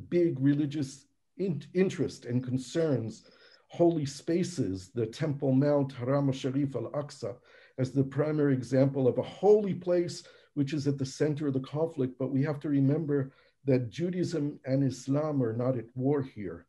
big 0.10 0.39
religious 0.39 1.05
in 1.38 1.62
interest 1.74 2.26
and 2.26 2.43
concerns, 2.43 3.24
holy 3.68 4.05
spaces, 4.05 4.91
the 4.93 5.05
Temple 5.05 5.53
Mount, 5.53 5.93
Haram 5.93 6.28
al-Sharif 6.28 6.76
al-Aqsa, 6.76 7.36
as 7.78 7.91
the 7.91 8.03
primary 8.03 8.53
example 8.53 9.07
of 9.07 9.18
a 9.18 9.24
holy 9.24 9.74
place 9.74 10.24
which 10.53 10.74
is 10.74 10.88
at 10.88 10.97
the 10.97 11.05
center 11.05 11.47
of 11.47 11.53
the 11.53 11.60
conflict. 11.62 12.16
But 12.20 12.32
we 12.32 12.43
have 12.43 12.60
to 12.62 12.70
remember 12.70 13.32
that 13.66 13.89
Judaism 13.89 14.60
and 14.66 14.84
Islam 14.84 15.41
are 15.41 15.55
not 15.55 15.78
at 15.78 15.86
war 15.95 16.22
here. 16.22 16.66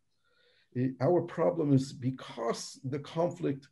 It, 0.73 0.95
our 1.01 1.23
problem 1.23 1.73
is 1.73 1.93
because 1.93 2.79
the 2.85 2.99
conflict 3.01 3.69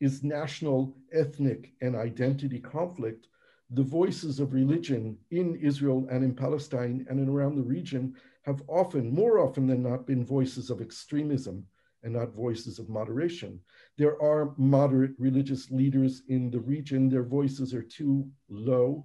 is 0.00 0.22
national, 0.22 0.94
ethnic, 1.12 1.72
and 1.80 1.96
identity 1.96 2.60
conflict, 2.60 3.28
the 3.70 3.82
voices 3.82 4.38
of 4.38 4.52
religion 4.52 5.18
in 5.30 5.56
Israel 5.56 6.06
and 6.10 6.22
in 6.22 6.34
Palestine 6.34 7.06
and 7.08 7.18
in 7.18 7.28
around 7.28 7.56
the 7.56 7.62
region 7.62 8.14
have 8.42 8.62
often, 8.68 9.12
more 9.12 9.38
often 9.40 9.66
than 9.66 9.82
not, 9.82 10.06
been 10.06 10.24
voices 10.24 10.70
of 10.70 10.80
extremism 10.80 11.66
and 12.04 12.12
not 12.12 12.34
voices 12.34 12.78
of 12.78 12.88
moderation. 12.88 13.58
There 13.98 14.20
are 14.22 14.54
moderate 14.56 15.12
religious 15.18 15.70
leaders 15.70 16.22
in 16.28 16.50
the 16.50 16.60
region. 16.60 17.08
Their 17.08 17.24
voices 17.24 17.74
are 17.74 17.82
too 17.82 18.30
low, 18.48 19.04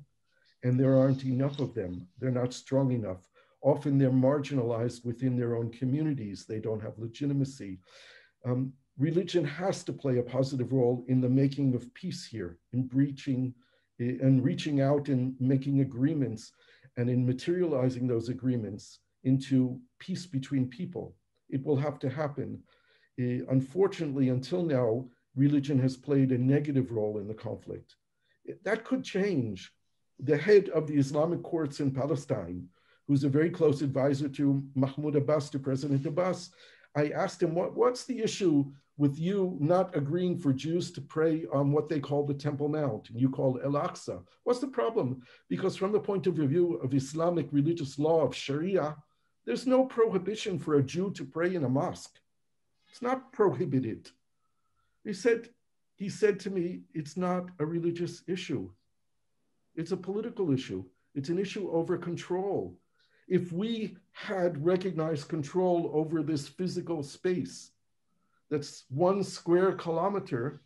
and 0.63 0.79
there 0.79 0.95
aren't 0.95 1.25
enough 1.25 1.59
of 1.59 1.73
them. 1.73 2.07
They're 2.19 2.29
not 2.29 2.53
strong 2.53 2.91
enough. 2.91 3.27
Often 3.62 3.97
they're 3.97 4.12
marginalized 4.12 5.05
within 5.05 5.38
their 5.38 5.55
own 5.55 5.71
communities. 5.71 6.46
They 6.46 6.59
don't 6.59 6.82
have 6.82 6.97
legitimacy. 6.97 7.79
Um, 8.43 8.74
religion 8.97 9.46
has 9.46 9.83
to 9.83 9.93
play 9.93 10.17
a 10.17 10.24
positive 10.24 10.71
role 10.74 11.05
in 11.08 11.21
the 11.21 11.29
making 11.29 11.75
of 11.75 11.93
peace 11.93 12.25
here, 12.25 12.58
in 12.74 12.88
breaching 12.88 13.54
and 14.00 14.43
reaching 14.43 14.82
out 14.82 15.09
and 15.09 15.36
making 15.39 15.82
agreements 15.82 16.51
and 16.97 17.09
in 17.09 17.25
materializing 17.25 18.08
those 18.08 18.29
agreements 18.29 19.00
into 19.24 19.79
peace 20.00 20.25
between 20.25 20.67
people. 20.67 21.16
It 21.50 21.63
will 21.63 21.78
have 21.78 22.00
to 22.00 22.09
happen. 22.09 22.63
Uh, 23.20 23.46
unfortunately, 23.50 24.29
until 24.29 24.63
now, 24.63 25.05
religion 25.36 25.79
has 25.79 25.96
played 25.96 26.32
a 26.32 26.38
negative 26.38 26.92
role 26.92 27.20
in 27.20 27.28
the 27.28 27.33
conflict. 27.33 27.96
That 28.63 28.83
could 28.83 29.04
change. 29.04 29.71
The 30.20 30.38
head 30.38 30.70
of 30.70 30.88
the 30.88 30.97
Islamic 30.97 31.43
courts 31.43 31.79
in 31.79 31.92
Palestine, 31.92 32.67
who's 33.07 33.23
a 33.23 33.29
very 33.29 33.49
close 33.49 33.82
advisor 33.82 34.29
to 34.29 34.63
Mahmoud 34.75 35.15
Abbas, 35.15 35.49
to 35.49 35.59
President 35.59 36.05
Abbas, 36.05 36.51
I 36.95 37.09
asked 37.09 37.41
him, 37.41 37.55
what, 37.55 37.75
what's 37.75 38.05
the 38.05 38.19
issue 38.21 38.71
with 38.97 39.17
you 39.17 39.57
not 39.59 39.95
agreeing 39.95 40.37
for 40.37 40.53
Jews 40.53 40.91
to 40.91 41.01
pray 41.01 41.45
on 41.51 41.71
what 41.71 41.89
they 41.89 41.99
call 41.99 42.25
the 42.25 42.33
Temple 42.33 42.67
Mount, 42.67 43.09
and 43.09 43.19
you 43.19 43.29
call 43.29 43.59
El 43.63 43.71
Aqsa. 43.71 44.21
What's 44.43 44.59
the 44.59 44.67
problem? 44.67 45.23
Because 45.49 45.75
from 45.75 45.91
the 45.91 45.99
point 45.99 46.28
of 46.28 46.36
view 46.36 46.75
of 46.75 46.93
Islamic 46.93 47.47
religious 47.51 47.97
law 47.97 48.21
of 48.21 48.36
Sharia, 48.36 48.95
there's 49.45 49.65
no 49.65 49.86
prohibition 49.86 50.59
for 50.59 50.75
a 50.75 50.83
Jew 50.83 51.11
to 51.13 51.25
pray 51.25 51.55
in 51.55 51.63
a 51.63 51.69
mosque. 51.69 52.19
It's 52.91 53.01
not 53.01 53.33
prohibited. 53.33 54.11
He 55.03 55.13
said, 55.13 55.49
he 55.95 56.09
said 56.09 56.39
to 56.41 56.51
me, 56.51 56.82
it's 56.93 57.17
not 57.17 57.49
a 57.57 57.65
religious 57.65 58.21
issue. 58.28 58.69
It's 59.75 59.93
a 59.93 59.97
political 59.97 60.51
issue. 60.51 60.83
It's 61.15 61.29
an 61.29 61.39
issue 61.39 61.71
over 61.71 61.97
control. 61.97 62.78
If 63.32 63.53
we 63.53 63.95
had 64.12 64.62
recognized 64.63 65.29
control 65.29 65.89
over 65.93 66.21
this 66.21 66.49
physical 66.49 67.01
space 67.01 67.71
that's 68.49 68.83
one 68.89 69.24
square 69.24 69.71
kilometer, 69.71 70.62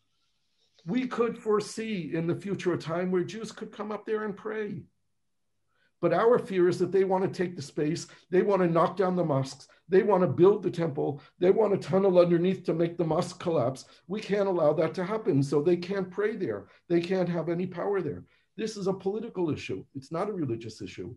we 0.88 1.06
could 1.06 1.38
foresee 1.38 2.16
in 2.16 2.26
the 2.26 2.34
future 2.34 2.74
a 2.74 2.78
time 2.80 3.12
where 3.12 3.24
Jews 3.24 3.52
could 3.52 3.72
come 3.72 3.92
up 3.92 4.04
there 4.04 4.24
and 4.24 4.36
pray. 4.36 4.82
But 6.02 6.12
our 6.12 6.40
fear 6.40 6.68
is 6.68 6.80
that 6.80 6.92
they 6.92 7.04
want 7.04 7.24
to 7.24 7.30
take 7.30 7.56
the 7.56 7.62
space, 7.62 8.08
they 8.32 8.42
want 8.42 8.64
to 8.64 8.68
knock 8.68 8.98
down 8.98 9.16
the 9.16 9.24
mosques, 9.24 9.68
they 9.88 10.02
want 10.02 10.24
to 10.24 10.28
build 10.28 10.64
the 10.64 10.72
temple, 10.72 11.22
they 11.38 11.52
want 11.52 11.80
to 11.80 11.88
tunnel 11.88 12.18
underneath 12.18 12.64
to 12.64 12.74
make 12.74 12.98
the 12.98 13.04
mosque 13.04 13.40
collapse. 13.40 13.86
We 14.08 14.22
can't 14.22 14.48
allow 14.48 14.74
that 14.74 14.96
to 14.96 15.06
happen. 15.06 15.44
So 15.44 15.62
they 15.62 15.78
can't 15.78 16.10
pray 16.10 16.36
there, 16.36 16.66
they 16.90 17.00
can't 17.00 17.30
have 17.30 17.48
any 17.48 17.68
power 17.68 18.02
there. 18.02 18.24
This 18.58 18.76
is 18.76 18.88
a 18.88 18.94
political 18.94 19.52
issue, 19.52 19.86
it's 19.94 20.12
not 20.12 20.30
a 20.30 20.34
religious 20.34 20.82
issue. 20.82 21.14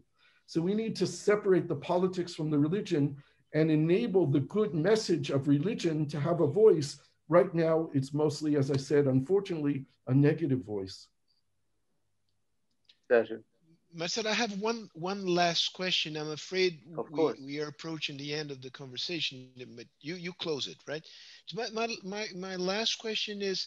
So 0.48 0.62
we 0.62 0.72
need 0.72 0.96
to 0.96 1.06
separate 1.06 1.68
the 1.68 1.76
politics 1.76 2.34
from 2.34 2.48
the 2.50 2.58
religion 2.58 3.18
and 3.52 3.70
enable 3.70 4.26
the 4.26 4.40
good 4.40 4.74
message 4.74 5.28
of 5.28 5.46
religion 5.46 6.08
to 6.08 6.18
have 6.18 6.40
a 6.40 6.46
voice. 6.46 6.96
Right 7.28 7.52
now, 7.54 7.90
it's 7.92 8.14
mostly, 8.14 8.56
as 8.56 8.70
I 8.70 8.78
said, 8.78 9.04
unfortunately, 9.04 9.84
a 10.06 10.14
negative 10.14 10.64
voice. 10.64 11.08
Pleasure. 13.08 13.42
Marcel, 13.92 14.26
I 14.26 14.32
have 14.32 14.58
one 14.58 14.88
one 14.94 15.26
last 15.26 15.74
question. 15.74 16.16
I'm 16.16 16.30
afraid 16.30 16.80
we, 17.10 17.34
we, 17.44 17.60
are 17.60 17.68
approaching 17.68 18.16
the 18.16 18.32
end 18.32 18.50
of 18.50 18.62
the 18.62 18.70
conversation, 18.70 19.50
but 19.76 19.86
you 20.00 20.14
you 20.14 20.32
close 20.34 20.66
it, 20.66 20.76
right? 20.86 21.04
So 21.44 21.60
my, 21.60 21.68
my, 21.70 21.94
my, 22.04 22.26
my 22.34 22.56
last 22.56 22.98
question 22.98 23.42
is 23.42 23.66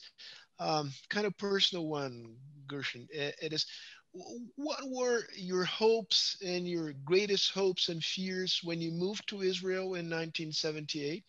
um, 0.59 0.91
kind 1.09 1.25
of 1.25 1.37
personal 1.37 1.87
one, 1.87 2.35
Gershon. 2.67 3.07
It 3.11 3.53
is, 3.53 3.65
what 4.13 4.79
were 4.87 5.23
your 5.35 5.63
hopes 5.63 6.37
and 6.45 6.67
your 6.67 6.93
greatest 7.05 7.51
hopes 7.51 7.89
and 7.89 8.03
fears 8.03 8.59
when 8.63 8.81
you 8.81 8.91
moved 8.91 9.27
to 9.29 9.41
Israel 9.41 9.95
in 9.95 10.09
1978? 10.09 11.23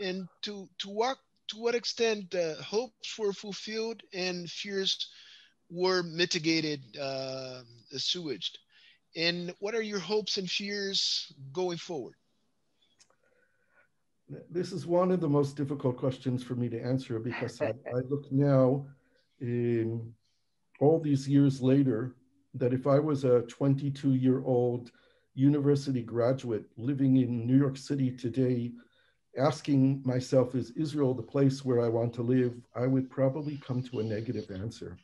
And 0.00 0.28
to, 0.42 0.68
to 0.78 0.88
what, 0.88 1.18
to 1.48 1.58
what 1.58 1.74
extent 1.74 2.34
uh, 2.34 2.54
hopes 2.62 3.18
were 3.18 3.32
fulfilled 3.32 4.02
and 4.14 4.50
fears 4.50 5.10
were 5.70 6.02
mitigated, 6.02 6.80
uh, 7.00 7.62
assuaged. 7.92 8.58
And 9.14 9.54
what 9.60 9.74
are 9.74 9.82
your 9.82 9.98
hopes 9.98 10.38
and 10.38 10.50
fears 10.50 11.32
going 11.52 11.78
forward? 11.78 12.14
This 14.50 14.72
is 14.72 14.86
one 14.86 15.12
of 15.12 15.20
the 15.20 15.28
most 15.28 15.56
difficult 15.56 15.96
questions 15.96 16.42
for 16.42 16.54
me 16.54 16.68
to 16.68 16.80
answer 16.80 17.18
because 17.18 17.60
I, 17.62 17.72
I 17.88 18.00
look 18.08 18.30
now, 18.32 18.86
in 19.40 20.14
all 20.80 21.00
these 21.00 21.28
years 21.28 21.60
later, 21.60 22.14
that 22.54 22.72
if 22.72 22.86
I 22.86 22.98
was 22.98 23.24
a 23.24 23.42
22 23.42 24.14
year 24.14 24.42
old 24.44 24.90
university 25.34 26.02
graduate 26.02 26.64
living 26.76 27.16
in 27.18 27.46
New 27.46 27.56
York 27.56 27.76
City 27.76 28.10
today, 28.10 28.72
asking 29.38 30.02
myself, 30.04 30.54
is 30.54 30.70
Israel 30.72 31.14
the 31.14 31.22
place 31.22 31.64
where 31.64 31.80
I 31.84 31.88
want 31.88 32.14
to 32.14 32.22
live? 32.22 32.54
I 32.74 32.86
would 32.86 33.10
probably 33.10 33.58
come 33.58 33.82
to 33.84 34.00
a 34.00 34.04
negative 34.04 34.50
answer. 34.50 34.96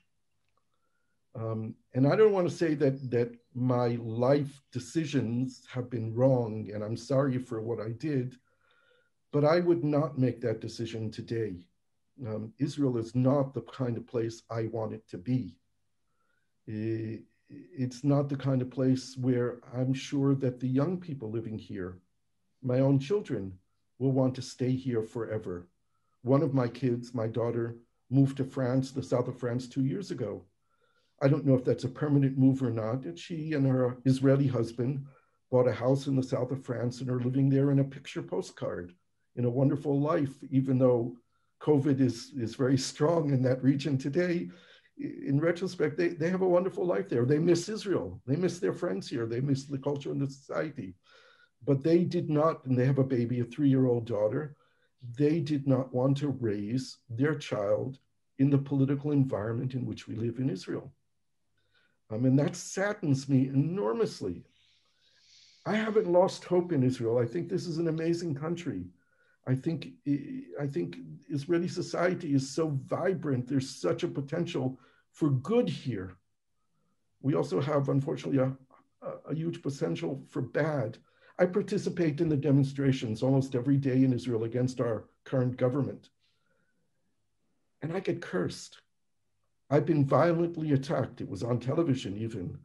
Um, 1.34 1.74
and 1.94 2.06
I 2.06 2.16
don't 2.16 2.32
want 2.32 2.48
to 2.48 2.54
say 2.54 2.74
that 2.74 3.10
that 3.10 3.34
my 3.54 3.98
life 4.00 4.62
decisions 4.70 5.62
have 5.70 5.88
been 5.88 6.14
wrong, 6.14 6.70
and 6.72 6.82
I'm 6.84 6.96
sorry 6.96 7.38
for 7.38 7.62
what 7.62 7.80
I 7.80 7.92
did, 7.92 8.36
but 9.32 9.44
I 9.44 9.60
would 9.60 9.82
not 9.82 10.18
make 10.18 10.40
that 10.42 10.60
decision 10.60 11.10
today. 11.10 11.66
Um, 12.26 12.52
Israel 12.58 12.98
is 12.98 13.14
not 13.14 13.54
the 13.54 13.62
kind 13.62 13.96
of 13.96 14.06
place 14.06 14.42
I 14.50 14.66
want 14.66 14.92
it 14.92 15.08
to 15.08 15.18
be. 15.18 15.56
It's 16.66 18.04
not 18.04 18.28
the 18.28 18.36
kind 18.36 18.62
of 18.62 18.70
place 18.70 19.16
where 19.16 19.58
I'm 19.74 19.92
sure 19.92 20.34
that 20.36 20.60
the 20.60 20.68
young 20.68 20.98
people 20.98 21.30
living 21.30 21.58
here, 21.58 21.98
my 22.62 22.80
own 22.80 22.98
children, 22.98 23.58
will 23.98 24.12
want 24.12 24.34
to 24.36 24.42
stay 24.42 24.70
here 24.70 25.02
forever. 25.02 25.68
One 26.22 26.42
of 26.42 26.54
my 26.54 26.68
kids, 26.68 27.14
my 27.14 27.26
daughter, 27.26 27.76
moved 28.10 28.36
to 28.36 28.44
France, 28.44 28.90
the 28.90 29.02
south 29.02 29.28
of 29.28 29.38
France, 29.38 29.66
two 29.66 29.84
years 29.84 30.10
ago 30.10 30.44
I 31.22 31.28
don't 31.28 31.46
know 31.46 31.54
if 31.54 31.64
that's 31.64 31.84
a 31.84 31.88
permanent 31.88 32.36
move 32.36 32.62
or 32.62 32.70
not. 32.70 33.04
And 33.04 33.16
she 33.16 33.52
and 33.52 33.64
her 33.66 33.96
Israeli 34.04 34.48
husband 34.48 35.06
bought 35.52 35.68
a 35.68 35.72
house 35.72 36.08
in 36.08 36.16
the 36.16 36.22
south 36.22 36.50
of 36.50 36.64
France 36.64 37.00
and 37.00 37.08
are 37.08 37.20
living 37.20 37.48
there 37.48 37.70
in 37.70 37.78
a 37.78 37.84
picture 37.84 38.22
postcard 38.22 38.92
in 39.36 39.44
a 39.44 39.50
wonderful 39.50 40.00
life, 40.00 40.34
even 40.50 40.78
though 40.78 41.14
COVID 41.60 42.00
is, 42.00 42.32
is 42.36 42.56
very 42.56 42.76
strong 42.76 43.30
in 43.30 43.40
that 43.42 43.62
region 43.62 43.96
today. 43.96 44.50
In 45.26 45.40
retrospect, 45.40 45.96
they, 45.96 46.08
they 46.08 46.30
have 46.30 46.42
a 46.42 46.48
wonderful 46.48 46.86
life 46.86 47.08
there. 47.08 47.24
They 47.24 47.38
miss 47.38 47.68
Israel. 47.68 48.20
They 48.26 48.36
miss 48.36 48.58
their 48.58 48.72
friends 48.72 49.08
here. 49.08 49.26
They 49.26 49.40
miss 49.40 49.64
the 49.64 49.78
culture 49.78 50.10
and 50.10 50.20
the 50.20 50.30
society. 50.30 50.94
But 51.64 51.82
they 51.82 52.04
did 52.04 52.28
not, 52.28 52.64
and 52.64 52.76
they 52.76 52.86
have 52.86 52.98
a 52.98 53.04
baby, 53.04 53.40
a 53.40 53.44
three 53.44 53.68
year 53.68 53.86
old 53.86 54.06
daughter. 54.06 54.56
They 55.18 55.40
did 55.40 55.66
not 55.66 55.92
want 55.92 56.16
to 56.18 56.28
raise 56.28 56.98
their 57.08 57.34
child 57.34 57.98
in 58.38 58.50
the 58.50 58.58
political 58.58 59.12
environment 59.12 59.74
in 59.74 59.84
which 59.84 60.06
we 60.06 60.14
live 60.14 60.38
in 60.38 60.50
Israel. 60.50 60.92
Um, 62.10 62.24
and 62.24 62.38
that 62.38 62.56
saddens 62.56 63.28
me 63.28 63.48
enormously. 63.48 64.44
I 65.64 65.76
haven't 65.76 66.10
lost 66.10 66.44
hope 66.44 66.72
in 66.72 66.82
Israel. 66.82 67.18
I 67.18 67.26
think 67.26 67.48
this 67.48 67.66
is 67.66 67.78
an 67.78 67.88
amazing 67.88 68.34
country. 68.34 68.84
I 69.46 69.54
think 69.54 69.88
I 70.60 70.66
think 70.66 70.96
Israeli 71.28 71.68
society 71.68 72.34
is 72.34 72.48
so 72.48 72.78
vibrant. 72.86 73.48
There's 73.48 73.70
such 73.70 74.02
a 74.02 74.08
potential 74.08 74.78
for 75.12 75.30
good 75.30 75.68
here. 75.68 76.16
We 77.20 77.34
also 77.34 77.60
have, 77.60 77.88
unfortunately, 77.88 78.40
a, 78.40 78.52
a 79.30 79.34
huge 79.34 79.62
potential 79.62 80.22
for 80.30 80.42
bad. 80.42 80.98
I 81.38 81.46
participate 81.46 82.20
in 82.20 82.28
the 82.28 82.36
demonstrations 82.36 83.22
almost 83.22 83.54
every 83.54 83.76
day 83.76 84.04
in 84.04 84.12
Israel 84.12 84.44
against 84.44 84.80
our 84.80 85.04
current 85.24 85.56
government. 85.56 86.10
And 87.80 87.92
I 87.92 88.00
get 88.00 88.22
cursed. 88.22 88.78
I've 89.70 89.86
been 89.86 90.04
violently 90.04 90.72
attacked. 90.72 91.20
It 91.20 91.28
was 91.28 91.42
on 91.42 91.58
television 91.58 92.16
even 92.18 92.58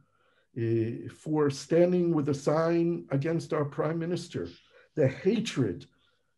uh, 0.56 1.12
for 1.12 1.50
standing 1.50 2.14
with 2.14 2.28
a 2.28 2.34
sign 2.34 3.06
against 3.10 3.52
our 3.52 3.64
prime 3.64 3.98
minister. 3.98 4.48
The 4.94 5.08
hatred, 5.08 5.86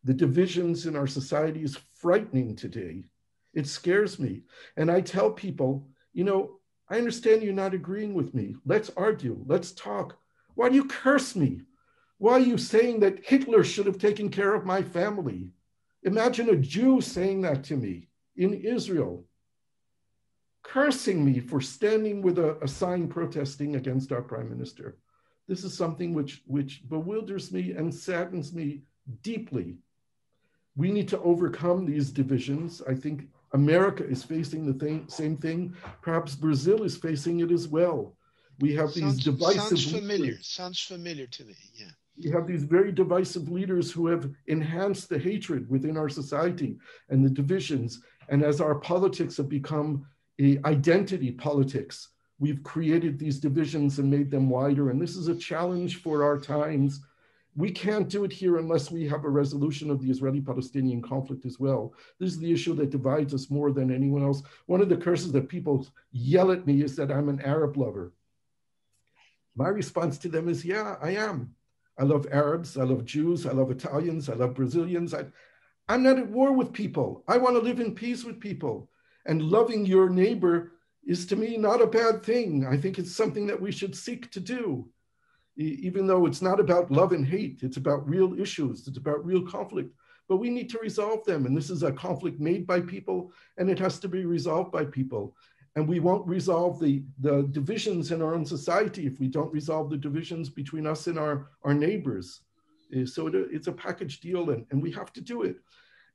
the 0.03 0.13
divisions 0.13 0.85
in 0.85 0.95
our 0.95 1.07
society 1.07 1.63
is 1.63 1.77
frightening 1.95 2.55
today. 2.55 3.05
It 3.53 3.67
scares 3.67 4.17
me. 4.17 4.43
And 4.77 4.89
I 4.89 5.01
tell 5.01 5.31
people, 5.31 5.87
you 6.13 6.23
know, 6.23 6.59
I 6.89 6.97
understand 6.97 7.41
you're 7.41 7.53
not 7.53 7.73
agreeing 7.73 8.13
with 8.13 8.33
me. 8.33 8.55
Let's 8.65 8.91
argue. 8.97 9.43
Let's 9.45 9.71
talk. 9.71 10.17
Why 10.55 10.69
do 10.69 10.75
you 10.75 10.85
curse 10.85 11.35
me? 11.35 11.61
Why 12.17 12.33
are 12.33 12.39
you 12.39 12.57
saying 12.57 12.99
that 12.99 13.25
Hitler 13.25 13.63
should 13.63 13.85
have 13.85 13.97
taken 13.97 14.29
care 14.29 14.53
of 14.53 14.65
my 14.65 14.81
family? 14.81 15.49
Imagine 16.03 16.49
a 16.49 16.55
Jew 16.55 17.01
saying 17.01 17.41
that 17.41 17.63
to 17.65 17.77
me 17.77 18.09
in 18.35 18.53
Israel 18.53 19.25
cursing 20.63 21.23
me 21.25 21.39
for 21.39 21.59
standing 21.59 22.21
with 22.21 22.39
a, 22.39 22.57
a 22.63 22.67
sign 22.67 23.07
protesting 23.07 23.75
against 23.75 24.11
our 24.11 24.21
prime 24.21 24.49
minister. 24.49 24.97
This 25.47 25.63
is 25.63 25.75
something 25.75 26.13
which, 26.13 26.43
which 26.45 26.87
bewilders 26.87 27.51
me 27.51 27.71
and 27.71 27.93
saddens 27.93 28.53
me 28.53 28.83
deeply. 29.21 29.77
We 30.75 30.91
need 30.91 31.07
to 31.09 31.19
overcome 31.21 31.85
these 31.85 32.11
divisions. 32.11 32.81
I 32.87 32.93
think 32.93 33.27
America 33.53 34.05
is 34.05 34.23
facing 34.23 34.65
the 34.65 34.73
thing, 34.73 35.05
same 35.07 35.37
thing. 35.37 35.75
Perhaps 36.01 36.35
Brazil 36.35 36.83
is 36.83 36.97
facing 36.97 37.41
it 37.41 37.51
as 37.51 37.67
well. 37.67 38.15
We 38.59 38.73
have 38.75 38.91
sounds, 38.91 39.15
these 39.15 39.25
divisive. 39.25 39.79
Sounds 39.79 39.91
familiar. 39.91 40.31
Leaders. 40.31 40.47
Sounds 40.47 40.79
familiar 40.79 41.27
to 41.27 41.45
me. 41.45 41.55
Yeah. 41.73 41.87
We 42.23 42.29
have 42.31 42.47
these 42.47 42.63
very 42.63 42.91
divisive 42.91 43.49
leaders 43.49 43.91
who 43.91 44.07
have 44.07 44.29
enhanced 44.47 45.09
the 45.09 45.17
hatred 45.17 45.69
within 45.69 45.97
our 45.97 46.09
society 46.09 46.77
and 47.09 47.25
the 47.25 47.29
divisions. 47.29 48.01
And 48.29 48.43
as 48.43 48.61
our 48.61 48.75
politics 48.75 49.37
have 49.37 49.49
become 49.49 50.05
identity 50.65 51.31
politics. 51.31 52.09
We've 52.39 52.63
created 52.63 53.19
these 53.19 53.39
divisions 53.39 53.99
and 53.99 54.09
made 54.09 54.31
them 54.31 54.49
wider. 54.49 54.89
And 54.89 54.99
this 54.99 55.15
is 55.15 55.27
a 55.27 55.35
challenge 55.35 56.01
for 56.01 56.23
our 56.23 56.39
times. 56.39 56.99
We 57.55 57.71
can't 57.71 58.07
do 58.07 58.23
it 58.23 58.31
here 58.31 58.57
unless 58.57 58.91
we 58.91 59.07
have 59.09 59.25
a 59.25 59.29
resolution 59.29 59.89
of 59.89 60.01
the 60.01 60.09
Israeli 60.09 60.39
Palestinian 60.39 61.01
conflict 61.01 61.45
as 61.45 61.59
well. 61.59 61.93
This 62.17 62.31
is 62.31 62.39
the 62.39 62.51
issue 62.51 62.73
that 62.75 62.91
divides 62.91 63.33
us 63.33 63.49
more 63.49 63.71
than 63.71 63.93
anyone 63.93 64.23
else. 64.23 64.41
One 64.67 64.81
of 64.81 64.87
the 64.87 64.95
curses 64.95 65.33
that 65.33 65.49
people 65.49 65.85
yell 66.11 66.51
at 66.51 66.65
me 66.65 66.81
is 66.81 66.95
that 66.95 67.11
I'm 67.11 67.27
an 67.27 67.41
Arab 67.41 67.75
lover. 67.75 68.13
My 69.55 69.67
response 69.67 70.17
to 70.19 70.29
them 70.29 70.47
is, 70.47 70.63
yeah, 70.63 70.95
I 71.01 71.11
am. 71.11 71.53
I 71.99 72.03
love 72.03 72.25
Arabs, 72.31 72.77
I 72.77 72.83
love 72.83 73.03
Jews, 73.03 73.45
I 73.45 73.51
love 73.51 73.69
Italians, 73.69 74.29
I 74.29 74.33
love 74.33 74.55
Brazilians. 74.55 75.13
I, 75.13 75.25
I'm 75.89 76.03
not 76.03 76.17
at 76.17 76.29
war 76.29 76.53
with 76.53 76.71
people. 76.71 77.23
I 77.27 77.37
want 77.37 77.57
to 77.57 77.61
live 77.61 77.81
in 77.81 77.93
peace 77.93 78.23
with 78.23 78.39
people. 78.39 78.89
And 79.25 79.43
loving 79.43 79.85
your 79.85 80.09
neighbor 80.09 80.71
is 81.05 81.25
to 81.27 81.35
me 81.35 81.57
not 81.57 81.81
a 81.81 81.87
bad 81.87 82.23
thing. 82.23 82.65
I 82.65 82.77
think 82.77 82.97
it's 82.97 83.15
something 83.15 83.45
that 83.47 83.61
we 83.61 83.71
should 83.71 83.95
seek 83.95 84.31
to 84.31 84.39
do, 84.39 84.87
even 85.57 86.07
though 86.07 86.25
it's 86.25 86.41
not 86.41 86.59
about 86.59 86.91
love 86.91 87.11
and 87.11 87.25
hate. 87.25 87.59
It's 87.61 87.77
about 87.77 88.07
real 88.07 88.39
issues, 88.39 88.87
it's 88.87 88.97
about 88.97 89.25
real 89.25 89.45
conflict. 89.45 89.93
But 90.27 90.37
we 90.37 90.49
need 90.49 90.69
to 90.69 90.79
resolve 90.79 91.25
them. 91.25 91.45
And 91.45 91.55
this 91.55 91.69
is 91.69 91.83
a 91.83 91.91
conflict 91.91 92.39
made 92.39 92.65
by 92.65 92.79
people, 92.79 93.33
and 93.57 93.69
it 93.69 93.79
has 93.79 93.99
to 93.99 94.07
be 94.07 94.25
resolved 94.25 94.71
by 94.71 94.85
people. 94.85 95.35
And 95.75 95.87
we 95.87 95.99
won't 95.99 96.27
resolve 96.27 96.79
the, 96.79 97.03
the 97.19 97.43
divisions 97.51 98.11
in 98.11 98.21
our 98.21 98.33
own 98.33 98.45
society 98.45 99.05
if 99.07 99.19
we 99.19 99.27
don't 99.27 99.53
resolve 99.53 99.89
the 99.89 99.97
divisions 99.97 100.49
between 100.49 100.85
us 100.85 101.07
and 101.07 101.17
our, 101.17 101.47
our 101.63 101.73
neighbors. 101.73 102.41
Uh, 102.95 103.05
so 103.05 103.27
it, 103.27 103.35
it's 103.35 103.67
a 103.67 103.71
package 103.71 104.19
deal 104.19 104.49
and, 104.49 104.65
and 104.71 104.81
we 104.81 104.91
have 104.91 105.13
to 105.13 105.21
do 105.21 105.43
it. 105.43 105.57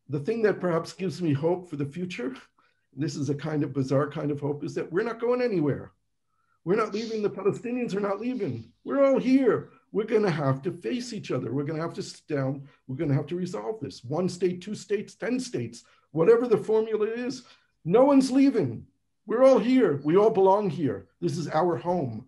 The 0.08 0.20
thing 0.20 0.42
that 0.42 0.60
perhaps 0.60 0.92
gives 0.92 1.20
me 1.22 1.32
hope 1.32 1.68
for 1.68 1.76
the 1.76 1.86
future, 1.86 2.34
this 2.94 3.16
is 3.16 3.30
a 3.30 3.34
kind 3.34 3.62
of 3.62 3.72
bizarre 3.72 4.10
kind 4.10 4.30
of 4.30 4.40
hope, 4.40 4.62
is 4.62 4.74
that 4.74 4.90
we're 4.92 5.02
not 5.02 5.20
going 5.20 5.42
anywhere. 5.42 5.92
We're 6.66 6.74
not 6.74 6.92
leaving. 6.92 7.22
The 7.22 7.30
Palestinians 7.30 7.94
are 7.94 8.00
not 8.00 8.20
leaving. 8.20 8.72
We're 8.82 9.06
all 9.06 9.20
here. 9.20 9.70
We're 9.92 10.02
going 10.04 10.24
to 10.24 10.30
have 10.32 10.62
to 10.62 10.72
face 10.72 11.12
each 11.12 11.30
other. 11.30 11.52
We're 11.52 11.62
going 11.62 11.76
to 11.76 11.82
have 11.82 11.94
to 11.94 12.02
sit 12.02 12.26
down. 12.26 12.66
We're 12.88 12.96
going 12.96 13.08
to 13.08 13.14
have 13.14 13.28
to 13.28 13.36
resolve 13.36 13.78
this. 13.80 14.02
One 14.02 14.28
state, 14.28 14.62
two 14.62 14.74
states, 14.74 15.14
10 15.14 15.38
states, 15.38 15.84
whatever 16.10 16.48
the 16.48 16.56
formula 16.56 17.06
is. 17.06 17.44
No 17.84 18.04
one's 18.04 18.32
leaving. 18.32 18.84
We're 19.26 19.44
all 19.44 19.60
here. 19.60 20.00
We 20.02 20.16
all 20.16 20.30
belong 20.30 20.68
here. 20.68 21.06
This 21.20 21.38
is 21.38 21.46
our 21.46 21.76
home. 21.76 22.26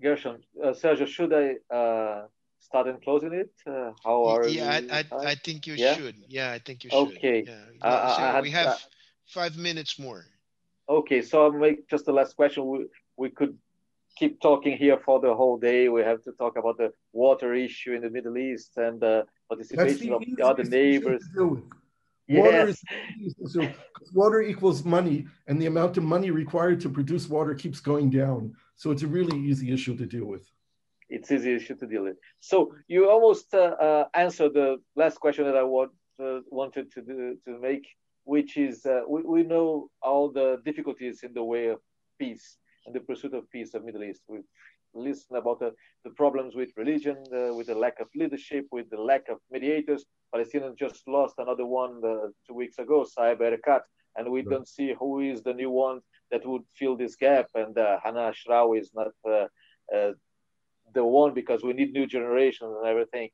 Gershon, 0.00 0.38
uh, 0.62 0.68
Sergio, 0.68 1.04
should 1.04 1.32
I 1.32 1.56
uh, 1.74 2.26
start 2.60 2.86
and 2.86 3.02
closing 3.02 3.32
it? 3.32 3.50
Uh, 3.66 3.90
how 4.04 4.24
are 4.24 4.46
yeah, 4.46 4.78
you? 4.78 4.88
I, 4.92 5.04
I, 5.10 5.24
I, 5.30 5.34
think 5.34 5.66
you 5.66 5.74
yeah? 5.74 5.96
should. 5.96 6.14
Yeah, 6.28 6.52
I 6.52 6.60
think 6.60 6.84
you 6.84 6.90
should. 6.90 7.16
Okay. 7.16 7.44
Yeah. 7.44 7.54
Uh, 7.82 8.16
so 8.16 8.22
had, 8.22 8.42
we 8.42 8.50
have 8.52 8.66
uh, 8.68 8.76
five 9.26 9.56
minutes 9.56 9.98
more. 9.98 10.24
Okay, 10.88 11.20
so 11.22 11.44
I'll 11.44 11.52
make 11.52 11.88
just 11.88 12.06
the 12.06 12.12
last 12.12 12.34
question. 12.34 12.66
We, 12.66 12.86
we 13.16 13.30
could 13.30 13.58
keep 14.16 14.40
talking 14.40 14.76
here 14.76 14.98
for 14.98 15.20
the 15.20 15.34
whole 15.34 15.58
day. 15.58 15.88
We 15.88 16.00
have 16.02 16.22
to 16.24 16.32
talk 16.32 16.56
about 16.56 16.78
the 16.78 16.92
water 17.12 17.54
issue 17.54 17.92
in 17.92 18.02
the 18.02 18.10
Middle 18.10 18.38
East 18.38 18.76
and 18.76 18.98
the 19.00 19.26
participation 19.48 20.08
the 20.08 20.14
of 20.14 20.22
the 20.36 20.46
other 20.46 20.64
neighbors. 20.64 21.22
Water, 22.30 22.66
yes. 22.68 22.84
is, 23.22 23.52
so 23.52 23.66
water 24.12 24.42
equals 24.42 24.84
money, 24.84 25.26
and 25.46 25.60
the 25.60 25.66
amount 25.66 25.96
of 25.96 26.04
money 26.04 26.30
required 26.30 26.78
to 26.80 26.90
produce 26.90 27.26
water 27.26 27.54
keeps 27.54 27.80
going 27.80 28.10
down. 28.10 28.54
So 28.76 28.90
it's 28.90 29.02
a 29.02 29.06
really 29.06 29.38
easy 29.38 29.72
issue 29.72 29.96
to 29.96 30.06
deal 30.06 30.26
with. 30.26 30.46
It's 31.08 31.30
easy 31.30 31.54
issue 31.54 31.76
to 31.76 31.86
deal 31.86 32.04
with. 32.04 32.16
So 32.40 32.74
you 32.86 33.08
almost 33.08 33.54
uh, 33.54 33.58
uh, 33.58 34.04
answered 34.12 34.52
the 34.52 34.76
last 34.94 35.18
question 35.20 35.44
that 35.46 35.56
I 35.56 35.62
want, 35.62 35.92
uh, 36.22 36.40
wanted 36.50 36.92
to 36.92 37.02
do, 37.02 37.38
to 37.46 37.58
make, 37.58 37.86
which 38.34 38.58
is 38.58 38.84
uh, 38.84 39.00
we, 39.08 39.22
we 39.22 39.42
know 39.42 39.88
all 40.02 40.30
the 40.30 40.48
difficulties 40.68 41.22
in 41.22 41.32
the 41.32 41.42
way 41.52 41.68
of 41.68 41.78
peace 42.20 42.58
and 42.84 42.94
the 42.94 43.00
pursuit 43.00 43.32
of 43.32 43.50
peace 43.50 43.72
of 43.72 43.82
Middle 43.86 44.04
East. 44.04 44.20
We've 44.28 44.50
listened 44.94 45.38
about 45.38 45.60
the, 45.60 45.72
the 46.04 46.10
problems 46.10 46.54
with 46.54 46.70
religion, 46.76 47.16
uh, 47.32 47.54
with 47.54 47.68
the 47.68 47.74
lack 47.74 48.00
of 48.00 48.08
leadership, 48.14 48.66
with 48.70 48.90
the 48.90 49.00
lack 49.00 49.24
of 49.30 49.38
mediators. 49.50 50.04
Palestinians 50.34 50.76
just 50.78 51.08
lost 51.08 51.36
another 51.38 51.64
one 51.64 52.02
uh, 52.04 52.28
two 52.46 52.52
weeks 52.62 52.78
ago, 52.78 53.06
Saeb 53.18 53.40
Erekat, 53.40 53.80
and 54.16 54.30
we 54.30 54.42
don't 54.42 54.68
see 54.68 54.94
who 55.00 55.20
is 55.20 55.42
the 55.42 55.54
new 55.54 55.70
one 55.70 56.00
that 56.30 56.46
would 56.46 56.64
fill 56.78 56.96
this 56.98 57.16
gap. 57.16 57.46
And 57.54 57.78
uh, 57.78 57.96
Hanan 58.04 58.34
Ashrawi 58.34 58.78
is 58.80 58.90
not 58.94 59.12
uh, 59.26 59.46
uh, 59.96 60.12
the 60.92 61.04
one 61.20 61.32
because 61.32 61.62
we 61.62 61.72
need 61.72 61.92
new 61.94 62.06
generations 62.06 62.74
and 62.76 62.86
everything. 62.86 63.30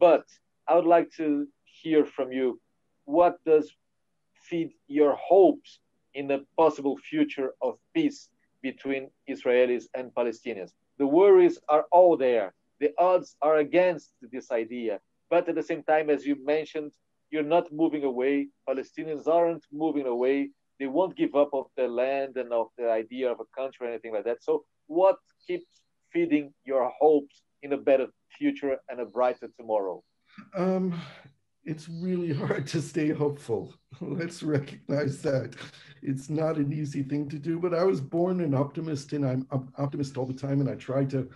But 0.00 0.24
I 0.66 0.74
would 0.76 0.86
like 0.96 1.10
to 1.18 1.46
hear 1.64 2.06
from 2.06 2.32
you 2.32 2.58
what 3.04 3.36
does 3.44 3.70
feed 4.48 4.70
your 4.86 5.16
hopes 5.16 5.80
in 6.14 6.26
the 6.26 6.44
possible 6.56 6.96
future 6.96 7.50
of 7.62 7.78
peace 7.94 8.28
between 8.62 9.10
Israelis 9.28 9.84
and 9.94 10.12
Palestinians. 10.14 10.72
The 10.98 11.06
worries 11.06 11.58
are 11.68 11.84
all 11.92 12.16
there. 12.16 12.54
The 12.80 12.92
odds 12.98 13.36
are 13.42 13.58
against 13.58 14.12
this 14.20 14.50
idea. 14.50 15.00
But 15.30 15.48
at 15.48 15.54
the 15.54 15.62
same 15.62 15.82
time, 15.82 16.10
as 16.10 16.26
you 16.26 16.36
mentioned, 16.44 16.92
you're 17.30 17.42
not 17.56 17.72
moving 17.72 18.04
away. 18.04 18.48
Palestinians 18.68 19.26
aren't 19.26 19.64
moving 19.72 20.06
away. 20.06 20.50
They 20.78 20.86
won't 20.86 21.16
give 21.16 21.34
up 21.34 21.50
of 21.52 21.66
their 21.76 21.88
land 21.88 22.36
and 22.36 22.52
of 22.52 22.68
the 22.78 22.90
idea 22.90 23.30
of 23.30 23.40
a 23.40 23.60
country 23.60 23.86
or 23.86 23.90
anything 23.90 24.14
like 24.14 24.24
that. 24.24 24.42
So, 24.42 24.64
what 24.86 25.18
keeps 25.46 25.82
feeding 26.12 26.54
your 26.64 26.90
hopes 27.00 27.42
in 27.62 27.72
a 27.72 27.76
better 27.76 28.06
future 28.38 28.78
and 28.88 29.00
a 29.00 29.04
brighter 29.04 29.48
tomorrow? 29.58 30.02
Um, 30.56 30.94
it's 31.68 31.86
really 31.86 32.32
hard 32.32 32.66
to 32.66 32.80
stay 32.80 33.10
hopeful. 33.10 33.74
Let's 34.00 34.42
recognize 34.42 35.20
that. 35.22 35.54
It's 36.02 36.30
not 36.30 36.56
an 36.56 36.72
easy 36.72 37.02
thing 37.02 37.28
to 37.28 37.38
do, 37.38 37.60
but 37.60 37.74
I 37.74 37.84
was 37.84 38.00
born 38.00 38.40
an 38.40 38.54
optimist 38.54 39.12
and 39.12 39.24
I'm 39.24 39.46
optimist 39.76 40.16
all 40.16 40.24
the 40.24 40.32
time 40.32 40.60
and 40.60 40.70
I 40.70 40.76
try 40.76 41.04
to 41.06 41.28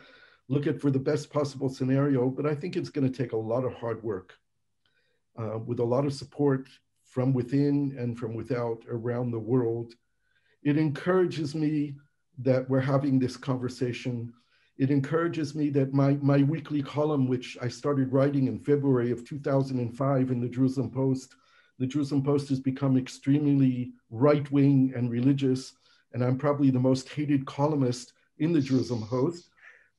look 0.49 0.67
at 0.67 0.81
for 0.81 0.91
the 0.91 0.99
best 0.99 1.31
possible 1.31 1.69
scenario, 1.69 2.31
but 2.31 2.47
I 2.47 2.55
think 2.55 2.77
it's 2.77 2.89
going 2.89 3.11
to 3.11 3.23
take 3.23 3.33
a 3.33 3.37
lot 3.53 3.65
of 3.65 3.75
hard 3.75 4.03
work 4.03 4.33
uh, 5.39 5.59
with 5.59 5.81
a 5.81 5.85
lot 5.85 6.07
of 6.07 6.15
support 6.15 6.67
from 7.05 7.35
within 7.35 7.95
and 7.99 8.19
from 8.19 8.35
without 8.35 8.83
around 8.91 9.33
the 9.33 9.39
world. 9.39 9.95
It 10.63 10.79
encourages 10.79 11.55
me 11.55 11.97
that 12.39 12.69
we're 12.71 12.81
having 12.81 13.19
this 13.19 13.37
conversation 13.37 14.33
it 14.79 14.91
encourages 14.91 15.55
me 15.55 15.71
that 15.71 15.93
my, 15.93 16.15
my 16.23 16.43
weekly 16.43 16.83
column, 16.83 17.29
which 17.29 17.59
I 17.61 17.69
started 17.69 18.13
writing 18.13 18.49
in 18.49 18.59
February 18.59 19.11
of 19.11 19.27
2005 19.27 20.31
in 20.31 20.41
the 20.41 20.49
Jerusalem 20.49 20.91
Post, 20.91 21.35
the 21.79 21.87
Jerusalem 21.87 22.23
Post 22.23 22.49
has 22.49 22.61
become 22.61 22.97
extremely 22.97 23.93
right 24.11 24.51
wing 24.51 24.93
and 24.95 25.11
religious, 25.11 25.75
and 26.13 26.23
I'm 26.23 26.39
probably 26.39 26.71
the 26.71 26.79
most 26.79 27.09
hated 27.09 27.45
columnist 27.47 28.13
in 28.39 28.53
the 28.53 28.61
Jerusalem 28.61 29.07
Post. 29.09 29.51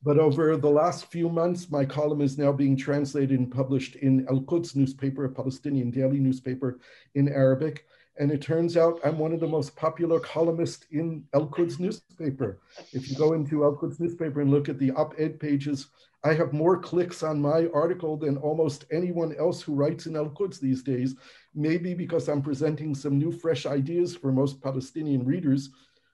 But 0.02 0.18
over 0.18 0.56
the 0.56 0.70
last 0.70 1.06
few 1.06 1.28
months, 1.30 1.70
my 1.70 1.84
column 1.84 2.20
is 2.20 2.36
now 2.36 2.52
being 2.52 2.76
translated 2.76 3.38
and 3.38 3.50
published 3.50 3.96
in 3.96 4.26
Al 4.28 4.40
Quds 4.42 4.76
newspaper, 4.76 5.24
a 5.24 5.30
Palestinian 5.30 5.90
daily 5.90 6.18
newspaper 6.18 6.78
in 7.14 7.28
Arabic. 7.28 7.86
And 8.16 8.30
it 8.30 8.40
turns 8.42 8.76
out 8.76 9.00
I'm 9.04 9.18
one 9.18 9.32
of 9.32 9.40
the 9.40 9.46
most 9.46 9.74
popular 9.74 10.20
columnists 10.20 10.86
in 10.92 11.24
Al 11.34 11.46
Quds 11.46 11.80
newspaper. 11.80 12.60
If 12.92 13.10
you 13.10 13.16
go 13.16 13.32
into 13.32 13.64
Al 13.64 13.74
Quds 13.74 13.98
newspaper 13.98 14.40
and 14.40 14.50
look 14.50 14.68
at 14.68 14.78
the 14.78 14.92
op-ed 14.92 15.40
pages, 15.40 15.88
I 16.22 16.32
have 16.34 16.52
more 16.52 16.78
clicks 16.78 17.22
on 17.22 17.42
my 17.42 17.68
article 17.74 18.16
than 18.16 18.36
almost 18.38 18.86
anyone 18.92 19.34
else 19.36 19.60
who 19.60 19.74
writes 19.74 20.06
in 20.06 20.16
Al 20.16 20.30
Quds 20.30 20.60
these 20.60 20.82
days. 20.82 21.16
Maybe 21.54 21.92
because 21.92 22.28
I'm 22.28 22.40
presenting 22.40 22.94
some 22.94 23.18
new, 23.18 23.32
fresh 23.32 23.66
ideas 23.66 24.16
for 24.16 24.30
most 24.30 24.62
Palestinian 24.62 25.24
readers 25.24 25.70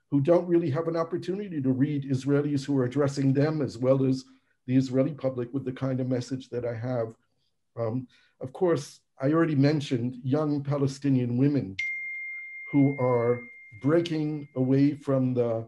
who 0.09 0.19
don't 0.19 0.47
really 0.47 0.69
have 0.71 0.87
an 0.87 0.97
opportunity 0.97 1.61
to 1.61 1.71
read 1.71 2.03
Israelis 2.03 2.65
who 2.65 2.77
are 2.77 2.85
addressing 2.85 3.31
them 3.31 3.61
as 3.61 3.77
well 3.77 4.03
as 4.03 4.25
the 4.67 4.75
Israeli 4.75 5.13
public 5.13 5.53
with 5.53 5.65
the 5.65 5.71
kind 5.71 5.99
of 5.99 6.09
message 6.09 6.49
that 6.49 6.65
I 6.65 6.75
have. 6.75 7.15
Um, 7.79 8.07
of 8.41 8.51
course, 8.51 8.99
I 9.21 9.31
already 9.31 9.55
mentioned 9.55 10.17
young 10.23 10.63
Palestinian 10.63 11.37
women 11.37 11.77
who 12.71 12.97
are 12.99 13.41
breaking 13.81 14.47
away 14.55 14.93
from 14.93 15.33
the 15.33 15.65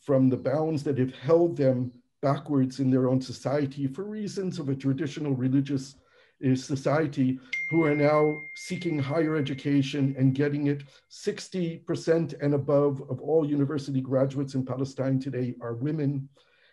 from 0.00 0.28
the 0.28 0.36
bounds 0.36 0.82
that 0.82 0.98
have 0.98 1.14
held 1.14 1.56
them 1.56 1.92
backwards 2.20 2.80
in 2.80 2.90
their 2.90 3.08
own 3.08 3.20
society 3.20 3.86
for 3.86 4.02
reasons 4.02 4.58
of 4.58 4.68
a 4.68 4.74
traditional 4.74 5.34
religious 5.34 5.94
uh, 6.44 6.56
society 6.56 7.38
who 7.70 7.84
are 7.84 7.94
now 7.94 8.36
seeking 8.56 8.98
higher 8.98 9.36
education 9.36 10.14
and 10.18 10.34
getting 10.34 10.66
it. 10.66 10.82
60% 11.10 12.34
and 12.42 12.54
above 12.54 13.02
of 13.08 13.20
all 13.20 13.48
university 13.48 14.00
graduates 14.00 14.54
in 14.54 14.64
Palestine 14.64 15.20
today 15.20 15.54
are 15.60 15.74
women 15.74 16.28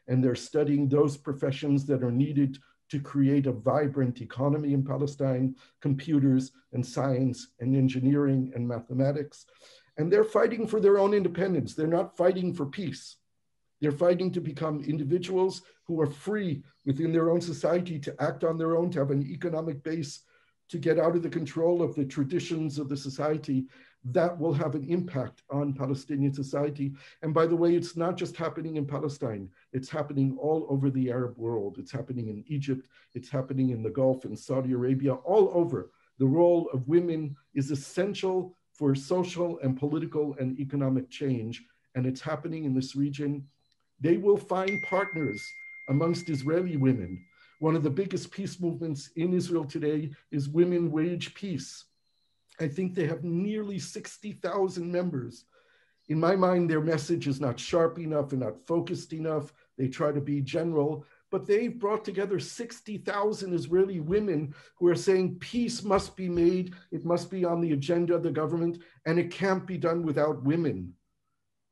and 0.07 0.23
they're 0.23 0.35
studying 0.35 0.89
those 0.89 1.15
professions 1.15 1.85
that 1.85 2.03
are 2.03 2.11
needed 2.11 2.57
to 2.89 2.99
create 2.99 3.47
a 3.47 3.51
vibrant 3.51 4.21
economy 4.21 4.73
in 4.73 4.83
Palestine, 4.83 5.55
computers 5.81 6.51
and 6.73 6.85
science 6.85 7.49
and 7.59 7.75
engineering 7.75 8.51
and 8.55 8.67
mathematics. 8.67 9.45
And 9.97 10.11
they're 10.11 10.23
fighting 10.23 10.67
for 10.67 10.79
their 10.79 10.97
own 10.97 11.13
independence. 11.13 11.73
They're 11.73 11.87
not 11.87 12.17
fighting 12.17 12.53
for 12.53 12.65
peace. 12.65 13.17
They're 13.81 13.91
fighting 13.91 14.31
to 14.33 14.41
become 14.41 14.83
individuals 14.83 15.61
who 15.85 16.01
are 16.01 16.07
free 16.07 16.63
within 16.85 17.11
their 17.11 17.29
own 17.29 17.41
society 17.41 17.99
to 17.99 18.15
act 18.21 18.43
on 18.43 18.57
their 18.57 18.75
own, 18.75 18.91
to 18.91 18.99
have 18.99 19.11
an 19.11 19.23
economic 19.23 19.83
base, 19.83 20.21
to 20.69 20.77
get 20.77 20.99
out 20.99 21.15
of 21.15 21.23
the 21.23 21.29
control 21.29 21.81
of 21.81 21.95
the 21.95 22.05
traditions 22.05 22.77
of 22.77 22.89
the 22.89 22.97
society 22.97 23.65
that 24.05 24.37
will 24.39 24.53
have 24.53 24.75
an 24.75 24.85
impact 24.85 25.43
on 25.49 25.73
Palestinian 25.73 26.33
society. 26.33 26.93
And 27.21 27.33
by 27.33 27.45
the 27.45 27.55
way, 27.55 27.75
it's 27.75 27.97
not 27.97 28.15
just 28.15 28.37
happening 28.37 28.77
in 28.77 28.85
Palestine, 28.85 29.49
it's 29.73 29.89
happening 29.89 30.37
all 30.39 30.65
over 30.69 30.89
the 30.89 31.09
Arab 31.11 31.37
world. 31.37 31.77
It's 31.77 31.91
happening 31.91 32.29
in 32.29 32.43
Egypt, 32.47 32.87
it's 33.13 33.29
happening 33.29 33.71
in 33.71 33.83
the 33.83 33.89
Gulf, 33.89 34.25
in 34.25 34.35
Saudi 34.35 34.71
Arabia, 34.73 35.13
all 35.15 35.51
over. 35.53 35.91
The 36.17 36.25
role 36.25 36.69
of 36.73 36.87
women 36.87 37.35
is 37.53 37.71
essential 37.71 38.55
for 38.71 38.95
social 38.95 39.59
and 39.59 39.77
political 39.77 40.35
and 40.39 40.57
economic 40.59 41.09
change, 41.09 41.65
and 41.95 42.05
it's 42.05 42.21
happening 42.21 42.63
in 42.63 42.73
this 42.73 42.95
region. 42.95 43.45
They 43.99 44.15
will 44.15 44.37
find 44.37 44.81
partners 44.83 45.41
amongst 45.89 46.29
Israeli 46.29 46.77
women. 46.77 47.25
One 47.59 47.75
of 47.75 47.83
the 47.83 47.89
biggest 47.89 48.31
peace 48.31 48.61
movements 48.61 49.09
in 49.17 49.33
Israel 49.33 49.65
today 49.65 50.11
is 50.31 50.47
Women 50.47 50.91
Wage 50.91 51.33
Peace 51.33 51.83
I 52.59 52.67
think 52.67 52.93
they 52.93 53.07
have 53.07 53.23
nearly 53.23 53.79
60,000 53.79 54.91
members. 54.91 55.45
In 56.09 56.19
my 56.19 56.35
mind, 56.35 56.69
their 56.69 56.81
message 56.81 57.27
is 57.27 57.39
not 57.39 57.59
sharp 57.59 57.99
enough 57.99 58.31
and 58.31 58.41
not 58.41 58.65
focused 58.67 59.13
enough. 59.13 59.53
They 59.77 59.87
try 59.87 60.11
to 60.11 60.19
be 60.19 60.41
general, 60.41 61.05
but 61.29 61.45
they've 61.45 61.77
brought 61.77 62.03
together 62.03 62.39
60,000 62.39 63.53
Israeli 63.53 63.99
women 63.99 64.53
who 64.75 64.87
are 64.87 64.95
saying 64.95 65.35
peace 65.35 65.83
must 65.83 66.17
be 66.17 66.27
made, 66.27 66.73
it 66.91 67.05
must 67.05 67.29
be 67.29 67.45
on 67.45 67.61
the 67.61 67.73
agenda 67.73 68.15
of 68.15 68.23
the 68.23 68.31
government, 68.31 68.79
and 69.05 69.19
it 69.19 69.31
can't 69.31 69.65
be 69.67 69.77
done 69.77 70.03
without 70.03 70.43
women, 70.43 70.93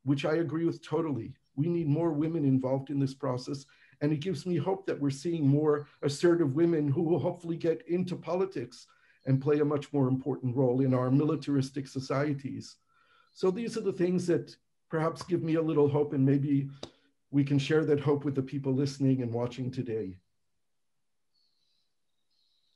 which 0.04 0.24
I 0.24 0.36
agree 0.36 0.66
with 0.66 0.84
totally. 0.84 1.34
We 1.56 1.68
need 1.68 1.88
more 1.88 2.12
women 2.12 2.46
involved 2.46 2.92
in 2.92 3.00
this 3.00 3.16
process. 3.16 3.66
And 4.00 4.14
it 4.14 4.20
gives 4.20 4.46
me 4.46 4.58
hope 4.58 4.86
that 4.86 5.00
we're 5.00 5.10
seeing 5.10 5.48
more 5.48 5.88
assertive 6.04 6.54
women 6.54 6.88
who 6.88 7.02
will 7.02 7.18
hopefully 7.18 7.58
get 7.58 7.82
into 7.88 8.16
politics 8.16 8.86
and 9.28 9.42
play 9.42 9.60
a 9.60 9.66
much 9.66 9.94
more 9.94 10.08
important 10.08 10.56
role 10.56 10.82
in 10.82 10.94
our 10.94 11.12
militaristic 11.12 11.88
societies. 11.88 12.78
So 13.34 13.52
these 13.52 13.78
are 13.78 13.82
the 13.82 13.94
things 13.94 14.26
that 14.28 14.56
perhaps 14.90 15.22
give 15.24 15.44
me 15.44 15.56
a 15.56 15.62
little 15.62 15.90
hope 15.90 16.14
and 16.14 16.26
maybe 16.26 16.70
we 17.30 17.44
can 17.44 17.60
share 17.60 17.86
that 17.86 18.00
hope 18.00 18.24
with 18.24 18.36
the 18.36 18.42
people 18.42 18.74
listening 18.74 19.22
and 19.22 19.32
watching 19.32 19.70
today. 19.70 20.18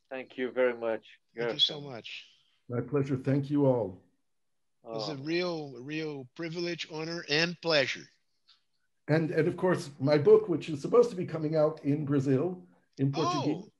Thank 0.10 0.38
you 0.38 0.52
very 0.52 0.78
much. 0.78 1.06
Thank 1.38 1.54
you 1.54 1.60
so 1.60 1.80
much. 1.80 2.26
My 2.70 2.82
pleasure. 2.82 3.16
Thank 3.16 3.50
you 3.50 3.66
all. 3.66 4.02
Uh, 4.86 4.92
it 4.92 4.94
was 4.96 5.10
a 5.10 5.16
real, 5.18 5.74
real 5.80 6.28
privilege, 6.36 6.86
honor, 6.92 7.24
and 7.30 7.60
pleasure. 7.62 8.08
And, 9.08 9.32
and 9.32 9.48
of 9.48 9.56
course, 9.56 9.90
my 10.00 10.18
book, 10.18 10.50
which 10.50 10.70
is 10.70 10.82
supposed 10.82 11.10
to 11.12 11.16
be 11.16 11.26
coming 11.26 11.56
out 11.56 11.80
in 11.86 12.04
Brazil, 12.04 12.62
in 12.98 13.12
Portuguese, 13.12 13.64
oh. 13.66 13.71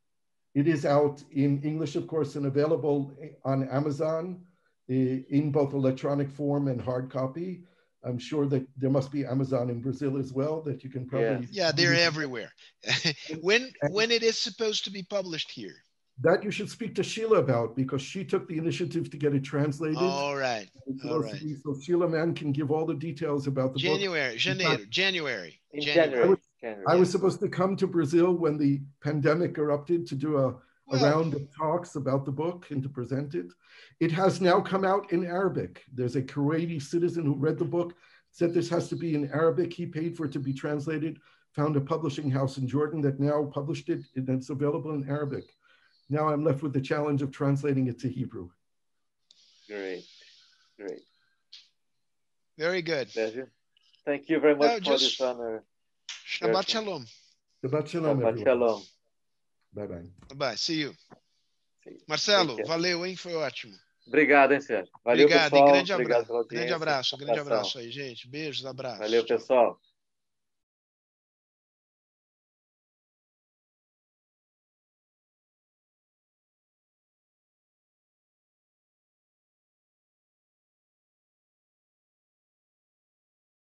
It 0.54 0.68
is 0.68 0.86
out 0.86 1.24
in 1.32 1.62
English, 1.64 1.96
of 1.96 2.08
course, 2.08 2.36
and 2.36 2.46
available 2.46 3.14
on 3.46 3.68
Amazon 3.70 4.42
eh, 4.90 5.20
in 5.30 5.52
both 5.52 5.74
electronic 5.74 6.30
form 6.30 6.68
and 6.68 6.82
hard 6.82 7.10
copy. 7.10 7.64
I'm 8.04 8.18
sure 8.18 8.48
that 8.48 8.66
there 8.78 8.90
must 8.90 9.12
be 9.12 9.26
Amazon 9.26 9.70
in 9.70 9.80
Brazil 9.80 10.18
as 10.18 10.34
well 10.34 10.62
that 10.64 10.84
you 10.84 10.90
can 10.90 11.08
probably. 11.08 11.48
Yeah, 11.52 11.68
yeah 11.68 11.72
they're 11.72 11.94
everywhere. 11.94 12.52
when 13.42 13.72
when 13.90 14.12
it 14.12 14.24
is 14.24 14.40
supposed 14.40 14.84
to 14.86 14.92
be 14.92 15.04
published 15.04 15.52
here? 15.52 15.76
That 16.20 16.44
you 16.44 16.52
should 16.52 16.70
speak 16.70 16.94
to 16.96 17.04
Sheila 17.04 17.38
about 17.38 17.76
because 17.76 18.02
she 18.02 18.24
took 18.24 18.48
the 18.48 18.58
initiative 18.58 19.10
to 19.10 19.18
get 19.18 19.34
it 19.34 19.44
translated. 19.44 19.98
All 19.98 20.36
right. 20.36 20.68
All 21.08 21.20
right. 21.20 21.42
So 21.64 21.76
Sheila 21.82 22.08
Mann 22.08 22.36
can 22.36 22.52
give 22.52 22.70
all 22.70 22.86
the 22.86 22.94
details 22.94 23.48
about 23.48 23.74
the 23.74 23.80
January, 23.80 24.32
book. 24.32 24.40
January, 24.40 24.86
January, 24.90 25.62
January. 25.80 26.38
I 26.64 26.96
was, 26.96 27.10
supposed 27.10 27.40
to 27.40 27.50
come 27.50 27.76
to 27.78 27.88
Brazil 27.88 28.34
when 28.34 28.58
the 28.58 28.82
pandemic 29.02 29.58
erupted 29.58 30.06
to 30.08 30.16
do 30.16 30.38
a, 30.38 30.50
a 30.92 30.98
round 30.98 31.34
of 31.34 31.48
talks 31.56 31.96
about 31.96 32.24
the 32.24 32.32
book 32.32 32.68
and 32.70 32.84
to 32.84 32.90
present 32.90 33.34
it. 33.34 33.48
It 34.00 34.12
has 34.12 34.42
now 34.42 34.62
come 34.62 34.86
out 34.86 35.12
in 35.12 35.26
Arabic. 35.26 35.84
There's 35.92 36.16
a 36.16 36.22
Kuwaiti 36.22 36.82
citizen 36.82 37.26
who 37.26 37.34
read 37.34 37.58
the 37.58 37.66
book, 37.66 37.96
said 38.32 38.54
this 38.54 38.70
has 38.70 38.90
to 38.90 38.96
be 38.96 39.16
in 39.16 39.32
Arabic. 39.32 39.74
He 39.74 39.88
paid 39.88 40.16
for 40.16 40.26
it 40.26 40.32
to 40.34 40.40
be 40.40 40.54
translated, 40.54 41.20
found 41.54 41.76
a 41.76 41.82
publishing 41.82 42.30
house 42.30 42.58
in 42.58 42.68
Jordan 42.68 43.02
that 43.02 43.20
now 43.20 43.44
published 43.46 43.90
it, 43.90 44.06
and 44.16 44.30
it's 44.30 44.50
available 44.50 44.92
in 44.92 45.10
Arabic. 45.10 45.46
Now 46.10 46.30
I'm 46.30 46.44
left 46.44 46.62
with 46.62 46.74
the 46.74 46.82
challenge 46.82 47.22
of 47.22 47.32
translating 47.32 47.88
it 47.88 48.00
to 48.02 48.10
Hebrew. 48.10 48.50
Great, 49.68 50.04
great. 50.78 51.02
Very 52.58 52.82
good. 52.82 53.10
Pleasure. 53.10 53.52
Thank 54.06 54.30
you 54.30 54.40
very 54.40 54.56
much 54.56 54.86
no, 54.86 54.92
for 54.92 55.00
this 55.00 55.20
honor. 55.22 55.64
Shabbat 56.26 56.70
shalom. 56.70 57.06
Shabbat 57.64 57.88
shalom. 57.88 58.20
Shabbat 58.20 58.44
shalom. 58.44 58.84
Bye 59.74 59.88
bye. 59.88 60.10
Bye. 60.36 60.58
See 60.58 60.82
you. 60.82 60.96
Marcelo, 62.08 62.58
valeu, 62.66 63.06
hein? 63.06 63.16
Foi 63.16 63.34
ótimo. 63.36 63.76
Obrigado, 64.08 64.54
hein, 64.54 64.62
Sérgio. 64.62 64.92
Valeu, 65.04 65.26
Obrigado, 65.26 65.52
pessoal. 65.52 65.72
grande 65.72 65.94
abraço. 65.94 66.48
Grande 66.48 66.74
abraço, 66.74 67.18
grande 67.18 67.40
abraço 67.40 67.80
aí, 67.80 67.92
gente. 67.92 68.28
Beijos, 68.28 68.66
abraços. 68.66 69.00
Valeu, 69.00 69.26
pessoal. 69.26 69.80